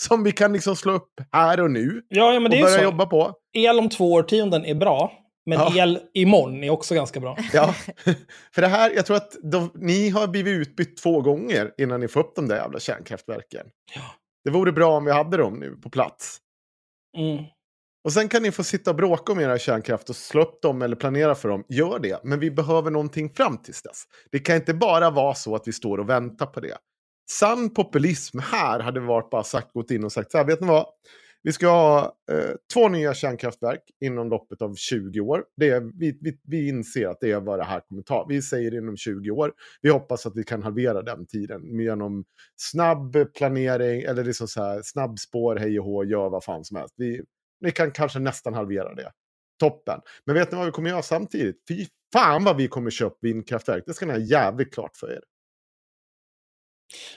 Som 0.01 0.25
vi 0.25 0.33
kan 0.33 0.53
liksom 0.53 0.77
slå 0.77 0.93
upp 0.93 1.11
här 1.33 1.61
och 1.61 1.71
nu 1.71 2.03
Ja, 2.09 2.33
ja 2.35 2.41
men 2.41 2.45
och 2.45 2.51
det 2.51 2.57
är 2.57 2.59
ju 2.59 2.65
börja 2.65 2.79
så. 2.79 2.85
jobba 2.85 3.07
på. 3.07 3.33
El 3.53 3.79
om 3.79 3.89
två 3.89 4.13
årtionden 4.13 4.65
är 4.65 4.75
bra, 4.75 5.13
men 5.47 5.59
Ja. 5.59 5.73
el 5.83 5.99
imorgon 6.15 6.65
är 6.65 6.71
också 6.71 6.95
ganska 6.95 7.21
bra. 7.21 7.39
Ja, 7.53 7.75
för 8.55 8.63
det 8.63 8.69
här, 8.69 8.91
jag 8.91 9.07
tror 9.07 9.17
att 9.17 9.37
de, 9.43 9.71
ni 9.75 10.09
har 10.09 10.27
blivit 10.29 10.53
utbytt 10.69 10.97
två 10.97 11.21
gånger 11.21 11.71
innan 11.79 12.01
ni 12.01 12.09
får 12.09 12.21
upp 12.21 12.33
de 12.37 12.49
där 12.49 12.57
jävla 12.57 12.81
kärnkraftverken. 12.81 13.67
Ja. 13.95 14.03
Det 14.45 14.51
vore 14.51 14.73
bra 14.73 14.97
om 14.97 15.05
vi 15.05 15.13
hade 15.13 15.37
dem 15.37 15.59
nu 15.59 15.77
på 15.77 15.91
plats. 15.91 16.39
Mm. 17.17 17.45
Och 18.05 18.13
sen 18.13 18.29
kan 18.29 18.43
ni 18.43 18.53
få 18.53 18.65
sitta 18.65 18.91
och 18.91 18.97
bråka 18.97 19.33
om 19.33 19.41
era 19.41 19.59
kärnkraft 19.59 20.11
och 20.11 20.17
slå 20.17 20.43
upp 20.43 20.63
dem 20.63 20.83
eller 20.83 20.97
planera 20.97 21.35
för 21.35 21.49
dem. 21.49 21.65
Gör 21.69 21.99
det, 21.99 22.21
men 22.25 22.41
vi 22.41 22.51
behöver 22.51 22.91
någonting 22.91 23.31
fram 23.31 23.59
tills 23.59 23.83
dess. 23.83 24.05
Det 24.33 24.39
kan 24.39 24.57
inte 24.57 24.75
bara 24.75 25.11
vara 25.11 25.35
så 25.35 25.55
att 25.55 25.69
vi 25.69 25.73
står 25.73 25.99
och 25.99 26.09
väntar 26.09 26.47
på 26.47 26.61
det. 26.61 26.77
Sann 27.31 27.75
populism 27.75 28.39
här 28.39 28.81
hade 28.81 29.01
varit 29.01 29.31
bara 29.31 29.45
sagt, 29.45 29.73
gått 29.73 29.91
in 29.91 30.05
och 30.05 30.13
sagt 30.13 30.31
så 30.31 30.39
här, 30.39 30.45
vet 30.45 30.61
ni 30.61 30.67
vad? 30.67 30.87
Vi 31.47 31.53
ska 31.53 31.69
ha 31.69 32.17
eh, 32.31 32.51
två 32.73 32.89
nya 32.89 33.15
kärnkraftverk 33.15 33.81
inom 34.01 34.31
loppet 34.31 34.63
av 34.63 34.75
20 34.75 35.21
år. 35.21 35.45
Det 35.57 35.71
är, 35.71 35.81
vi, 35.81 36.19
vi, 36.21 36.39
vi 36.43 36.69
inser 36.69 37.09
att 37.09 37.21
det 37.21 37.31
är 37.31 37.41
vad 37.41 37.59
det 37.59 37.65
här 37.65 37.81
kommer 37.81 38.03
ta. 38.03 38.27
Vi 38.29 38.43
säger 38.43 38.75
inom 38.75 38.97
20 38.97 39.31
år. 39.31 39.53
Vi 39.83 39.91
hoppas 39.91 40.27
att 40.27 40.37
vi 40.37 40.45
kan 40.45 40.63
halvera 40.63 41.03
den 41.03 41.27
tiden 41.27 41.81
genom 41.81 42.25
snabb 42.57 43.35
planering 43.35 44.03
eller 44.03 44.25
liksom 44.25 44.49
så 44.49 44.63
här, 44.63 44.81
snabbspår, 44.85 45.57
hej 45.57 45.81
och 45.81 45.87
hå, 45.87 46.05
gör 46.05 46.31
vad 46.31 46.45
fan 46.45 46.65
som 46.65 46.77
helst. 46.77 46.95
Vi, 46.97 47.23
vi 47.61 47.73
kan 47.73 47.91
kanske 47.91 48.19
nästan 48.19 48.55
halvera 48.55 48.95
det. 48.95 49.11
toppen. 49.61 50.01
Men 50.27 50.35
vet 50.35 50.53
ni 50.53 50.57
vad 50.57 50.67
vi 50.67 50.73
kommer 50.73 50.91
göra 50.91 51.03
samtidigt? 51.03 51.57
Fy 51.69 51.87
fan 52.13 52.45
vad 52.45 52.57
vi 52.57 52.69
kommer 52.69 52.91
köpa 52.91 53.17
vindkraftverk. 53.21 53.85
Det 53.87 53.95
ska 53.95 54.07
ni 54.07 54.13
ha 54.13 54.21
jävligt 54.21 54.75
klart 54.75 54.97
för 54.97 55.13
er. 55.13 55.21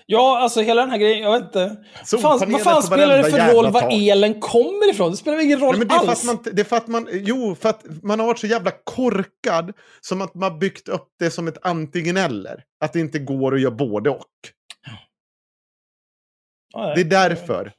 Ja, 0.05 0.39
alltså 0.39 0.61
hela 0.61 0.81
den 0.81 0.89
här 0.91 0.97
grejen, 0.97 1.23
jag 1.23 1.31
vet 1.31 1.43
inte. 1.43 1.77
Fan, 2.21 2.51
vad 2.51 2.61
fan 2.61 2.83
spelar 2.83 3.17
det 3.17 3.31
för 3.31 3.53
roll 3.53 3.71
var 3.71 4.09
elen 4.09 4.41
kommer 4.41 4.89
ifrån? 4.89 5.11
Det 5.11 5.17
spelar 5.17 5.39
ingen 5.39 5.59
roll 5.59 5.77
Nej, 5.77 5.87
för 5.89 5.95
alls. 5.95 6.09
att 6.19 6.25
man, 6.25 6.53
det 6.53 6.61
är 6.61 6.65
för 6.65 6.77
att 6.77 6.87
man, 6.87 7.07
jo, 7.11 7.55
för 7.55 7.69
att 7.69 7.83
man 8.03 8.19
har 8.19 8.27
varit 8.27 8.39
så 8.39 8.47
jävla 8.47 8.71
korkad 8.83 9.73
som 10.01 10.21
att 10.21 10.35
man 10.35 10.59
byggt 10.59 10.89
upp 10.89 11.07
det 11.19 11.31
som 11.31 11.47
ett 11.47 11.57
antingen 11.61 12.17
eller. 12.17 12.63
Att 12.85 12.93
det 12.93 12.99
inte 12.99 13.19
går 13.19 13.55
att 13.55 13.61
göra 13.61 13.75
både 13.75 14.09
och. 14.09 14.25
Ja, 16.73 16.93
Det 16.95 17.01
är 17.01 17.05
därför. 17.05 17.73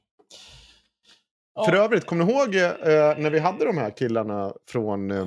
Ja. 1.55 1.65
För 1.65 1.73
övrigt, 1.73 2.07
kommer 2.07 2.25
ni 2.25 2.33
ihåg 2.33 2.55
eh, 2.55 3.19
när 3.19 3.31
vi 3.31 3.39
hade 3.39 3.65
de 3.65 3.79
här 3.79 3.91
killarna 3.97 4.53
från, 4.71 5.11
eh, 5.11 5.27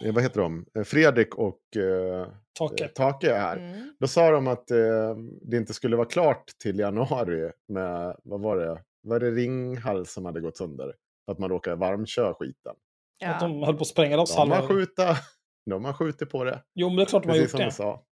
eh, 0.00 0.14
vad 0.14 0.22
heter 0.22 0.40
de, 0.40 0.66
Eh, 0.78 0.82
Fredrik 0.84 1.34
och 1.34 1.76
eh, 1.76 2.26
Take. 2.58 2.84
eh, 2.84 2.90
Take 2.90 3.34
här. 3.34 3.56
Mm. 3.56 3.94
Då 4.00 4.06
sa 4.06 4.30
de 4.30 4.46
att 4.48 4.70
eh, 4.70 5.16
det 5.42 5.56
inte 5.56 5.74
skulle 5.74 5.96
vara 5.96 6.06
klart 6.08 6.44
till 6.62 6.78
januari 6.78 7.50
med, 7.68 8.16
vad 8.24 8.40
var 8.40 8.56
det, 8.56 8.82
var 9.02 9.20
det 9.20 9.30
Ringhals 9.30 10.12
som 10.12 10.24
hade 10.24 10.40
gått 10.40 10.56
sönder? 10.56 10.94
För 11.24 11.32
att 11.32 11.38
man 11.38 11.48
råkade 11.50 11.76
varmköra 11.76 12.34
skiten. 12.34 12.72
Att 12.72 12.76
Ja. 13.20 13.38
de 13.48 13.62
höll 13.62 13.74
på 13.76 13.80
att 13.82 13.86
spränga 13.88 14.16
loss 14.16 14.34
De 14.36 14.50
har, 14.50 14.56
halva... 14.56 14.68
skjuta, 14.74 15.16
de 15.70 15.84
har 15.84 15.92
skjutit 15.92 16.30
på 16.30 16.44
det. 16.44 16.62
Jo, 16.74 16.88
men 16.88 16.96
det 16.96 17.02
är 17.02 17.06
klart 17.06 17.22
de 17.22 17.28
har 17.28 17.34
Precis 17.36 17.52
gjort 17.52 17.60
som 17.60 17.64
det. 17.66 17.72
sa. 17.72 18.04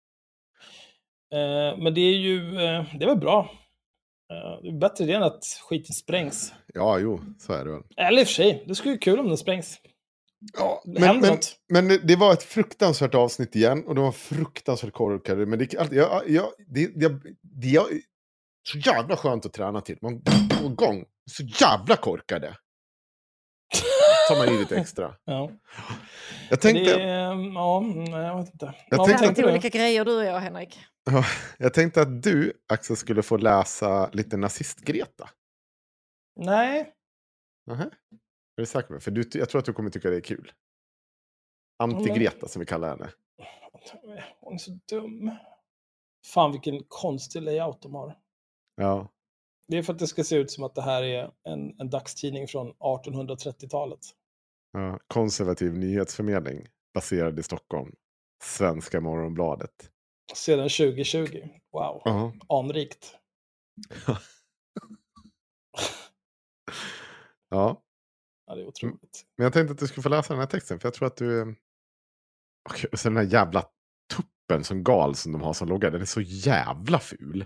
Eh, 1.38 1.78
men 1.78 1.94
det 1.94 2.02
är 2.02 2.14
ju, 2.18 2.52
det 2.98 3.04
är 3.04 3.06
väl 3.08 3.18
bra. 3.18 3.52
Det 4.62 4.68
är 4.70 4.80
bättre 4.80 5.06
det 5.06 5.14
än 5.14 5.24
att 5.24 5.44
skiten 5.70 5.94
sprängs. 5.94 6.54
Ja, 6.74 7.00
jo, 7.00 7.20
så 7.40 7.54
är 7.54 7.66
det 7.66 7.72
väl. 7.72 7.82
Eller 7.98 8.20
i 8.22 8.24
och 8.24 8.28
för 8.28 8.34
sig, 8.34 8.64
det 8.68 8.76
skulle 8.76 8.94
ju 8.94 8.98
kul 8.98 9.20
om 9.20 9.28
den 9.28 9.38
sprängs. 9.38 9.78
Ja, 10.54 10.84
men, 10.86 11.20
men, 11.22 11.38
men 11.70 12.00
det- 12.08 12.16
var 12.16 12.34
ett 12.34 12.44
fruktansvärt 12.44 13.16
avsnitt 13.16 13.56
igen 13.56 13.84
och 13.88 13.96
de 13.96 14.04
var 14.04 14.12
fruktansvärt 14.12 14.94
korkade. 14.94 15.46
Men 15.46 15.60
det, 15.60 15.74
jag, 15.74 16.30
jag, 16.30 16.52
det, 16.68 16.88
det, 16.88 17.20
det 17.42 17.76
är 17.76 17.84
så 18.68 18.78
jävla 18.78 19.18
skönt 19.18 19.46
att 19.46 19.54
träna 19.54 19.82
till. 19.82 19.98
Man 20.02 20.22
går 20.24 20.72
igång. 20.72 21.06
Så 21.32 21.44
jävla 21.44 21.96
korkade. 21.96 22.58
tar 24.30 24.36
man 24.46 24.56
i 24.56 24.60
lite 24.60 24.76
extra. 24.78 25.16
Ja. 25.26 25.52
Jag 26.50 26.62
tänkte, 26.62 26.84
Det, 26.98 27.04
är, 27.04 27.54
ja, 27.54 27.80
nej, 27.96 28.10
jag 28.12 28.38
vet 28.38 28.54
inte. 28.54 28.74
Jag 28.90 29.00
Ja, 29.10 29.18
tänkte- 29.18 29.42
du? 29.42 29.50
olika 29.52 29.70
grejer 29.70 30.06
du 30.06 30.18
och 30.18 30.26
jag, 30.26 30.40
Henrik. 30.40 30.80
jag 31.58 31.74
tänkte 31.74 32.02
att 32.02 32.24
du, 32.24 32.54
Axel, 32.74 32.96
skulle 32.98 33.24
få 33.24 33.38
läsa 33.38 34.10
lite 34.14 34.38
nazist-Greta. 34.38 35.30
Nej, 36.40 36.92
Nähä? 37.68 37.90
Är 38.58 38.62
du 38.62 38.66
säker? 38.66 39.00
För 39.00 39.12
du, 39.12 39.30
jag 39.34 39.50
tror 39.50 39.60
att 39.60 39.66
du 39.66 39.74
kommer 39.74 39.90
tycka 39.90 40.10
det 40.10 40.16
är 40.16 40.22
kul. 40.22 40.52
Anti-Greta 41.84 42.48
som 42.48 42.60
vi 42.60 42.66
kallar 42.66 42.90
henne. 42.90 43.10
hon 44.40 44.54
är 44.54 44.58
så 44.58 44.80
dum. 44.90 45.32
Fan 46.26 46.52
vilken 46.52 46.84
konstig 46.88 47.42
layout 47.42 47.82
de 47.82 47.96
har. 47.96 48.18
Ja. 48.76 49.12
Det 49.68 49.78
är 49.78 49.84
för 49.84 49.94
att 49.94 50.00
det 50.00 50.08
ska 50.08 50.24
se 50.24 50.36
ut 50.36 50.52
som 50.52 50.64
att 50.64 50.76
det 50.76 50.82
här 50.82 51.04
är 51.04 51.32
en, 51.44 51.80
en 51.80 51.90
dagstidning 51.90 52.48
från 52.48 52.74
1830-talet. 52.74 54.00
ja. 54.72 55.00
Konservativ 55.08 55.78
nyhetsförmedling 55.78 56.68
baserad 56.94 57.40
i 57.40 57.44
Stockholm. 57.44 57.96
Svenska 58.44 59.02
Morgonbladet. 59.02 59.92
Sedan 60.34 60.70
2020. 60.70 61.48
Wow, 61.72 62.02
Ja. 62.06 62.34
anrikt. 62.50 63.18
ja. 67.50 67.82
Ja, 68.48 68.56
det 68.56 68.62
är 68.62 68.68
otroligt. 68.68 69.26
Men 69.38 69.44
jag 69.44 69.54
tänkte 69.54 69.72
att 69.72 69.80
du 69.80 69.88
skulle 69.88 70.04
få 70.04 70.10
läsa 70.10 70.34
den 70.34 70.40
här 70.40 70.48
texten. 70.48 70.80
För 70.80 70.88
jag 70.88 70.94
tror 70.94 71.08
att 71.08 71.18
du... 71.18 71.56
Okej, 72.70 72.90
och 72.92 73.00
så 73.00 73.10
den 73.10 73.18
här 73.18 73.24
jävla 73.24 73.66
tuppen 74.16 74.64
som 74.64 74.84
gal 74.84 75.16
som 75.16 75.32
de 75.32 75.42
har 75.42 75.54
som 75.54 75.68
logga. 75.68 75.90
Den 75.90 76.02
är 76.02 76.06
så 76.06 76.22
jävla 76.22 77.00
ful. 77.00 77.46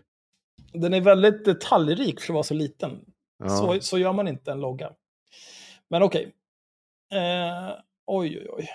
Den 0.73 0.93
är 0.93 1.01
väldigt 1.01 1.45
detaljrik 1.45 2.19
för 2.19 2.33
att 2.33 2.35
vara 2.35 2.43
så 2.43 2.53
liten. 2.53 3.05
Ja. 3.37 3.49
Så, 3.49 3.81
så 3.81 3.97
gör 3.97 4.13
man 4.13 4.27
inte 4.27 4.51
en 4.51 4.59
logga. 4.59 4.93
Men 5.87 6.03
okej. 6.03 6.35
Eh, 7.13 7.75
oj, 8.05 8.39
oj, 8.39 8.47
oj. 8.49 8.69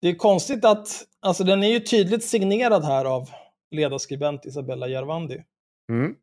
Det 0.00 0.08
är 0.08 0.14
konstigt 0.14 0.64
att, 0.64 1.06
alltså 1.20 1.44
den 1.44 1.62
är 1.62 1.68
ju 1.68 1.80
tydligt 1.80 2.24
signerad 2.24 2.84
här 2.84 3.04
av 3.04 3.30
ledarskribent 3.70 4.46
Isabella 4.46 4.88
Järvandi. 4.88 5.44
Mm. 5.88 6.16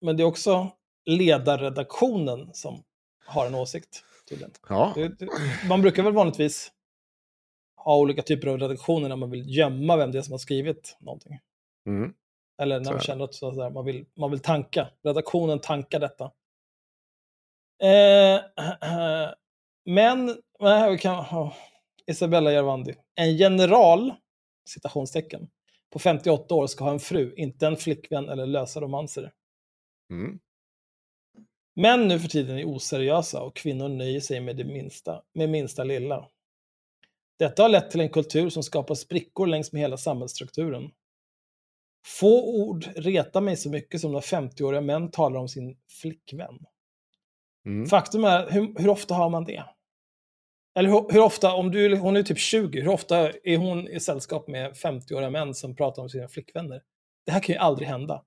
Men 0.00 0.16
det 0.16 0.22
är 0.22 0.24
också 0.24 0.70
ledarredaktionen 1.08 2.54
som 2.54 2.82
har 3.26 3.46
en 3.46 3.54
åsikt. 3.54 4.04
Tydligen. 4.28 4.52
Ja. 4.68 4.92
Det, 4.94 5.08
det, 5.18 5.28
man 5.68 5.82
brukar 5.82 6.02
väl 6.02 6.12
vanligtvis 6.12 6.72
ha 7.76 7.96
olika 7.96 8.22
typer 8.22 8.48
av 8.48 8.58
redaktioner 8.58 9.08
när 9.08 9.16
man 9.16 9.30
vill 9.30 9.56
gömma 9.56 9.96
vem 9.96 10.12
det 10.12 10.18
är 10.18 10.22
som 10.22 10.32
har 10.32 10.38
skrivit 10.38 10.96
någonting. 11.00 11.38
Mm. 11.86 12.12
Eller 12.62 12.80
när 12.80 12.92
man 12.92 13.00
känner 13.00 13.24
att 13.24 13.34
så 13.34 13.48
att 13.48 13.54
säga, 13.54 13.70
man, 13.70 13.84
vill, 13.84 14.06
man 14.16 14.30
vill 14.30 14.40
tanka. 14.40 14.88
Redaktionen 15.02 15.60
tankar 15.60 16.00
detta. 16.00 16.24
Eh, 17.82 18.40
men, 19.84 20.36
nej, 20.60 20.90
vi 20.90 20.98
kan, 20.98 21.18
oh, 21.18 21.52
Isabella 22.06 22.52
Järvandi. 22.52 22.94
En 23.14 23.36
general, 23.36 24.14
citationstecken, 24.68 25.48
på 25.90 25.98
58 25.98 26.54
år 26.54 26.66
ska 26.66 26.84
ha 26.84 26.92
en 26.92 27.00
fru, 27.00 27.34
inte 27.36 27.66
en 27.66 27.76
flickvän 27.76 28.28
eller 28.28 28.46
lösa 28.46 28.80
romanser. 28.80 29.32
Mm. 30.10 30.38
Män 31.78 32.08
nu 32.08 32.18
för 32.18 32.28
tiden 32.28 32.58
är 32.58 32.64
oseriösa 32.64 33.42
och 33.42 33.56
kvinnor 33.56 33.88
nöjer 33.88 34.20
sig 34.20 34.40
med 34.40 34.56
det 34.56 34.64
minsta, 34.64 35.22
med 35.34 35.48
minsta 35.48 35.84
lilla. 35.84 36.28
Detta 37.38 37.62
har 37.62 37.68
lett 37.68 37.90
till 37.90 38.00
en 38.00 38.08
kultur 38.08 38.50
som 38.50 38.62
skapar 38.62 38.94
sprickor 38.94 39.46
längs 39.46 39.72
med 39.72 39.82
hela 39.82 39.96
samhällsstrukturen. 39.96 40.90
Få 42.06 42.62
ord 42.62 42.88
retar 42.96 43.40
mig 43.40 43.56
så 43.56 43.70
mycket 43.70 44.00
som 44.00 44.12
när 44.12 44.20
50-åriga 44.20 44.80
män 44.80 45.10
talar 45.10 45.40
om 45.40 45.48
sin 45.48 45.76
flickvän. 46.00 46.58
Mm. 47.66 47.86
Faktum 47.86 48.24
är, 48.24 48.50
hur, 48.50 48.74
hur 48.78 48.88
ofta 48.88 49.14
har 49.14 49.30
man 49.30 49.44
det? 49.44 49.64
Eller 50.78 50.88
hur, 50.90 51.12
hur 51.12 51.20
ofta, 51.20 51.54
om 51.54 51.70
du, 51.70 51.96
hon 51.96 52.16
är 52.16 52.22
typ 52.22 52.38
20, 52.38 52.80
hur 52.80 52.92
ofta 52.92 53.30
är 53.30 53.56
hon 53.56 53.88
i 53.88 54.00
sällskap 54.00 54.48
med 54.48 54.72
50-åriga 54.72 55.30
män 55.30 55.54
som 55.54 55.76
pratar 55.76 56.02
om 56.02 56.08
sina 56.08 56.28
flickvänner? 56.28 56.82
Det 57.26 57.32
här 57.32 57.40
kan 57.40 57.52
ju 57.52 57.58
aldrig 57.58 57.88
hända. 57.88 58.24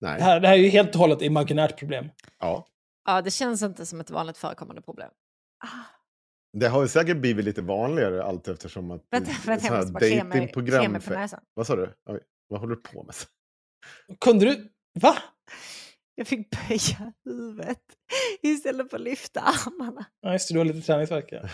Nej. 0.00 0.18
Det 0.18 0.24
här, 0.24 0.40
det 0.40 0.48
här 0.48 0.54
är 0.54 0.58
ju 0.60 0.68
helt 0.68 0.94
och 0.94 1.00
hållet 1.00 1.18
ett 1.18 1.22
imaginärt 1.22 1.78
problem. 1.78 2.08
Ja. 2.38 2.66
Ja, 3.04 3.22
det 3.22 3.30
känns 3.30 3.62
inte 3.62 3.86
som 3.86 4.00
ett 4.00 4.10
vanligt 4.10 4.36
förekommande 4.38 4.82
problem. 4.82 5.10
Ah, 5.64 5.68
Det 6.52 6.68
har 6.68 6.82
ju 6.82 6.88
säkert 6.88 7.16
blivit 7.16 7.44
lite 7.44 7.62
vanligare 7.62 8.24
allt 8.24 8.48
eftersom 8.48 8.90
att 8.90 9.04
vänta, 9.10 9.30
vänta, 9.46 9.66
jag 9.66 9.70
här 9.72 9.78
måste 9.78 9.92
bara 9.92 10.00
klia 10.00 10.24
mig, 10.88 11.00
på 11.00 11.00
för... 11.00 11.14
näsan. 11.14 11.40
Vad 11.54 11.66
sa 11.66 11.76
du? 11.76 11.94
Oj, 12.06 12.20
vad 12.48 12.60
håller 12.60 12.74
du 12.76 12.82
på 12.82 13.02
med? 13.02 13.14
Kunde 14.20 14.44
du... 14.46 14.72
Va? 15.00 15.16
Jag 16.14 16.26
fick 16.26 16.50
böja 16.50 17.12
huvudet 17.24 17.82
istället 18.42 18.90
för 18.90 18.96
att 18.96 19.02
lyfta 19.02 19.40
armarna. 19.40 20.04
Ja, 20.20 20.32
just 20.32 20.48
det, 20.48 20.54
du 20.54 20.58
har 20.58 20.64
lite 20.64 20.86
träningsvärk. 20.86 21.28
Ja. 21.32 21.48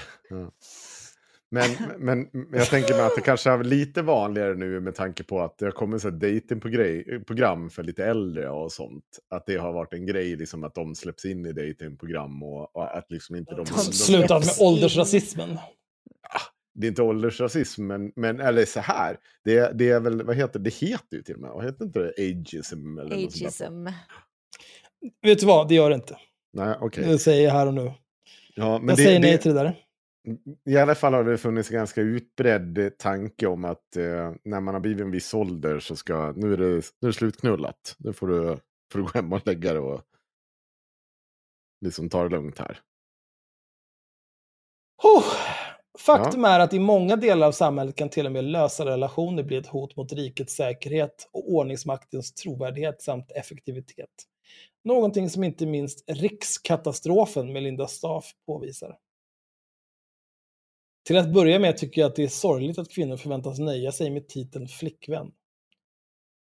Men, 1.52 1.70
men, 1.98 2.28
men 2.32 2.58
jag 2.58 2.66
tänker 2.66 2.94
mig 2.94 3.02
att 3.02 3.14
det 3.16 3.20
kanske 3.20 3.50
är 3.50 3.64
lite 3.64 4.02
vanligare 4.02 4.54
nu 4.54 4.80
med 4.80 4.94
tanke 4.94 5.24
på 5.24 5.40
att 5.40 5.58
det 5.58 5.64
har 5.64 5.72
kommit 5.72 6.02
så 6.02 6.10
datingprogram 6.10 7.70
för 7.70 7.82
lite 7.82 8.04
äldre 8.04 8.50
och 8.50 8.72
sånt. 8.72 9.04
Att 9.30 9.46
det 9.46 9.56
har 9.56 9.72
varit 9.72 9.92
en 9.92 10.06
grej 10.06 10.36
liksom 10.36 10.64
att 10.64 10.74
de 10.74 10.94
släpps 10.94 11.24
in 11.24 11.46
i 11.46 11.52
datingprogram 11.52 12.42
och, 12.42 12.76
och 12.76 12.96
att 12.96 13.10
liksom 13.10 13.36
inte 13.36 13.54
de... 13.54 13.64
de 13.64 13.74
Sluta 13.74 14.38
med 14.38 14.54
åldersrasismen. 14.60 15.58
det 16.74 16.86
är 16.86 16.88
inte 16.88 17.02
åldersrasism, 17.02 17.86
men, 17.86 18.12
men 18.16 18.40
eller 18.40 18.64
så 18.64 18.80
här. 18.80 19.16
Det, 19.44 19.78
det 19.78 19.90
är 19.90 20.00
väl, 20.00 20.22
vad 20.22 20.36
heter 20.36 20.58
det? 20.58 20.74
Heter 20.74 21.16
ju 21.16 21.22
till 21.22 21.34
och 21.34 21.40
med, 21.40 21.50
vad 21.50 21.64
heter 21.64 21.84
inte 21.84 21.98
det? 21.98 22.12
Ageism? 22.18 22.98
Eller. 22.98 23.16
Ageism. 23.16 23.86
Vet 25.22 25.40
du 25.40 25.46
vad, 25.46 25.68
det 25.68 25.74
gör 25.74 25.90
det 25.90 25.96
inte. 25.96 26.16
Nej, 26.52 26.76
okej. 26.80 27.04
Det 27.04 27.18
säger 27.18 27.44
jag 27.44 27.52
här 27.52 27.66
och 27.66 27.74
nu. 27.74 27.92
Ja, 28.54 28.78
men 28.78 28.88
jag 28.88 28.96
det, 28.96 29.02
säger 29.02 29.20
nej 29.20 29.32
det, 29.32 29.38
till 29.38 29.54
det 29.54 29.62
där. 29.62 29.76
I 30.64 30.76
alla 30.76 30.94
fall 30.94 31.14
har 31.14 31.24
det 31.24 31.38
funnits 31.38 31.70
en 31.70 31.76
ganska 31.76 32.00
utbredd 32.00 32.98
tanke 32.98 33.46
om 33.46 33.64
att 33.64 33.96
eh, 33.96 34.32
när 34.44 34.60
man 34.60 34.74
har 34.74 34.80
blivit 34.80 35.00
en 35.00 35.10
viss 35.10 35.34
ålder 35.34 35.80
så 35.80 35.96
ska, 35.96 36.32
nu 36.36 36.52
är 36.52 36.56
det, 36.56 36.66
nu 36.66 36.80
är 37.00 37.06
det 37.06 37.12
slutknullat. 37.12 37.96
Nu 37.98 38.12
får 38.12 38.26
du, 38.26 38.56
får 38.92 38.98
du 38.98 39.02
gå 39.02 39.10
hem 39.14 39.32
och 39.32 39.46
lägga 39.46 39.72
det 39.72 39.80
och 39.80 40.02
liksom 41.80 42.08
ta 42.08 42.22
det 42.22 42.28
lugnt 42.28 42.58
här. 42.58 42.80
Huh. 45.02 45.24
Faktum 45.98 46.44
är 46.44 46.60
att 46.60 46.72
i 46.72 46.78
många 46.78 47.16
delar 47.16 47.46
av 47.46 47.52
samhället 47.52 47.96
kan 47.96 48.08
till 48.08 48.26
och 48.26 48.32
med 48.32 48.44
lösa 48.44 48.84
relationer 48.84 49.42
bli 49.42 49.56
ett 49.56 49.66
hot 49.66 49.96
mot 49.96 50.12
rikets 50.12 50.54
säkerhet 50.54 51.28
och 51.32 51.52
ordningsmaktens 51.52 52.34
trovärdighet 52.34 53.02
samt 53.02 53.30
effektivitet. 53.30 54.08
Någonting 54.84 55.30
som 55.30 55.44
inte 55.44 55.66
minst 55.66 56.10
rikskatastrofen 56.10 57.52
med 57.52 57.62
Linda 57.62 57.86
Staff 57.86 58.32
påvisar. 58.46 58.96
Till 61.06 61.16
att 61.16 61.32
börja 61.32 61.58
med 61.58 61.76
tycker 61.76 62.00
jag 62.00 62.08
att 62.08 62.16
det 62.16 62.22
är 62.22 62.28
sorgligt 62.28 62.78
att 62.78 62.90
kvinnor 62.90 63.16
förväntas 63.16 63.58
nöja 63.58 63.92
sig 63.92 64.10
med 64.10 64.28
titeln 64.28 64.68
flickvän. 64.68 65.32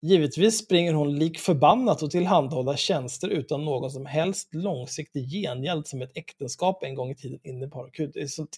Givetvis 0.01 0.57
springer 0.57 0.93
hon 0.93 1.15
lik 1.15 1.39
förbannat 1.39 2.03
och 2.03 2.11
tillhandahålla 2.11 2.77
tjänster 2.77 3.27
utan 3.27 3.65
någon 3.65 3.91
som 3.91 4.05
helst 4.05 4.53
långsiktig 4.53 5.29
gengäld 5.29 5.87
som 5.87 6.01
ett 6.01 6.17
äktenskap 6.17 6.83
en 6.83 6.95
gång 6.95 7.11
i 7.11 7.15
tiden 7.15 7.39
innebar. 7.43 7.89
Gud, 7.93 8.11
det, 8.13 8.21
är 8.21 8.27
sånt... 8.27 8.57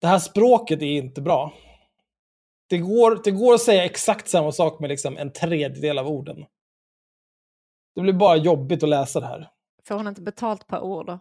det 0.00 0.06
här 0.06 0.18
språket 0.18 0.82
är 0.82 0.86
inte 0.86 1.22
bra. 1.22 1.54
Det 2.66 2.78
går, 2.78 3.20
det 3.24 3.30
går 3.30 3.54
att 3.54 3.60
säga 3.60 3.84
exakt 3.84 4.28
samma 4.28 4.52
sak 4.52 4.80
med 4.80 4.90
liksom 4.90 5.16
en 5.16 5.32
tredjedel 5.32 5.98
av 5.98 6.08
orden. 6.08 6.46
Det 7.94 8.00
blir 8.00 8.12
bara 8.12 8.36
jobbigt 8.36 8.82
att 8.82 8.88
läsa 8.88 9.20
det 9.20 9.26
här. 9.26 9.50
Får 9.84 9.94
hon 9.94 10.08
inte 10.08 10.22
betalt 10.22 10.66
per 10.66 10.80
ord 10.80 11.06
då? 11.06 11.18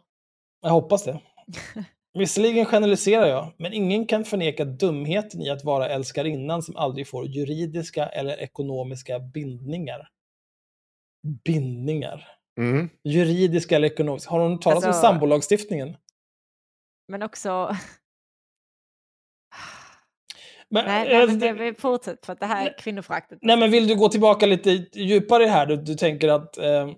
Jag 0.62 0.70
hoppas 0.70 1.04
det. 1.04 1.22
Visserligen 2.14 2.66
generaliserar 2.66 3.26
jag, 3.28 3.54
men 3.58 3.74
ingen 3.74 4.06
kan 4.08 4.26
förneka 4.26 4.66
dumheten 4.66 5.42
i 5.42 5.50
att 5.50 5.64
vara 5.64 5.90
älskarinnan 5.90 6.64
som 6.64 6.76
aldrig 6.76 7.08
får 7.08 7.26
juridiska 7.28 8.06
eller 8.06 8.38
ekonomiska 8.40 9.20
bindningar. 9.20 10.08
Bindningar. 11.46 12.28
Mm. 12.60 12.90
Juridiska 13.04 13.76
eller 13.76 13.88
ekonomiska. 13.88 14.32
Har 14.32 14.40
hon 14.40 14.60
talat 14.60 14.84
om 14.84 14.90
Alltså- 14.90 15.02
sambolagstiftningen? 15.02 15.98
Men 17.08 17.24
också... 17.24 17.50
Men, 20.70 20.86
Nej, 20.86 21.08
eh, 21.08 21.18
nej 21.18 21.28
men 21.28 21.40
det- 21.40 21.48
det, 21.48 21.54
vi 21.54 21.74
fortsätter 21.74 22.26
för 22.26 22.34
att 22.34 22.40
det 22.40 22.46
här 22.46 22.68
är 22.70 22.78
kvinnoföraktet. 22.78 23.40
Nej, 23.42 23.58
men 23.58 23.72
vill 23.72 23.88
du 23.88 23.96
gå 23.96 24.10
tillbaka 24.10 24.46
lite 24.46 24.70
djupare 24.94 25.44
här? 25.46 25.66
Du, 25.66 25.76
du 25.78 25.96
tänker 25.96 26.28
att 26.30 26.58
eh, 26.58 26.90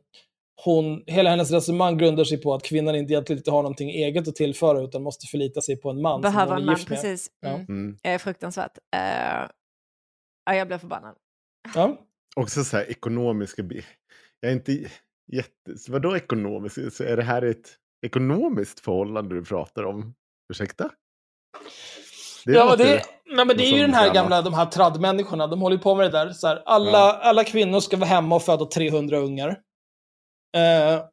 hon, 0.64 1.04
hela 1.08 1.30
hennes 1.30 1.52
resonemang 1.52 1.98
grundar 1.98 2.24
sig 2.24 2.42
på 2.42 2.54
att 2.54 2.64
kvinnan 2.64 2.96
inte 2.96 3.14
egentligen 3.14 3.38
inte 3.40 3.52
har 3.52 3.62
någonting 3.64 3.90
eget 3.90 4.28
att 4.28 4.36
tillföra 4.36 4.82
utan 4.82 5.04
måste 5.04 5.28
förlita 5.28 5.62
sig 5.62 5.78
på 5.82 5.90
en 5.90 6.02
man 6.02 6.22
Behöver 6.22 6.46
som 6.46 6.52
hon 6.54 6.58
en 6.58 6.64
är 6.64 6.66
man, 6.66 6.76
gift 6.76 6.90
med. 6.90 7.02
precis. 7.02 7.32
Ja. 7.42 7.50
Mm. 7.50 7.66
Mm. 7.70 7.98
Eh, 8.04 8.20
fruktansvärt. 8.20 8.78
Eh, 8.96 9.50
ja, 10.46 10.56
jag 10.56 10.68
blev 10.68 10.78
förbannad. 10.78 11.16
Ja. 11.76 11.98
Också 12.36 12.64
så 12.64 12.78
här 12.78 12.92
ekonomiska... 12.92 13.64
Jag 14.40 14.52
är 14.52 14.56
inte 14.56 14.72
jätte... 15.32 15.90
Vadå 15.90 16.16
ekonomiskt? 16.18 16.94
Så 16.94 17.04
är 17.04 17.18
det 17.18 17.24
här 17.24 17.42
ett 17.42 17.70
ekonomiskt 18.06 18.80
förhållande 18.80 19.36
du 19.36 19.44
pratar 19.46 19.84
om? 19.84 20.14
Ursäkta? 20.54 20.90
ja, 22.46 22.66
låter- 22.70 22.84
det, 22.86 23.02
nej, 23.36 23.46
men 23.46 23.58
det 23.58 23.64
är 23.66 23.72
ju 23.76 23.82
den 23.82 23.94
här 23.94 24.14
gamla, 24.14 24.42
de 24.42 24.54
här 24.54 24.66
traddmänniskorna, 24.66 25.48
de 25.48 25.62
håller 25.62 25.78
på 25.78 25.96
med 25.96 26.06
det 26.06 26.18
där. 26.18 26.30
Så 26.34 26.48
här, 26.48 26.64
alla, 26.66 26.92
Ja. 26.92 27.20
alla 27.22 27.44
kvinnor 27.44 27.80
ska 27.80 27.98
vara 27.98 28.10
hemma 28.10 28.36
och 28.36 28.44
föda 28.44 28.66
300 28.66 29.18
ungar. 29.18 29.60
Eh, 30.56 31.04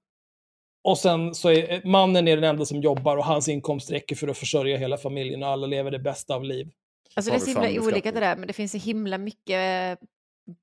och 0.85 0.99
sen 0.99 1.35
så 1.35 1.51
är 1.51 1.83
mannen 1.85 2.29
är 2.29 2.37
den 2.37 2.45
enda 2.45 2.65
som 2.65 2.81
jobbar 2.81 3.17
och 3.17 3.25
hans 3.25 3.49
inkomst 3.49 3.91
räcker 3.91 4.17
för 4.17 4.29
att 4.29 4.39
försörja 4.39 4.77
hela 4.77 4.99
familjen 4.99 5.43
och 5.43 5.49
alla 5.49 5.67
lever 5.67 5.91
det 5.91 5.99
bästa 5.99 6.35
av 6.35 6.45
liv. 6.45 6.71
Alltså 7.15 7.31
det 7.31 7.37
är 7.37 7.41
så 7.41 7.61
himla 7.61 7.87
olika 7.87 8.13
det 8.13 8.21
där, 8.21 8.37
men 8.37 8.47
det 8.47 8.53
finns 8.53 8.73
så 8.73 8.79
himla 8.79 9.19
mycket 9.19 9.99
eh, 9.99 10.07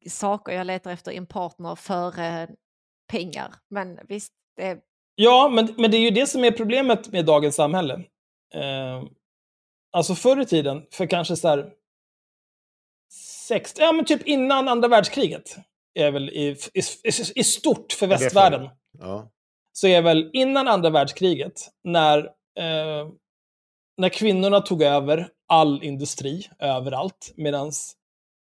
saker 0.10 0.54
jag 0.54 0.68
letar 0.68 0.92
efter 0.92 1.12
i 1.12 1.18
en 1.18 1.26
partner 1.26 1.76
för 1.76 2.20
eh, 2.20 2.50
pengar. 3.08 3.56
Men 3.70 4.00
visst, 4.08 4.34
det 4.56 4.64
är... 4.64 4.80
Ja, 5.16 5.50
men, 5.50 5.74
men 5.78 5.92
det 5.92 5.98
är 5.98 6.02
ju 6.02 6.12
det 6.12 6.28
som 6.28 6.44
är 6.44 6.52
problemet 6.52 7.12
med 7.12 7.26
dagens 7.26 7.56
samhälle. 7.56 7.94
Eh, 8.54 9.04
alltså 9.92 10.16
förr 10.16 10.42
i 10.42 10.46
tiden, 10.46 10.86
för 10.92 11.06
kanske 11.06 11.36
så 11.36 11.48
här... 11.48 11.74
Sex, 13.48 13.74
ja, 13.78 13.92
men 13.92 14.06
typ 14.06 14.28
innan 14.28 14.68
andra 14.68 14.88
världskriget, 14.88 15.58
är 16.00 16.12
väl 16.12 16.30
i, 16.30 16.58
i, 16.74 16.80
i, 17.04 17.12
i 17.36 17.44
stort 17.44 17.94
för 17.94 18.08
västvärlden. 18.08 18.70
Ja. 19.00 19.32
så 19.74 19.88
är 19.88 20.02
väl 20.02 20.30
innan 20.34 20.68
andra 20.68 20.90
världskriget, 20.90 21.70
när, 21.84 22.18
eh, 22.60 23.10
när 23.98 24.10
kvinnorna 24.10 24.62
tog 24.62 24.84
över 24.84 25.30
all 25.48 25.84
industri 25.84 26.48
överallt, 26.60 27.34
medan 27.36 27.72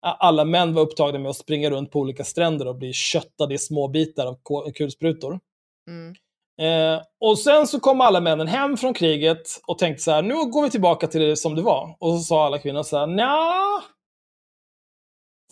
alla 0.02 0.44
män 0.44 0.74
var 0.74 0.82
upptagna 0.82 1.18
med 1.18 1.30
att 1.30 1.36
springa 1.36 1.70
runt 1.70 1.90
på 1.90 1.98
olika 1.98 2.24
stränder 2.24 2.66
och 2.66 2.76
bli 2.76 2.92
köttade 2.92 3.54
i 3.54 3.58
små 3.58 3.88
bitar 3.88 4.26
av 4.26 4.38
kulsprutor. 4.72 5.40
Mm. 5.88 6.14
Eh, 6.60 7.02
och 7.20 7.38
sen 7.38 7.66
så 7.66 7.80
kom 7.80 8.00
alla 8.00 8.20
männen 8.20 8.46
hem 8.46 8.76
från 8.76 8.94
kriget 8.94 9.60
och 9.66 9.78
tänkte 9.78 10.02
så 10.02 10.10
här, 10.10 10.22
nu 10.22 10.34
går 10.34 10.62
vi 10.62 10.70
tillbaka 10.70 11.06
till 11.06 11.20
det 11.20 11.36
som 11.36 11.54
det 11.54 11.62
var. 11.62 11.96
Och 11.98 12.12
så 12.12 12.18
sa 12.18 12.46
alla 12.46 12.58
kvinnor 12.58 12.82
så 12.82 12.98
här, 12.98 13.06
nja, 13.06 13.82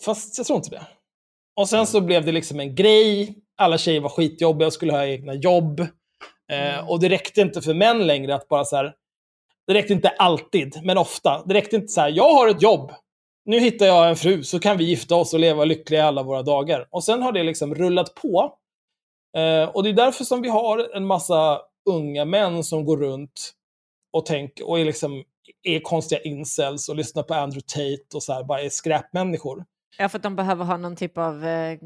fast 0.05 0.37
jag 0.37 0.47
tror 0.47 0.57
inte 0.57 0.69
det. 0.69 0.87
Och 1.55 1.69
sen 1.69 1.87
så 1.87 2.01
blev 2.01 2.25
det 2.25 2.31
liksom 2.31 2.59
en 2.59 2.75
grej, 2.75 3.35
alla 3.57 3.77
tjejer 3.77 4.01
var 4.01 4.09
skitjobbiga 4.09 4.67
och 4.67 4.73
skulle 4.73 4.93
ha 4.93 5.05
egna 5.05 5.33
jobb. 5.33 5.79
Eh, 6.51 6.89
och 6.89 6.99
det 6.99 7.09
räckte 7.09 7.41
inte 7.41 7.61
för 7.61 7.73
män 7.73 8.07
längre 8.07 8.35
att 8.35 8.47
bara 8.47 8.65
så 8.65 8.75
här, 8.75 8.93
det 9.67 9.73
räckte 9.73 9.93
inte 9.93 10.09
alltid, 10.09 10.79
men 10.83 10.97
ofta. 10.97 11.43
Det 11.45 11.53
räckte 11.53 11.75
inte 11.75 11.87
så 11.87 12.01
här, 12.01 12.09
jag 12.09 12.33
har 12.33 12.47
ett 12.47 12.61
jobb, 12.61 12.91
nu 13.45 13.59
hittar 13.59 13.85
jag 13.85 14.09
en 14.09 14.15
fru 14.15 14.43
så 14.43 14.59
kan 14.59 14.77
vi 14.77 14.83
gifta 14.83 15.15
oss 15.15 15.33
och 15.33 15.39
leva 15.39 15.65
lyckliga 15.65 16.05
alla 16.05 16.23
våra 16.23 16.43
dagar. 16.43 16.87
Och 16.91 17.03
sen 17.03 17.21
har 17.21 17.31
det 17.31 17.43
liksom 17.43 17.75
rullat 17.75 18.15
på. 18.15 18.53
Eh, 19.37 19.69
och 19.69 19.83
det 19.83 19.89
är 19.89 19.93
därför 19.93 20.23
som 20.23 20.41
vi 20.41 20.49
har 20.49 20.95
en 20.95 21.05
massa 21.05 21.61
unga 21.89 22.25
män 22.25 22.63
som 22.63 22.85
går 22.85 22.97
runt 22.97 23.53
och 24.13 24.25
tänker 24.25 24.69
och 24.69 24.79
är 24.79 24.85
liksom 24.85 25.23
är 25.63 25.79
konstiga 25.79 26.21
incels 26.21 26.89
och 26.89 26.95
lyssnar 26.95 27.23
på 27.23 27.33
Andrew 27.33 27.61
Tate 27.61 28.15
och 28.15 28.23
så 28.23 28.33
här, 28.33 28.43
bara 28.43 28.61
är 28.61 28.69
skräpmänniskor. 28.69 29.65
Ja, 29.97 30.09
för 30.09 30.17
att 30.17 30.23
de 30.23 30.35
behöver 30.35 30.65
ha 30.65 30.77
någon 30.77 30.95
typ 30.95 31.17
av 31.17 31.45
eh, 31.45 31.77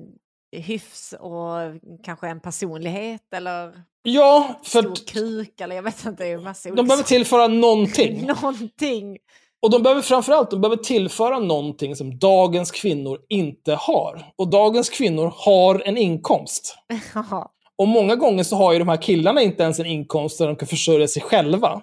hyfs 0.52 1.14
och 1.20 1.58
kanske 2.04 2.28
en 2.28 2.40
personlighet 2.40 3.34
eller 3.34 3.84
Ja, 4.04 4.60
för 4.64 4.82
stor 4.82 4.96
kuk 4.96 5.62
eller 5.62 5.76
jag 5.76 5.84
vet 5.84 6.06
inte, 6.06 6.24
det 6.24 6.30
är 6.30 6.38
massa 6.38 6.70
de 6.70 6.88
behöver 6.88 7.04
tillföra 7.04 7.48
någonting. 7.48 8.28
Någonting. 8.42 9.18
Och 9.62 9.72
de 9.72 9.84
behöver 9.84 10.02
framförallt 10.02 10.52
de 10.52 10.62
behöver 10.62 10.84
tillföra 10.84 11.40
någonting 11.40 11.96
som 11.96 12.20
dagens 12.20 12.72
kvinnor 12.72 13.20
inte 13.30 13.74
har. 13.74 14.32
Och 14.36 14.50
dagens 14.50 14.90
kvinnor 14.90 15.34
har 15.36 15.82
en 15.86 15.98
inkomst. 15.98 16.76
Och 17.78 17.88
många 17.88 18.16
gånger 18.16 18.44
så 18.44 18.56
har 18.56 18.74
ju 18.74 18.80
de 18.80 18.88
här 18.88 19.02
killarna 19.02 19.42
inte 19.42 19.64
ens 19.64 19.80
en 19.80 19.86
inkomst 19.86 20.38
där 20.38 20.48
de 20.48 20.56
kan 20.56 20.68
försörja 20.68 21.08
sig 21.08 21.22
själva. 21.22 21.82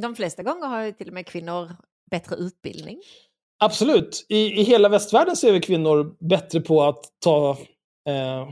De 0.00 0.16
flesta 0.16 0.42
gånger 0.42 0.66
har 0.66 0.82
ju 0.82 0.92
till 0.92 1.08
och 1.08 1.14
med 1.14 1.26
kvinnor 1.26 1.70
bättre 2.10 2.36
utbildning. 2.36 2.98
Absolut. 3.62 4.26
I, 4.28 4.36
I 4.36 4.62
hela 4.62 4.88
västvärlden 4.88 5.36
så 5.36 5.48
är 5.48 5.52
vi 5.52 5.60
kvinnor 5.60 6.16
bättre 6.28 6.60
på 6.60 6.82
att 6.82 7.04
ta, 7.24 7.50
eh, 8.08 8.48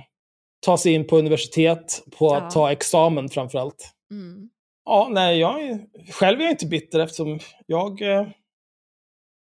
ta 0.67 0.79
sig 0.79 0.93
in 0.95 1.07
på 1.07 1.19
universitet, 1.19 2.03
på 2.19 2.35
att 2.35 2.43
Ja. 2.43 2.51
ta 2.51 2.73
examen 2.73 3.29
framförallt. 3.29 3.91
Mm. 4.11 4.49
Ja, 4.85 5.09
nej, 5.11 5.39
jag 5.39 5.63
är, 5.63 5.81
själv 6.13 6.41
är 6.41 6.45
jag 6.45 6.53
inte 6.53 6.67
bitter 6.67 7.01
eftersom 7.01 7.39
jag, 7.67 8.03
eh, 8.03 8.29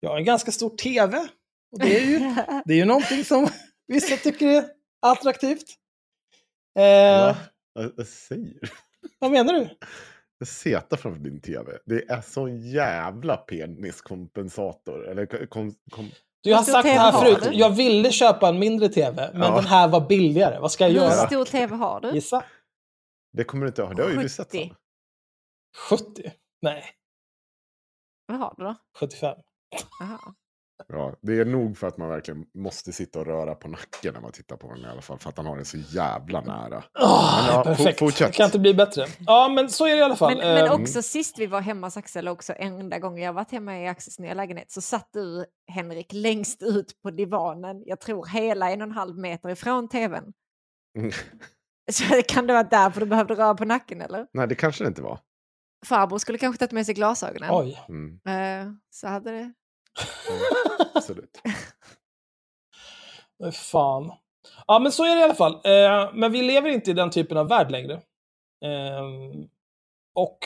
jag 0.00 0.10
har 0.10 0.16
en 0.18 0.24
ganska 0.24 0.52
stor 0.52 0.70
tv. 0.76 1.18
Och 1.72 1.78
det 1.78 1.96
är 1.96 2.06
ju, 2.06 2.18
det 2.64 2.72
är 2.72 2.78
ju 2.78 2.84
någonting 2.84 3.24
som 3.24 3.48
vissa 3.86 4.16
tycker 4.16 4.46
är 4.46 4.64
attraktivt. 5.02 5.66
Eh, 6.78 7.26
Va? 7.26 7.36
Vad 7.96 8.06
säger 8.06 8.44
du? 8.60 8.60
vad 9.18 9.30
menar 9.30 9.52
du? 9.54 9.68
Setar 10.46 10.96
framför 10.96 11.20
din 11.20 11.40
tv. 11.40 11.78
Det 11.86 12.10
är 12.10 12.20
så 12.20 12.48
jävla 12.48 13.36
peniskompensator. 13.36 15.08
Eller 15.08 15.46
kon, 15.46 15.74
kom, 15.90 16.10
Du, 16.42 16.54
har 16.54 16.62
sagt 16.62 16.84
det 16.84 16.90
här 16.92 17.12
förut. 17.12 17.38
du? 17.42 17.58
Jag 17.58 17.70
ville 17.70 18.12
köpa 18.12 18.48
en 18.48 18.58
mindre 18.58 18.88
tv, 18.88 19.30
men 19.32 19.42
Ja. 19.42 19.54
den 19.56 19.64
här 19.64 19.88
var 19.88 20.08
billigare. 20.08 20.58
Vad 20.60 20.72
ska 20.72 20.84
jag 20.84 20.90
Hur 20.90 21.00
göra? 21.00 21.26
stor 21.26 21.44
tv 21.44 21.74
har 21.76 22.00
du? 22.00 22.10
Gissa. 22.10 22.44
det 23.32 23.44
kommer 23.44 23.62
du 23.64 23.68
inte 23.68 23.82
ha. 23.82 23.94
Det 23.94 24.02
har 24.02 24.10
ju 24.10 24.16
du 24.16 24.28
sett. 24.28 24.46
70. 24.52 24.58
Sanna. 24.58 24.76
70? 25.88 26.32
Nej, 26.62 26.84
Vad 28.26 28.38
har 28.38 28.54
du 28.58 28.64
då? 28.64 28.74
75. 28.98 29.36
Aha. 30.02 30.34
Ja, 30.88 31.14
det 31.22 31.40
är 31.40 31.44
nog 31.44 31.78
för 31.78 31.86
att 31.86 31.96
man 31.96 32.08
verkligen 32.08 32.44
måste 32.54 32.92
sitta 32.92 33.18
och 33.20 33.26
röra 33.26 33.54
på 33.54 33.68
nacken 33.68 34.14
när 34.14 34.20
man 34.20 34.32
tittar 34.32 34.56
på 34.56 34.72
den 34.74 34.84
i 34.84 34.88
alla 34.88 35.00
fall. 35.02 35.18
För 35.18 35.28
att 35.28 35.36
han 35.36 35.46
har 35.46 35.56
den 35.56 35.64
så 35.64 35.76
jävla 35.76 36.40
nära. 36.40 36.68
Men 36.94 37.46
ja, 37.46 37.62
perfekt. 37.66 37.98
for- 37.98 38.06
fortsätt. 38.06 38.26
Det 38.32 38.36
kan 38.36 38.44
inte 38.46 38.58
bli 38.58 38.74
bättre. 38.74 39.06
Ja, 39.26 39.48
men 39.48 39.70
så 39.70 39.86
är 39.86 39.90
det 39.92 39.98
i 39.98 40.02
alla 40.02 40.16
fall. 40.16 40.36
Men, 40.36 40.54
men 40.54 40.66
Eh, 40.66 40.72
också 40.72 41.02
sist 41.02 41.38
vi 41.38 41.46
var 41.46 41.60
hemma 41.60 41.86
hos 41.86 41.96
Axel, 41.96 42.28
också 42.28 42.52
enda 42.56 42.98
gången 42.98 43.22
jag 43.24 43.32
varit 43.32 43.50
hemma 43.52 43.78
i 43.80 43.88
Axels 43.88 44.18
nya 44.18 44.34
lägenhet, 44.34 44.70
så 44.70 44.80
satt 44.80 45.08
du, 45.12 45.44
Henrik, 45.72 46.12
längst 46.12 46.62
ut 46.62 47.02
på 47.02 47.10
divanen, 47.10 47.82
jag 47.86 48.00
tror 48.00 48.26
hela 48.26 48.70
en 48.70 48.80
och 48.82 48.86
en 48.86 48.92
halv 48.92 49.18
meter 49.18 49.48
ifrån 49.48 49.88
tvn. 49.88 50.32
Mm. 50.98 51.12
Så 51.92 52.04
kan 52.28 52.46
det 52.46 52.52
vara 52.52 52.62
därför 52.64 53.00
du 53.00 53.06
behövde 53.06 53.34
röra 53.34 53.54
på 53.54 53.64
nacken, 53.64 54.00
eller? 54.00 54.26
Nej, 54.32 54.48
det 54.48 54.54
kanske 54.54 54.84
det 54.84 54.88
inte 54.88 55.02
var. 55.02 55.20
Farbror 55.86 56.18
skulle 56.18 56.38
kanske 56.38 56.58
tagit 56.58 56.72
med 56.72 56.86
sig 56.86 56.94
glasögonen. 56.94 57.50
Oj. 57.52 57.78
Mm, 57.88 58.20
Eh, 58.26 58.72
så 58.90 59.08
hade 59.08 59.30
det... 59.30 59.52
absolut. 60.94 61.40
Fan. 63.52 64.12
Ja, 64.66 64.78
men 64.78 64.92
så 64.92 65.04
är 65.04 65.14
det 65.14 65.20
i 65.20 65.24
alla 65.24 65.34
fall. 65.34 65.52
Eh, 65.54 66.10
men 66.14 66.32
vi 66.32 66.42
lever 66.42 66.70
inte 66.70 66.90
i 66.90 66.94
den 66.94 67.10
typen 67.10 67.36
av 67.38 67.48
värld 67.48 67.70
längre. 67.70 67.94
Eh, 68.64 69.02
och 70.14 70.38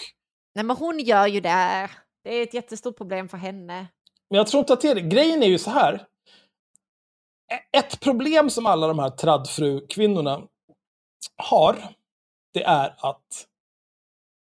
Nej, 0.54 0.64
men 0.64 0.76
hon 0.76 0.98
gör 0.98 1.26
ju 1.26 1.40
det. 1.40 1.90
Det 2.24 2.34
är 2.34 2.42
ett 2.42 2.54
jättestort 2.54 2.96
problem 2.96 3.28
för 3.28 3.38
henne. 3.38 3.86
Men 4.30 4.38
jag 4.38 4.46
tror 4.46 4.58
inte 4.58 4.72
att 4.72 4.80
det 4.80 4.88
är 4.88 4.94
det. 4.94 5.00
Grejen 5.00 5.42
är 5.42 5.46
ju 5.46 5.58
så 5.58 5.70
här. 5.70 6.06
Ett 7.72 8.00
problem 8.00 8.50
som 8.50 8.66
alla 8.66 8.86
de 8.86 8.98
här 8.98 9.10
tradfru-kvinnorna 9.10 10.42
har, 11.36 11.88
det 12.54 12.62
är 12.64 12.94
att 12.98 13.46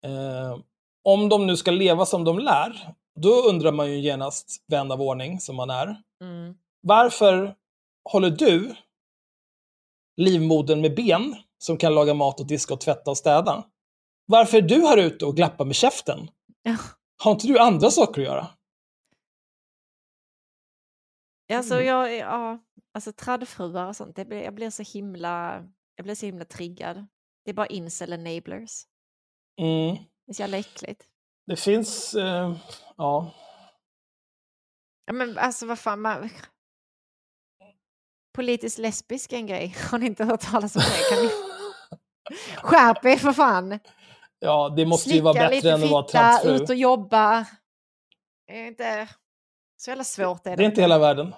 eh, 0.05 0.59
om 1.03 1.29
de 1.29 1.47
nu 1.47 1.57
ska 1.57 1.71
leva 1.71 2.05
som 2.05 2.23
de 2.23 2.39
lär, 2.39 2.93
då 3.19 3.29
undrar 3.49 3.71
man 3.71 3.91
ju 3.91 3.99
genast, 3.99 4.63
vän 4.67 4.91
av 4.91 5.01
ordning 5.01 5.39
som 5.39 5.55
man 5.55 5.69
är, 5.69 6.01
Mm. 6.21 6.55
varför 6.81 7.55
håller 8.09 8.29
du 8.29 8.75
livmodern 10.17 10.81
med 10.81 10.95
ben 10.95 11.35
som 11.57 11.77
kan 11.77 11.95
laga 11.95 12.13
mat 12.13 12.39
och 12.39 12.47
diska 12.47 12.73
och 12.73 12.81
tvätta 12.81 13.11
och 13.11 13.17
städa? 13.17 13.63
Varför 14.25 14.57
är 14.57 14.61
du 14.61 14.81
här 14.81 14.97
ute 14.97 15.25
och 15.25 15.35
glappar 15.35 15.65
med 15.65 15.75
käften? 15.75 16.29
Ja. 16.63 16.77
Har 17.23 17.31
inte 17.31 17.47
du 17.47 17.59
andra 17.59 17.91
saker 17.91 18.21
att 18.21 18.27
göra? 18.27 18.47
Alltså, 21.53 21.73
Mm. 21.73 21.85
jag, 21.87 22.15
ja, 22.15 22.59
alltså 22.93 23.11
traddfruar 23.13 23.87
och 23.87 23.95
sånt, 23.95 24.15
det 24.15 24.25
blir, 24.25 24.43
jag 24.43 24.53
blir 24.55 24.69
så 24.69 24.83
himla, 24.83 25.63
jag 25.95 26.03
blir 26.03 26.15
så 26.15 26.25
himla 26.25 26.45
triggad. 26.45 27.05
Det 27.45 27.51
är 27.51 27.55
bara 27.55 27.67
incel 27.67 28.13
enablers. 28.13 28.83
Mm. 29.61 29.95
Det 30.25 30.31
är 30.31 30.33
så 30.33 30.41
jävla 30.41 30.57
äckligt. 30.57 31.07
Det 31.47 31.55
finns, 31.55 32.13
eh, 32.15 32.55
ja. 32.97 33.31
Ja, 35.05 35.13
men 35.13 35.37
alltså 35.37 35.65
vad 35.65 35.79
fan, 35.79 36.01
man... 36.01 36.29
Politiskt 38.35 38.77
lesbisk 38.77 39.33
är 39.33 39.37
en 39.37 39.47
grej. 39.47 39.75
Har 39.91 39.97
ni 39.97 40.05
inte 40.05 40.25
hört 40.25 40.41
talas 40.41 40.75
om 40.75 40.81
det? 40.81 41.15
Kan 41.15 41.25
ni... 41.25 41.29
Skärp 42.61 43.05
er 43.05 43.17
för 43.17 43.33
fan! 43.33 43.79
Ja, 44.39 44.69
det 44.69 44.85
måste 44.85 45.09
ju 45.09 45.21
vara 45.21 45.33
Slicka 45.33 45.49
bättre 45.49 45.55
lite 45.55 45.71
än 45.71 45.83
att 45.83 45.91
vara 45.91 46.03
transfru. 46.03 46.51
ut 46.51 46.69
och 46.69 46.75
jobba. 46.75 47.45
Det 48.47 48.59
är 48.63 48.67
inte 48.67 49.07
så 49.77 49.91
jävla 49.91 50.03
svårt. 50.03 50.47
Är 50.47 50.57
Det 50.57 50.63
är 50.63 50.65
inte 50.65 50.81
hela 50.81 50.99
världen. 50.99 51.35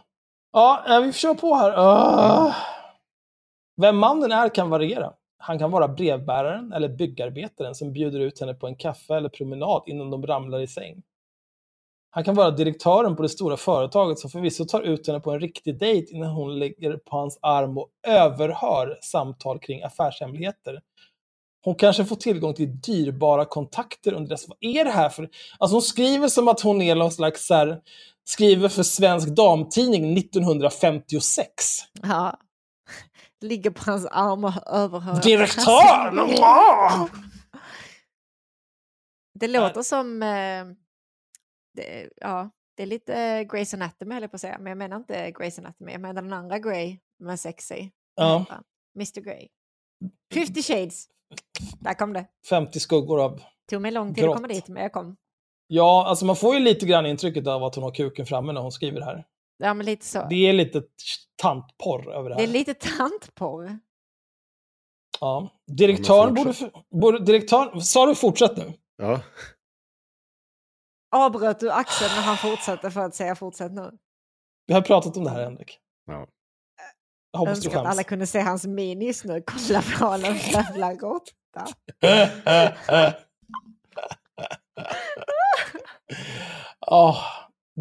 Ja, 0.51 0.83
eh, 0.87 1.01
vi 1.01 1.13
kör 1.13 1.33
på 1.33 1.55
här. 1.55 1.73
Ah. 1.77 2.55
Vem 3.81 3.97
mannen 3.97 4.31
är 4.31 4.49
kan 4.49 4.69
variera. 4.69 5.13
Han 5.37 5.59
kan 5.59 5.71
vara 5.71 5.87
brevbäraren 5.87 6.73
eller 6.73 6.89
byggarbetaren 6.89 7.75
som 7.75 7.93
bjuder 7.93 8.19
ut 8.19 8.39
henne 8.39 8.53
på 8.53 8.67
en 8.67 8.75
kaffe 8.75 9.15
eller 9.15 9.29
promenad 9.29 9.83
innan 9.85 10.11
de 10.11 10.27
ramlar 10.27 10.59
i 10.59 10.67
säng. 10.67 11.03
Han 12.09 12.23
kan 12.23 12.35
vara 12.35 12.51
direktören 12.51 13.15
på 13.15 13.23
det 13.23 13.29
stora 13.29 13.57
företaget 13.57 14.19
som 14.19 14.29
förvisso 14.29 14.65
tar 14.65 14.81
ut 14.81 15.07
henne 15.07 15.19
på 15.19 15.31
en 15.31 15.39
riktig 15.39 15.79
dejt 15.79 16.13
innan 16.13 16.29
hon 16.29 16.59
lägger 16.59 16.97
på 16.97 17.17
hans 17.17 17.39
arm 17.41 17.77
och 17.77 17.89
överhör 18.07 18.99
samtal 19.01 19.59
kring 19.59 19.83
affärshemligheter. 19.83 20.81
Hon 21.63 21.75
kanske 21.75 22.05
får 22.05 22.15
tillgång 22.15 22.53
till 22.53 22.81
dyrbara 22.81 23.45
kontakter 23.45 24.13
under 24.13 24.29
dess... 24.29 24.47
Vad 24.47 24.57
är 24.61 24.85
det 24.85 24.91
här 24.91 25.09
för... 25.09 25.29
Alltså 25.57 25.75
hon 25.75 25.81
skriver 25.81 26.27
som 26.27 26.47
att 26.47 26.61
hon 26.61 26.81
är 26.81 26.95
någon 26.95 27.11
slags 27.11 27.47
så 27.47 27.53
här, 27.53 27.81
skriver 28.23 28.69
för 28.69 28.83
Svensk 28.83 29.27
Damtidning 29.27 30.17
1956. 30.17 31.53
Ja. 32.03 32.39
Ligger 33.41 33.71
på 33.71 33.91
hans 33.91 34.05
arm 34.05 34.43
och 34.43 34.53
överhör. 34.67 35.21
Direktör! 35.21 37.09
Det 39.39 39.47
låter 39.47 39.81
som... 39.81 40.23
Eh, 40.23 40.65
det, 41.73 42.09
ja, 42.15 42.49
det 42.77 42.83
är 42.83 42.87
lite 42.87 43.43
Grey's 43.43 43.73
Anatomy 43.75 44.13
höll 44.13 44.21
jag 44.23 44.31
på 44.31 44.35
att 44.35 44.41
säga. 44.41 44.57
Men 44.59 44.67
jag 44.67 44.77
menar 44.77 44.97
inte 44.97 45.31
Grey's 45.31 45.59
Anatomy. 45.59 45.91
Jag 45.91 46.01
menar 46.01 46.21
den 46.21 46.33
andra 46.33 46.59
Grey 46.59 46.97
med 47.19 47.39
sexy. 47.39 47.89
Vad 48.15 48.27
Ja. 48.27 48.45
Mr 48.95 49.21
Grey. 49.21 49.47
50 50.33 50.63
shades. 50.63 51.07
Där 51.79 51.93
kom 51.93 52.13
det. 52.13 52.25
50 52.49 52.79
skuggor 52.79 53.21
av... 53.23 53.41
Tog 53.69 53.81
mig 53.81 53.91
lång 53.91 54.13
tid 54.13 54.23
att 54.23 54.27
Grått. 54.27 54.35
komma 54.35 54.47
dit, 54.47 54.67
men 54.67 54.83
jag 54.83 54.91
kom. 54.93 55.17
Ja, 55.67 56.05
alltså 56.07 56.25
man 56.25 56.35
får 56.35 56.53
ju 56.53 56.59
lite 56.59 56.85
grann 56.85 57.05
intrycket 57.05 57.47
av 57.47 57.63
att 57.63 57.75
hon 57.75 57.83
har 57.83 57.91
kuken 57.91 58.25
framme 58.25 58.53
när 58.53 58.61
hon 58.61 58.71
skriver 58.71 58.99
det 58.99 59.05
här. 59.05 59.25
Ja, 59.57 59.73
men 59.73 59.85
lite 59.85 60.05
så. 60.05 60.27
Det 60.29 60.35
är 60.49 60.53
lite 60.53 60.81
tantporr 61.41 62.11
över 62.13 62.29
det 62.29 62.35
Det 62.35 62.41
här. 62.41 62.47
är 62.49 62.53
lite 62.53 62.73
tantporr. 62.73 63.79
Ja. 65.19 65.49
Direktören 65.77 66.35
Ja, 66.35 66.43
borde, 66.43 66.71
borde... 67.01 67.25
Direktören... 67.25 67.81
Sa 67.81 68.05
du 68.05 68.15
fortsätt 68.15 68.57
nu? 68.57 68.73
Ja. 68.97 69.21
Avbröt 71.15 71.59
du 71.59 71.71
Axel 71.71 72.09
när 72.15 72.21
han 72.21 72.37
fortsatte 72.37 72.91
för 72.91 73.01
att 73.01 73.15
säga 73.15 73.35
fortsätt 73.35 73.71
nu? 73.71 73.91
Vi 74.67 74.73
har 74.73 74.81
pratat 74.81 75.17
om 75.17 75.23
det 75.23 75.29
här, 75.29 75.43
Henrik. 75.43 75.79
Ja. 76.05 76.27
Jag 77.31 77.39
hoppas 77.39 77.59
du 77.59 77.67
Önskar 77.67 77.81
att 77.81 77.87
alla 77.91 78.03
kunde 78.03 78.27
se 78.27 78.39
hans 78.39 78.65
min 78.65 79.01
just 79.01 79.23
nu. 79.23 79.43
Kolla 79.45 79.81
på 79.81 80.05
honom, 80.05 80.35
jävla 80.35 80.93
råtta. 80.93 81.67
Ah, 86.79 87.15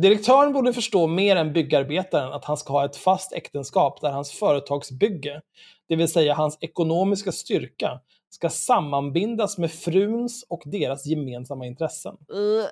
Direktören 0.01 0.53
borde 0.53 0.73
förstå 0.73 1.07
mer 1.07 1.37
än 1.37 1.53
byggarbetaren 1.53 2.33
att 2.33 2.45
han 2.45 2.57
ska 2.57 2.73
ha 2.73 2.85
ett 2.85 2.97
fast 2.97 3.33
äktenskap 3.33 4.01
där 4.01 4.11
hans 4.11 4.31
företagsbygge, 4.31 5.41
det 5.89 5.97
vill 5.97 6.09
säga 6.09 6.35
hans 6.35 6.59
ekonomiska 6.61 7.33
styrka, 7.33 8.01
ska 8.31 8.49
sammanbindas 8.49 9.59
med 9.59 9.71
fruns 9.71 10.47
och 10.49 10.63
deras 10.65 11.07
gemensamma 11.07 11.67
intressen. 11.67 12.13
Uh, 12.13 12.67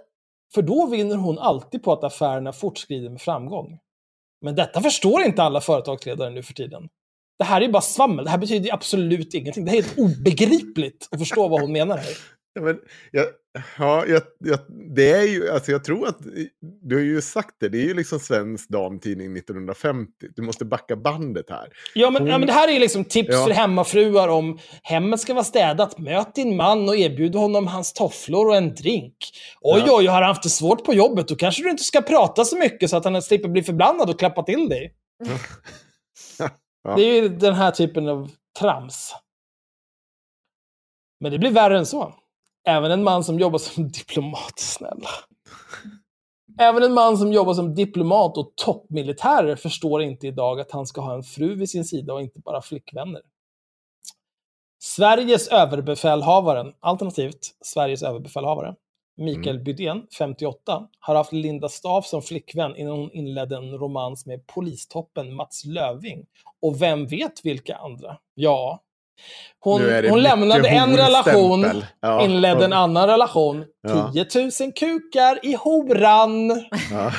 För 0.55 0.63
då 0.63 0.87
vinner 0.87 1.17
hon 1.17 1.39
alltid 1.39 1.83
på 1.83 1.93
att 1.93 2.05
affärerna 2.05 2.53
fortskrider 2.53 3.11
med 3.11 3.21
framgång. 3.21 3.79
Men 4.41 4.55
detta 4.55 4.81
förstår 4.81 5.23
inte 5.23 5.43
alla 5.43 5.61
företagsledare 5.61 6.31
nu 6.31 6.43
för 6.43 6.55
tiden. 6.55 6.89
Det 7.39 7.45
här 7.45 7.61
är 7.61 7.69
bara 7.69 7.83
svammel. 7.83 8.25
Det 8.25 8.31
här 8.31 8.39
betyder 8.39 8.75
absolut 8.75 9.35
ingenting. 9.35 9.65
Det 9.65 9.71
är 9.71 9.83
helt 9.83 9.99
obegripligt 9.99 11.09
att 11.11 11.19
förstå 11.19 11.49
vad 11.49 11.61
hon 11.61 11.73
menar 11.73 11.97
här. 11.97 12.17
Ja, 12.56 12.62
men, 12.62 12.78
jag, 13.10 13.26
ja, 13.78 14.05
jag, 14.06 14.22
jag, 14.39 14.59
det 14.97 15.10
är 15.10 15.22
ju, 15.22 15.51
alltså 15.51 15.72
jag 15.72 15.85
tror 15.85 16.09
att, 16.09 16.18
du 16.82 16.94
har 16.97 17.02
ju 17.02 17.22
sagt 17.22 17.55
det, 17.60 17.68
det 17.68 17.78
är 17.78 17.85
ju 17.86 17.94
liksom 17.94 18.20
Svensk 18.20 18.68
Damtidning 18.68 19.36
1950. 19.36 20.12
Du 20.36 20.43
måste 20.43 20.64
backa 20.64 20.97
bandet 20.97 21.51
här. 21.51 21.68
Ja 21.94 22.10
men, 22.10 22.22
Hon- 22.22 22.31
ja, 22.31 22.39
men 22.39 22.47
det 22.47 22.52
här 22.52 22.68
är 22.68 22.72
ju 22.72 22.78
liksom 22.78 23.05
tips 23.05 23.28
Ja. 23.32 23.44
för 23.47 23.52
hemmafruar 23.55 24.28
om 24.28 24.59
hemmet 24.82 25.20
ska 25.20 25.35
vara 25.35 25.44
städat. 25.44 25.98
Möt 25.98 26.35
din 26.35 26.56
man 26.56 26.89
och 26.89 26.97
erbjud 26.97 27.35
honom 27.35 27.66
hans 27.66 27.93
tofflor 27.93 28.48
och 28.48 28.56
en 28.56 28.74
drink. 28.74 29.16
Oj, 29.60 29.82
Ja. 29.86 29.97
oj, 29.98 30.06
har 30.06 30.14
han 30.14 30.24
haft 30.28 30.43
det 30.43 30.48
svårt 30.51 30.85
på 30.85 30.94
jobbet, 30.94 31.28
då 31.28 31.36
kanske 31.36 31.62
du 31.62 31.70
inte 31.70 31.85
ska 31.85 32.02
prata 32.02 32.44
så 32.44 32.56
mycket 32.59 32.90
så 32.90 32.97
att 32.97 33.05
han 33.05 33.22
slipper 33.22 33.48
bli 33.48 33.62
förbannad 33.62 34.10
och 34.10 34.18
klappa 34.18 34.43
till 34.43 34.68
dig. 34.68 34.94
Ja. 36.86 36.97
Det 36.97 37.02
är 37.02 37.22
ju 37.22 37.28
den 37.28 37.55
här 37.55 37.70
typen 37.70 38.09
av 38.09 38.31
trams. 38.60 39.14
Men 41.20 41.32
det 41.32 41.39
blir 41.39 41.51
värre 41.51 41.78
än 41.78 41.86
så. 41.86 42.14
Även 42.66 42.91
en 42.91 43.03
man 43.03 43.24
som 43.24 43.39
jobbar 43.39 43.59
som 43.59 43.89
diplomat, 43.93 44.59
snälla. 44.59 45.09
Även 46.59 46.82
en 46.82 46.93
man 46.93 47.19
som 47.19 47.32
jobbar 47.32 47.55
som 47.55 47.74
diplomat 47.74 48.36
och 48.36 48.53
toppmilitärer 48.57 49.57
förstår 49.57 50.03
inte 50.03 50.27
idag 50.27 50.61
att 50.61 50.70
han 50.70 50.86
ska 50.86 51.01
ha 51.01 51.15
en 51.15 51.23
fru 51.23 51.55
vid 51.55 51.70
sin 51.70 51.85
sida 51.85 52.15
och 52.15 52.20
inte 52.20 52.41
bara 52.41 52.62
flickvänner. 52.62 53.20
Sveriges 54.82 55.49
överbefälhavare, 55.49 56.73
alternativt 56.81 57.57
Sveriges 57.61 58.03
överbefälhavare, 58.03 58.74
Mikael 59.16 59.59
Bydén, 59.59 60.07
58, 60.19 60.89
har 60.99 61.15
haft 61.15 61.32
Linda 61.32 61.69
Staaf 61.69 62.07
som 62.07 62.23
flickvän 62.23 62.77
innan 62.77 62.99
hon 62.99 63.11
inledde 63.12 63.57
en 63.57 63.78
romans 63.78 64.27
med 64.27 64.47
polistoppen 64.47 65.35
Mats 65.35 65.65
Löving. 65.65 66.27
Och 66.61 66.82
vem 66.82 67.07
vet 67.07 67.45
vilka 67.45 67.77
andra? 67.77 68.19
Ja. 68.35 68.82
Hon, 69.61 69.82
hon 70.09 70.23
lämnade 70.23 70.69
en 70.69 70.97
relation, 70.97 71.82
Ja. 72.01 72.24
inledde 72.24 72.65
en 72.65 72.73
annan 72.73 73.09
relation. 73.09 73.65
Ja. 73.82 74.12
10 74.12 74.27
000 74.61 74.73
kukar 74.73 75.47
i 75.47 75.55
horan. 75.55 76.49
Ja. 76.91 77.12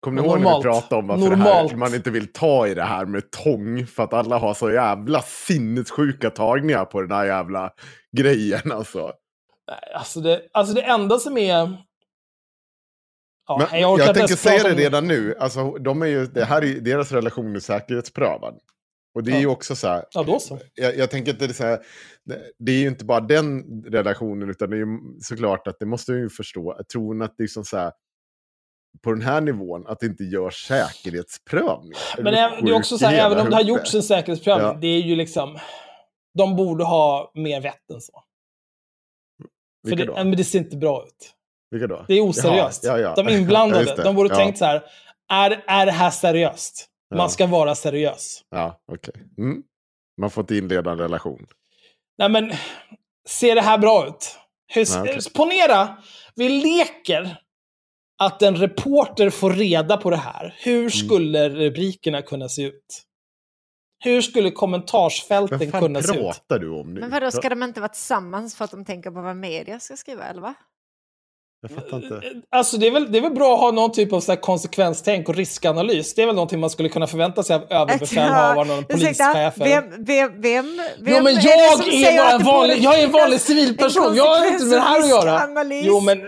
Kommer 0.00 0.22
ni 0.22 0.28
ihåg 0.28 0.40
när 0.40 0.56
vi 0.56 0.62
pratade 0.62 0.96
om 0.96 1.06
varför 1.06 1.36
här, 1.36 1.76
man 1.76 1.94
inte 1.94 2.10
vill 2.10 2.32
ta 2.32 2.66
i 2.66 2.74
det 2.74 2.82
här 2.82 3.06
med 3.06 3.30
tång? 3.30 3.86
För 3.86 4.02
att 4.02 4.12
alla 4.12 4.38
har 4.38 4.54
så 4.54 4.70
jävla 4.70 5.22
sinnessjuka 5.22 6.30
tagningar 6.30 6.84
på 6.84 7.00
den 7.00 7.10
här 7.10 7.24
jävla 7.24 7.70
grejen 8.16 8.72
alltså. 8.72 9.12
Alltså 9.94 10.20
det, 10.20 10.42
alltså 10.52 10.74
det 10.74 10.82
enda 10.82 11.18
som 11.18 11.38
är... 11.38 11.76
Ja, 13.48 13.68
Men 13.70 13.80
jag 13.80 13.98
jag, 13.98 14.14
tänker 14.14 14.36
säga 14.36 14.62
det 14.62 14.74
redan 14.74 15.06
nu. 15.06 15.34
Alltså, 15.40 15.70
de 15.72 16.02
är 16.02 16.06
ju, 16.06 16.26
det 16.26 16.44
här 16.44 16.64
är, 16.64 16.80
deras 16.80 17.12
relation 17.12 17.56
är 17.56 17.60
säkerhetsprövad. 17.60 18.58
Och 19.14 19.24
det 19.24 19.32
är 19.32 19.40
ju 19.40 19.46
också 19.46 19.76
så 19.76 19.88
här. 19.88 20.04
Ja, 20.10 20.22
då 20.22 20.38
så. 20.38 20.58
Jag, 20.74 20.96
jag 20.96 21.10
tänker 21.10 21.32
att 21.32 21.38
det 21.38 21.44
är, 21.44 21.52
så 21.52 21.64
här, 21.64 21.78
det, 22.58 22.72
är 22.72 22.76
ju 22.76 22.88
inte 22.88 23.04
bara 23.04 23.20
den 23.20 23.62
relationen, 23.84 24.50
utan 24.50 24.70
det 24.70 24.76
är 24.76 24.78
ju 24.78 24.86
såklart 25.20 25.66
att 25.66 25.78
det 25.78 25.86
måste 25.86 26.12
ju 26.12 26.28
förstå. 26.28 26.80
Tror 26.92 27.22
att 27.22 27.34
det 27.36 27.42
är 27.42 27.46
som 27.46 27.64
så 27.64 27.76
här, 27.76 27.92
på 29.02 29.12
den 29.12 29.22
här 29.22 29.40
nivån, 29.40 29.86
att 29.86 30.00
det 30.00 30.06
inte 30.06 30.24
görs 30.24 30.66
säkerhetsprövning. 30.66 31.92
Men 32.18 32.34
även- 32.34 32.64
det 32.64 32.70
är 32.70 32.74
också 32.74 32.98
så 32.98 33.06
här, 33.06 33.26
även 33.26 33.38
om 33.38 33.50
det 33.50 33.56
har 33.56 33.62
gjorts 33.62 33.94
en 33.94 34.02
säkerhetsprövning, 34.02 34.66
Ja. 34.66 34.78
det 34.80 34.86
är 34.88 35.00
ju 35.00 35.16
liksom... 35.16 35.58
De 36.34 36.56
borde 36.56 36.84
ha 36.84 37.32
mer 37.34 37.60
vett 37.60 37.90
än 37.94 38.00
så. 38.00 38.22
För 39.82 39.96
Vilka 39.96 40.04
det, 40.04 40.18
då? 40.18 40.24
men 40.24 40.36
det 40.36 40.44
ser 40.44 40.58
inte 40.58 40.76
bra 40.76 41.04
ut. 41.06 41.34
Vilka 41.70 41.86
då? 41.86 42.04
Det 42.08 42.14
är 42.14 42.20
oseriöst. 42.20 42.84
Jaha, 42.84 42.98
ja, 42.98 43.14
ja. 43.16 43.22
De 43.24 43.32
inblandade, 43.32 44.02
de 44.02 44.14
borde 44.14 44.34
tänkt 44.34 44.58
så 44.58 44.64
här, 44.64 44.82
är, 45.32 45.64
är 45.66 45.86
det 45.86 45.92
här 45.92 46.10
seriöst? 46.10 46.86
Ja. 47.10 47.16
Man 47.16 47.30
ska 47.30 47.46
vara 47.46 47.74
seriös. 47.74 48.44
Ja, 48.50 48.80
okej. 48.92 49.14
Mm. 49.38 49.62
Man 50.20 50.30
får 50.30 50.42
inte 50.42 50.56
inleda 50.56 50.90
en 50.90 50.98
relation. 50.98 51.46
Nej 52.18 52.28
men, 52.28 52.52
ser 53.28 53.54
det 53.54 53.60
här 53.60 53.78
bra 53.78 54.06
ut? 54.06 54.36
Hur, 54.66 54.86
Nej, 55.02 55.16
okej. 55.16 55.32
Ponera, 55.34 55.96
vi 56.34 56.48
leker 56.48 57.36
att 58.22 58.42
en 58.42 58.56
reporter 58.56 59.30
får 59.30 59.50
reda 59.52 59.96
på 59.96 60.10
det 60.10 60.16
här. 60.16 60.54
Hur 60.58 60.78
Mm. 60.78 60.90
skulle 60.90 61.48
rubrikerna 61.48 62.22
kunna 62.22 62.48
se 62.48 62.62
ut? 62.62 63.02
Hur 64.04 64.22
skulle 64.22 64.50
kommentarsfälten 64.50 65.70
Vad 65.70 65.82
kunna 65.82 66.02
se 66.02 66.14
ut? 66.14 66.20
pratar 66.20 66.58
du 66.58 66.70
om 66.70 66.94
nu? 66.94 67.00
Men 67.00 67.10
vadå, 67.10 67.30
ska 67.30 67.48
de 67.48 67.62
inte 67.62 67.80
vara 67.80 67.88
tillsammans 67.88 68.56
för 68.56 68.64
att 68.64 68.70
de 68.70 68.84
tänker 68.84 69.10
på 69.10 69.20
vad 69.22 69.36
media 69.36 69.80
ska 69.80 69.96
skriva, 69.96 70.24
eller 70.24 70.42
va? 70.42 70.54
Jag 71.62 71.70
fattar 71.70 71.96
inte. 71.96 72.22
Alltså 72.50 72.76
det 72.76 72.86
är, 72.86 72.90
väl, 72.90 73.12
det 73.12 73.18
är 73.18 73.22
väl 73.22 73.32
bra 73.32 73.54
att 73.54 73.60
ha 73.60 73.70
någon 73.70 73.92
typ 73.92 74.12
av 74.12 74.20
så 74.20 74.36
konsekvenstänk 74.36 75.28
och 75.28 75.34
riskanalys. 75.34 76.14
Det 76.14 76.22
är 76.22 76.26
väl 76.26 76.34
någonting 76.34 76.60
man 76.60 76.70
skulle 76.70 76.88
kunna 76.88 77.06
förvänta 77.06 77.42
sig 77.42 77.56
av 77.56 77.62
överbefälhavaren 77.70 78.70
och 78.70 78.76
en 78.76 78.84
Ursäkta, 78.88 79.24
polischefer. 79.24 79.64
vem, 79.64 80.04
vem, 80.04 80.40
vem, 80.40 80.76
vem 81.00 81.14
Jo 81.16 81.22
men 81.22 81.36
är 81.36 81.46
jag 81.46 81.78
som 81.78 81.90
är, 81.90 82.18
bara 82.18 82.30
en 82.30 82.44
vanlig, 82.44 82.78
jag 82.78 83.00
är 83.00 83.04
en 83.04 83.12
vanlig 83.12 83.40
civilperson. 83.40 84.16
Jag 84.16 84.38
har 84.38 84.46
inte 84.46 84.64
med 84.64 84.78
det 84.78 84.80
här 84.80 85.00
att 85.00 85.08
göra. 85.08 85.64
Jo 85.82 86.00
men 86.00 86.20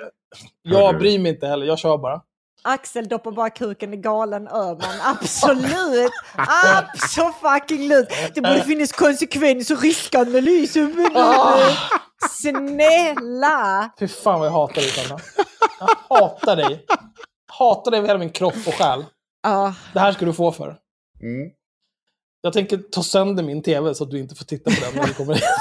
jag 0.62 0.98
bryr 0.98 1.18
mig 1.18 1.32
inte 1.32 1.46
heller, 1.46 1.66
jag 1.66 1.78
kör 1.78 1.98
bara. 1.98 2.20
Axel 2.64 3.08
doppar 3.08 3.32
bara 3.32 3.50
kuken 3.50 3.94
i 3.94 3.96
galen 3.96 4.48
Öhman. 4.48 5.00
Absolut! 5.02 6.12
Absolut! 6.36 8.08
Det 8.34 8.40
borde 8.40 8.64
finnas 8.64 8.92
konsekvens 8.92 9.70
och 9.70 9.82
riskanalys. 9.82 10.76
Ah. 11.14 11.58
Snälla! 12.30 13.90
Fy 13.98 14.08
fan 14.08 14.40
vad 14.40 14.48
jag 14.48 14.52
hatar 14.52 14.74
dig 14.74 14.90
Sanna. 14.90 15.20
Jag 16.08 16.16
hatar 16.18 16.56
dig. 16.56 16.86
Hatar 17.52 17.90
dig 17.90 18.00
med 18.00 18.08
hela 18.10 18.18
min 18.18 18.30
kropp 18.30 18.54
och 18.66 18.74
själ. 18.74 19.04
Ja, 19.42 19.74
Det 19.92 20.00
här 20.00 20.12
ska 20.12 20.24
du 20.24 20.32
få 20.32 20.52
för. 20.52 20.76
Mm. 21.22 21.50
Jag 22.40 22.52
tänker 22.52 22.78
ta 22.78 23.02
sönder 23.02 23.42
min 23.42 23.62
tv 23.62 23.94
så 23.94 24.04
att 24.04 24.10
du 24.10 24.18
inte 24.18 24.34
får 24.34 24.44
titta 24.44 24.70
på 24.70 24.76
den 24.80 24.94
när 24.94 25.06
du 25.06 25.14
kommer 25.14 25.34
hit. 25.34 25.44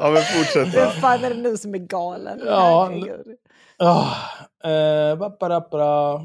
Ja, 0.00 0.10
men 0.10 0.22
fortsätt 0.22 0.74
vem 0.74 0.90
fan 0.90 1.24
är 1.24 1.30
det 1.30 1.40
nu 1.40 1.56
som 1.56 1.74
är 1.74 1.78
galen? 1.78 2.40
Ja, 2.46 2.84
Herregud. 2.84 3.26
Ah, 3.82 4.14
eh, 4.64 5.16
ba, 5.16 5.30
ba, 5.40 5.48
da, 5.48 5.60
ba, 5.60 5.78
da. 5.78 6.22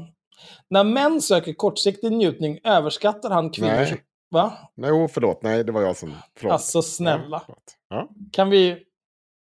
När 0.70 0.84
män 0.84 1.22
söker 1.22 1.52
kortsiktig 1.52 2.12
njutning 2.12 2.58
överskattar 2.64 3.30
han 3.30 3.50
kvinnor. 3.50 3.68
Nej. 3.70 4.02
Va? 4.30 4.52
Nej, 4.74 4.90
oh, 4.90 5.08
förlåt. 5.08 5.42
Nej, 5.42 5.64
det 5.64 5.72
var 5.72 5.82
jag 5.82 5.96
som... 5.96 6.14
Förlåt. 6.36 6.52
Alltså 6.52 6.82
snälla. 6.82 7.26
Ja, 7.30 7.42
förlåt. 7.46 7.76
ja, 7.88 8.08
Kan 8.32 8.50
vi... 8.50 8.78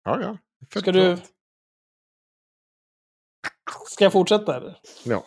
ja. 0.03 0.21
ja. 0.21 0.37
För, 0.73 0.79
Ska 0.79 0.91
du... 0.91 1.01
förlåt. 1.01 1.23
Ska 3.89 4.03
jag 4.03 4.11
fortsätta 4.13 4.55
eller? 4.57 4.77
Ja. 5.03 5.23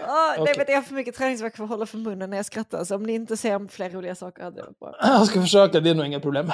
Ah, 0.00 0.28
nej, 0.28 0.40
Okej. 0.40 0.54
men 0.56 0.66
jag 0.68 0.74
har 0.76 0.82
för 0.82 0.94
mycket 0.94 1.14
träningsvärk 1.14 1.56
för 1.56 1.64
att 1.64 1.70
hålla 1.70 1.86
för 1.86 1.98
munnen 1.98 2.30
när 2.30 2.36
jag 2.36 2.46
skrattar. 2.46 2.84
Så 2.84 2.94
om 2.96 3.02
ni 3.02 3.12
inte 3.12 3.36
ser 3.36 3.68
fler 3.68 3.90
roliga 3.90 4.14
saker 4.14 4.42
hade 4.42 4.56
det 4.56 4.62
varit 4.62 4.78
bra. 4.78 4.94
Jag 5.00 5.26
ska 5.26 5.40
försöka, 5.40 5.80
det 5.80 5.90
är 5.90 5.94
nog 5.94 6.06
inga 6.06 6.20
problem. 6.20 6.50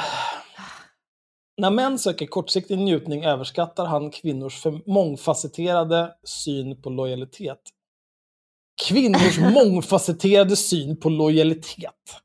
När 1.56 1.70
män 1.70 1.98
söker 1.98 2.26
kortsiktig 2.26 2.78
njutning 2.78 3.24
överskattar 3.24 3.86
han 3.86 4.10
kvinnors 4.10 4.62
för 4.62 4.90
mångfacetterade 4.90 6.14
syn 6.24 6.82
på 6.82 6.90
lojalitet. 6.90 7.60
Kvinnors 8.88 9.38
mångfacetterade 9.54 10.56
syn 10.56 10.96
på 10.96 11.08
lojalitet. 11.08 12.20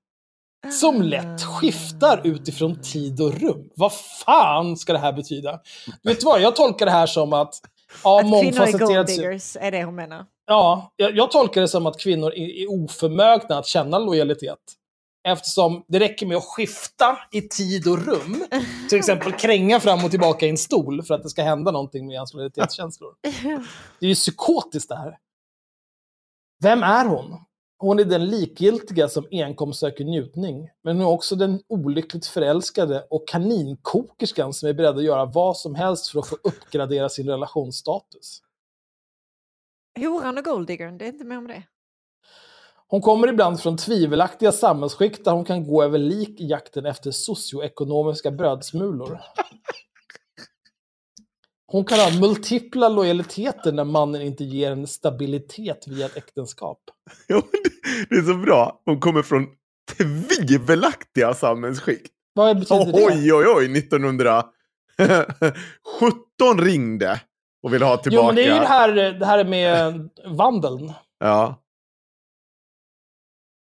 Som 0.72 1.01
lätt 1.01 1.41
skiftar 1.43 2.22
utifrån 2.23 2.81
tid 2.81 3.22
och 3.22 3.41
rum. 3.41 3.69
Vad 3.76 3.93
fan 4.26 4.77
ska 4.77 4.93
det 4.93 4.99
här 4.99 5.14
betyda? 5.14 5.60
Vet 6.03 6.19
du 6.19 6.26
vad, 6.26 6.41
jag 6.41 6.56
tolkar 6.56 6.85
det 6.85 6.91
här 6.91 7.07
som 7.07 7.34
att... 7.34 7.56
Ja, 8.03 8.19
Att 8.19 8.41
kvinnor 8.41 8.68
är 8.68 8.77
golddiggers 8.77 9.57
är 9.60 9.72
det 9.72 9.84
hon 9.84 9.95
menar. 9.95 10.26
Ja, 10.47 10.93
jag, 10.95 11.18
jag 11.18 11.31
tolkar 11.31 11.61
det 11.61 11.68
som 11.68 11.85
att 11.85 11.99
kvinnor 11.99 12.34
är, 12.34 12.64
är 12.64 12.72
oförmögna 12.84 13.57
att 13.57 13.65
känna 13.65 13.99
lojalitet. 13.99 14.57
Eftersom 15.31 15.84
det 15.88 15.99
räcker 15.99 16.26
med 16.26 16.38
att 16.38 16.43
skifta 16.43 17.18
i 17.31 17.41
tid 17.41 17.88
och 17.88 18.06
rum. 18.06 18.43
Till 18.89 18.97
exempel 18.97 19.31
kränga 19.31 19.80
fram 19.80 20.06
och 20.06 20.11
tillbaka 20.11 20.45
i 20.45 20.49
en 20.49 20.57
stol 20.57 21.03
för 21.03 21.14
att 21.14 21.23
det 21.23 21.30
ska 21.30 21.43
hända 21.43 21.72
någonting 21.72 22.07
med 22.07 22.18
hans 22.18 22.34
lojalitetskänslor. 22.34 23.15
Det 23.99 24.06
är 24.06 24.10
ju 24.10 24.15
psykotiskt 24.15 24.89
det 24.89 24.95
här. 24.95 25.18
Vem 26.64 26.84
är 26.84 27.06
hon? 27.06 27.45
Hon 27.77 27.99
är 27.99 28.06
den 28.06 28.26
likgiltiga 28.27 29.10
som 29.10 29.27
enkom 29.31 29.73
söker 29.73 30.06
njutning. 30.06 30.69
Men 30.84 30.97
hon 30.97 31.06
är 31.06 31.10
också 31.11 31.35
den 31.35 31.61
olyckligt 31.68 32.26
förälskade 32.26 33.07
och 33.10 33.27
kaninkokerskan 33.27 34.53
som 34.53 34.69
är 34.69 34.73
beredd 34.73 34.97
att 34.97 35.03
göra 35.03 35.26
vad 35.26 35.57
som 35.57 35.76
helst 35.76 36.07
för 36.07 36.19
att 36.19 36.27
få 36.27 36.38
uppgradera 36.43 37.10
sin 37.10 37.27
relationsstatus. 37.27 38.41
Horan 39.99 40.38
och 40.38 40.43
golddiggern, 40.43 40.97
det 40.97 41.06
är 41.06 41.10
inte 41.10 41.26
mer 41.26 41.38
om 41.38 41.47
det. 41.47 41.64
Hon 42.91 43.02
kommer 43.02 43.28
ibland 43.28 43.60
från 43.61 43.78
tvivelaktiga 43.78 44.52
samhällsskikt 44.52 45.26
där 45.26 45.32
hon 45.32 45.45
kan 45.45 45.68
gå 45.68 45.84
över 45.84 45.98
lik 45.98 46.40
i 46.41 46.48
jakten 46.48 46.86
efter 46.86 47.11
socioekonomiska 47.11 48.32
brödsmulor. 48.32 49.20
Hon 51.72 51.86
kan 51.86 51.99
ha 51.99 52.20
multipla 52.20 52.90
lojaliteter 52.90 53.72
när 53.72 53.84
mannen 53.84 54.22
inte 54.22 54.44
ger 54.44 54.70
henne 54.70 54.88
stabilitet 54.88 55.88
via 55.88 56.06
ett 56.06 56.18
äktenskap. 56.18 56.80
Det- 58.10 58.16
är 58.16 58.22
så 58.22 58.34
bra. 58.34 58.82
Hon 58.86 58.99
kommer 58.99 59.22
från 59.22 59.48
tvivelaktiga 59.98 61.34
samhällsskikt. 61.34 62.11
Vad 62.34 62.60
betyder 62.60 62.86
det? 62.86 63.06
Oj, 63.06 63.34
oj, 63.34 63.45
oj. 63.48 63.78
1917 63.78 64.49
ringde 66.61 67.22
och 67.64 67.74
ville 67.74 67.86
ha 67.86 67.98
tillbaka. 67.98 68.22
Jo, 68.22 68.26
men 68.28 68.36
det 68.36 68.41
är 68.45 68.53
ju 68.53 68.60
det 68.60 68.66
här, 68.68 68.94
det 69.20 69.26
här 69.26 69.44
med 69.45 70.10
vandeln. 70.26 70.94
Ja. 71.20 71.61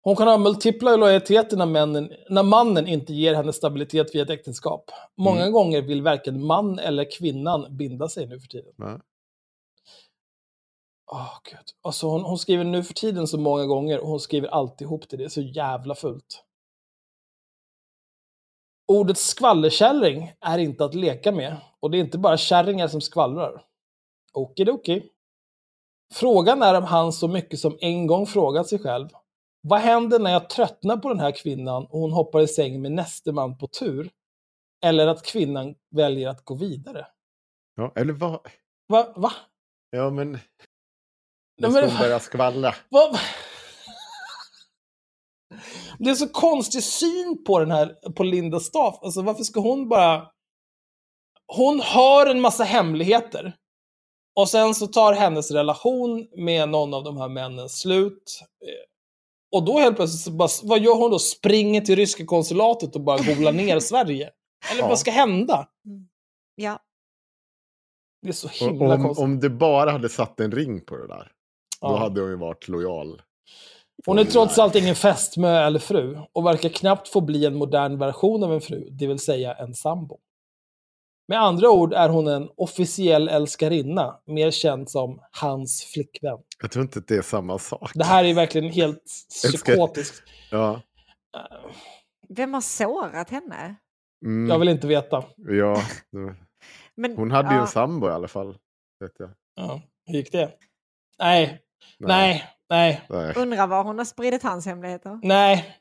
Hon 0.07 0.16
kan 0.16 0.28
ha 0.28 0.39
multipla 0.39 0.97
lojaliteter 0.97 1.57
när, 1.57 1.66
männen, 1.66 2.12
när 2.31 2.43
mannen 2.43 2.87
inte 2.89 3.12
ger 3.15 3.35
henne 3.35 3.53
stabilitet 3.53 4.15
via 4.15 4.23
ett 4.23 4.31
äktenskap. 4.31 4.91
Många 5.16 5.41
Mm. 5.41 5.53
gånger 5.53 5.83
vill 5.83 6.03
varken 6.03 6.45
man 6.47 6.78
eller 6.78 7.19
kvinnan 7.19 7.77
binda 7.77 8.09
sig 8.09 8.27
nu 8.27 8.41
för 8.41 8.49
tiden. 8.49 8.73
Ja. 8.77 9.01
Åh, 11.12 11.39
Gud. 11.51 11.59
Alltså, 11.83 12.07
hon, 12.07 12.23
hon 12.24 12.39
skriver 12.39 12.65
nu 12.65 12.83
för 12.83 12.95
tiden 12.95 13.27
så 13.27 13.39
många 13.39 13.65
gånger 13.66 14.01
och 14.01 14.09
hon 14.09 14.20
skriver 14.20 14.49
alltid 14.49 14.87
ihop 14.87 15.09
till 15.09 15.19
det. 15.19 15.24
Det 15.24 15.28
är 15.28 15.28
så 15.28 15.41
jävla 15.41 15.95
fult. 15.95 16.45
Ordet 18.89 19.19
skvallerkärring 19.19 20.33
är 20.41 20.59
inte 20.59 20.85
att 20.85 20.95
leka 20.95 21.33
med. 21.33 21.57
Och 21.81 21.91
det 21.91 21.99
är 21.99 22.01
inte 22.01 22.19
bara 22.19 22.37
kärringar 22.37 22.89
som 22.89 23.01
skvallrar. 23.01 23.65
Okidoki. 24.33 25.03
Frågan 26.15 26.62
är 26.62 26.74
om 26.74 26.85
han 26.85 27.12
så 27.12 27.28
mycket 27.28 27.61
som 27.61 27.78
en 27.81 28.07
gång 28.07 28.27
frågat 28.27 28.69
sig 28.69 28.78
själv. 28.78 29.09
Vad 29.68 29.80
händer 29.80 30.18
när 30.18 30.30
jag 30.30 30.51
tröttnar 30.51 30.97
på 30.97 31.09
den 31.09 31.20
här 31.20 31.32
kvinnan 31.32 31.86
och 31.86 32.01
hon 32.01 32.12
hoppar 32.12 32.40
i 32.40 32.48
säng 32.48 32.82
med 32.82 32.93
näste 32.93 33.32
man 33.32 33.59
på 33.59 33.66
tur? 33.66 34.10
Eller 34.84 35.06
att 35.06 35.26
kvinnan 35.26 35.74
väljer 35.90 36.28
att 36.28 36.44
gå 36.44 36.55
vidare? 36.55 37.06
ja. 37.76 37.93
Eller 37.97 38.12
vad? 38.12 38.40
Va? 38.88 39.12
Va? 39.16 39.32
Ja, 39.90 40.10
men... 40.10 40.32
Nu 40.32 40.38
men- 41.59 41.72
ska 41.72 41.86
hon 41.86 41.98
börja 41.98 42.20
skvallra. 42.20 42.74
Va? 42.88 43.18
Det 45.98 46.10
är 46.10 46.14
så 46.14 46.28
konstig 46.28 46.82
syn 46.82 47.44
på 47.47 47.59
den 47.59 47.70
här, 47.70 48.12
på 48.12 48.22
Linda 48.22 48.60
Staff. 48.60 48.98
Alltså 49.02 49.22
varför 49.22 49.44
ska 49.44 49.60
hon 49.60 49.88
bara... 49.88 50.30
Hon 51.47 51.80
har 51.80 52.26
en 52.26 52.40
massa 52.40 52.64
hemligheter. 52.64 53.56
Och 54.36 54.48
sen 54.48 54.74
så 54.74 54.86
tar 54.86 55.12
hennes 55.12 55.51
relation 55.51 56.28
med 56.36 56.68
någon 56.68 56.94
av 56.94 57.05
de 57.05 57.16
här 57.16 57.28
männen 57.28 57.68
slut. 57.68 58.40
Och 59.52 59.64
då 59.64 59.78
helt 59.78 59.97
plötsligt, 59.97 60.20
så 60.23 60.31
bara, 60.31 60.48
vad 60.62 60.81
gör 60.81 60.94
hon 60.97 61.10
då? 61.10 61.18
Springer 61.18 61.81
till 61.81 61.97
ryska 61.97 62.24
konsulatet 62.27 62.94
och 62.97 63.01
bara 63.02 63.18
googlar 63.18 63.52
ner 63.62 63.81
Sverige? 63.81 64.31
Eller 64.73 64.81
Ja. 64.82 64.89
vad 64.89 64.98
ska 64.98 65.10
hända? 65.10 65.68
Ja. 66.55 66.78
Det 68.23 68.28
är 68.28 68.32
så 68.32 68.48
himla 68.48 68.94
Om, 68.94 69.02
konstigt. 69.02 69.24
om 69.24 69.40
du 69.40 69.48
bara 69.48 69.90
hade 69.90 70.09
satt 70.09 70.40
en 70.40 70.52
ring 70.52 70.81
på 70.85 70.97
det 70.97 71.06
där, 71.06 71.32
då 71.81 71.89
Ja. 71.89 71.97
hade 71.97 72.20
hon 72.20 72.31
ju 72.31 72.36
varit 72.36 72.68
lojal. 72.68 73.23
Hon 74.06 74.18
är 74.18 74.24
trots 74.24 74.59
allt 74.59 74.74
ingen 74.74 74.94
fästmö 74.94 75.66
eller 75.66 75.78
fru 75.78 76.18
och 76.32 76.47
verkar 76.47 76.68
knappt 76.68 77.09
få 77.09 77.20
bli 77.20 77.47
en 77.47 77.55
modern 77.55 77.98
version 77.98 78.44
av 78.44 78.52
en 78.55 78.60
fru, 78.60 78.89
det 78.90 79.06
vill 79.06 79.18
säga 79.18 79.55
en 79.55 79.74
sambo. 79.74 80.18
Med 81.28 81.40
andra 81.43 81.70
ord 81.70 81.93
är 81.93 82.09
hon 82.09 82.27
en 82.28 82.48
officiell 82.57 83.28
älskarinna, 83.28 84.20
mer 84.27 84.51
känd 84.51 84.90
som 84.90 85.20
hans 85.31 85.85
flickvän. 85.85 86.39
Jag 86.62 86.70
tror 86.70 86.82
inte 86.82 86.98
att 86.98 87.09
det 87.09 87.16
är 87.16 87.23
samma 87.23 87.59
sak. 87.59 87.90
Det 87.94 88.05
här 88.05 88.24
är 88.24 88.35
verkligen 88.35 88.70
helt 88.73 89.03
psykotiskt. 89.31 90.23
Ja. 90.51 90.81
Vem 92.28 92.55
har 92.55 92.61
sårat 92.61 93.31
henne? 93.31 93.74
Mm, 94.24 94.51
Jag 94.51 94.59
vill 94.59 94.69
inte 94.69 94.86
veta. 94.86 95.24
ja. 95.36 95.82
Men, 96.97 97.16
Hon 97.16 97.31
hade 97.31 97.48
ju 97.48 97.55
ja, 97.55 97.61
en 97.61 97.66
sambo 97.66 98.09
i 98.09 98.12
alla 98.12 98.28
fall. 98.28 98.57
Vet 99.01 99.12
jag. 99.19 99.31
Ja, 99.55 99.82
hur 100.07 100.15
gick 100.15 100.32
det? 100.32 100.51
Nej, 101.19 101.61
nej, 101.98 102.44
nej, 102.70 103.03
Nej. 103.09 103.32
Undrar 103.36 103.66
var 103.66 103.85
hon 103.85 103.98
har 103.98 104.05
spridit 104.05 104.43
hans 104.43 104.66
hemligheter. 104.66 105.20
nej. 105.23 105.77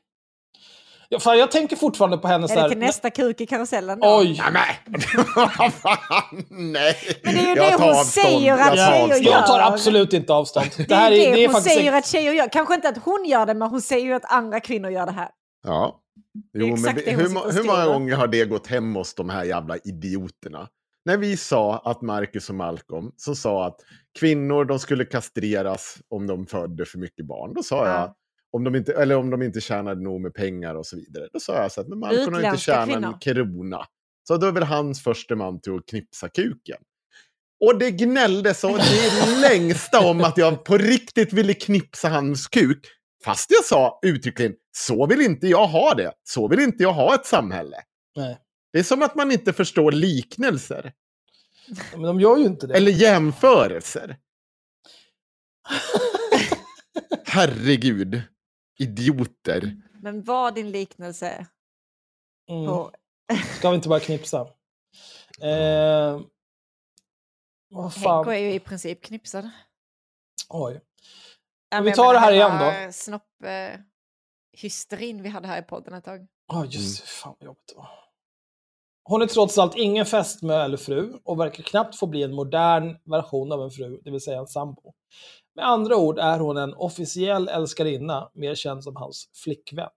Ja, 1.08 1.18
fan, 1.20 1.38
jag 1.38 1.50
tänker 1.50 1.76
fortfarande 1.76 2.18
på 2.18 2.28
henne 2.28 2.48
så 2.48 2.52
Är 2.52 2.56
det 2.56 2.62
här... 2.62 2.68
till 2.68 2.78
nästa 2.78 3.10
kuk 3.10 3.40
i 3.40 3.46
karusellen 3.46 4.00
då? 4.00 4.18
Oj! 4.18 4.42
Nej, 4.52 4.80
men! 4.86 5.00
Vad 5.36 5.72
fan, 5.72 6.44
Nej! 6.50 6.96
Men 7.24 7.34
det 7.34 7.40
är 7.40 7.42
ju 7.42 7.48
Jag 7.48 7.56
det 7.72 7.84
hon 7.84 7.90
avstånd. 7.90 8.06
säger 8.26 8.52
att 8.52 8.76
Jag 8.76 8.88
tjejer 9.08 9.22
gör. 9.24 9.32
Jag 9.32 9.46
tar 9.46 9.60
absolut 9.60 10.12
inte 10.12 10.32
avstånd. 10.32 10.66
Det 10.76 10.84
Det 10.88 10.94
här 10.94 11.12
är 11.12 11.16
det 11.16 11.32
det 11.32 11.44
är 11.44 11.46
hon 11.48 11.54
faktiskt... 11.54 11.76
säger 11.76 11.92
att 11.92 12.06
tjejer 12.06 12.32
gör. 12.32 12.48
Kanske 12.52 12.74
inte 12.74 12.88
att 12.88 12.98
hon 13.04 13.24
gör 13.24 13.46
det, 13.46 13.54
men 13.54 13.68
hon 13.70 13.80
säger 13.82 14.04
ju 14.06 14.12
att 14.14 14.32
andra 14.32 14.60
kvinnor 14.60 14.90
gör 14.90 15.06
det 15.06 15.12
här. 15.12 15.28
Ja. 15.66 16.00
Jo, 16.58 16.66
men 16.66 16.78
hon 16.84 16.94
hur, 17.06 17.52
hur 17.52 17.64
många 17.64 17.86
gånger 17.86 18.16
har 18.16 18.26
det 18.26 18.44
gått 18.44 18.66
hem 18.66 18.94
hos 18.94 19.14
de 19.14 19.28
här 19.30 19.44
jävla 19.44 19.76
idioterna? 19.76 20.68
När 21.04 21.16
vi 21.16 21.36
sa 21.36 21.78
att 21.84 22.02
Marcus 22.02 22.48
och 22.48 22.54
Malcolm, 22.54 23.10
som 23.16 23.36
sa 23.36 23.66
att 23.66 23.76
kvinnor 24.18 24.64
de 24.64 24.78
skulle 24.78 25.04
kastreras 25.04 25.96
om 26.10 26.26
de 26.26 26.46
födde 26.46 26.84
för 26.86 26.98
mycket 26.98 27.26
barn. 27.26 27.54
Då 27.54 27.62
sa 27.62 27.86
jag, 27.86 27.94
Ja. 27.96 28.14
Om 28.56 28.64
de 28.64 28.74
inte, 28.74 28.92
eller 28.92 29.16
om 29.16 29.30
de 29.30 29.42
inte 29.42 29.60
tjänade 29.60 30.02
nog 30.02 30.20
med 30.20 30.34
pengar 30.34 30.74
och 30.74 30.86
så 30.86 30.96
vidare. 30.96 31.28
Då 31.32 31.40
sa 31.40 31.62
jag 31.62 31.72
så 31.72 31.80
att 31.80 31.88
men 31.88 31.98
Malcolm 31.98 32.34
har 32.34 32.42
inte 32.42 32.56
tjänat 32.62 32.88
kvinnor. 32.88 33.06
en 33.06 33.18
krona. 33.18 33.86
Så 34.28 34.36
då 34.36 34.46
är 34.46 34.52
väl 34.52 34.62
hans 34.62 35.02
första 35.02 35.36
man 35.36 35.60
till 35.60 35.74
att 35.74 35.86
knipsa 35.86 36.28
kuken. 36.28 36.78
Och 37.64 37.78
det 37.78 37.90
gnällde 37.90 38.54
så 38.54 38.76
det 38.76 39.40
längsta 39.40 40.00
om 40.00 40.20
att 40.20 40.36
jag 40.36 40.64
på 40.64 40.78
riktigt 40.78 41.32
ville 41.32 41.54
knipsa 41.54 42.08
hans 42.08 42.48
kuk. 42.48 42.86
Fast 43.24 43.50
jag 43.50 43.64
sa 43.64 43.98
uttryckligen, 44.02 44.54
så 44.76 45.06
vill 45.06 45.20
inte 45.20 45.46
jag 45.46 45.66
ha 45.66 45.94
det. 45.94 46.12
Så 46.24 46.48
vill 46.48 46.60
inte 46.60 46.82
jag 46.82 46.92
ha 46.92 47.14
ett 47.14 47.26
samhälle. 47.26 47.76
Nej. 48.16 48.38
Det 48.72 48.78
är 48.78 48.82
som 48.82 49.02
att 49.02 49.14
man 49.14 49.32
inte 49.32 49.52
förstår 49.52 49.92
liknelser. 49.92 50.92
Men 51.92 52.02
de 52.02 52.20
gör 52.20 52.36
ju 52.36 52.44
inte 52.44 52.66
det. 52.66 52.74
Eller 52.74 52.92
jämförelser. 52.92 54.16
Herregud. 57.24 58.22
Idioter. 58.78 59.76
Men 60.02 60.22
var 60.24 60.50
din 60.50 60.70
liknelse 60.70 61.46
Mm. 62.50 62.66
på... 62.66 62.92
Ska 63.58 63.70
vi 63.70 63.76
inte 63.76 63.88
bara 63.88 64.00
knipsa? 64.00 64.40
Eh, 65.42 66.20
vad 67.68 67.94
fan. 67.94 68.16
Henko 68.16 68.30
är 68.30 68.38
ju 68.38 68.52
i 68.52 68.60
princip 68.60 69.02
knipsad. 69.04 69.50
Oj. 70.48 70.80
Ja, 71.70 71.80
vi 71.80 71.92
tar 71.92 72.12
det 72.12 72.18
här 72.18 72.32
igen 72.32 72.58
hela 72.58 72.92
Snopp, 72.92 73.42
eh, 73.44 73.80
hysterin 74.52 75.22
vi 75.22 75.28
hade 75.28 75.48
här 75.48 75.58
i 75.58 75.62
podden 75.62 75.94
ett 75.94 76.04
tag. 76.04 76.26
Ja, 76.48 76.64
just 76.64 77.00
det. 77.02 77.06
Fan 77.08 77.36
vad 77.38 77.46
jobbigt 77.46 77.68
det 77.68 77.74
var. 77.76 77.88
Hon 79.04 79.22
är 79.22 79.26
trots 79.26 79.58
allt 79.58 79.76
ingen 79.76 80.06
fästmö 80.06 80.54
eller 80.64 80.76
fru 80.76 81.12
och 81.24 81.40
verkar 81.40 81.62
knappt 81.62 81.98
få 81.98 82.06
bli 82.06 82.22
en 82.22 82.34
modern 82.34 82.96
version 83.04 83.52
av 83.52 83.62
en 83.62 83.70
fru, 83.70 84.00
det 84.04 84.10
vill 84.10 84.20
säga 84.20 84.38
en 84.38 84.46
sambo. 84.46 84.94
Med 85.56 85.68
andra 85.68 85.96
ord 85.96 86.18
är 86.18 86.38
hon 86.38 86.56
en 86.56 86.74
officiell 86.74 87.48
älskarinna, 87.48 88.30
mer 88.34 88.54
känd 88.54 88.84
som 88.84 88.96
hans 88.96 89.28
flickvän. 89.34 89.90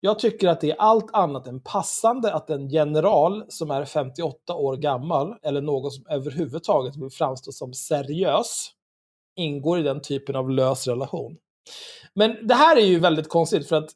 Jag 0.00 0.18
tycker 0.18 0.48
att 0.48 0.60
det 0.60 0.70
är 0.70 0.76
allt 0.76 1.10
annat 1.12 1.46
än 1.46 1.60
passande 1.60 2.34
att 2.34 2.50
en 2.50 2.68
general 2.68 3.44
som 3.48 3.70
är 3.70 3.84
58 3.84 4.54
år 4.54 4.76
gammal, 4.76 5.36
eller 5.42 5.60
någon 5.60 5.90
som 5.90 6.06
överhuvudtaget 6.10 6.96
vill 6.96 7.10
framstå 7.10 7.52
som 7.52 7.74
seriös, 7.74 8.70
ingår 9.36 9.78
i 9.78 9.82
den 9.82 10.00
typen 10.02 10.36
av 10.36 10.50
lös 10.50 10.86
relation. 10.86 11.36
Men 12.14 12.46
det 12.46 12.54
här 12.54 12.76
är 12.76 12.84
ju 12.86 12.98
väldigt 12.98 13.28
konstigt 13.28 13.68
för 13.68 13.76
att 13.76 13.90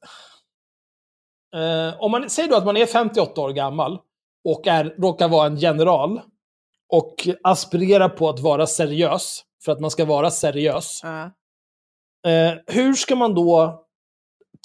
Eh, 1.54 1.94
om 2.02 2.10
man 2.10 2.30
säger 2.30 2.48
då 2.48 2.56
att 2.56 2.64
man 2.64 2.76
är 2.76 2.86
58 2.86 3.40
år 3.40 3.52
gammal 3.52 3.98
och 4.44 4.66
är, 4.66 4.84
råkar 4.84 5.28
vara 5.28 5.46
en 5.46 5.56
general 5.56 6.20
och 6.88 7.28
aspirerar 7.42 8.08
på 8.08 8.28
att 8.28 8.40
vara 8.40 8.66
seriös, 8.66 9.42
för 9.64 9.72
att 9.72 9.80
man 9.80 9.90
ska 9.90 10.04
vara 10.04 10.30
seriös. 10.30 11.00
Ja. 11.02 11.24
Eh, 12.30 12.54
hur 12.66 12.94
ska 12.94 13.16
man 13.16 13.34
då 13.34 13.84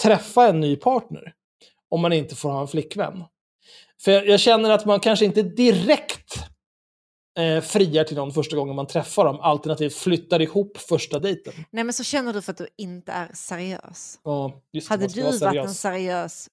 träffa 0.04 0.48
en 0.48 0.60
ny 0.60 0.76
partner 0.76 1.34
om 1.90 2.02
man 2.02 2.14
inte 2.14 2.36
får 2.36 2.50
ha 2.52 2.62
en 2.62 2.68
flickvän? 2.68 3.24
För 4.02 4.12
jag, 4.12 4.28
jag 4.28 4.40
känner 4.40 4.70
att 4.70 4.86
man 4.86 5.00
kanske 5.00 5.26
inte 5.26 5.42
direkt 5.44 6.34
eh, 7.40 7.62
friar 7.62 8.04
till 8.04 8.16
någon 8.18 8.32
första 8.34 8.56
gången 8.56 8.76
man 8.76 8.88
träffar 8.88 9.26
dem, 9.26 9.40
alternativt 9.40 9.94
flyttar 9.96 10.42
ihop 10.42 10.78
första 10.78 11.20
dejten. 11.20 11.54
Nej 11.70 11.84
men 11.84 11.94
så 11.94 12.04
känner 12.04 12.34
du 12.34 12.42
för 12.42 12.52
att 12.52 12.58
du 12.58 12.68
inte 12.78 13.12
är 13.12 13.30
seriös. 13.34 14.20
Ja, 14.24 14.62
just 14.72 14.88
det, 14.90 14.94
Hade 14.94 15.08
du 15.08 15.22
vara 15.22 15.32
varit 15.32 15.42
en 15.44 15.52
seriös. 15.52 15.80
seriös 15.80 16.50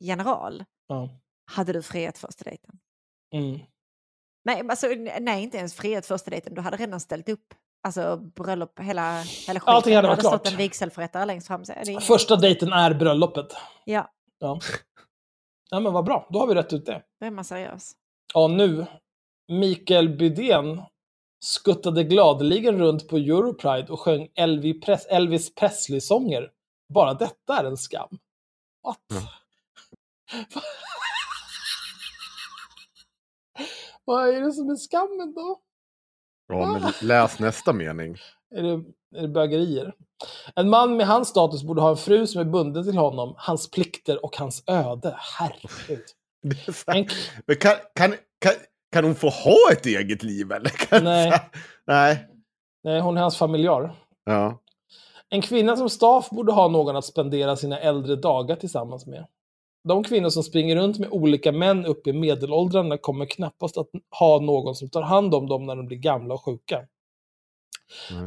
general 0.00 0.64
Ja. 0.86 1.08
hade 1.44 1.72
du 1.72 1.82
friat 1.82 2.18
första 2.18 2.44
dejten. 2.44 2.78
Mm. 3.34 3.58
Nej, 4.44 4.62
alltså, 4.68 4.86
nej, 5.20 5.42
inte 5.42 5.58
ens 5.58 5.74
friat 5.74 6.06
första 6.06 6.30
dejten. 6.30 6.54
Du 6.54 6.60
hade 6.60 6.76
redan 6.76 7.00
ställt 7.00 7.28
upp. 7.28 7.54
Alltså 7.84 8.16
bröllop, 8.16 8.78
hela, 8.80 9.20
hela 9.22 9.60
skiten. 9.60 9.74
Allting 9.74 9.96
hade 9.96 10.08
det 10.08 10.10
varit 10.10 10.24
hade 10.24 10.28
stått 10.36 10.42
klart. 10.42 10.52
en 10.52 10.58
vigselförrättare 10.58 11.24
längst 11.24 11.46
fram. 11.46 11.64
Så 11.64 11.72
är 11.72 11.84
det 11.84 12.00
Första 12.00 12.36
dejten 12.36 12.72
är 12.72 12.94
bröllopet. 12.94 13.56
Ja, 13.84 14.10
Ja. 14.38 14.60
ja, 15.70 15.80
men 15.80 15.92
vad 15.92 16.04
bra. 16.04 16.26
Då 16.30 16.38
har 16.38 16.46
vi 16.46 16.54
rätt 16.54 16.72
ut 16.72 16.86
det. 16.86 17.02
då 17.20 17.26
är 17.26 17.30
man 17.30 17.44
seriös. 17.44 17.92
Ja, 18.34 18.48
nu. 18.48 18.86
Mikael 19.48 20.08
Bydén 20.08 20.82
skuttade 21.44 22.04
gladeligen 22.04 22.78
runt 22.78 23.08
på 23.08 23.16
Europride 23.16 23.92
och 23.92 24.00
sjöng 24.00 24.28
Elvis, 24.34 24.84
Pres- 24.84 25.06
Elvis 25.08 25.54
Presley-sånger. 25.54 26.50
Bara 26.94 27.14
detta 27.14 27.58
är 27.58 27.64
en 27.64 27.76
skam. 27.76 28.18
What? 28.84 28.98
Vad 34.04 34.28
är 34.28 34.40
det 34.40 34.52
som 34.52 34.70
är 34.70 34.76
skammen 34.76 35.34
då? 35.34 35.60
Ja, 36.48 36.66
men 36.66 36.92
läs 37.02 37.38
nästa 37.38 37.72
mening. 37.72 38.16
Är 38.54 38.62
det, 38.62 38.84
är 39.18 39.22
det 39.22 39.28
bögerier? 39.28 39.94
En 40.54 40.68
man 40.68 40.96
med 40.96 41.06
hans 41.06 41.28
status 41.28 41.62
borde 41.62 41.80
ha 41.80 41.90
en 41.90 41.96
fru 41.96 42.26
som 42.26 42.40
är 42.40 42.44
bunden 42.44 42.84
till 42.84 42.96
honom, 42.96 43.34
hans 43.36 43.70
plikter 43.70 44.24
och 44.24 44.36
hans 44.36 44.64
öde. 44.66 45.16
Herregud. 45.38 46.04
Men 47.46 47.56
kan, 47.56 47.76
kan, 47.94 48.14
kan, 48.38 48.52
kan 48.92 49.04
hon 49.04 49.14
få 49.14 49.28
ha 49.28 49.72
ett 49.72 49.86
eget 49.86 50.22
liv 50.22 50.52
eller? 50.52 50.70
Kan, 50.88 51.04
Nej. 51.04 51.32
Nej. 51.86 52.26
nej, 52.84 53.00
hon 53.00 53.16
är 53.16 53.20
hans 53.20 53.36
familjar. 53.36 53.94
Ja. 54.24 54.58
En 55.28 55.42
kvinna 55.42 55.76
som 55.76 55.90
Staff 55.90 56.30
borde 56.30 56.52
ha 56.52 56.68
någon 56.68 56.96
att 56.96 57.04
spendera 57.04 57.56
sina 57.56 57.78
äldre 57.78 58.16
dagar 58.16 58.56
tillsammans 58.56 59.06
med. 59.06 59.26
De 59.88 60.04
kvinnor 60.04 60.28
som 60.28 60.42
springer 60.42 60.76
runt 60.76 60.98
med 60.98 61.08
olika 61.10 61.52
män 61.52 61.86
upp 61.86 62.06
i 62.06 62.12
medelåldrarna 62.12 62.98
kommer 62.98 63.26
knappast 63.26 63.78
att 63.78 63.88
ha 64.18 64.40
någon 64.40 64.74
som 64.74 64.90
tar 64.90 65.02
hand 65.02 65.34
om 65.34 65.48
dem 65.48 65.66
när 65.66 65.76
de 65.76 65.86
blir 65.86 65.98
gamla 65.98 66.34
och 66.34 66.44
sjuka. 66.44 66.86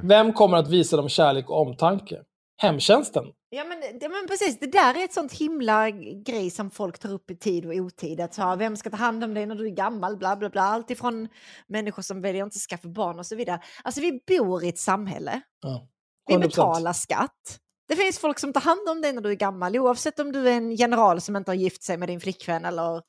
Vem 0.04 0.34
kommer 0.34 0.58
att 0.58 0.70
visa 0.70 0.98
dem 0.98 1.10
kärlek 1.10 1.50
och 1.50 1.62
omtanke? 1.62 2.22
Hemtjänsten? 2.58 3.26
Ja 3.50 3.64
men, 3.64 3.80
det, 4.00 4.10
men 4.10 4.28
precis, 4.28 4.60
det 4.60 4.72
där 4.72 5.00
är 5.00 5.04
ett 5.04 5.14
sånt 5.14 5.34
himla 5.34 5.90
grej 6.26 6.50
som 6.50 6.72
folk 6.72 7.00
tar 7.00 7.14
upp 7.14 7.32
i 7.32 7.38
tid 7.38 7.66
och 7.66 7.74
otid. 7.74 8.22
Att 8.22 8.34
så, 8.34 8.56
vem 8.56 8.78
ska 8.78 8.90
ta 8.90 8.98
hand 8.98 9.24
om 9.24 9.34
dig 9.34 9.46
när 9.46 9.56
du 9.56 9.66
är 9.66 9.70
gammal? 9.70 10.18
Bla, 10.18 10.36
bla, 10.36 10.50
bla. 10.50 10.62
Allt 10.62 10.92
ifrån 10.92 11.28
människor 11.68 12.02
som 12.02 12.22
väljer 12.22 12.44
att 12.44 12.48
inte 12.48 12.60
skaffa 12.60 12.88
barn 12.88 13.20
och 13.20 13.26
så 13.26 13.36
vidare. 13.36 13.60
Alltså 13.84 14.02
vi 14.02 14.22
bor 14.28 14.64
i 14.64 14.70
ett 14.70 14.80
samhälle. 14.80 15.42
Ja. 15.62 15.88
Vi 16.28 16.36
100%. 16.36 16.40
betalar 16.40 16.94
skatt. 16.94 17.60
Det 17.88 17.96
finns 17.96 18.20
folk 18.20 18.40
som 18.40 18.54
tar 18.54 18.62
hand 18.62 18.90
om 18.90 19.02
dig 19.02 19.14
när 19.14 19.22
du 19.22 19.30
är 19.30 19.36
gammal 19.36 19.78
oavsett 19.78 20.20
om 20.20 20.32
du 20.32 20.48
är 20.50 20.54
en 20.54 20.76
general 20.76 21.22
som 21.22 21.36
inte 21.36 21.52
har 21.52 21.56
gift 21.56 21.84
sig 21.84 21.98
med 21.98 22.10
din 22.10 22.20
flickvän 22.20 22.66
eller 22.66 23.02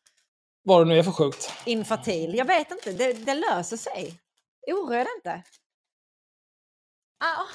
Vad 0.62 0.80
det 0.80 0.84
nu 0.88 0.98
är 0.98 1.02
för 1.02 1.12
sjukt. 1.12 1.52
infertil. 1.66 2.34
Jag 2.34 2.44
vet 2.44 2.70
inte, 2.70 2.92
det, 2.92 3.12
det 3.12 3.34
löser 3.34 3.76
sig. 3.76 4.20
Oroa 4.66 5.04
dig 5.04 5.06
inte. 5.16 5.42
Ah. 7.24 7.46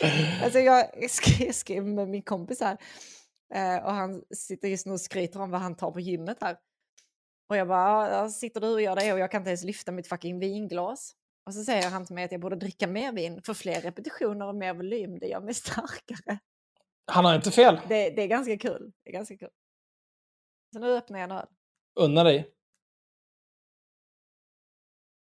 Alltså 0.44 0.58
jag 0.58 1.10
skrev, 1.10 1.52
skrev 1.52 1.84
med 1.86 2.08
min 2.08 2.22
kompis 2.22 2.60
här 2.60 2.76
eh, 3.54 3.84
och 3.84 3.92
han 3.92 4.22
sitter 4.34 4.68
just 4.68 4.86
nu 4.86 4.92
och 4.92 5.00
skryter 5.00 5.40
om 5.40 5.50
vad 5.50 5.60
han 5.60 5.76
tar 5.76 5.90
på 5.90 6.00
gymmet 6.00 6.36
här. 6.40 6.56
Och 7.50 7.56
jag 7.56 7.68
bara, 7.68 8.10
"Ja, 8.10 8.30
sitter 8.30 8.60
du 8.60 8.72
och 8.72 8.82
gör 8.82 8.96
det 8.96 9.12
och 9.12 9.18
jag 9.18 9.30
kan 9.30 9.40
inte 9.40 9.50
ens 9.50 9.64
lyfta 9.64 9.92
mitt 9.92 10.08
fucking 10.08 10.38
vinglas. 10.38 11.12
Och 11.48 11.54
så 11.54 11.64
säger 11.64 11.90
han 11.90 12.06
till 12.06 12.14
mig 12.14 12.24
att 12.24 12.32
jag 12.32 12.40
borde 12.40 12.56
dricka 12.56 12.86
mer 12.86 13.12
vin 13.12 13.42
för 13.42 13.54
fler 13.54 13.80
repetitioner 13.80 14.46
och 14.46 14.54
mer 14.54 14.74
volym, 14.74 15.18
det 15.18 15.26
gör 15.26 15.40
mig 15.40 15.54
starkare. 15.54 16.38
Han 17.06 17.24
har 17.24 17.34
inte 17.34 17.50
fel. 17.50 17.80
Det, 17.88 18.10
det 18.10 18.22
är 18.22 18.26
ganska 18.26 18.58
kul. 18.58 18.92
Det 19.04 19.10
är 19.10 19.12
ganska 19.12 19.36
kul. 19.36 19.50
Så 20.72 20.78
nu 20.78 20.96
öppnar 20.96 21.18
jag 21.18 21.30
en 21.30 21.36
öl. 21.36 21.46
Unna 22.00 22.24
dig. 22.24 22.54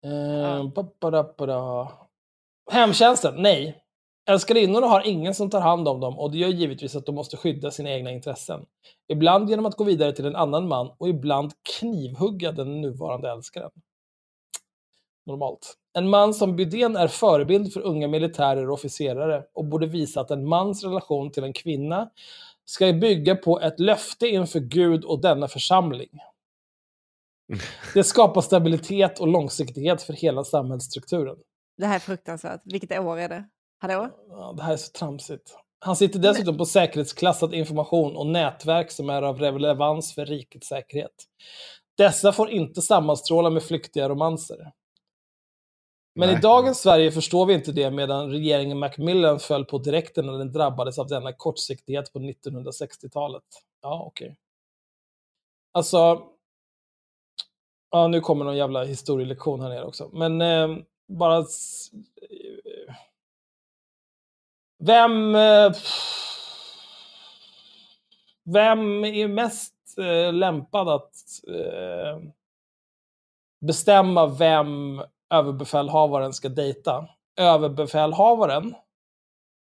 Eh, 0.04 0.68
ba-ba-da-ba-da. 0.68 1.92
Hemtjänsten? 2.70 3.34
Nej. 3.42 3.84
Älskarinnorna 4.30 4.86
har 4.86 5.06
ingen 5.06 5.34
som 5.34 5.50
tar 5.50 5.60
hand 5.60 5.88
om 5.88 6.00
dem 6.00 6.18
och 6.18 6.32
det 6.32 6.38
gör 6.38 6.48
givetvis 6.48 6.96
att 6.96 7.06
de 7.06 7.14
måste 7.14 7.36
skydda 7.36 7.70
sina 7.70 7.90
egna 7.90 8.10
intressen. 8.10 8.66
Ibland 9.08 9.50
genom 9.50 9.66
att 9.66 9.76
gå 9.76 9.84
vidare 9.84 10.12
till 10.12 10.26
en 10.26 10.36
annan 10.36 10.68
man 10.68 10.94
och 10.98 11.08
ibland 11.08 11.52
knivhugga 11.78 12.52
den 12.52 12.80
nuvarande 12.80 13.30
älskaren. 13.30 13.70
Normalt. 15.26 15.78
En 15.94 16.08
man 16.08 16.34
som 16.34 16.56
Bydén 16.56 16.96
är 16.96 17.08
förebild 17.08 17.72
för 17.72 17.80
unga 17.80 18.08
militärer 18.08 18.68
och 18.68 18.74
officerare 18.74 19.44
och 19.52 19.64
borde 19.64 19.86
visa 19.86 20.20
att 20.20 20.30
en 20.30 20.48
mans 20.48 20.84
relation 20.84 21.32
till 21.32 21.44
en 21.44 21.52
kvinna 21.52 22.10
ska 22.64 22.92
bygga 22.92 23.36
på 23.36 23.60
ett 23.60 23.80
löfte 23.80 24.26
inför 24.26 24.60
Gud 24.60 25.04
och 25.04 25.20
denna 25.20 25.48
församling. 25.48 26.10
Det 27.94 28.04
skapar 28.04 28.40
stabilitet 28.40 29.20
och 29.20 29.28
långsiktighet 29.28 30.02
för 30.02 30.12
hela 30.12 30.44
samhällsstrukturen. 30.44 31.36
Det 31.76 31.86
här 31.86 31.94
är 31.94 32.00
fruktansvärt. 32.00 32.60
Vilket 32.64 32.98
år 32.98 33.18
är 33.18 33.28
det? 33.28 33.44
Hallå? 33.78 34.08
Ja, 34.28 34.54
det 34.56 34.62
här 34.62 34.72
är 34.72 34.76
så 34.76 34.92
tramsigt. 34.92 35.56
Han 35.78 35.96
sitter 35.96 36.18
dessutom 36.18 36.58
på 36.58 36.66
säkerhetsklassad 36.66 37.54
information 37.54 38.16
och 38.16 38.26
nätverk 38.26 38.90
som 38.90 39.10
är 39.10 39.22
av 39.22 39.38
relevans 39.38 40.14
för 40.14 40.26
rikets 40.26 40.68
säkerhet. 40.68 41.24
Dessa 41.96 42.32
får 42.32 42.50
inte 42.50 42.82
sammanstråla 42.82 43.50
med 43.50 43.62
flyktiga 43.62 44.08
romanser. 44.08 44.72
Men 46.14 46.28
i 46.28 46.32
Nej. 46.32 46.42
dagens 46.42 46.78
Sverige 46.80 47.12
förstår 47.12 47.46
vi 47.46 47.54
inte 47.54 47.72
det 47.72 47.90
medan 47.90 48.30
regeringen 48.30 48.78
Macmillan 48.78 49.40
föll 49.40 49.64
på 49.64 49.78
direkten 49.78 50.26
när 50.26 50.32
den 50.32 50.52
drabbades 50.52 50.98
av 50.98 51.08
denna 51.08 51.32
kortsiktighet 51.32 52.12
på 52.12 52.18
1960-talet. 52.18 53.42
Ja, 53.82 54.02
okej. 54.06 54.36
Alltså, 55.72 56.22
ja, 57.90 58.08
nu 58.08 58.20
kommer 58.20 58.44
någon 58.44 58.56
jävla 58.56 58.84
historielektion 58.84 59.60
här 59.60 59.68
nere 59.68 59.84
också. 59.84 60.10
Men 60.12 60.40
eh, 60.40 60.76
bara... 61.08 61.38
eh, 61.38 61.44
Vem... 64.78 65.34
Eh, 65.34 65.72
Vem 68.44 69.04
är 69.04 69.28
mest 69.28 69.74
eh, 69.98 70.32
lämpad 70.32 70.88
att 70.88 71.14
eh, 71.48 72.18
bestämma 73.60 74.26
vem 74.26 75.02
överbefälhavaren 75.32 76.32
ska 76.32 76.48
dejta? 76.48 77.08
Överbefälhavaren 77.36 78.74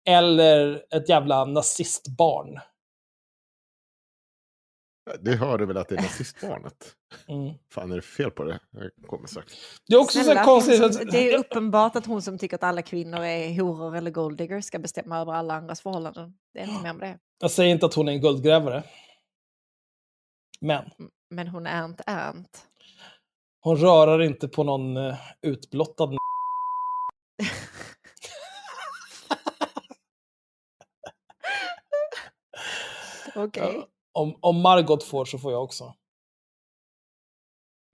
eller 0.08 0.86
ett 0.96 1.10
jävla 1.10 1.46
nazistbarn? 1.46 2.60
Det 5.20 5.36
hör 5.36 5.58
du 5.58 5.66
väl 5.66 5.78
att 5.78 5.88
det 5.90 5.96
är 5.96 6.02
nazistbarnet? 6.02 6.96
Mm. 7.28 7.54
Fan, 7.72 7.92
är 7.92 7.96
det 7.96 8.02
fel 8.02 8.32
på 8.32 8.44
det? 8.44 8.60
Jag 8.72 8.92
kommer 9.10 9.28
strax. 9.28 9.54
Det 9.88 9.96
är 9.96 10.00
också 10.00 10.18
så 10.18 10.24
Snälla, 10.24 10.40
hon 10.40 10.46
konstigt. 10.46 10.78
som, 10.78 10.86
att- 10.86 11.12
det 11.12 11.34
är 11.34 11.38
uppenbart 11.46 11.96
att 11.96 12.06
hon 12.06 12.22
som 12.22 12.38
tycker 12.38 12.56
att 12.56 12.64
alla 12.64 12.82
kvinnor 12.82 13.20
är 13.20 13.62
horor 13.62 13.96
eller 13.96 14.12
golddiggers 14.12 14.66
ska 14.66 14.80
bestämma 14.80 15.20
över 15.20 15.34
alla 15.34 15.54
andras 15.54 15.82
förhållanden. 15.82 16.38
Det 16.54 16.60
är 16.60 16.68
inte 16.68 16.84
mer 16.84 16.94
med 16.94 17.10
det. 17.10 17.20
Jag 17.40 17.52
säger 17.52 17.72
inte 17.72 17.86
att 17.86 17.94
hon 17.94 18.08
är 18.08 18.12
en 18.12 18.22
guldgrävare. 18.22 18.84
Men 20.62 20.90
Men 21.30 21.48
hon 21.48 21.68
är 21.68 21.86
inte 21.86 22.04
Ernst. 22.08 22.68
Hon 23.64 23.78
rörar 23.78 24.22
inte 24.22 24.48
på 24.48 24.64
någon 24.64 24.98
eh, 24.98 25.16
utblottad 25.42 26.10
Okej. 33.36 33.88
om, 34.12 34.38
om 34.42 34.62
Margot 34.62 35.04
får 35.04 35.26
så 35.26 35.38
får 35.38 35.52
jag 35.52 35.64
också. 35.64 35.94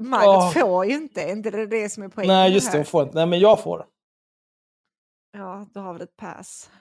Margot 0.04 0.36
Åh. 0.36 0.54
får 0.54 0.86
ju 0.86 0.96
inte, 0.96 1.22
är 1.22 1.32
inte 1.32 1.52
det 1.52 1.66
det 1.66 1.90
som 1.90 2.04
är 2.04 2.08
poängen 2.10 2.34
Nej, 2.36 2.54
just 2.54 2.72
det, 2.72 2.78
hon 2.78 2.86
får 2.86 3.04
inte. 3.04 3.16
Nej, 3.16 3.26
men 3.26 3.40
jag 3.40 3.64
får. 3.64 3.86
Ja, 5.32 5.68
då 5.74 5.80
har 5.80 5.94
vi 5.94 6.04
ett 6.04 6.16
pass. 6.16 6.72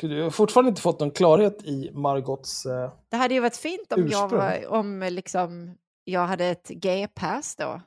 Gud, 0.00 0.12
jag 0.12 0.24
har 0.24 0.30
fortfarande 0.30 0.68
inte 0.68 0.82
fått 0.82 1.00
någon 1.00 1.10
klarhet 1.10 1.62
i 1.64 1.90
Margots... 1.94 2.66
Eh, 2.66 2.92
Det 3.08 3.16
hade 3.16 3.34
ju 3.34 3.40
varit 3.40 3.56
fint 3.56 3.92
om, 3.92 4.08
jag, 4.08 4.28
var, 4.28 4.66
om 4.68 5.00
liksom, 5.10 5.76
jag 6.04 6.26
hade 6.26 6.44
ett 6.46 6.68
G-pass 6.68 7.56
då. 7.56 7.80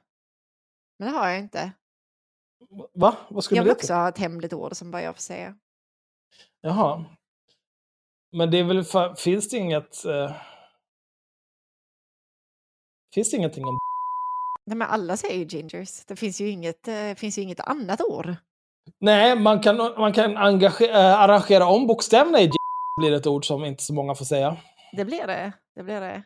Men 0.99 1.11
det 1.11 1.17
har 1.17 1.27
jag 1.29 1.39
inte. 1.39 1.71
va? 2.93 3.15
Vad 3.29 3.43
skulle 3.43 3.57
Jag 3.57 3.65
det 3.65 3.69
vill 3.69 3.75
till? 3.75 3.83
också 3.85 3.93
ha 3.93 4.09
ett 4.09 4.17
hemligt 4.17 4.53
ord 4.53 4.75
som 4.75 4.91
bara 4.91 5.01
jag 5.01 5.15
får 5.15 5.21
säga. 5.21 5.55
Jaha. 6.61 7.05
Men 8.31 8.51
det 8.51 8.57
är 8.57 8.63
väl 8.63 8.83
för, 8.83 9.15
finns 9.15 9.49
det 9.49 9.57
inget... 9.57 10.05
Eh, 10.05 10.31
finns 13.13 13.31
det 13.31 13.37
ingenting 13.37 13.65
om... 13.65 13.77
Nej, 14.65 14.77
men 14.77 14.87
alla 14.87 15.17
säger 15.17 15.35
ju 15.35 15.45
gingers. 15.45 16.05
Det 16.05 16.15
finns 16.15 16.41
ju 16.41 16.49
inget, 16.49 16.87
eh, 16.87 17.13
finns 17.15 17.37
ju 17.37 17.41
inget 17.41 17.59
annat 17.59 18.01
ord. 18.01 18.35
Nej, 18.99 19.35
man 19.35 19.59
kan, 19.61 19.77
man 19.77 20.13
kan 20.13 20.37
engage, 20.37 20.81
eh, 20.81 21.19
arrangera 21.19 21.65
om 21.67 21.87
bokstäverna 21.87 22.41
i 22.41 22.51
blir 23.01 23.13
ett 23.13 23.27
ord 23.27 23.45
som 23.47 23.65
inte 23.65 23.83
så 23.83 23.93
många 23.93 24.15
får 24.15 24.25
säga. 24.25 24.57
Det 24.97 25.05
blir 25.05 25.27
det. 25.27 25.53
Det 25.75 25.83
blir 25.83 26.01
det. 26.01 26.23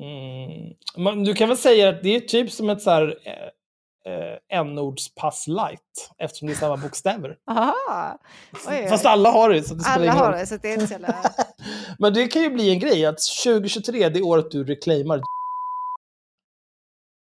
Mm. 0.00 0.74
Men 0.96 1.24
du 1.24 1.34
kan 1.34 1.48
väl 1.48 1.58
säga 1.58 1.88
att 1.88 2.02
det 2.02 2.16
är 2.16 2.20
typ 2.20 2.52
som 2.52 2.70
ett 2.70 2.82
så 2.82 2.90
här 2.90 3.18
eh, 3.24 4.12
eh, 4.12 4.60
n-ordspass 4.60 5.46
light, 5.46 6.10
eftersom 6.18 6.48
det 6.48 6.54
är 6.54 6.56
samma 6.56 6.76
bokstäver. 6.76 7.36
Aha! 7.50 8.18
Oj, 8.52 8.60
oj. 8.68 8.88
Fast 8.88 9.06
alla 9.06 9.30
har 9.30 9.50
det, 9.50 9.62
så 9.62 9.74
det 9.74 9.80
spelar 9.80 9.96
alla 9.96 10.04
ingen 10.04 10.16
har 10.16 10.32
det, 10.32 10.46
så 10.46 10.56
det 10.56 10.68
är 10.68 10.74
inte 10.74 10.86
så 10.86 10.92
jävla... 10.92 11.14
Men 11.98 12.14
det 12.14 12.28
kan 12.28 12.42
ju 12.42 12.50
bli 12.50 12.70
en 12.70 12.78
grej 12.78 13.06
att 13.06 13.18
2023, 13.44 14.08
det 14.08 14.18
är 14.18 14.24
året 14.26 14.50
du 14.50 14.64
reclaimar 14.64 15.20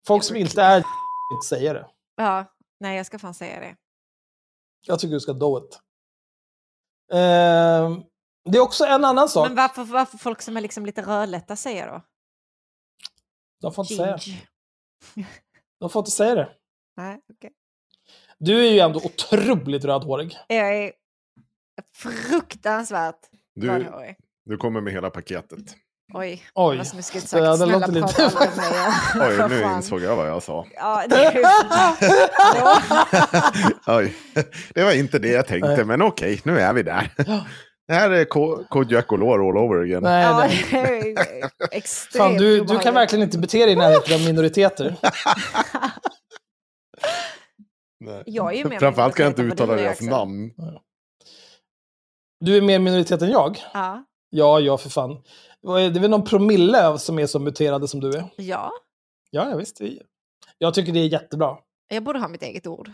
Folk 0.06 0.24
som 0.24 0.36
inte 0.36 0.62
är 0.62 0.76
inte 1.32 1.46
säger 1.46 1.74
det. 1.74 1.86
Ja, 2.16 2.44
nej 2.80 2.96
jag 2.96 3.06
ska 3.06 3.18
fan 3.18 3.34
säga 3.34 3.60
det. 3.60 3.76
Jag 4.86 4.98
tycker 4.98 5.14
du 5.14 5.20
ska 5.20 5.32
do 5.32 5.58
it. 5.58 5.80
Ehm, 7.12 8.02
det 8.44 8.58
är 8.58 8.60
också 8.60 8.84
en 8.84 9.04
annan 9.04 9.28
sak. 9.28 9.48
Men 9.48 9.56
varför, 9.56 9.84
varför 9.84 10.18
folk 10.18 10.42
som 10.42 10.56
är 10.56 10.60
liksom 10.60 10.86
lite 10.86 11.02
rödlätta 11.02 11.56
säger 11.56 11.92
då? 11.92 12.02
De 13.60 13.72
får 13.72 13.84
inte 13.84 13.94
säga. 13.94 14.16
Ginge. 14.20 14.42
De 15.80 15.90
får 15.90 16.00
inte 16.00 16.10
säga 16.10 16.34
det. 16.34 16.48
Nej, 16.96 17.20
okej. 17.34 17.50
Du 18.38 18.66
är 18.66 18.70
ju 18.72 18.78
ändå 18.78 19.00
otroligt 19.04 19.84
rödhårig. 19.84 20.36
Jag 20.48 20.76
är 20.76 20.92
fruktansvärt 21.96 23.18
Du, 23.54 23.68
rödhårig. 23.68 24.16
du 24.44 24.56
kommer 24.56 24.80
med 24.80 24.92
hela 24.92 25.10
paketet. 25.10 25.76
Oj, 26.14 26.42
Oj. 26.54 26.76
vad 26.76 26.86
snuskigt 26.86 27.28
Så 27.28 27.38
ja, 27.38 27.56
sagt. 27.56 27.60
det 27.70 27.78
Snälla 27.78 27.86
låter 27.86 28.00
prata 28.00 28.24
lite- 28.24 28.38
aldrig 28.38 28.56
med 28.56 28.70
mig. 28.70 29.38
Oj, 29.48 29.48
nu 29.56 29.62
fan. 29.62 29.76
insåg 29.76 30.00
jag 30.02 30.16
vad 30.16 30.28
jag 30.28 30.42
sa. 30.42 30.66
Ja, 30.74 31.04
det 31.08 31.24
är... 31.24 31.42
Oj, 33.98 34.14
det 34.74 34.84
var 34.84 34.92
inte 34.92 35.18
det 35.18 35.28
jag 35.28 35.46
tänkte, 35.46 35.76
Nej. 35.76 35.84
men 35.84 36.02
okej, 36.02 36.40
nu 36.44 36.60
är 36.60 36.72
vi 36.72 36.82
där. 36.82 37.12
Det 37.88 37.94
här 37.94 38.10
är 38.10 38.24
Ko- 38.24 38.64
Kodiak 38.70 39.12
och 39.12 39.18
Lore 39.18 39.48
all 39.48 39.56
over 39.56 39.82
again. 39.82 40.02
Nej, 40.02 40.24
Ja, 40.24 40.38
nej. 40.38 40.64
det 41.14 41.20
är 41.20 41.48
extremt 41.70 42.12
Fan, 42.24 42.34
du, 42.36 42.64
du 42.64 42.78
kan 42.78 42.94
verkligen 42.94 43.22
inte 43.22 43.38
bete 43.38 43.58
dig 43.64 43.72
i 43.72 43.76
närheten 43.76 44.14
av 44.14 44.20
minoriteter. 44.26 44.96
Nej. 48.00 48.22
Jag 48.26 48.52
är 48.52 48.58
ju 48.58 48.64
mer 48.64 48.78
Framförallt 48.78 49.14
kan 49.14 49.24
jag 49.24 49.30
inte 49.30 49.42
uttala 49.42 49.74
du 49.74 49.80
är, 49.80 49.84
deras 49.84 50.00
namn. 50.00 50.50
Du 52.40 52.56
är 52.56 52.62
mer 52.62 52.78
minoritet 52.78 53.22
än 53.22 53.30
jag? 53.30 53.58
Ja, 53.74 54.04
Ja, 54.30 54.60
ja 54.60 54.78
för 54.78 54.90
fan. 54.90 55.22
Det 55.62 55.68
är 55.98 56.00
väl 56.00 56.10
någon 56.10 56.24
promille 56.24 56.98
som 56.98 57.18
är 57.18 57.26
så 57.26 57.38
muterade 57.38 57.88
som 57.88 58.00
du 58.00 58.08
är? 58.08 58.24
ja, 58.36 58.72
Ja, 59.30 59.50
ja 59.50 59.56
visst. 59.56 59.80
Jag 60.58 60.74
tycker 60.74 60.92
det 60.92 61.00
är 61.00 61.08
jättebra. 61.08 61.56
jag 61.88 62.02
borde 62.04 62.18
ha 62.18 62.28
mitt 62.28 62.42
eget 62.42 62.66
ord. 62.66 62.90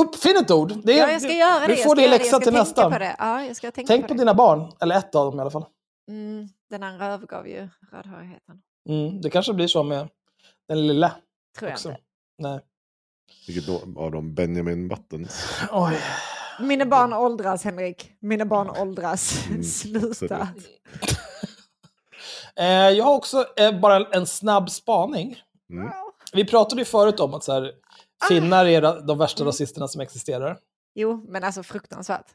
Uppfinn 0.00 0.36
ett 0.36 0.50
ord! 0.50 0.72
Det 0.84 0.92
är, 0.92 0.98
Ja, 1.06 1.12
jag 1.12 1.22
ska 1.22 1.32
göra 1.32 1.60
det. 1.60 1.66
Du 1.66 1.72
jag 1.72 1.82
får 1.82 1.90
ska 1.90 2.00
det 2.00 2.06
i 2.06 2.10
läxa 2.10 2.30
jag 2.36 2.42
till 2.42 2.52
nästa. 2.52 2.90
På 2.90 2.98
det. 2.98 3.16
Ja, 3.18 3.44
jag 3.44 3.56
ska 3.56 3.70
tänka 3.70 3.86
Tänk 3.92 4.08
på 4.08 4.14
dina 4.14 4.34
barn, 4.34 4.72
eller 4.80 4.96
ett 4.98 5.14
av 5.14 5.26
dem 5.26 5.38
i 5.38 5.40
alla 5.40 5.50
fall. 5.50 5.64
Mm, 6.08 6.48
den 6.70 6.82
andra 6.82 7.06
övergav 7.06 7.48
ju 7.48 7.68
rödhårigheten. 7.92 8.62
Mm, 8.88 9.20
det 9.20 9.30
kanske 9.30 9.52
blir 9.52 9.66
så 9.68 9.82
med 9.82 10.08
den 10.68 10.86
lilla 10.86 11.12
Tror 11.58 11.68
jag 11.70 11.74
också. 11.74 11.88
inte. 11.88 12.00
Nej. 12.38 12.60
Vilket 13.46 13.66
då, 13.66 14.00
av 14.02 14.10
de 14.10 14.34
Benjamin 14.34 14.88
Buttons. 14.88 15.60
Oj. 15.72 15.98
Mina 16.60 16.86
barn 16.86 17.12
åldras, 17.12 17.64
Henrik. 17.64 18.12
Mina 18.20 18.44
barn 18.46 18.70
åldras. 18.70 19.46
Mm, 19.48 19.62
Sluta. 19.64 20.48
Eh, 22.58 22.66
jag 22.66 23.04
har 23.04 23.14
också 23.14 23.44
eh, 23.56 23.80
bara 23.80 24.06
en 24.06 24.26
snabb 24.26 24.70
spaning. 24.70 25.36
Mm. 25.70 25.88
Vi 26.32 26.44
pratade 26.44 26.80
ju 26.80 26.84
förut 26.84 27.20
om 27.20 27.34
att 27.34 27.44
så 27.44 27.52
här, 27.52 27.72
finnar 28.28 28.66
är 28.66 29.06
de 29.06 29.18
värsta 29.18 29.42
Mm. 29.42 29.46
rasisterna 29.48 29.88
som 29.88 30.00
existerar. 30.00 30.58
Jo, 30.94 31.24
men 31.28 31.44
alltså 31.44 31.62
fruktansvärt. 31.62 32.26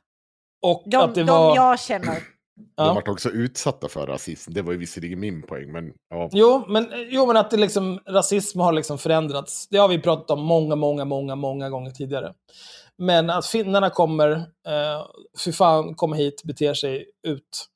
Och 0.61 0.83
De, 0.85 0.97
att 0.97 1.15
det 1.15 1.23
de 1.23 1.27
var... 1.27 1.55
jag 1.55 1.79
känner. 1.79 2.17
Ja. 2.75 2.85
De 2.85 2.95
vart 2.95 3.07
också 3.07 3.29
utsatta 3.29 3.87
för 3.87 4.07
rasism. 4.07 4.53
Det 4.53 4.61
var 4.61 4.71
ju 4.71 4.77
visserligen 4.77 5.19
min 5.19 5.41
poäng, 5.41 5.71
men 5.71 5.93
ja. 6.09 6.29
Jo 6.31 6.65
men, 6.67 6.87
jo, 7.09 7.25
men 7.25 7.37
att 7.37 7.51
det 7.51 7.57
liksom, 7.57 7.99
rasism 8.07 8.59
har 8.59 8.73
liksom 8.73 8.97
förändrats. 8.97 9.67
Det 9.67 9.77
har 9.77 9.87
vi 9.87 9.99
pratat 10.01 10.31
om 10.31 10.43
många, 10.43 10.75
många, 10.75 11.05
många, 11.05 11.35
många 11.35 11.69
gånger 11.69 11.91
tidigare. 11.91 12.33
Men 12.97 13.29
att 13.29 13.45
finnarna 13.45 13.89
kommer, 13.89 14.31
eh, 14.67 15.05
för 15.37 15.51
fan, 15.51 15.95
kommer 15.95 16.17
hit, 16.17 16.43
beter 16.43 16.73
sig 16.73 17.05
ut. 17.27 17.67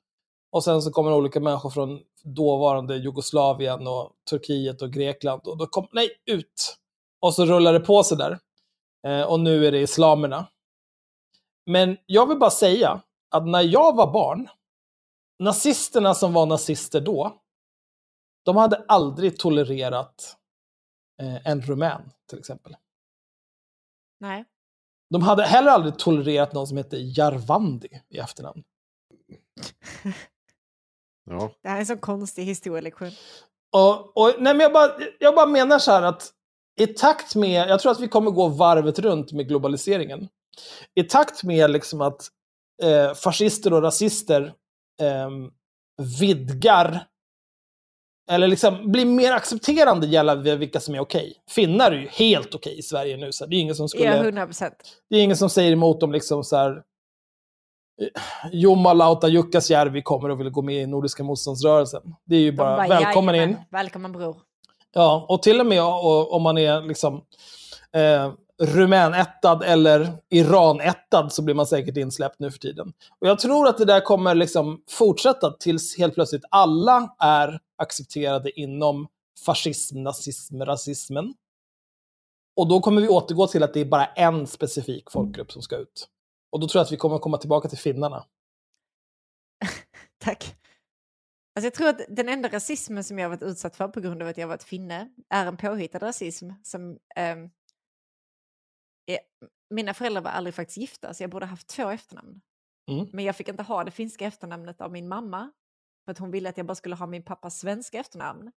Och 0.52 0.64
sen 0.64 0.82
så 0.82 0.90
kommer 0.90 1.12
olika 1.12 1.40
människor 1.40 1.70
från 1.70 2.00
dåvarande 2.24 2.96
Jugoslavien 2.96 3.86
och 3.86 4.10
Turkiet 4.30 4.82
och 4.82 4.92
Grekland. 4.92 5.40
Och 5.44 5.56
då 5.58 5.66
kommer, 5.66 5.88
nej, 5.92 6.08
ut! 6.26 6.76
Och 7.20 7.34
så 7.34 7.44
rullar 7.44 7.72
det 7.72 7.80
på 7.80 8.02
sig 8.02 8.16
där. 8.16 8.38
Eh, 9.06 9.22
och 9.22 9.40
nu 9.40 9.66
är 9.66 9.72
det 9.72 9.80
islamerna. 9.80 10.46
Men 11.66 11.96
jag 12.06 12.26
vill 12.26 12.38
bara 12.38 12.50
säga 12.50 13.02
att 13.30 13.46
när 13.46 13.62
jag 13.62 13.96
var 13.96 14.12
barn, 14.12 14.48
nazisterna 15.38 16.14
som 16.14 16.32
var 16.32 16.46
nazister 16.46 17.00
då, 17.00 17.42
de 18.44 18.56
hade 18.56 18.84
aldrig 18.88 19.38
tolererat 19.38 20.36
eh, 21.22 21.46
en 21.46 21.62
rumän, 21.62 22.10
till 22.28 22.38
exempel. 22.38 22.76
Nej. 24.20 24.44
De 25.10 25.22
hade 25.22 25.44
heller 25.44 25.70
aldrig 25.70 25.98
tolererat 25.98 26.52
någon 26.52 26.66
som 26.66 26.76
hette 26.76 26.96
Jarvandi 26.96 28.02
i 28.08 28.18
efternamn. 28.18 28.64
ja. 31.24 31.50
Det 31.62 31.68
här 31.68 31.76
är 31.76 31.80
en 31.80 31.86
så 31.86 31.96
konstig 31.96 32.44
historielektion. 32.44 33.10
Och, 33.72 34.16
och, 34.16 34.34
nej, 34.38 34.54
men 34.54 34.60
jag, 34.60 34.72
bara, 34.72 34.92
jag 35.18 35.34
bara 35.34 35.46
menar 35.46 35.78
så 35.78 35.90
här 35.90 36.02
att 36.02 36.32
i 36.80 36.86
takt 36.86 37.34
med, 37.34 37.68
jag 37.68 37.80
tror 37.80 37.92
att 37.92 38.00
vi 38.00 38.08
kommer 38.08 38.30
gå 38.30 38.48
varvet 38.48 38.98
runt 38.98 39.32
med 39.32 39.48
globaliseringen. 39.48 40.28
I 40.94 41.02
takt 41.02 41.42
med 41.44 41.70
liksom 41.70 42.00
att 42.00 42.28
eh, 42.82 43.14
fascister 43.14 43.72
och 43.72 43.82
rasister 43.82 44.52
eh, 45.00 45.30
vidgar 46.20 47.06
eller 48.30 48.48
liksom 48.48 48.92
blir 48.92 49.06
mer 49.06 49.32
accepterande 49.32 50.06
gällande 50.06 50.56
vilka 50.56 50.80
som 50.80 50.94
är 50.94 51.00
okej. 51.00 51.34
Finnar 51.50 51.92
är 51.92 51.96
ju 51.96 52.08
helt 52.08 52.54
okej 52.54 52.78
i 52.78 52.82
Sverige 52.82 53.16
nu. 53.16 53.32
Så 53.32 53.46
det 53.46 53.56
är 53.56 53.60
ingen 53.60 53.74
som 53.74 53.88
skulle... 53.88 54.04
Ja, 54.04 54.14
100 54.16 54.46
procent. 54.46 54.76
Det 55.10 55.16
är 55.16 55.22
ingen 55.22 55.36
som 55.36 55.50
säger 55.50 55.72
emot 55.72 56.00
dem 56.00 56.12
liksom 56.12 56.44
så 56.44 56.56
här. 56.56 56.70
eh, 58.02 58.50
Jumalauta 58.52 59.28
Jukkasjärvi 59.28 60.02
kommer 60.02 60.28
och 60.28 60.40
vill 60.40 60.50
gå 60.50 60.62
med 60.62 60.82
i 60.82 60.86
Nordiska 60.86 61.22
motståndsrörelsen. 61.24 62.02
Det 62.24 62.36
är 62.36 62.40
ju 62.40 62.52
bara, 62.52 62.76
bara, 62.76 62.88
välkommen 62.88 63.34
in. 63.34 63.40
"Jajamän, 63.40 63.62
Välkommen 63.70 64.12
bror. 64.12 64.36
Ja, 64.96 65.26
och 65.28 65.42
till 65.42 65.60
och 65.60 65.66
med 65.66 65.82
om 65.82 66.42
man 66.42 66.58
är 66.58 66.82
liksom 66.82 67.24
eh, 67.92 68.32
rumänettad 68.62 69.62
eller 69.62 70.18
iranettad 70.28 71.32
så 71.32 71.42
blir 71.42 71.54
man 71.54 71.66
säkert 71.66 71.96
insläppt 71.96 72.38
nu 72.38 72.50
för 72.50 72.58
tiden. 72.58 72.92
Och 73.18 73.28
jag 73.28 73.38
tror 73.38 73.68
att 73.68 73.78
det 73.78 73.84
där 73.84 74.00
kommer 74.00 74.34
liksom 74.34 74.82
fortsätta 74.90 75.50
tills 75.50 75.98
helt 75.98 76.14
plötsligt 76.14 76.44
alla 76.50 77.14
är 77.18 77.60
accepterade 77.76 78.60
inom 78.60 79.08
fascism, 79.46 80.02
nazism, 80.02 80.62
rasismen. 80.62 81.34
Och 82.56 82.68
då 82.68 82.80
kommer 82.80 83.02
vi 83.02 83.08
återgå 83.08 83.46
till 83.46 83.62
att 83.62 83.74
det 83.74 83.80
är 83.80 83.84
bara 83.84 84.06
en 84.06 84.46
specifik 84.46 85.10
folkgrupp 85.10 85.52
som 85.52 85.62
ska 85.62 85.76
ut. 85.76 86.08
Och 86.52 86.60
då 86.60 86.68
tror 86.68 86.80
jag 86.80 86.84
att 86.84 86.92
vi 86.92 86.96
kommer 86.96 87.18
komma 87.18 87.38
tillbaka 87.38 87.68
till 87.68 87.78
finnarna. 87.78 88.24
Tack. 90.24 90.56
Alltså 91.56 91.66
jag 91.66 91.74
tror 91.74 91.88
att 91.88 92.00
den 92.08 92.28
enda 92.28 92.48
rasismen 92.48 93.04
som 93.04 93.18
jag 93.18 93.28
varit 93.28 93.42
utsatt 93.42 93.76
för 93.76 93.88
på 93.88 94.00
grund 94.00 94.22
av 94.22 94.28
att 94.28 94.36
jag 94.38 94.48
varit 94.48 94.62
finne 94.62 95.08
är 95.28 95.46
en 95.46 95.56
påhittad 95.56 95.98
rasism. 95.98 96.50
Som, 96.62 96.98
ehm, 97.16 97.50
är, 99.06 99.18
mina 99.70 99.94
föräldrar 99.94 100.22
var 100.22 100.30
aldrig 100.30 100.54
faktiskt 100.54 100.76
gifta 100.78 101.14
så 101.14 101.22
jag 101.22 101.30
borde 101.30 101.46
haft 101.46 101.66
två 101.68 101.88
efternamn. 101.90 102.40
Mm. 102.90 103.06
Men 103.12 103.24
jag 103.24 103.36
fick 103.36 103.48
inte 103.48 103.62
ha 103.62 103.84
det 103.84 103.90
finska 103.90 104.26
efternamnet 104.26 104.80
av 104.80 104.92
min 104.92 105.08
mamma. 105.08 105.50
För 106.04 106.12
att 106.12 106.18
hon 106.18 106.30
ville 106.30 106.48
att 106.48 106.56
jag 106.56 106.66
bara 106.66 106.74
skulle 106.74 106.94
ha 106.94 107.06
min 107.06 107.22
pappas 107.22 107.58
svenska 107.58 107.98
efternamn. 108.00 108.52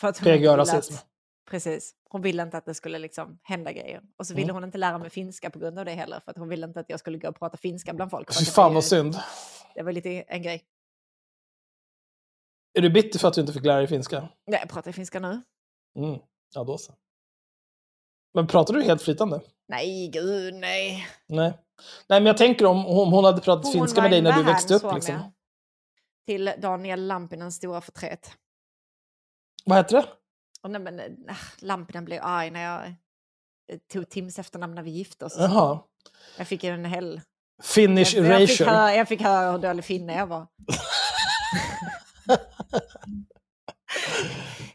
För 0.00 0.08
att 0.08 0.18
hon 0.18 0.28
inte 0.28 0.38
ville 0.38 0.52
PGA-rasism. 0.56 0.94
att- 0.94 1.06
Precis. 1.50 1.94
Hon 2.10 2.22
ville 2.22 2.42
inte 2.42 2.58
att 2.58 2.64
det 2.64 2.74
skulle 2.74 2.98
liksom 2.98 3.38
hända 3.42 3.72
grejer. 3.72 4.02
Och 4.16 4.26
så 4.26 4.34
ville 4.34 4.44
Mm. 4.44 4.54
hon 4.56 4.64
inte 4.64 4.78
lära 4.78 4.98
mig 4.98 5.10
finska 5.10 5.50
på 5.50 5.58
grund 5.58 5.78
av 5.78 5.84
det 5.84 5.92
heller. 5.92 6.20
För 6.20 6.30
att 6.30 6.38
hon 6.38 6.48
ville 6.48 6.66
inte 6.66 6.80
att 6.80 6.90
jag 6.90 7.00
skulle 7.00 7.18
gå 7.18 7.28
och 7.28 7.38
prata 7.38 7.56
finska 7.56 7.92
bland 7.94 8.10
folk. 8.10 8.38
Fy 8.38 8.44
fan 8.44 8.74
vad 8.74 8.84
synd. 8.84 9.16
Det 9.74 9.82
var 9.82 9.92
lite 9.92 10.10
en 10.22 10.42
grej. 10.42 10.64
Är 12.78 12.82
du 12.82 12.90
bitter 12.90 13.18
för 13.18 13.28
att 13.28 13.34
du 13.34 13.40
inte 13.40 13.52
fick 13.52 13.64
lära 13.64 13.78
dig 13.78 13.86
finska? 13.86 14.20
Nej, 14.20 14.60
jag 14.60 14.68
pratar 14.68 14.92
finska 14.92 15.20
nu. 15.20 15.42
Mm. 15.98 16.18
Ja, 16.54 16.64
då 16.64 16.78
så. 16.78 16.94
Men 18.34 18.46
pratar 18.46 18.74
du 18.74 18.82
helt 18.82 19.02
flytande? 19.02 19.40
Nej, 19.68 20.08
gud 20.08 20.54
nej. 20.54 21.06
Nej. 21.26 21.58
Nej, 22.08 22.20
men 22.20 22.26
jag 22.26 22.36
tänker 22.36 22.66
om, 22.66 22.86
om 22.86 23.12
hon 23.12 23.24
hade 23.24 23.40
pratat 23.40 23.64
Hon 23.64 23.72
finska 23.72 24.02
med 24.02 24.10
dig 24.10 24.22
när 24.22 24.32
du 24.32 24.42
växte 24.42 24.74
upp. 24.74 24.94
Liksom. 24.94 25.32
Till 26.26 26.52
Daniel 26.58 27.06
Lampinens 27.06 27.56
stora 27.56 27.80
förtret. 27.80 28.32
Vad 29.64 29.78
heter 29.78 29.96
det? 29.96 30.06
Och 30.62 30.70
nej, 30.70 30.80
men, 30.80 31.00
äh, 31.00 31.36
Lampinen 31.58 32.04
blev 32.04 32.20
arg 32.22 32.50
när 32.50 32.62
jag 32.62 32.86
eh, 33.72 33.78
tog 33.92 34.08
Tims 34.08 34.38
efternamn 34.38 34.74
när 34.74 34.82
vi 34.82 34.90
gifte 34.90 35.24
oss. 35.24 35.36
Jaha. 35.38 35.78
Jag 36.38 36.48
fick 36.48 36.64
en 36.64 36.84
hel... 36.84 37.20
Finnish 37.62 38.14
jag, 38.14 38.26
jag, 38.26 38.48
fick 38.48 38.60
erasure. 38.60 38.70
höra, 38.70 38.94
jag 38.94 39.08
fick 39.08 39.20
höra 39.20 39.52
hur 39.52 39.58
dålig 39.58 39.84
finne 39.84 40.16
jag 40.16 40.26
var. 40.26 40.46
Hej, 42.28 42.38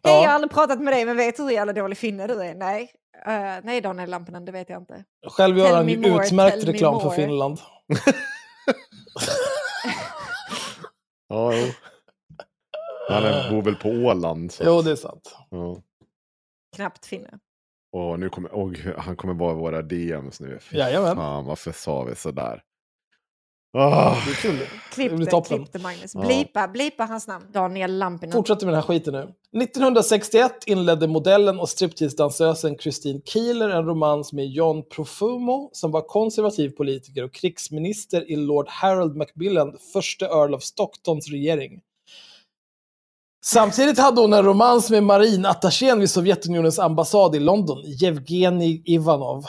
jag 0.04 0.12
har 0.12 0.28
aldrig 0.28 0.52
pratat 0.52 0.82
med 0.82 0.94
dig 0.94 1.06
men 1.06 1.18
vet 1.18 1.38
du 1.38 1.44
hur 1.44 1.52
jävla 1.52 1.74
dålig 1.74 1.98
finne 1.98 2.28
du 2.28 2.44
är? 2.44 2.56
Nej. 2.56 2.92
Eh, 3.26 3.64
nej, 3.64 3.82
Daniel 3.82 4.10
Lampinen, 4.10 4.46
det 4.46 4.52
vet 4.52 4.70
jag 4.70 4.82
inte. 4.82 5.04
Själv 5.28 5.58
gör 5.58 5.76
han 5.76 5.90
ju 5.90 5.96
utmärkt 5.96 6.64
reklam 6.64 7.02
för. 7.02 7.10
Finland. 7.10 7.60
Ja, 11.28 11.54
jo. 11.54 11.68
Han 13.10 13.52
bor 13.52 13.62
väl 13.62 13.76
på 13.76 13.90
Åland. 13.90 14.52
Så. 14.52 14.64
Jo, 14.66 14.82
det 14.82 14.92
är 14.92 14.96
sant. 14.96 15.36
Ja. 15.50 15.78
Knappt 16.76 17.06
finne. 17.06 17.40
Och 17.92 18.20
nu 18.20 18.30
kommer, 18.30 18.52
och 18.52 18.78
han 18.98 19.16
kommer 19.16 19.34
vara 19.34 19.52
i 19.52 19.56
våra 19.56 19.82
DMs 19.82 20.40
nu. 20.40 20.60
Fy 20.60 20.78
Jajamän. 20.78 21.16
Fan, 21.16 21.46
varför 21.46 21.72
sa 21.72 22.04
vi 22.04 22.16
sådär? 22.16 22.62
Det 23.74 24.36
Klipp 24.92 25.18
det, 25.18 25.42
klipp 25.48 25.74
det 25.74 25.80
Magnus. 25.80 26.16
Ja. 26.16 26.22
blipa, 26.22 26.68
blipa 26.68 27.04
hans 27.04 27.28
namn. 27.28 27.46
Daniel 27.54 27.98
Lampinen. 27.98 28.34
Fortsätter 28.34 28.66
med 28.66 28.74
den 28.74 28.82
här 28.82 28.88
skiten 28.88 29.14
nu. 29.14 29.20
1961 29.64 30.52
inledde 30.66 31.08
modellen 31.08 31.60
och 31.60 31.70
striptease-dansösen 31.70 32.78
Christine 32.78 33.22
Keeler 33.26 33.70
en 33.70 33.86
romans 33.86 34.34
med 34.34 34.48
John 34.48 34.84
Profumo 34.90 35.70
som 35.74 35.92
var 35.92 36.02
konservativ 36.02 36.70
politiker 36.70 37.24
och 37.24 37.34
krigsminister 37.34 38.32
i 38.32 38.36
Lord 38.36 38.68
Harold 38.70 39.16
Macmillan, 39.16 39.78
första 39.94 40.26
Earl 40.26 40.54
of 40.54 40.64
Stocktons 40.64 41.30
regering. 41.30 41.82
Samtidigt 43.46 44.00
hade 44.00 44.22
hon 44.22 44.34
en 44.34 44.44
romans 44.44 44.90
med 44.90 45.04
marinattachén 45.04 46.00
vid 46.00 46.10
Sovjetunionens 46.10 46.80
ambassad 46.80 47.36
i 47.36 47.40
London, 47.40 47.78
Yevgenij 47.86 48.82
Ivanov. 48.86 49.46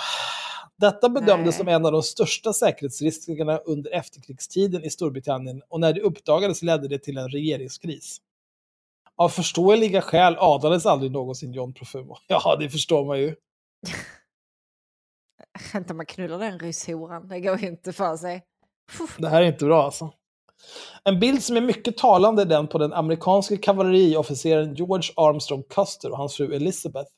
Detta 0.76 1.08
bedömdes 1.08 1.54
Nej. 1.54 1.58
som 1.58 1.68
en 1.68 1.86
av 1.86 1.92
de 1.92 2.02
största 2.02 2.52
säkerhetsriskerna 2.52 3.58
under 3.58 3.90
efterkrigstiden 3.90 4.84
i 4.84 4.90
Storbritannien 4.90 5.62
och 5.68 5.80
när 5.80 5.92
det 5.92 6.00
uppdagades 6.00 6.62
ledde 6.62 6.88
det 6.88 6.98
till 6.98 7.18
en 7.18 7.28
regeringskris. 7.28 8.20
Av 9.16 9.28
förståeliga 9.28 10.02
skäl 10.02 10.36
adlades 10.38 10.86
aldrig 10.86 11.12
någonsin 11.12 11.52
John 11.52 11.74
Profumo. 11.74 12.16
Ja, 12.26 12.56
det 12.60 12.70
förstår 12.70 13.04
man 13.04 13.18
ju. 13.20 13.34
Om 15.90 15.96
man 15.96 16.06
knullar 16.06 16.38
den 16.38 16.58
rysshoran. 16.58 17.28
Det 17.28 17.40
går 17.40 17.60
ju 17.60 17.66
inte 17.66 17.92
för 17.92 18.16
sig. 18.16 18.42
Det 19.18 19.28
här 19.28 19.42
är 19.42 19.46
inte 19.46 19.64
bra 19.64 19.84
alltså. 19.84 20.12
En 21.04 21.20
bild 21.20 21.42
som 21.42 21.56
är 21.56 21.60
mycket 21.60 21.96
talande 21.96 22.42
är 22.42 22.46
den 22.46 22.68
på 22.68 22.78
den 22.78 22.92
amerikanske 22.92 23.56
kavalleriofficeren 23.56 24.74
George 24.74 25.12
Armstrong 25.16 25.62
Custer 25.62 26.10
och 26.10 26.16
hans 26.16 26.36
fru 26.36 26.54
Elizabeth, 26.54 27.10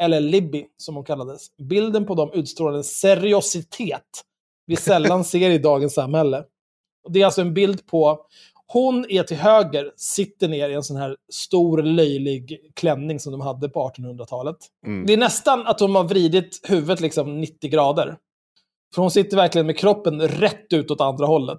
eller 0.00 0.20
Libby 0.20 0.66
som 0.76 0.94
hon 0.94 1.04
kallades. 1.04 1.56
Bilden 1.56 2.06
på 2.06 2.14
dem 2.14 2.30
utstrålar 2.32 2.76
en 2.76 2.84
seriositet 2.84 4.24
vi 4.66 4.76
sällan 4.76 5.24
ser 5.24 5.50
i 5.50 5.58
dagens 5.58 5.94
samhälle. 5.94 6.44
Och 7.04 7.12
Det 7.12 7.20
är 7.20 7.24
alltså 7.24 7.40
en 7.40 7.54
bild 7.54 7.86
på, 7.86 8.20
hon 8.66 9.06
är 9.10 9.22
till 9.22 9.36
höger, 9.36 9.92
sitter 9.96 10.48
ner 10.48 10.68
i 10.68 10.74
en 10.74 10.82
sån 10.82 10.96
här 10.96 11.16
stor 11.32 11.82
löjlig 11.82 12.72
klänning 12.74 13.20
som 13.20 13.32
de 13.32 13.40
hade 13.40 13.68
på 13.68 13.88
1800-talet. 13.88 14.56
Mm. 14.86 15.06
Det 15.06 15.12
är 15.12 15.16
nästan 15.16 15.66
att 15.66 15.80
hon 15.80 15.94
har 15.94 16.04
vridit 16.04 16.60
huvudet 16.68 17.00
liksom 17.00 17.40
90 17.40 17.70
grader. 17.70 18.16
För 18.94 19.02
hon 19.02 19.10
sitter 19.10 19.36
verkligen 19.36 19.66
med 19.66 19.78
kroppen 19.78 20.28
rätt 20.28 20.72
ut 20.72 20.90
åt 20.90 21.00
andra 21.00 21.26
hållet. 21.26 21.58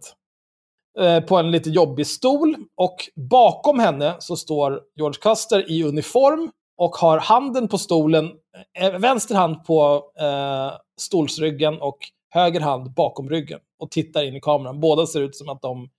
Eh, 1.00 1.20
på 1.20 1.38
en 1.38 1.52
lite 1.52 1.70
jobbig 1.70 2.08
stol. 2.08 2.56
Och 2.76 2.96
bakom 3.16 3.80
henne 3.80 4.16
så 4.20 4.36
står 4.36 4.82
George 4.96 5.20
Custer 5.22 5.72
i 5.72 5.84
uniform 5.84 6.52
och 6.82 6.96
har 6.96 7.18
handen 7.18 7.68
på 7.68 7.78
stolen, 7.78 8.32
eh, 8.80 9.00
vänster 9.00 9.36
hand 9.36 9.64
på 9.64 10.12
eh, 10.20 10.72
stolsryggen 10.98 11.82
och 11.82 11.98
höger 12.30 12.60
hand 12.60 12.94
bakom 12.94 13.30
ryggen. 13.30 13.60
Och 13.80 13.92
tittar 13.92 14.24
in 14.24 14.36
i 14.36 14.42
kameran. 14.42 14.80
Båda 14.80 15.08
ser 15.08 15.22
ut 15.22 15.36
som 15.36 15.50
att 15.50 15.62
de 15.62 15.90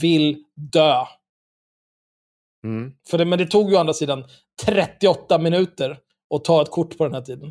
vill 0.00 0.44
dö. 0.54 1.04
Mm. 2.64 2.92
För 3.10 3.18
det, 3.18 3.24
men 3.24 3.38
det 3.38 3.46
tog 3.46 3.70
ju 3.70 3.76
å 3.76 3.80
andra 3.80 3.92
sidan 3.92 4.24
38 4.64 5.38
minuter 5.38 5.98
att 6.34 6.44
ta 6.44 6.62
ett 6.62 6.70
kort 6.70 6.98
på 6.98 7.04
den 7.04 7.14
här 7.14 7.22
tiden. 7.22 7.48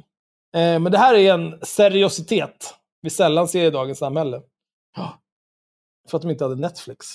Eh, 0.56 0.80
men 0.80 0.92
det 0.92 0.98
här 0.98 1.16
är 1.16 1.34
en 1.34 1.60
seriositet 1.62 2.76
vi 3.02 3.10
sällan 3.10 3.48
ser 3.48 3.66
i 3.66 3.70
dagens 3.70 4.00
samhälle. 4.00 4.42
För 6.10 6.18
att 6.18 6.22
de 6.22 6.32
inte 6.32 6.44
hade 6.44 6.56
Netflix. 6.56 7.08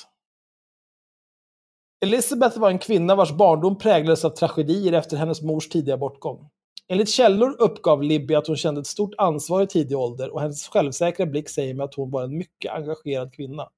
Elizabeth 2.02 2.58
var 2.58 2.70
en 2.70 2.78
kvinna 2.78 3.14
vars 3.14 3.32
barndom 3.32 3.78
präglades 3.78 4.24
av 4.24 4.30
tragedier 4.30 4.92
efter 4.92 5.16
hennes 5.16 5.42
mors 5.42 5.68
tidiga 5.68 5.96
bortgång. 5.96 6.48
Enligt 6.88 7.08
källor 7.08 7.56
uppgav 7.58 8.02
Libby 8.02 8.34
att 8.34 8.46
hon 8.46 8.56
kände 8.56 8.80
ett 8.80 8.86
stort 8.86 9.14
ansvar 9.18 9.62
i 9.62 9.66
tidig 9.66 9.98
ålder 9.98 10.34
och 10.34 10.40
hennes 10.40 10.68
självsäkra 10.68 11.26
blick 11.26 11.48
säger 11.48 11.74
mig 11.74 11.84
att 11.84 11.94
hon 11.94 12.10
var 12.10 12.22
en 12.22 12.38
mycket 12.38 12.72
engagerad 12.72 13.34
kvinna. 13.34 13.68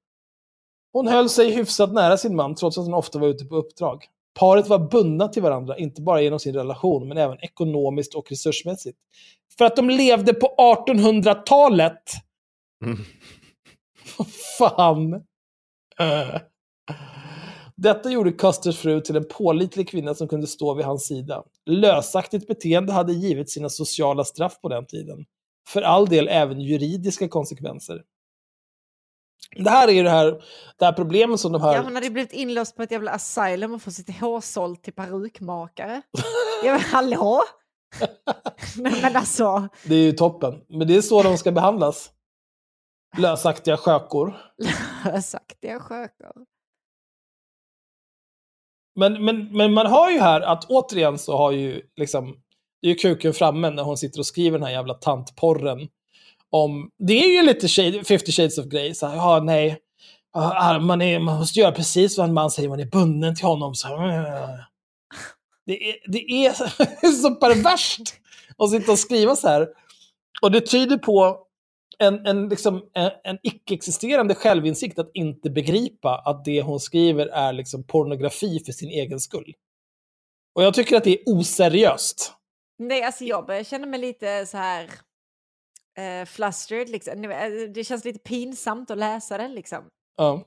Hon 0.93 1.07
höll 1.07 1.29
sig 1.29 1.51
hyfsat 1.51 1.93
nära 1.93 2.17
sin 2.17 2.35
man 2.35 2.55
trots 2.55 2.77
att 2.77 2.85
hon 2.85 2.93
ofta 2.93 3.19
var 3.19 3.27
ute 3.27 3.45
på 3.45 3.55
uppdrag. 3.55 4.05
Paret 4.39 4.67
var 4.67 4.79
bundna 4.79 5.27
till 5.27 5.43
varandra, 5.43 5.77
inte 5.77 6.01
bara 6.01 6.21
genom 6.21 6.39
sin 6.39 6.55
relation, 6.55 7.07
men 7.07 7.17
även 7.17 7.37
ekonomiskt 7.41 8.15
och 8.15 8.29
resursmässigt. 8.29 8.97
För 9.57 9.65
att 9.65 9.75
de 9.75 9.89
levde 9.89 10.33
på 10.33 10.55
1800-talet! 10.87 12.03
Mm. 12.85 12.97
Fan! 14.57 15.13
Äh. 15.99 16.41
Detta 17.77 18.09
gjorde 18.09 18.31
Custers 18.31 18.77
fru 18.77 19.01
till 19.01 19.15
en 19.15 19.27
pålitlig 19.27 19.89
kvinna 19.89 20.13
som 20.13 20.27
kunde 20.27 20.47
stå 20.47 20.73
vid 20.73 20.85
hans 20.85 21.07
sida. 21.07 21.43
Lösaktigt 21.65 22.47
beteende 22.47 22.93
hade 22.93 23.13
givit 23.13 23.49
sina 23.49 23.69
sociala 23.69 24.23
straff 24.23 24.61
på 24.61 24.69
den 24.69 24.85
tiden. 24.85 25.25
För 25.67 25.81
all 25.81 26.05
del 26.05 26.27
även 26.27 26.61
juridiska 26.61 27.27
konsekvenser. 27.27 28.03
Det 29.55 29.69
här 29.69 29.87
är 29.87 29.91
ju 29.91 30.03
det 30.03 30.09
här, 30.09 30.43
det 30.77 30.85
här 30.85 30.93
problemet 30.93 31.39
som 31.39 31.51
de 31.51 31.61
här... 31.61 31.75
Ja, 31.75 31.81
hon 31.81 31.95
hade 31.95 32.07
ju 32.07 32.13
blivit 32.13 32.33
inlåst 32.33 32.75
på 32.75 32.83
ett 32.83 32.91
jävla 32.91 33.11
asylum 33.11 33.73
och 33.73 33.81
fått 33.81 33.93
sitt 33.93 34.19
hår 34.19 34.41
sålt 34.41 34.83
till 34.83 34.93
perukmakare. 34.93 36.01
Ja, 36.63 36.71
men 36.71 36.79
hallå? 36.79 37.41
Nej, 38.77 39.01
men 39.01 39.15
alltså, 39.15 39.67
Det 39.85 39.95
är 39.95 40.03
ju 40.03 40.11
toppen. 40.11 40.61
Men 40.69 40.87
det 40.87 40.97
är 40.97 41.01
så 41.01 41.23
de 41.23 41.37
ska 41.37 41.51
behandlas. 41.51 42.11
Lösaktiga 43.17 43.77
skökor. 43.77 44.37
lösaktiga 45.05 45.79
skökor. 45.79 46.45
Men, 48.95 49.25
men, 49.25 49.57
men 49.57 49.73
man 49.73 49.87
hör 49.87 50.09
ju 50.09 50.19
här 50.19 50.41
att 50.41 50.65
återigen 50.65 51.17
så 51.17 51.37
har 51.37 51.51
ju 51.51 51.81
liksom, 51.97 52.35
det 52.81 52.87
är 52.87 52.89
ju 52.89 52.95
kuken 52.95 53.33
framme 53.33 53.69
när 53.69 53.83
hon 53.83 53.97
sitter 53.97 54.19
och 54.19 54.25
skriver 54.25 54.57
den 54.57 54.67
här 54.67 54.73
jävla 54.73 54.93
tantporren. 54.93 55.87
Om, 56.49 56.89
det 56.97 57.23
är 57.23 57.27
ju 57.27 57.41
lite 57.41 57.67
shade, 57.67 58.03
50 58.03 58.31
shades 58.31 58.57
of 58.57 58.65
Grey, 58.65 58.93
så 58.93 59.07
här, 59.07 59.15
ja 59.15 59.39
nej, 59.43 59.79
man, 60.81 61.01
är, 61.01 61.19
man 61.19 61.39
måste 61.39 61.59
göra 61.59 61.71
precis 61.71 62.17
vad 62.17 62.27
en 62.27 62.33
man 62.33 62.51
säger, 62.51 62.69
man 62.69 62.79
är 62.79 62.85
bunden 62.85 63.35
till 63.35 63.45
honom. 63.45 63.75
Så 63.75 63.87
här, 63.87 64.65
det, 65.65 65.89
är, 65.89 66.11
det 66.11 66.45
är 66.45 66.53
så 67.11 67.35
perverst 67.35 68.01
att 68.57 68.71
sitta 68.71 68.91
och 68.91 68.99
skriva 68.99 69.35
så 69.35 69.47
här. 69.47 69.67
Och 70.41 70.51
det 70.51 70.61
tyder 70.61 70.97
på 70.97 71.44
en, 71.99 72.25
en, 72.25 72.49
liksom, 72.49 72.89
en, 72.93 73.11
en 73.23 73.37
icke-existerande 73.43 74.35
självinsikt 74.35 74.99
att 74.99 75.11
inte 75.13 75.49
begripa 75.49 76.21
att 76.25 76.45
det 76.45 76.61
hon 76.61 76.79
skriver 76.79 77.27
är 77.27 77.53
liksom 77.53 77.83
pornografi 77.83 78.59
för 78.65 78.71
sin 78.71 78.89
egen 78.89 79.19
skull. 79.19 79.53
Och 80.55 80.63
jag 80.63 80.73
tycker 80.73 80.97
att 80.97 81.03
det 81.03 81.19
är 81.19 81.23
oseriöst. 81.25 82.33
Nej, 82.77 83.03
alltså 83.03 83.23
jag 83.23 83.45
börjar 83.45 83.63
känna 83.63 83.85
mig 83.85 83.99
lite 83.99 84.45
så 84.45 84.57
här 84.57 84.89
eh, 85.97 86.25
flustered. 86.25 86.89
Liksom. 86.89 87.21
Vet, 87.21 87.73
Det 87.73 87.83
känns 87.83 88.05
lite 88.05 88.19
pinsamt 88.19 88.91
att 88.91 88.97
läsa 88.97 89.37
den 89.37 89.53
liksom. 89.53 89.83
Ja, 90.17 90.43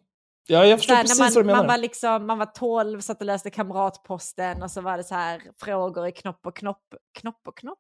ja 0.47 0.67
jag 0.67 0.79
förstår 0.79 0.95
här, 0.95 1.03
precis 1.03 1.19
när 1.19 1.25
vad 1.25 1.35
du 1.35 1.39
man, 1.39 1.47
menar. 1.47 1.59
man, 1.59 1.67
var 1.67 1.79
liksom, 1.79 2.27
man 2.27 2.39
var 2.39 2.47
12, 2.47 3.01
satt 3.01 3.21
och 3.21 3.27
läste 3.27 3.51
Kamratposten 3.51 4.63
och 4.63 4.71
så 4.71 4.81
var 4.81 4.97
det 4.97 5.05
så 5.05 5.15
här 5.15 5.43
frågor 5.57 6.07
i 6.07 6.13
knopp 6.13 6.47
och 6.47 6.57
knopp. 6.57 6.95
Knopp 7.19 7.49
och 7.49 7.59
knopp? 7.59 7.79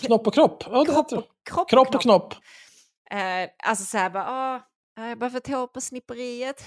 Knopp 0.00 0.26
och 0.26 0.34
kropp. 0.34 0.64
Ja, 0.70 0.84
det 0.84 0.92
Kropp 0.92 1.12
och, 1.12 1.24
kropp, 1.44 1.70
Kropp 1.70 1.94
och 1.94 2.00
knopp. 2.00 2.34
Eh, 3.10 3.50
alltså 3.64 3.84
så 3.84 3.98
här 3.98 4.10
bara, 4.10 4.54
åh, 4.54 4.62
jag 5.08 5.18
bara 5.18 5.30
fått 5.30 5.48
hår 5.48 5.66
på 5.66 5.80
snipperiet. 5.80 6.64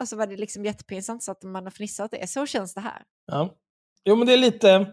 och 0.00 0.08
så 0.08 0.16
var 0.16 0.26
det 0.26 0.36
liksom 0.36 0.64
jättepinsamt 0.64 1.22
så 1.22 1.32
att 1.32 1.42
man 1.42 1.64
har 1.64 1.70
fnissat 1.70 2.10
det. 2.10 2.26
Så 2.26 2.46
känns 2.46 2.74
det 2.74 2.80
här. 2.80 3.02
Ja. 3.26 3.54
Jo, 4.04 4.16
men 4.16 4.26
det 4.26 4.32
är 4.32 4.36
lite... 4.36 4.86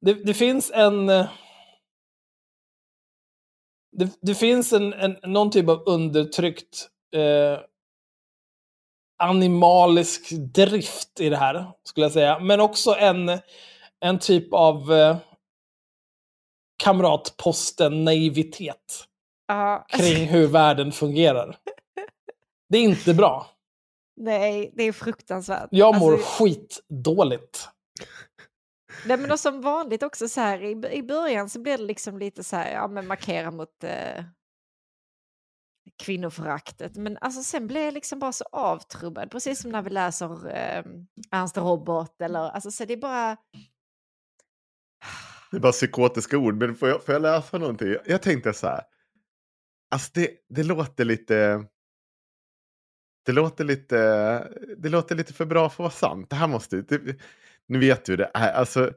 Det, 0.00 0.14
det 0.14 0.34
finns 0.34 0.70
en... 0.74 1.06
Det, 3.96 4.10
det 4.20 4.34
finns 4.34 4.72
en, 4.72 4.92
en, 4.92 5.16
någon 5.22 5.50
typ 5.50 5.68
av 5.68 5.82
undertryckt 5.86 6.88
eh, 7.16 7.58
animalisk 9.18 10.30
drift 10.54 11.20
i 11.20 11.28
det 11.28 11.36
här, 11.36 11.66
skulle 11.84 12.04
jag 12.04 12.12
säga. 12.12 12.38
Men 12.38 12.60
också 12.60 12.94
en, 12.94 13.38
en 14.00 14.18
typ 14.18 14.52
av 14.52 14.92
eh, 14.92 15.16
kamratposten-naivitet 16.84 19.04
Ja, 19.46 19.86
kring 19.88 20.26
hur 20.26 20.46
världen 20.46 20.92
fungerar. 20.92 21.58
Det 22.68 22.78
är 22.78 22.82
inte 22.82 23.14
bra. 23.14 23.46
nej, 24.16 24.70
det 24.74 24.82
är 24.84 24.92
fruktansvärt. 24.92 25.68
Jag 25.70 25.98
mår 25.98 26.12
Alltså, 26.12 26.44
skitdåligt. 26.44 27.68
nej, 29.06 29.16
men 29.16 29.32
och 29.32 29.40
som 29.40 29.60
vanligt 29.60 30.02
också 30.02 30.28
så 30.28 30.40
här 30.40 30.62
i, 30.62 30.70
i 30.96 31.02
början 31.02 31.50
så 31.50 31.60
blir 31.60 31.78
det 31.78 31.84
liksom 31.84 32.18
lite 32.18 32.44
så 32.44 32.56
här, 32.56 32.72
ja 32.72 32.88
men 32.88 33.06
markera 33.06 33.50
mot 33.50 33.84
eh, 33.84 34.24
kvinnoföraktet. 36.02 36.96
Men 36.96 37.18
alltså 37.20 37.42
sen 37.42 37.66
blir 37.66 37.84
jag 37.84 37.94
liksom 37.94 38.18
bara 38.18 38.32
så 38.32 38.44
avtrubbad, 38.52 39.30
precis 39.30 39.62
som 39.62 39.70
när 39.70 39.82
vi 39.82 39.90
läser 39.90 40.48
eh, 40.56 40.84
Ernst 41.30 41.56
Robert 41.56 42.20
eller 42.20 42.40
alltså 42.50 42.70
så 42.70 42.84
det 42.84 42.92
är 42.92 42.96
bara... 42.96 43.36
Det 45.56 45.58
är 45.58 45.62
bara 45.62 45.72
psykotiska 45.72 46.38
ord, 46.38 46.54
men 46.56 46.74
får 46.74 46.88
jag, 46.88 47.04
får 47.04 47.12
jag 47.12 47.22
läsa 47.22 47.58
någonting? 47.58 47.96
Jag 48.06 48.22
tänkte 48.22 48.52
så 48.52 48.66
här. 48.66 48.82
Alltså 49.90 50.10
det, 50.14 50.30
det 50.48 50.62
låter 50.62 51.04
lite... 51.04 51.66
Det 53.26 53.32
låter 53.32 53.64
lite... 53.64 53.98
Det 54.78 54.88
låter 54.88 55.14
lite 55.14 55.32
för 55.32 55.44
bra 55.44 55.68
för 55.68 55.74
att 55.74 55.78
vara 55.78 55.90
sant. 55.90 56.30
Det 56.30 56.36
här 56.36 56.48
måste... 56.48 56.82
Det, 56.82 57.16
nu 57.66 57.78
vet 57.78 58.04
du 58.04 58.16
det 58.16 58.30
är. 58.34 58.52
Alltså, 58.52 58.92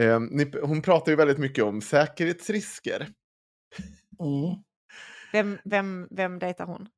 eh, 0.00 0.20
ni, 0.20 0.52
hon 0.62 0.82
pratar 0.82 1.12
ju 1.12 1.16
väldigt 1.16 1.38
mycket 1.38 1.64
om 1.64 1.80
säkerhetsrisker. 1.80 3.08
Mm. 4.20 4.54
Vem, 5.32 5.58
vem, 5.64 6.08
vem 6.10 6.38
dejtar 6.38 6.66
hon? 6.66 6.88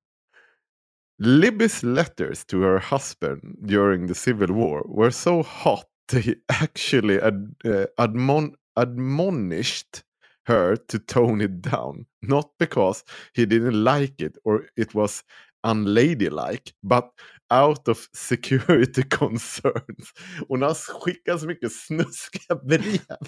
Libby's 1.22 1.94
letters 1.94 2.44
to 2.44 2.60
her 2.60 2.84
husband 2.90 3.68
during 3.68 4.08
the 4.08 4.14
Civil 4.14 4.52
War 4.52 4.96
were 4.96 5.12
so 5.12 5.42
hot 5.42 5.88
they 6.08 6.34
actually 6.48 7.20
ad, 7.20 7.54
uh, 7.64 7.86
admon, 7.96 8.54
admonished 8.78 10.02
her 10.46 10.76
to 10.76 10.98
tone 10.98 11.44
it 11.44 11.60
down. 11.60 12.06
Not 12.22 12.50
because 12.58 13.04
he 13.34 13.46
didn't 13.46 13.84
like 13.84 14.20
it 14.20 14.36
or 14.44 14.64
it 14.76 14.94
was 14.94 15.22
unladylike, 15.64 16.72
but 16.82 17.10
out 17.50 17.88
of 17.88 18.08
security 18.14 19.02
concerns. 19.10 20.12
Hon 20.48 20.62
har 20.62 20.74
skickat 20.74 21.40
så 21.40 21.46
mycket 21.46 21.72
snuskiga 21.72 22.54
brev 22.54 23.18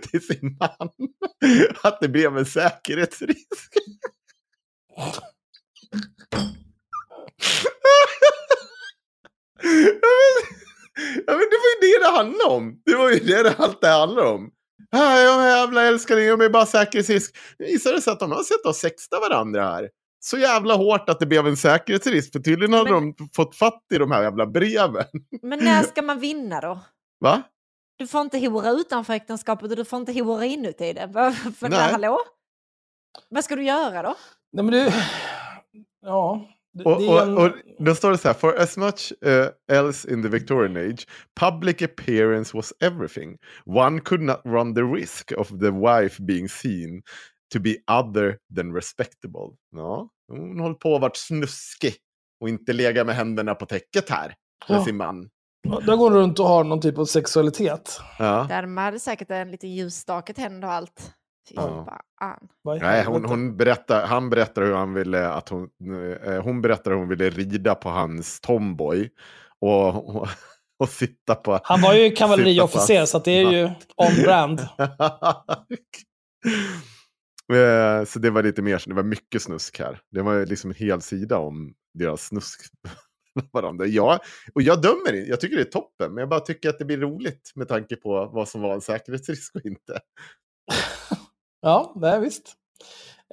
till 0.02 0.26
sin 0.26 0.56
man 0.60 0.88
att 1.82 2.00
det 2.00 2.08
blev 2.08 2.38
en 2.38 2.46
säkerhetsrisk. 2.46 3.74
Ja, 4.96 5.12
men, 9.62 9.76
ja, 11.26 11.32
men 11.32 11.46
det 11.50 11.58
var 11.62 11.70
ju 11.74 11.80
det 11.80 12.04
det 12.04 12.10
handlade 12.10 12.50
om. 12.50 12.82
Det 12.84 12.94
var 12.94 13.10
ju 13.10 13.18
det 13.18 13.42
det 13.42 13.54
allt 13.58 13.80
det 13.80 13.88
handlade 13.88 14.28
om. 14.28 14.50
Ah, 14.90 15.18
ja, 15.18 15.46
jävla 15.46 15.82
älskling, 15.82 16.28
de 16.28 16.40
är 16.40 16.48
bara 16.48 16.66
säkerhetsrisk. 16.66 17.36
Det 17.58 17.64
visade 17.64 18.00
sig 18.00 18.12
att 18.12 18.20
de 18.20 18.30
har 18.32 18.42
sett 18.42 18.66
och 18.66 18.76
sexta 18.76 19.20
varandra 19.20 19.62
här. 19.64 19.88
Så 20.20 20.38
jävla 20.38 20.74
hårt 20.74 21.08
att 21.08 21.20
det 21.20 21.26
blev 21.26 21.46
en 21.46 21.56
säkerhetsrisk. 21.56 22.32
För 22.32 22.40
tydligen 22.40 22.72
hade 22.74 22.90
Men- 22.90 23.14
de 23.16 23.28
fått 23.36 23.56
fatt 23.56 23.82
i 23.94 23.98
de 23.98 24.10
här 24.10 24.22
jävla 24.22 24.46
breven. 24.46 25.04
Men 25.42 25.58
när 25.64 25.82
ska 25.92 26.02
man 26.02 26.20
vinna 26.20 26.60
då? 26.60 26.78
Va? 27.20 27.42
Du 27.96 28.06
får 28.06 28.20
inte 28.20 28.38
hora 28.46 28.70
utanför 28.70 29.12
äktenskapet 29.14 29.70
och 29.70 29.76
du 29.76 29.84
får 29.84 29.98
inte 29.98 30.12
hora 30.12 30.44
inuti 30.44 30.92
det. 30.92 31.12
För 31.58 31.68
Nej. 31.68 31.92
hallå? 31.92 32.18
Vad 33.28 33.44
ska 33.44 33.56
du 33.56 33.64
göra 33.64 34.02
då? 34.02 34.14
Nej, 34.52 34.64
men 34.64 34.72
du... 34.74 34.90
Ja. 36.02 36.48
Och, 36.84 37.22
en... 37.22 37.38
och, 37.38 37.44
och 37.44 37.52
då 37.78 37.94
står 37.94 38.10
det 38.10 38.18
så 38.18 38.28
här, 38.28 38.34
for 38.34 38.60
as 38.60 38.76
much 38.76 39.12
uh, 39.26 39.46
else 39.78 40.12
in 40.12 40.22
the 40.22 40.28
Victorian 40.28 40.76
age, 40.76 41.06
public 41.40 41.82
appearance 41.82 42.56
was 42.56 42.72
everything. 42.80 43.38
One 43.66 44.00
could 44.00 44.22
not 44.22 44.40
run 44.44 44.74
the 44.74 44.82
risk 44.82 45.32
of 45.38 45.48
the 45.48 45.70
wife 45.70 46.22
being 46.22 46.48
seen 46.48 47.02
to 47.52 47.60
be 47.60 47.76
other 47.86 48.38
than 48.56 48.74
respectable. 48.74 49.56
Ja, 49.76 50.08
hon 50.28 50.60
håller 50.60 50.74
på 50.74 50.94
att 50.94 51.00
vara 51.00 51.12
snuskig 51.14 51.94
och 52.40 52.48
inte 52.48 52.72
lägga 52.72 53.04
med 53.04 53.14
händerna 53.14 53.54
på 53.54 53.66
täcket 53.66 54.10
här 54.10 54.34
med 54.68 54.78
Ja. 54.78 54.84
sin 54.84 54.96
man. 54.96 55.28
Där 55.86 55.96
går 55.96 56.10
hon 56.10 56.18
runt 56.18 56.38
och 56.38 56.46
har 56.46 56.64
någon 56.64 56.80
typ 56.80 56.98
av 56.98 57.04
sexualitet. 57.04 58.00
Ja. 58.18 58.46
Där 58.48 58.62
de 58.62 58.76
hade 58.76 59.00
säkert 59.00 59.30
en 59.30 59.50
liten 59.50 59.70
ljusstake 59.74 60.32
tänd 60.34 60.64
och 60.64 60.72
allt. 60.72 61.12
Fy 61.48 61.54
Ja. 61.56 61.98
fan. 62.22 62.48
Nej, 62.80 63.04
hon, 63.04 63.24
hon 63.24 63.56
berättar, 63.56 64.06
han 64.06 64.30
berättar 64.30 64.62
hur 64.62 64.74
han 64.74 64.94
ville 64.94 65.28
att 65.28 65.48
hon, 65.48 65.68
eh, 66.24 66.42
hon 66.42 66.62
berättar 66.62 66.90
hur 66.90 66.98
hon 66.98 67.08
ville 67.08 67.30
rida 67.30 67.74
på 67.74 67.88
hans 67.88 68.40
tomboy. 68.40 69.10
Och, 69.60 70.16
och, 70.16 70.28
och 70.78 70.88
sitta 70.88 71.34
på... 71.34 71.60
Han 71.62 71.80
var 71.80 71.94
ju 71.94 72.10
kavalleriofficer, 72.10 73.04
så 73.04 73.16
att 73.16 73.24
det 73.24 73.32
är 73.32 73.52
ju 73.52 73.70
on-brand. 73.96 74.60
Eh, 77.52 78.04
så 78.04 78.18
det 78.18 78.30
var 78.30 78.42
lite 78.42 78.62
mer, 78.62 78.82
det 78.86 78.94
var 78.94 79.02
mycket 79.02 79.42
snusk 79.42 79.78
här. 79.78 80.00
Det 80.10 80.22
var 80.22 80.32
ju 80.34 80.46
liksom 80.46 80.70
en 80.70 80.76
hel 80.76 81.00
sida 81.00 81.38
om 81.38 81.74
deras 81.94 82.26
snusk. 82.26 82.60
varandra. 83.52 83.86
Ja, 83.86 84.20
och 84.54 84.62
jag 84.62 84.82
dömer 84.82 85.12
inte, 85.12 85.30
jag 85.30 85.40
tycker 85.40 85.56
det 85.56 85.62
är 85.62 85.70
toppen, 85.70 86.14
men 86.14 86.20
jag 86.20 86.28
bara 86.28 86.40
tycker 86.40 86.68
att 86.68 86.78
det 86.78 86.84
blir 86.84 86.98
roligt 86.98 87.52
med 87.54 87.68
tanke 87.68 87.96
på 87.96 88.30
vad 88.32 88.48
som 88.48 88.60
var 88.60 88.74
en 88.74 88.80
säkerhetsrisk 88.80 89.54
och 89.54 89.64
inte. 89.64 90.00
Ja, 91.64 91.92
det 91.96 92.08
är 92.08 92.20
visst. 92.20 92.52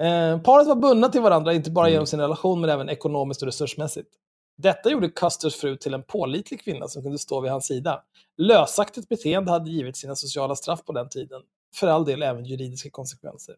Eh, 0.02 0.42
paret 0.42 0.68
var 0.68 0.76
bundna 0.76 1.10
till 1.10 1.22
varandra, 1.22 1.54
inte 1.54 1.72
bara 1.72 1.86
Mm. 1.86 1.94
genom 1.94 2.08
sin 2.08 2.20
relation, 2.20 2.62
men 2.62 2.70
även 2.70 2.90
ekonomiskt 2.90 3.42
och 3.42 3.46
resursmässigt. 3.46 4.10
Detta 4.58 4.90
gjorde 4.90 5.10
Custers 5.10 5.56
fru 5.56 5.78
till 5.78 5.94
en 5.94 6.04
pålitlig 6.04 6.62
kvinna 6.64 6.88
som 6.88 7.04
kunde 7.04 7.18
stå 7.20 7.42
vid 7.42 7.52
hans 7.52 7.66
sida. 7.66 8.04
Lösaktigt 8.38 9.10
beteende 9.10 9.52
hade 9.52 9.70
givit 9.70 9.98
sina 9.98 10.16
sociala 10.16 10.56
straff 10.56 10.86
på 10.86 10.94
den 10.94 11.10
tiden. 11.10 11.42
För 11.76 11.88
all 11.88 12.06
del 12.06 12.24
även 12.24 12.46
juridiska 12.46 12.90
konsekvenser. 12.90 13.56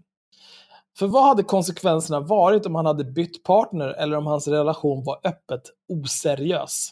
För 0.99 1.07
vad 1.07 1.23
hade 1.23 1.43
konsekvenserna 1.43 2.19
varit 2.19 2.65
om 2.65 2.75
han 2.75 2.85
hade 2.85 3.03
bytt 3.03 3.43
partner 3.43 3.87
eller 3.87 4.17
om 4.17 4.27
hans 4.27 4.47
relation 4.47 5.03
var 5.03 5.19
öppet 5.23 5.61
oseriös? 5.87 6.89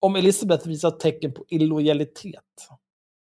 Om 0.00 0.16
Elizabeth 0.16 0.68
visat 0.68 1.00
tecken 1.00 1.34
på 1.34 1.44
illojalitet? 1.48 2.68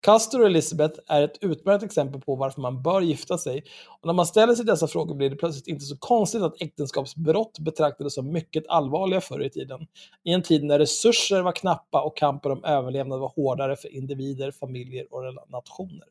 Custer 0.04 0.40
och 0.40 0.46
Elizabeth 0.46 1.00
är 1.08 1.22
ett 1.22 1.38
utmärkt 1.42 1.84
exempel 1.84 2.22
på 2.22 2.36
varför 2.36 2.62
man 2.62 2.82
bör 2.84 3.02
gifta 3.02 3.38
sig. 3.38 3.64
Och 4.00 4.06
när 4.06 4.14
man 4.14 4.26
ställer 4.26 4.56
sig 4.56 4.66
dessa 4.66 4.88
frågor 4.88 5.16
blir 5.16 5.30
det 5.30 5.36
plötsligt 5.36 5.68
inte 5.68 5.86
så 5.86 5.98
konstigt 5.98 6.42
att 6.42 6.62
äktenskapsbrott 6.62 7.60
betraktades 7.60 8.14
som 8.14 8.32
mycket 8.32 8.68
allvarliga 8.68 9.22
förr 9.22 9.44
i 9.44 9.50
tiden. 9.50 9.88
I 10.24 10.32
en 10.32 10.44
tid 10.44 10.64
när 10.64 10.80
resurser 10.80 11.42
var 11.42 11.52
knappa 11.52 12.02
och 12.02 12.18
kampen 12.18 12.52
om 12.52 12.64
överlevnad 12.64 13.20
var 13.20 13.34
hårdare 13.36 13.76
för 13.76 13.96
individer, 13.96 14.52
familjer 14.52 15.14
och 15.14 15.50
nationer. 15.50 16.08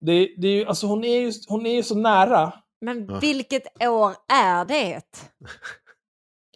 Det, 0.00 0.34
det 0.36 0.48
är 0.48 0.52
ju, 0.52 0.64
alltså 0.64 0.86
hon, 0.86 1.04
är 1.04 1.20
ju, 1.20 1.32
hon 1.48 1.66
är 1.66 1.74
ju 1.74 1.82
så 1.82 1.94
nära. 1.94 2.52
Men 2.80 3.18
vilket 3.20 3.82
år 3.82 4.14
är 4.32 4.64
det? 4.64 5.02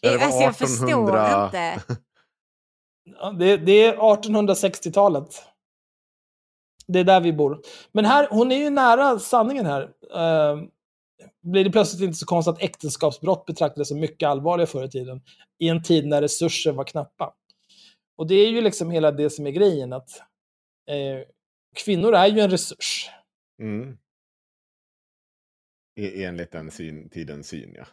Det 0.03 0.17
var 0.17 0.25
alltså 0.25 0.43
jag 0.43 0.57
förstår 0.57 0.87
1800. 0.87 1.45
inte. 1.45 1.83
Ja, 3.05 3.31
Det, 3.31 3.57
det 3.57 3.85
är 3.85 3.97
1860-talet. 3.97 5.43
Det 6.87 6.99
är 6.99 7.05
där 7.05 7.21
vi 7.21 7.33
bor. 7.33 7.61
Men 7.93 8.05
här, 8.05 8.29
hon 8.31 8.53
är 8.53 8.57
ju 8.57 8.71
nära 8.71 9.19
sanningen 9.19 9.67
här. 9.67 9.83
Eh, 10.15 10.63
blir 11.43 11.65
det 11.65 11.71
plötsligt 11.71 12.03
inte 12.03 12.19
så 12.19 12.27
konstigt 12.27 12.55
att 12.55 12.63
äktenskapsbrott 12.63 13.47
betraktades 13.47 13.89
som 13.89 14.01
mycket 14.01 14.29
allvarliga 14.29 14.67
förr 14.67 14.85
i 14.85 14.91
tiden. 14.91 15.23
I 15.59 15.69
en 15.69 15.83
tid 15.83 16.07
när 16.07 16.23
resurser 16.23 16.73
var 16.73 16.85
knappa. 16.85 17.35
Och 18.17 18.27
det 18.27 18.35
är 18.35 18.49
ju 18.51 18.61
liksom 18.61 18.91
hela 18.91 19.13
det 19.13 19.31
som 19.31 19.47
är 19.47 19.51
grejen. 19.51 19.93
att 19.93 20.11
eh, 20.91 21.27
Kvinnor 21.85 22.15
är 22.15 22.27
ju 22.27 22.41
en 22.41 22.51
resurs. 22.51 23.11
Mm. 23.63 23.99
E- 26.01 26.25
Enligt 26.25 26.53
den 26.53 26.71
syn, 26.71 27.09
tidens 27.11 27.49
syn, 27.49 27.75
ja. 27.79 27.85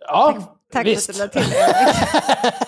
Ja, 0.00 0.58
Tack 0.72 0.86
visst. 0.86 1.16
för 1.16 1.24
att 1.24 1.32
du 1.32 1.38
lade 1.38 1.46
till. 1.48 1.56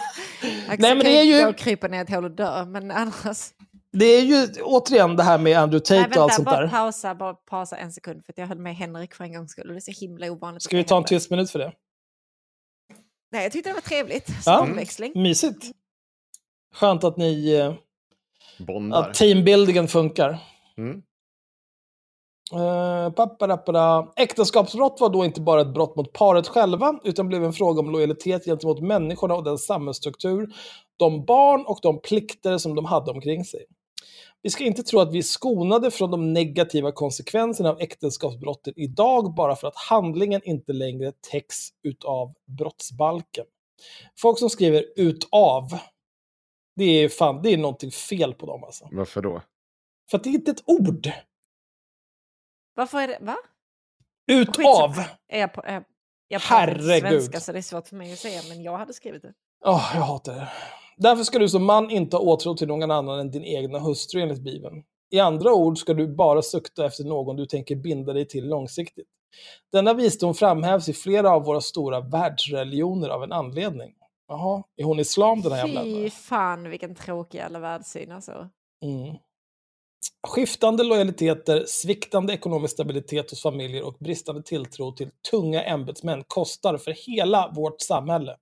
Jag 0.68 0.80
Nej, 0.80 0.94
men 0.94 1.04
det 1.04 1.18
är 1.18 1.22
ju- 1.46 1.52
krypa 1.52 1.88
ner 1.88 2.02
ett 2.02 2.10
hål 2.10 2.24
och 2.24 2.30
dö, 2.30 2.64
men 2.64 2.90
annars... 2.90 3.38
Det 3.98 4.04
är 4.04 4.22
ju 4.22 4.62
återigen 4.62 5.16
det 5.16 5.22
här 5.22 5.38
med 5.38 5.58
Andrew 5.58 5.94
Nej, 5.94 6.04
Tate 6.04 6.18
och 6.18 6.22
allt 6.22 6.30
vänta, 6.30 6.34
sånt 6.34 6.46
bara 6.46 6.60
där. 6.60 6.68
pausa, 6.68 7.14
bara 7.14 7.34
pausa 7.34 7.76
en 7.76 7.92
sekund 7.92 8.24
för 8.24 8.32
att 8.32 8.38
jag 8.38 8.46
höll 8.46 8.58
med 8.58 8.76
Henrik 8.76 9.14
för 9.14 9.24
en 9.24 9.32
gångs 9.32 9.50
skull 9.50 9.66
och 9.68 9.72
det 9.72 9.78
är 9.78 9.92
så 9.92 10.00
himla 10.00 10.30
ovanligt. 10.30 10.62
Ska 10.62 10.76
vi 10.76 10.84
ta 10.84 10.96
en 10.96 11.04
tyst 11.04 11.30
minut 11.30 11.50
för 11.50 11.58
det? 11.58 11.72
Nej, 13.32 13.42
jag 13.42 13.52
tyckte 13.52 13.70
det 13.70 13.74
var 13.74 13.80
trevligt. 13.80 14.26
Som 14.26 14.52
Ja. 14.52 14.60
omväxling. 14.60 15.12
Mysigt. 15.14 15.64
Skönt 16.74 17.04
att 17.04 17.16
ni... 17.16 17.54
eh, 17.54 17.74
Bondar. 18.66 19.00
Att 19.00 19.14
teambuildingen 19.14 19.88
funkar. 19.88 20.38
Mm. 20.76 21.02
Uh. 22.54 24.08
Äktenskapsbrott 24.16 25.00
var 25.00 25.08
då 25.08 25.24
inte 25.24 25.40
bara 25.40 25.60
ett 25.60 25.74
brott 25.74 25.96
mot 25.96 26.12
paret 26.12 26.48
själva, 26.48 27.00
utan 27.04 27.28
blev 27.28 27.44
en 27.44 27.52
fråga 27.52 27.80
om 27.80 27.90
lojalitet 27.90 28.44
gentemot 28.44 28.80
människorna 28.80 29.34
och 29.34 29.44
den 29.44 29.58
samhällsstruktur, 29.58 30.54
de 30.96 31.24
barn 31.24 31.64
och 31.66 31.78
de 31.82 32.00
plikter 32.00 32.58
som 32.58 32.74
de 32.74 32.84
hade 32.84 33.10
omkring 33.10 33.44
sig. 33.44 33.64
Vi 34.42 34.50
ska 34.50 34.64
inte 34.64 34.82
tro 34.82 35.00
att 35.00 35.12
vi 35.12 35.18
är 35.18 35.22
skonade 35.22 35.90
från 35.90 36.10
de 36.10 36.32
negativa 36.32 36.92
konsekvenserna 36.92 37.70
av 37.70 37.80
äktenskapsbrotten 37.80 38.74
idag 38.76 39.34
bara 39.34 39.56
för 39.56 39.68
att 39.68 39.76
handlingen 39.76 40.40
inte 40.44 40.72
längre 40.72 41.12
täcks 41.30 41.56
utav 41.82 42.34
brottsbalken. 42.46 43.44
Folk 44.18 44.38
som 44.38 44.50
skriver 44.50 44.84
utav, 44.96 45.78
det 46.76 46.84
är 46.84 47.08
fan, 47.08 47.42
det 47.42 47.50
är 47.50 47.56
någonting 47.56 47.90
fel 47.90 48.34
på 48.34 48.46
dem 48.46 48.64
alltså. 48.64 48.88
Varför 48.92 49.22
då? 49.22 49.42
För 50.10 50.18
att 50.18 50.24
det 50.24 50.30
är 50.30 50.34
inte 50.34 50.50
ett 50.50 50.62
ord. 50.66 51.10
Varför 52.74 52.98
är 52.98 53.08
det... 53.08 53.18
Va? 53.20 53.36
Utav. 54.30 54.90
Är 55.28 55.40
jag 55.40 55.52
på, 55.52 55.62
är, 55.62 55.84
jag 56.28 56.38
inte 56.38 56.46
Herregud. 56.48 57.10
svenska 57.10 57.40
så 57.40 57.52
det 57.52 57.58
är 57.58 57.62
svårt 57.62 57.88
för 57.88 57.96
mig 57.96 58.12
att 58.12 58.18
säga, 58.18 58.40
men 58.48 58.62
jag 58.62 58.78
hade 58.78 58.92
skrivit 58.92 59.22
det. 59.22 59.32
Åh, 59.64 59.90
jag 59.94 60.02
hatar 60.02 60.34
det. 60.34 60.48
Därför 60.98 61.24
ska 61.24 61.38
du 61.38 61.48
som 61.48 61.64
man 61.64 61.90
inte 61.90 62.16
ha 62.16 62.22
åtrå 62.22 62.54
till 62.54 62.68
någon 62.68 62.90
annan 62.90 63.20
än 63.20 63.30
din 63.30 63.44
egna 63.44 63.78
hustru 63.78 64.20
enligt 64.20 64.40
Bibeln. 64.40 64.82
I 65.10 65.20
andra 65.20 65.52
ord 65.52 65.78
ska 65.78 65.94
du 65.94 66.08
bara 66.14 66.42
sukta 66.42 66.86
efter 66.86 67.04
någon 67.04 67.36
du 67.36 67.46
tänker 67.46 67.76
binda 67.76 68.12
dig 68.12 68.28
till 68.28 68.48
långsiktigt. 68.48 69.08
Denna 69.72 69.94
visdom 69.94 70.34
framhävs 70.34 70.88
i 70.88 70.92
flera 70.92 71.30
av 71.30 71.44
våra 71.44 71.60
stora 71.60 72.00
världsreligioner 72.00 73.08
av 73.08 73.22
en 73.22 73.32
anledning. 73.32 73.94
Jaha, 74.28 74.62
är 74.76 74.84
hon 74.84 75.00
islam 75.00 75.42
den 75.42 75.52
här 75.52 75.66
jävla? 75.66 75.82
Fy 75.82 76.10
fan 76.10 76.70
vilken 76.70 76.94
tråkig 76.94 77.38
jävla 77.38 77.58
världssyn 77.58 78.12
alltså. 78.12 78.48
Mm. 78.84 79.16
Skiftande 80.26 80.84
lojaliteter, 80.84 81.64
sviktande 81.66 82.32
ekonomisk 82.32 82.74
stabilitet 82.74 83.30
hos 83.30 83.42
familjer 83.42 83.82
och 83.82 83.96
bristande 84.00 84.42
tilltro 84.42 84.92
till 84.92 85.10
tunga 85.30 85.62
ämbetsmän 85.62 86.24
kostar 86.26 86.76
för 86.76 86.94
hela 87.06 87.52
vårt 87.54 87.80
samhälle. 87.80 88.36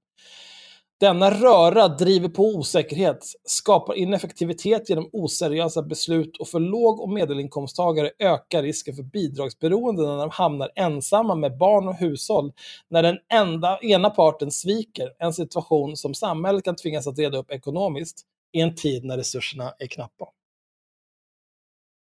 Denna 1.01 1.31
röra 1.31 1.89
driver 1.89 2.29
på 2.29 2.43
osäkerhet, 2.43 3.25
skapar 3.45 3.95
ineffektivitet 3.95 4.89
genom 4.89 5.11
oseriösa 5.13 5.83
beslut 5.83 6.37
och 6.37 6.49
för 6.49 6.61
låg 6.61 7.01
och 7.01 7.09
medelinkomsttagare 7.09 8.11
ökar 8.19 8.63
risken 8.63 8.97
för 8.97 9.03
bidragsberoende 9.03 10.03
när 10.03 10.17
de 10.17 10.31
hamnar 10.31 10.71
ensamma 10.75 11.35
med 11.35 11.59
barn 11.59 11.89
och 11.89 11.95
hushåll 11.95 12.53
när 12.89 13.03
den 13.03 13.19
enda, 13.33 13.79
ena 13.83 14.11
parten 14.11 14.51
sviker, 14.51 15.13
en 15.19 15.33
situation 15.33 15.97
som 15.97 16.15
samhället 16.15 16.65
kan 16.65 16.77
tvingas 16.77 17.07
att 17.07 17.19
reda 17.19 17.39
upp 17.39 17.51
ekonomiskt 17.51 18.23
i 18.53 18.61
en 18.61 18.75
tid 18.75 19.05
när 19.05 19.17
resurserna 19.17 19.75
är 19.79 19.87
knappa. 19.87 20.29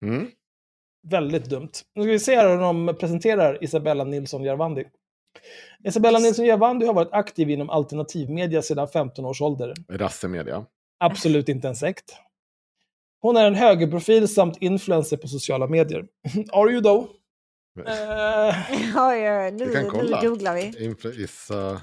Mm. 0.05 0.31
Väldigt 1.07 1.49
dumt. 1.49 1.71
Nu 1.95 2.03
ska 2.03 2.11
vi 2.11 2.19
se 2.19 2.35
här 2.35 2.49
hur 2.49 2.57
de 2.57 2.95
presenterar 2.99 3.63
Isabella 3.63 4.03
Nilsson 4.03 4.43
Järvandi. 4.43 4.85
Isabella 5.83 6.19
Nilsson 6.19 6.45
Järvandi 6.45 6.85
har 6.85 6.93
varit 6.93 7.11
aktiv 7.13 7.49
inom 7.49 7.69
alternativmedia 7.69 8.61
sedan 8.61 8.87
15 8.87 9.25
års 9.25 9.41
ålder. 9.41 9.73
Rassemedia. 9.89 10.65
Absolut 10.99 11.49
inte 11.49 11.67
en 11.67 11.75
sekt. 11.75 12.15
Hon 13.21 13.37
är 13.37 13.45
en 13.47 13.55
högerprofil 13.55 14.27
samt 14.27 14.57
influencer 14.61 15.17
på 15.17 15.27
sociala 15.27 15.67
medier. 15.67 16.07
Are 16.51 16.71
you 16.71 16.81
though? 16.81 17.09
Eh, 17.87 18.55
Ja, 18.95 19.15
ja, 19.15 19.51
nu, 19.51 19.65
Vi 19.65 19.73
kan 19.73 19.83
nu 19.83 19.89
kolla. 19.89 20.21
googlar 20.21 20.55
vi. 20.55 20.61
Influ- 20.61 21.23
Issa... 21.23 21.81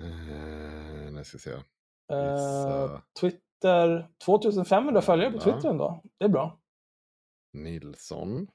Eh, 0.00 1.12
nu 1.12 1.24
ska 1.24 1.36
vi 1.36 1.42
se. 1.42 1.50
Issa 2.12 3.02
Twitter, 3.20 4.08
2500 4.24 5.02
följare 5.02 5.30
på 5.30 5.36
Ja. 5.38 5.40
Twitter 5.42 5.68
ändå. 5.68 6.02
Det 6.18 6.24
är 6.24 6.28
bra. 6.28 6.58
Nilsson. 7.52 8.46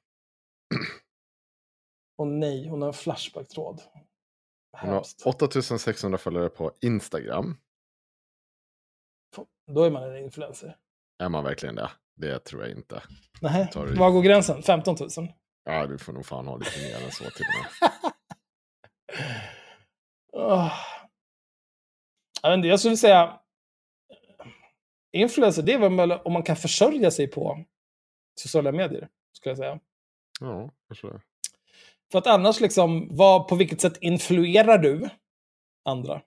Och 2.17 2.27
nej, 2.27 2.67
hon 2.67 2.81
har 2.81 2.87
en 2.87 2.93
Flashback-tråd. 2.93 3.81
Hon 4.71 4.89
har 4.89 4.95
Hemskt. 4.95 5.21
8600 5.25 6.17
följare 6.17 6.49
på 6.49 6.71
Instagram. 6.81 7.57
Då 9.71 9.83
är 9.83 9.91
man 9.91 10.03
en 10.03 10.17
influencer. 10.17 10.77
Är 11.23 11.29
man 11.29 11.43
verkligen 11.43 11.75
det? 11.75 11.89
Det 12.15 12.39
tror 12.39 12.61
jag 12.61 12.71
inte. 12.71 13.03
Nej, 13.41 13.69
du- 13.73 13.95
var 13.95 14.11
går 14.11 14.21
gränsen? 14.21 14.63
15 14.63 14.95
000? 14.99 15.09
Ja, 15.63 15.87
du 15.87 15.97
får 15.97 16.13
nog 16.13 16.25
fan 16.25 16.47
ha 16.47 16.57
lite 16.57 16.79
mer 16.81 17.05
än 17.05 17.11
så 17.11 17.23
till 17.23 17.45
och. 17.45 17.89
Åh. 20.41 20.73
Jag, 22.41 22.53
inte, 22.53 22.67
jag 22.67 22.79
skulle 22.79 22.97
säga... 22.97 23.39
Influencer, 25.11 25.63
det 25.63 25.73
är 25.73 25.79
väl 25.89 26.11
om 26.11 26.33
man 26.33 26.43
kan 26.43 26.55
försörja 26.55 27.11
sig 27.11 27.27
på 27.27 27.65
sociala 28.39 28.71
medier, 28.71 29.09
skulle 29.33 29.51
jag 29.51 29.57
säga. 29.57 29.79
Ja, 30.39 30.71
kanske 30.87 31.07
det. 31.07 31.21
För 32.11 32.19
att 32.19 32.27
annars, 32.27 32.59
liksom, 32.59 33.07
vad, 33.15 33.47
på 33.47 33.55
vilket 33.55 33.81
sätt 33.81 33.97
influerar 34.01 34.77
du 34.77 35.09
andra? 35.85 36.21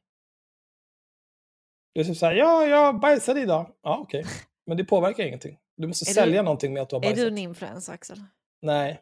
Det 1.95 2.01
är 2.01 2.05
typ 2.05 2.17
så 2.17 2.27
här, 2.27 2.33
ja, 2.35 2.67
jag 2.67 3.01
bajsade 3.01 3.41
idag. 3.41 3.75
Ja, 3.83 3.99
okej. 3.99 4.25
Men 4.67 4.77
det 4.77 4.85
påverkar 4.85 5.25
ingenting. 5.25 5.59
Du 5.77 5.87
måste 5.87 6.11
Är 6.11 6.15
sälja 6.15 6.41
du- 6.41 6.45
någonting 6.45 6.73
med 6.73 6.83
att 6.83 6.89
du 6.91 6.97
har 6.97 7.01
Är 7.01 7.09
bajsat. 7.09 7.17
du 7.19 7.27
en 7.29 7.39
influencer 7.39 7.93
Axel? 7.93 8.23
Nej. 8.63 9.01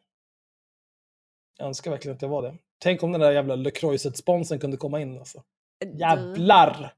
Jag 1.59 1.67
önskar 1.69 1.91
verkligen 1.91 2.17
att 2.17 2.23
jag 2.23 2.29
var 2.29 2.43
det. 2.43 2.55
Tänk 2.79 3.03
om 3.03 3.13
den 3.13 3.21
där 3.21 3.33
jävla 3.33 3.55
Le 3.57 3.71
Croiset-sponsen 3.71 4.59
kunde 4.61 4.77
komma 4.77 5.01
in 5.01 5.19
alltså. 5.19 5.43
Du- 5.81 5.99
Jävlar! 5.99 6.95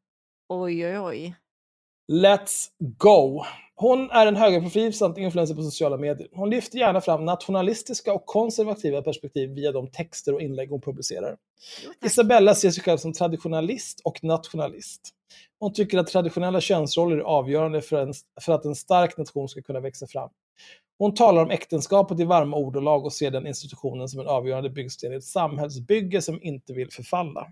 Oj, 0.48 0.86
oj, 0.86 0.98
oj. 0.98 1.34
Let's 2.12 2.66
go! 2.78 3.44
Hon 3.74 4.10
är 4.10 4.26
en 4.26 4.36
högerprofil 4.36 4.94
samt 4.94 5.18
influencer 5.18 5.54
på 5.54 5.62
sociala 5.62 5.96
medier. 5.96 6.28
Hon 6.32 6.50
lyfter 6.50 6.78
gärna 6.78 7.00
fram 7.00 7.24
nationalistiska 7.24 8.12
och 8.12 8.26
konservativa 8.26 9.02
perspektiv 9.02 9.50
via 9.50 9.72
de 9.72 9.90
texter 9.90 10.34
och 10.34 10.42
inlägg 10.42 10.70
hon 10.70 10.80
publicerar. 10.80 11.36
Isabella 12.04 12.54
ser 12.54 12.70
sig 12.70 12.82
själv 12.82 12.98
som 12.98 13.12
traditionalist 13.12 14.00
och 14.04 14.24
nationalist. 14.24 15.00
Hon 15.58 15.72
tycker 15.72 15.98
att 15.98 16.06
traditionella 16.06 16.60
könsroller 16.60 17.16
är 17.16 17.20
avgörande 17.20 17.82
för, 17.82 18.02
en, 18.02 18.14
för 18.40 18.52
att 18.52 18.64
en 18.64 18.74
stark 18.74 19.16
nation 19.16 19.48
ska 19.48 19.62
kunna 19.62 19.80
växa 19.80 20.06
fram. 20.06 20.30
Hon 20.98 21.14
talar 21.14 21.42
om 21.42 21.50
äktenskapet 21.50 22.20
i 22.20 22.24
varma 22.24 22.56
ordalag 22.56 23.04
och 23.04 23.12
ser 23.12 23.30
den 23.30 23.46
institutionen 23.46 24.08
som 24.08 24.20
en 24.20 24.28
avgörande 24.28 24.70
byggsten 24.70 25.12
i 25.12 25.16
ett 25.16 25.24
samhällsbygge 25.24 26.22
som 26.22 26.42
inte 26.42 26.72
vill 26.72 26.92
förfalla. 26.92 27.46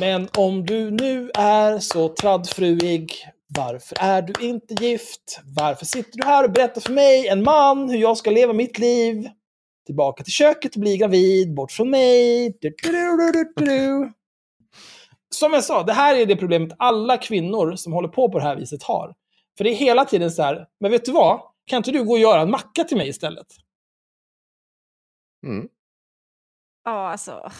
Men 0.00 0.28
om 0.38 0.66
du 0.66 0.90
nu 0.90 1.30
är 1.34 1.78
så 1.78 2.08
traddfruig, 2.08 3.12
varför 3.56 3.96
är 4.00 4.22
du 4.22 4.46
inte 4.46 4.84
gift? 4.84 5.40
Varför 5.56 5.86
sitter 5.86 6.18
du 6.18 6.26
här 6.26 6.44
och 6.44 6.52
berättar 6.52 6.80
för 6.80 6.92
mig, 6.92 7.28
en 7.28 7.42
man, 7.42 7.90
hur 7.90 7.98
jag 7.98 8.16
ska 8.16 8.30
leva 8.30 8.52
mitt 8.52 8.78
liv? 8.78 9.28
Tillbaka 9.86 10.24
till 10.24 10.32
köket 10.32 10.74
och 10.74 10.80
bli 10.80 10.96
gravid, 10.96 11.54
bort 11.54 11.72
från 11.72 11.90
mig. 11.90 12.58
Du, 12.60 12.74
du, 12.82 12.92
du, 12.92 13.32
du, 13.32 13.52
du, 13.56 13.64
du. 13.64 14.12
Som 15.34 15.52
jag 15.52 15.64
sa, 15.64 15.82
det 15.82 15.92
här 15.92 16.16
är 16.16 16.26
det 16.26 16.36
problemet 16.36 16.72
alla 16.78 17.16
kvinnor 17.16 17.76
som 17.76 17.92
håller 17.92 18.08
på 18.08 18.30
på 18.30 18.38
det 18.38 18.44
här 18.44 18.56
viset 18.56 18.82
har. 18.82 19.14
För 19.56 19.64
det 19.64 19.70
är 19.70 19.74
hela 19.74 20.04
tiden 20.04 20.30
så 20.30 20.42
här, 20.42 20.66
men 20.80 20.90
vet 20.90 21.04
du 21.04 21.12
vad? 21.12 21.40
Kan 21.66 21.76
inte 21.76 21.90
du 21.90 22.04
gå 22.04 22.12
och 22.12 22.18
göra 22.18 22.40
en 22.40 22.50
macka 22.50 22.84
till 22.84 22.96
mig 22.96 23.08
istället? 23.08 23.46
Mm. 25.46 25.68
Ja, 26.84 27.10
alltså. 27.10 27.50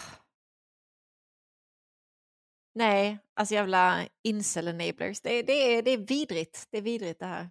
Nej, 2.76 3.18
alltså 3.34 3.54
jävla 3.54 4.04
incel 4.22 4.68
enablers. 4.68 5.20
Det, 5.20 5.42
det, 5.42 5.52
är, 5.52 5.82
det 5.82 5.90
är 5.90 5.98
vidrigt. 5.98 6.66
Det 6.70 6.78
är 6.78 6.82
vidrigt 6.82 7.20
det 7.20 7.26
här. 7.26 7.50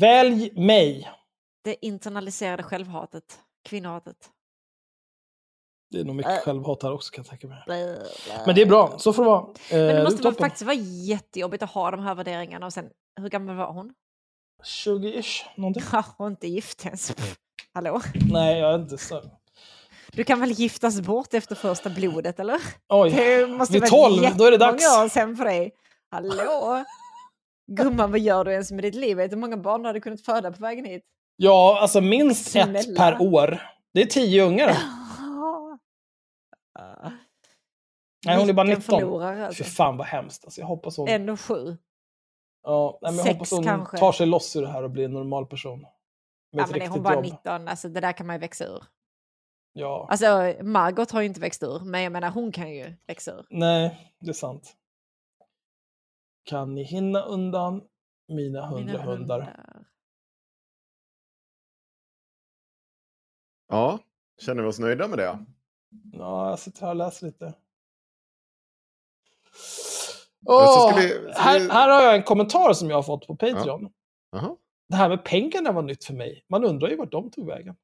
Välj 0.00 0.52
mig. 0.60 1.10
Det 1.64 1.86
internaliserade 1.86 2.62
självhatet. 2.62 3.40
Kvinnohatet. 3.68 4.30
Det 5.90 6.00
är 6.00 6.04
nog 6.04 6.16
mycket 6.16 6.32
Äh. 6.32 6.38
självhat 6.38 6.82
här 6.82 6.92
också 6.92 7.10
kan 7.12 7.22
jag 7.22 7.30
tänka 7.30 7.46
mig. 7.46 7.62
Blä, 7.66 7.94
blä. 8.26 8.42
Men 8.46 8.54
det 8.54 8.62
är 8.62 8.66
bra, 8.66 8.98
så 8.98 9.12
får 9.12 9.22
det 9.24 9.30
vara. 9.30 9.40
Eh, 9.42 9.54
Men 9.70 9.78
det 9.78 9.92
det 9.92 9.98
är 10.00 10.04
måste 10.04 10.22
vara 10.22 10.32
toppen. 10.34 10.44
faktiskt 10.44 10.62
vara 10.66 10.76
jättejobbigt 10.76 11.62
att 11.62 11.70
ha 11.70 11.90
de 11.90 12.00
här 12.00 12.14
värderingarna 12.14 12.66
och 12.66 12.72
sen, 12.72 12.90
hur 13.20 13.28
gammal 13.28 13.56
var 13.56 13.72
hon? 13.72 13.94
20-ish, 14.62 15.44
någonting. 15.56 15.82
Ja, 15.92 16.04
hon 16.18 16.26
är 16.26 16.30
inte 16.30 16.48
gift 16.48 16.86
ens. 16.86 17.14
Hallå? 17.72 18.00
Nej, 18.32 18.58
jag 18.58 18.70
är 18.74 18.78
inte 18.78 18.98
så. 18.98 19.22
Du 20.16 20.24
kan 20.24 20.40
väl 20.40 20.50
giftas 20.50 21.00
bort 21.00 21.34
efter 21.34 21.54
första 21.54 21.90
blodet, 21.90 22.40
eller? 22.40 22.60
Oj, 22.88 23.10
Det 23.10 23.46
måste 23.46 23.72
vid 23.74 23.86
12, 23.86 24.36
då 24.36 24.44
är 24.44 24.50
det 24.50 24.56
dags. 24.58 24.84
år 24.98 25.08
sen 25.08 25.36
för 25.36 25.44
dig. 25.44 25.72
Hallå? 26.10 26.84
Gumman, 27.72 28.10
vad 28.10 28.20
gör 28.20 28.44
du 28.44 28.52
ens 28.52 28.72
med 28.72 28.84
ditt 28.84 28.94
liv? 28.94 29.16
Vet 29.16 29.30
du 29.30 29.36
hur 29.36 29.40
många 29.40 29.56
barn 29.56 29.82
du 29.82 29.86
hade 29.88 30.00
kunnat 30.00 30.20
föda 30.20 30.52
på 30.52 30.58
vägen 30.62 30.84
hit? 30.84 31.02
Ja, 31.36 31.78
alltså 31.80 32.00
minst 32.00 32.46
ett 32.46 32.52
Snälla. 32.68 32.96
per 32.98 33.22
år. 33.34 33.62
Det 33.94 34.02
är 34.02 34.06
tio 34.06 34.42
ungar. 34.44 34.76
Nej, 38.26 38.36
hon 38.38 38.48
är 38.48 38.52
bara 38.52 38.66
Vilken 38.66 38.80
19. 38.80 39.00
förlorare, 39.00 39.46
alltså. 39.46 39.64
Fy 39.64 39.70
fan 39.70 39.96
vad 39.96 40.06
hemskt. 40.06 40.44
Alltså, 40.44 40.60
jag 40.60 40.68
hoppas 40.68 40.96
hon, 40.96 41.08
Ändå 41.08 41.36
sju. 41.36 41.76
ja, 42.62 42.98
nej, 43.02 43.12
men 43.12 43.16
jag 43.16 43.24
sex 43.26 43.34
hoppas 43.34 43.50
hon 43.50 43.64
kanske. 43.64 43.98
tar 43.98 44.12
sig 44.12 44.26
loss 44.26 44.56
ur 44.56 44.62
det 44.62 44.68
här 44.68 44.82
och 44.82 44.90
blir 44.90 45.04
en 45.04 45.12
normal 45.12 45.46
person. 45.46 45.80
Med 45.80 45.90
Ja, 46.50 46.62
ett 46.64 46.70
men 46.70 46.70
är 46.70 46.74
riktigt 46.74 46.92
hon 46.92 47.02
bara 47.02 47.14
jobb. 47.14 47.24
19, 47.24 47.68
alltså 47.68 47.88
det 47.88 48.00
där 48.00 48.12
kan 48.12 48.26
man 48.26 48.36
ju 48.36 48.40
växa 48.40 48.64
ur. 48.64 48.84
Ja. 49.76 50.06
Alltså 50.10 50.54
Margot 50.62 51.10
har 51.10 51.20
ju 51.20 51.26
inte 51.26 51.40
växt 51.40 51.62
ur, 51.62 51.80
men 51.84 52.02
jag 52.02 52.12
menar 52.12 52.30
hon 52.30 52.52
kan 52.52 52.70
ju 52.74 52.94
växa 53.06 53.32
ur. 53.32 53.46
Nej, 53.50 54.14
det 54.20 54.28
är 54.28 54.32
sant. 54.32 54.76
Kan 56.44 56.74
ni 56.74 56.82
hinna 56.82 57.22
undan 57.22 57.82
mina 58.28 58.66
hundra 58.66 58.84
Mina 58.92 59.02
hundar? 59.02 59.68
Ja, 63.68 63.98
känner 64.40 64.62
vi 64.62 64.68
oss 64.68 64.78
nöjda 64.78 65.08
med 65.08 65.18
det? 65.18 65.44
Ja, 66.12 66.50
jag 66.50 66.58
sitter 66.58 66.80
här 66.80 66.88
och 66.88 66.96
läser 66.96 67.26
lite. 67.26 67.54
Ska 70.42 70.92
vi- 70.96 71.08
ska 71.08 71.42
här, 71.42 71.60
vi- 71.60 71.68
här 71.70 71.88
har 71.88 72.02
jag 72.02 72.16
en 72.16 72.22
kommentar 72.22 72.72
som 72.72 72.88
jag 72.90 72.96
har 72.96 73.02
fått 73.02 73.26
på 73.26 73.36
Patreon. 73.36 73.92
Jaha. 74.30 74.56
Det 74.88 74.96
här 74.96 75.08
med 75.08 75.24
pengarna 75.24 75.72
var 75.72 75.82
nytt 75.82 76.04
för 76.04 76.14
mig. 76.14 76.44
Man 76.48 76.64
undrar 76.64 76.88
ju 76.88 76.96
vart 76.96 77.12
de 77.12 77.30
tog 77.30 77.46
vägen. 77.46 77.76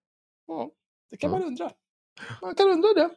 Ja, 0.46 0.70
det 1.10 1.16
kan 1.16 1.30
Ja. 1.32 1.38
man 1.38 1.46
undra. 1.46 1.70
Man 2.42 2.54
kan 2.54 2.68
undra 2.68 2.88
det. 2.94 3.10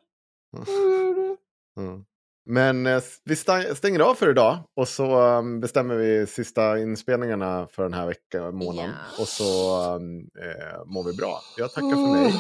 Mm. 1.77 2.05
Men 2.45 2.85
eh, 2.85 3.01
vi 3.23 3.35
stänger 3.75 3.99
av 3.99 4.15
för 4.15 4.29
idag 4.29 4.57
och 4.73 4.87
så 4.87 5.21
um, 5.21 5.59
bestämmer 5.59 5.95
vi 5.95 6.27
sista 6.27 6.79
inspelningarna 6.79 7.67
för 7.67 7.83
den 7.83 7.93
här 7.93 8.07
veckan, 8.07 8.55
månaden. 8.55 8.91
Ja. 8.91 9.21
Och 9.21 9.27
så 9.27 9.77
um, 9.95 10.19
eh, 10.19 10.85
mår 10.85 11.03
vi 11.03 11.13
bra. 11.17 11.39
Jag 11.57 11.71
tackar 11.71 11.89
för 11.89 12.13
mig. 12.13 12.33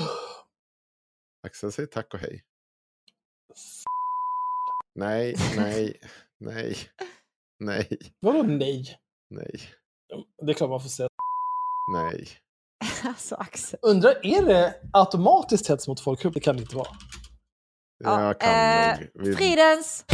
Axel 1.47 1.71
säger 1.71 1.87
tack 1.87 2.13
och 2.13 2.19
hej. 2.19 2.43
Nej, 4.95 5.35
nej, 5.57 5.99
nej, 6.37 6.77
nej, 7.59 7.87
Vadå 8.19 8.43
nej? 8.43 8.97
nej, 9.29 9.61
Det 10.41 10.51
är 10.51 10.53
klart 10.53 10.69
man 10.69 10.81
får 10.81 10.89
säga. 10.89 11.09
nej. 11.93 12.27
Alltså 13.07 13.35
Axel. 13.35 13.79
Undrar, 13.81 14.15
är 14.25 14.41
det 14.45 14.75
automatiskt 14.93 15.69
hets 15.69 15.87
mot 15.87 15.99
folkgrupp? 15.99 16.33
Det 16.33 16.39
kan 16.39 16.55
det 16.55 16.61
inte 16.61 16.75
vara. 16.75 16.87
Ja, 18.03 18.21
jag 18.25 18.39
kan 18.39 18.49
eh, 18.49 18.99
nog. 18.99 19.09
Vi- 19.27 19.35
Fridens! 19.35 20.05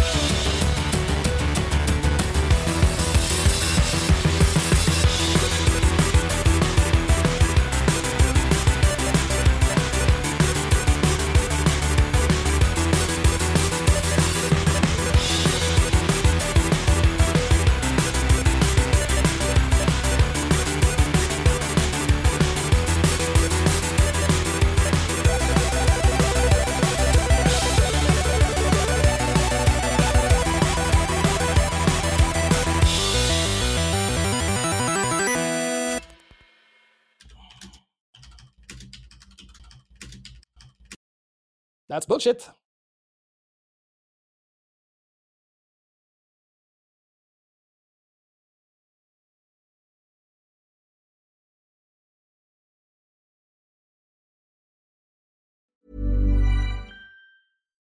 That's 41.99 42.07
bullshit. 42.07 42.49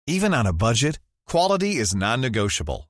Even 0.08 0.34
on 0.34 0.46
a 0.46 0.52
budget, 0.52 0.98
quality 1.28 1.76
is 1.76 1.94
non-negotiable. 1.94 2.89